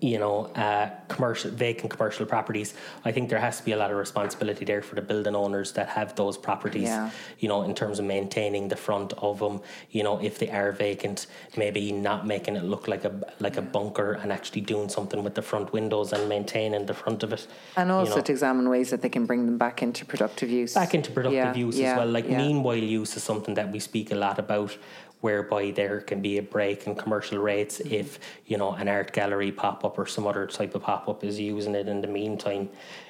you 0.00 0.18
know, 0.18 0.46
uh, 0.54 0.90
commercial 1.08 1.50
vacant 1.50 1.90
commercial 1.90 2.26
properties. 2.26 2.74
I 3.04 3.12
think 3.12 3.28
there 3.30 3.40
has 3.40 3.58
to 3.58 3.64
be 3.64 3.72
a 3.72 3.76
lot 3.76 3.90
of 3.90 3.96
responsibility 3.96 4.64
there 4.64 4.82
for 4.82 4.94
the 4.94 5.02
building 5.02 5.34
owners 5.34 5.72
that 5.72 5.88
have 5.88 6.14
those 6.16 6.36
properties. 6.36 6.84
Yeah. 6.84 7.10
You 7.38 7.48
know, 7.48 7.62
in 7.62 7.74
terms 7.74 7.98
of 7.98 8.04
maintaining 8.04 8.68
the 8.68 8.76
front 8.76 9.12
of 9.14 9.38
them. 9.38 9.60
You 9.90 10.02
know, 10.02 10.20
if 10.20 10.38
they 10.38 10.50
are 10.50 10.72
vacant, 10.72 11.26
maybe 11.56 11.92
not 11.92 12.26
making 12.26 12.56
it 12.56 12.64
look 12.64 12.88
like 12.88 13.04
a 13.04 13.12
like 13.40 13.56
a 13.56 13.62
bunker 13.62 14.12
and 14.12 14.32
actually 14.32 14.62
doing 14.62 14.88
something 14.88 15.22
with 15.22 15.34
the 15.34 15.42
front 15.42 15.72
windows 15.72 16.12
and 16.12 16.28
maintaining 16.28 16.86
the 16.86 16.94
front 16.94 17.22
of 17.22 17.32
it. 17.32 17.46
And 17.76 17.90
also 17.90 18.10
you 18.10 18.16
know. 18.16 18.22
to 18.22 18.32
examine 18.32 18.68
ways 18.68 18.90
that 18.90 19.02
they 19.02 19.08
can 19.08 19.26
bring 19.26 19.46
them 19.46 19.58
back 19.58 19.82
into 19.82 20.04
productive 20.04 20.50
use. 20.50 20.74
Back 20.74 20.94
into 20.94 21.10
productive 21.10 21.56
yeah. 21.56 21.66
use 21.66 21.78
yeah. 21.78 21.92
as 21.92 21.98
well. 21.98 22.08
Like 22.08 22.28
meanwhile 22.28 22.76
use 22.76 23.16
is 23.16 23.22
something 23.22 23.54
that 23.54 23.70
we 23.72 23.80
speak 23.80 24.12
a 24.12 24.16
lot 24.16 24.38
about 24.38 24.76
whereby 25.20 25.70
there 25.70 26.00
can 26.00 26.20
be 26.20 26.38
a 26.38 26.42
break 26.42 26.86
in 26.86 26.94
commercial 26.94 27.38
rates 27.38 27.78
mm-hmm. 27.78 27.94
if 27.94 28.18
you 28.46 28.56
know 28.56 28.72
an 28.72 28.88
art 28.88 29.12
gallery 29.12 29.52
pop 29.52 29.84
up 29.84 29.98
or 29.98 30.06
some 30.06 30.26
other 30.26 30.46
type 30.46 30.74
of 30.74 30.82
pop 30.82 31.08
up 31.08 31.24
is 31.24 31.38
using 31.38 31.74
it 31.74 31.88
in 31.88 32.00
the 32.00 32.08
meantime. 32.08 32.68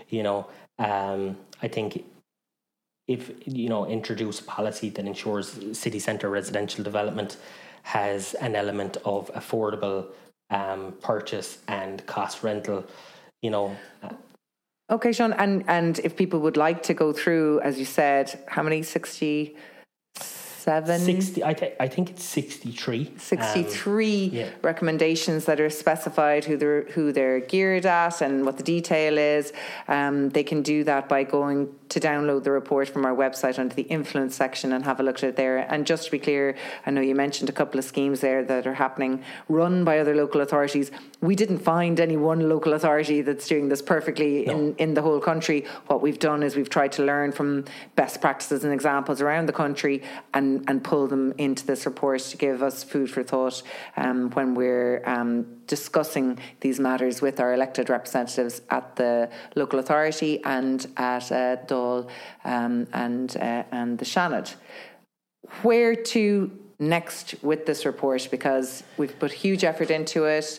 You 0.08 0.22
know, 0.22 0.46
um, 0.78 1.36
I 1.62 1.68
think 1.68 2.04
if 3.06 3.32
you 3.46 3.68
know 3.68 3.86
introduce 3.86 4.40
policy 4.40 4.90
that 4.90 5.04
ensures 5.04 5.78
city 5.78 5.98
centre 5.98 6.30
residential 6.30 6.84
development 6.84 7.36
has 7.82 8.34
an 8.34 8.54
element 8.54 8.98
of 9.04 9.32
affordable 9.34 10.06
um, 10.50 10.94
purchase 11.00 11.58
and 11.68 12.04
cost 12.06 12.42
rental. 12.42 12.84
You 13.42 13.50
know. 13.50 13.76
Uh, 14.02 14.10
Okay, 14.90 15.10
Seán, 15.10 15.36
and 15.38 15.62
and 15.68 16.00
if 16.00 16.16
people 16.16 16.40
would 16.40 16.56
like 16.56 16.82
to 16.82 16.94
go 16.94 17.12
through, 17.12 17.60
as 17.60 17.78
you 17.78 17.84
said, 17.84 18.36
how 18.48 18.60
many 18.60 18.82
sixty 18.82 19.56
seven. 20.70 21.00
60, 21.00 21.44
I, 21.44 21.54
th- 21.54 21.74
I 21.80 21.88
think 21.88 22.10
it's 22.10 22.24
63. 22.24 23.12
63 23.16 24.24
um, 24.24 24.34
yeah. 24.34 24.48
recommendations 24.62 25.44
that 25.46 25.60
are 25.60 25.70
specified 25.70 26.44
who 26.44 26.56
they're, 26.56 26.82
who 26.82 27.12
they're 27.12 27.40
geared 27.40 27.86
at 27.86 28.20
and 28.20 28.46
what 28.46 28.56
the 28.56 28.62
detail 28.62 29.18
is. 29.18 29.52
Um, 29.88 30.30
they 30.30 30.44
can 30.44 30.62
do 30.62 30.84
that 30.84 31.08
by 31.08 31.24
going 31.24 31.74
to 31.90 32.00
download 32.00 32.44
the 32.44 32.52
report 32.52 32.88
from 32.88 33.04
our 33.04 33.14
website 33.14 33.58
under 33.58 33.74
the 33.74 33.82
influence 33.82 34.36
section 34.36 34.72
and 34.72 34.84
have 34.84 35.00
a 35.00 35.02
look 35.02 35.16
at 35.18 35.24
it 35.24 35.36
there. 35.36 35.58
And 35.58 35.86
just 35.86 36.04
to 36.04 36.10
be 36.10 36.20
clear, 36.20 36.56
I 36.86 36.90
know 36.90 37.00
you 37.00 37.16
mentioned 37.16 37.48
a 37.48 37.52
couple 37.52 37.78
of 37.78 37.84
schemes 37.84 38.20
there 38.20 38.44
that 38.44 38.66
are 38.66 38.74
happening 38.74 39.24
run 39.48 39.84
by 39.84 39.98
other 39.98 40.14
local 40.14 40.40
authorities. 40.40 40.92
We 41.20 41.34
didn't 41.34 41.58
find 41.58 41.98
any 41.98 42.16
one 42.16 42.48
local 42.48 42.74
authority 42.74 43.22
that's 43.22 43.48
doing 43.48 43.68
this 43.68 43.82
perfectly 43.82 44.44
no. 44.46 44.52
in, 44.52 44.76
in 44.76 44.94
the 44.94 45.02
whole 45.02 45.20
country. 45.20 45.66
What 45.88 46.00
we've 46.00 46.18
done 46.18 46.44
is 46.44 46.54
we've 46.54 46.70
tried 46.70 46.92
to 46.92 47.04
learn 47.04 47.32
from 47.32 47.64
best 47.96 48.20
practices 48.20 48.62
and 48.62 48.72
examples 48.72 49.20
around 49.20 49.46
the 49.46 49.52
country 49.52 50.02
and 50.32 50.59
and, 50.66 50.82
pull 50.82 51.06
them 51.06 51.32
into 51.38 51.66
this 51.66 51.84
report 51.86 52.20
to 52.20 52.36
give 52.36 52.62
us 52.62 52.82
food 52.82 53.10
for 53.10 53.22
thought 53.22 53.62
um, 53.96 54.30
when 54.30 54.54
we're 54.54 55.02
um, 55.06 55.46
discussing 55.66 56.38
these 56.60 56.80
matters 56.80 57.20
with 57.20 57.38
our 57.38 57.52
elected 57.52 57.90
representatives 57.90 58.62
at 58.70 58.96
the 58.96 59.28
local 59.54 59.78
authority 59.78 60.42
and 60.44 60.86
at 60.96 61.30
uh, 61.30 61.56
Dáil 61.66 62.08
um, 62.44 62.86
and, 62.92 63.36
uh, 63.36 63.62
and 63.70 63.98
the 63.98 64.04
Seanad. 64.04 64.54
Where 65.62 65.94
to 65.94 66.50
next 66.78 67.34
with 67.42 67.66
this 67.66 67.84
report? 67.84 68.28
Because 68.30 68.82
we've 68.96 69.16
put 69.18 69.32
huge 69.32 69.64
effort 69.64 69.90
into 69.90 70.24
it 70.24 70.58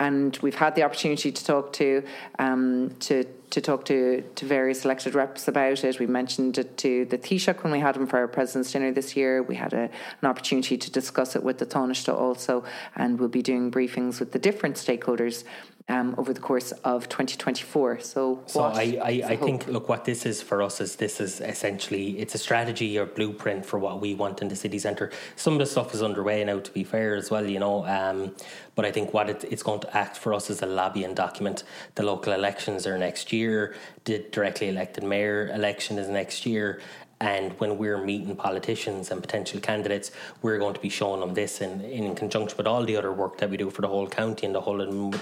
and 0.00 0.36
we've 0.38 0.56
had 0.56 0.74
the 0.74 0.82
opportunity 0.82 1.30
to 1.30 1.44
talk 1.44 1.72
to 1.74 2.02
um, 2.38 2.96
to 3.00 3.24
to 3.50 3.60
talk 3.60 3.84
to, 3.84 4.22
to 4.36 4.46
various 4.46 4.84
elected 4.84 5.14
reps 5.14 5.48
about 5.48 5.82
it. 5.82 5.98
We 5.98 6.06
mentioned 6.06 6.56
it 6.56 6.76
to 6.78 7.04
the 7.06 7.18
Taoiseach 7.18 7.64
when 7.64 7.72
we 7.72 7.80
had 7.80 7.96
him 7.96 8.06
for 8.06 8.18
our 8.18 8.28
President's 8.28 8.70
Dinner 8.70 8.92
this 8.92 9.16
year. 9.16 9.42
We 9.42 9.56
had 9.56 9.72
a, 9.72 9.90
an 10.22 10.28
opportunity 10.28 10.78
to 10.78 10.90
discuss 10.90 11.34
it 11.34 11.42
with 11.42 11.58
the 11.58 11.66
Taoiseach 11.66 12.14
also, 12.14 12.64
and 12.94 13.18
we'll 13.18 13.28
be 13.28 13.42
doing 13.42 13.70
briefings 13.70 14.20
with 14.20 14.30
the 14.30 14.38
different 14.38 14.76
stakeholders 14.76 15.42
um, 15.90 16.14
over 16.16 16.32
the 16.32 16.40
course 16.40 16.70
of 16.84 17.08
2024. 17.08 18.00
So, 18.00 18.42
so 18.46 18.62
I, 18.62 18.98
I, 19.02 19.22
I 19.32 19.36
think 19.36 19.66
look 19.66 19.88
what 19.88 20.04
this 20.04 20.24
is 20.24 20.40
for 20.40 20.62
us 20.62 20.80
is 20.80 20.96
this 20.96 21.20
is 21.20 21.40
essentially 21.40 22.18
it's 22.20 22.34
a 22.34 22.38
strategy 22.38 22.96
or 22.98 23.06
blueprint 23.06 23.66
for 23.66 23.78
what 23.78 24.00
we 24.00 24.14
want 24.14 24.40
in 24.40 24.48
the 24.48 24.56
city 24.56 24.78
centre. 24.78 25.10
Some 25.36 25.54
of 25.54 25.58
the 25.58 25.66
stuff 25.66 25.92
is 25.92 26.02
underway 26.02 26.44
now, 26.44 26.60
to 26.60 26.70
be 26.70 26.84
fair 26.84 27.16
as 27.16 27.30
well, 27.30 27.44
you 27.44 27.58
know. 27.58 27.84
Um, 27.86 28.34
but 28.76 28.84
I 28.84 28.92
think 28.92 29.12
what 29.12 29.28
it, 29.28 29.44
it's 29.50 29.64
going 29.64 29.80
to 29.80 29.96
act 29.96 30.16
for 30.16 30.32
us 30.32 30.48
is 30.48 30.62
a 30.62 30.66
lobbying 30.66 31.14
document. 31.14 31.64
The 31.96 32.04
local 32.04 32.32
elections 32.32 32.86
are 32.86 32.96
next 32.96 33.32
year. 33.32 33.74
The 34.04 34.24
directly 34.30 34.68
elected 34.68 35.02
mayor 35.02 35.50
election 35.52 35.98
is 35.98 36.08
next 36.08 36.46
year. 36.46 36.80
And 37.20 37.52
when 37.60 37.76
we're 37.76 38.02
meeting 38.02 38.34
politicians 38.34 39.10
and 39.10 39.20
potential 39.20 39.60
candidates, 39.60 40.10
we're 40.40 40.58
going 40.58 40.74
to 40.74 40.80
be 40.80 40.88
showing 40.88 41.20
them 41.20 41.34
this 41.34 41.60
in, 41.60 41.82
in 41.82 42.14
conjunction 42.14 42.56
with 42.56 42.66
all 42.66 42.82
the 42.84 42.96
other 42.96 43.12
work 43.12 43.36
that 43.38 43.50
we 43.50 43.58
do 43.58 43.68
for 43.68 43.82
the 43.82 43.88
whole 43.88 44.08
county 44.08 44.46
and 44.46 44.54
the 44.54 44.60
whole 44.60 44.78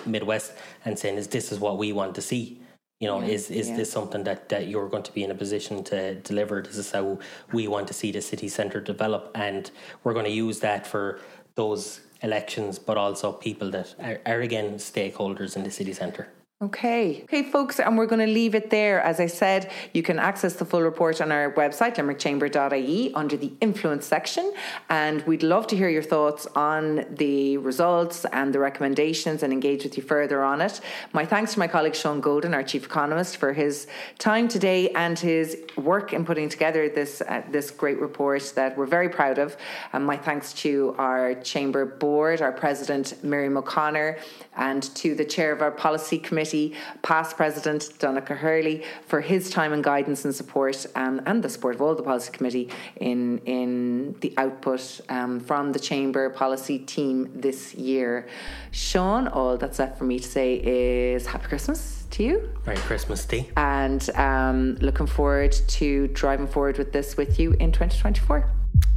Midwest 0.07 0.53
and 0.84 0.96
saying, 0.96 1.16
is 1.16 1.26
this 1.26 1.51
is 1.51 1.59
what 1.59 1.76
we 1.76 1.92
want 1.92 2.14
to 2.14 2.22
see? 2.22 2.61
You 3.01 3.09
know, 3.09 3.20
yeah, 3.20 3.34
is 3.34 3.51
is 3.51 3.68
yeah. 3.68 3.76
this 3.76 3.92
something 3.92 4.24
that, 4.24 4.49
that 4.49 4.66
you're 4.68 4.88
going 4.88 5.05
to 5.05 5.12
be 5.12 5.22
in 5.22 5.30
a 5.30 5.34
position 5.34 5.84
to 5.84 6.16
deliver? 6.16 6.62
This 6.62 6.76
is 6.76 6.90
how 6.90 7.18
we 7.53 7.68
want 7.68 7.86
to 7.88 7.94
see 7.94 8.11
the 8.11 8.22
city 8.22 8.49
centre 8.49 8.80
develop. 8.80 9.30
And 9.34 9.70
we're 10.03 10.14
going 10.14 10.24
to 10.24 10.32
use 10.32 10.61
that 10.61 10.86
for 10.86 11.20
those 11.55 12.01
elections, 12.22 12.78
but 12.78 12.96
also 12.96 13.32
people 13.32 13.70
that 13.70 13.94
are, 14.01 14.20
are 14.26 14.40
again 14.40 14.74
stakeholders 14.74 15.57
in 15.57 15.62
the 15.62 15.70
city 15.70 15.92
centre. 15.92 16.28
Okay. 16.61 17.23
Okay, 17.23 17.45
folks, 17.45 17.79
and 17.79 17.97
we're 17.97 18.07
going 18.07 18.27
to 18.27 18.33
leave 18.33 18.57
it 18.57 18.69
there. 18.69 19.01
As 19.01 19.21
I 19.21 19.27
said, 19.27 19.71
you 19.95 20.03
can 20.03 20.19
access 20.19 20.55
the 20.55 20.65
full 20.65 20.83
report 20.83 21.21
on 21.21 21.31
our 21.31 21.53
website, 21.53 21.95
limerickchamber.ie, 21.95 23.15
under 23.15 23.37
the 23.37 23.53
influence 23.61 24.07
section. 24.07 24.53
And 24.89 25.23
we'd 25.23 25.45
love 25.45 25.69
to 25.69 25.77
hear 25.77 25.89
your 25.89 26.03
thoughts 26.03 26.49
on 26.57 27.07
the 27.11 27.59
results 27.59 28.25
and 28.33 28.53
the 28.53 28.59
recommendations 28.59 29.45
and 29.45 29.53
engage 29.53 29.85
with 29.85 29.97
you 29.97 30.03
further 30.03 30.43
on 30.43 30.61
it. 30.61 30.81
My 31.13 31.25
thanks 31.25 31.53
to 31.53 31.61
my 31.61 31.69
colleague 31.69 31.93
Seán 31.93 32.21
Golden, 32.21 32.53
our 32.55 32.65
chief 32.65 32.87
economist, 32.87 33.37
for 33.37 33.53
his 33.53 33.87
time 34.19 34.49
today 34.49 34.91
and 34.97 35.17
his 35.17 35.59
work 35.77 36.13
in 36.13 36.25
putting 36.25 36.49
together 36.49 36.89
this, 36.89 37.21
uh, 37.21 37.43
this 37.53 37.71
great 37.71 38.01
report 38.01 38.53
that 38.57 38.77
we're 38.77 38.87
very 38.87 39.09
proud 39.09 39.39
of. 39.39 39.57
And 39.93 40.05
my 40.05 40.17
thanks 40.17 40.53
to 40.55 40.97
our 40.99 41.35
chamber 41.35 41.87
board, 41.87 42.43
our 42.43 42.51
president, 42.51 43.23
Miriam 43.23 43.57
O'Connor, 43.57 44.19
and 44.57 44.83
to 44.97 45.15
the 45.15 45.25
chair 45.25 45.53
of 45.53 45.63
our 45.63 45.71
policy 45.71 46.19
committee, 46.19 46.47
past 47.03 47.36
president 47.36 47.82
Donncha 47.99 48.36
Hurley, 48.36 48.84
for 49.07 49.20
his 49.20 49.51
time 49.51 49.72
and 49.72 49.82
guidance 49.82 50.24
and 50.24 50.34
support, 50.34 50.86
um, 50.94 51.20
and 51.26 51.42
the 51.42 51.49
support 51.49 51.74
of 51.74 51.82
all 51.82 51.94
the 51.94 52.03
policy 52.03 52.30
committee 52.32 52.68
in 52.96 53.38
in 53.46 54.14
the 54.20 54.32
output 54.36 55.01
um, 55.09 55.40
from 55.40 55.72
the 55.72 55.78
chamber 55.78 56.30
policy 56.30 56.78
team 56.78 57.30
this 57.34 57.74
year. 57.74 58.28
Seán, 58.72 59.34
all 59.34 59.57
that's 59.57 59.78
left 59.78 59.99
for 59.99 60.05
me 60.05 60.18
to 60.18 60.28
say 60.28 60.57
is 60.57 61.26
happy 61.26 61.46
Christmas 61.46 62.05
to 62.11 62.22
you. 62.22 62.51
Merry 62.66 62.78
Christmas, 62.78 63.24
Dee. 63.24 63.49
And 63.57 64.09
um, 64.14 64.76
looking 64.76 65.07
forward 65.07 65.53
to 65.53 66.09
driving 66.09 66.46
forward 66.46 66.79
with 66.79 66.92
this 66.92 67.16
with 67.16 67.38
you 67.38 67.53
in 67.53 67.72
2024. 67.72 68.50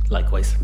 Likewise. 0.09 0.55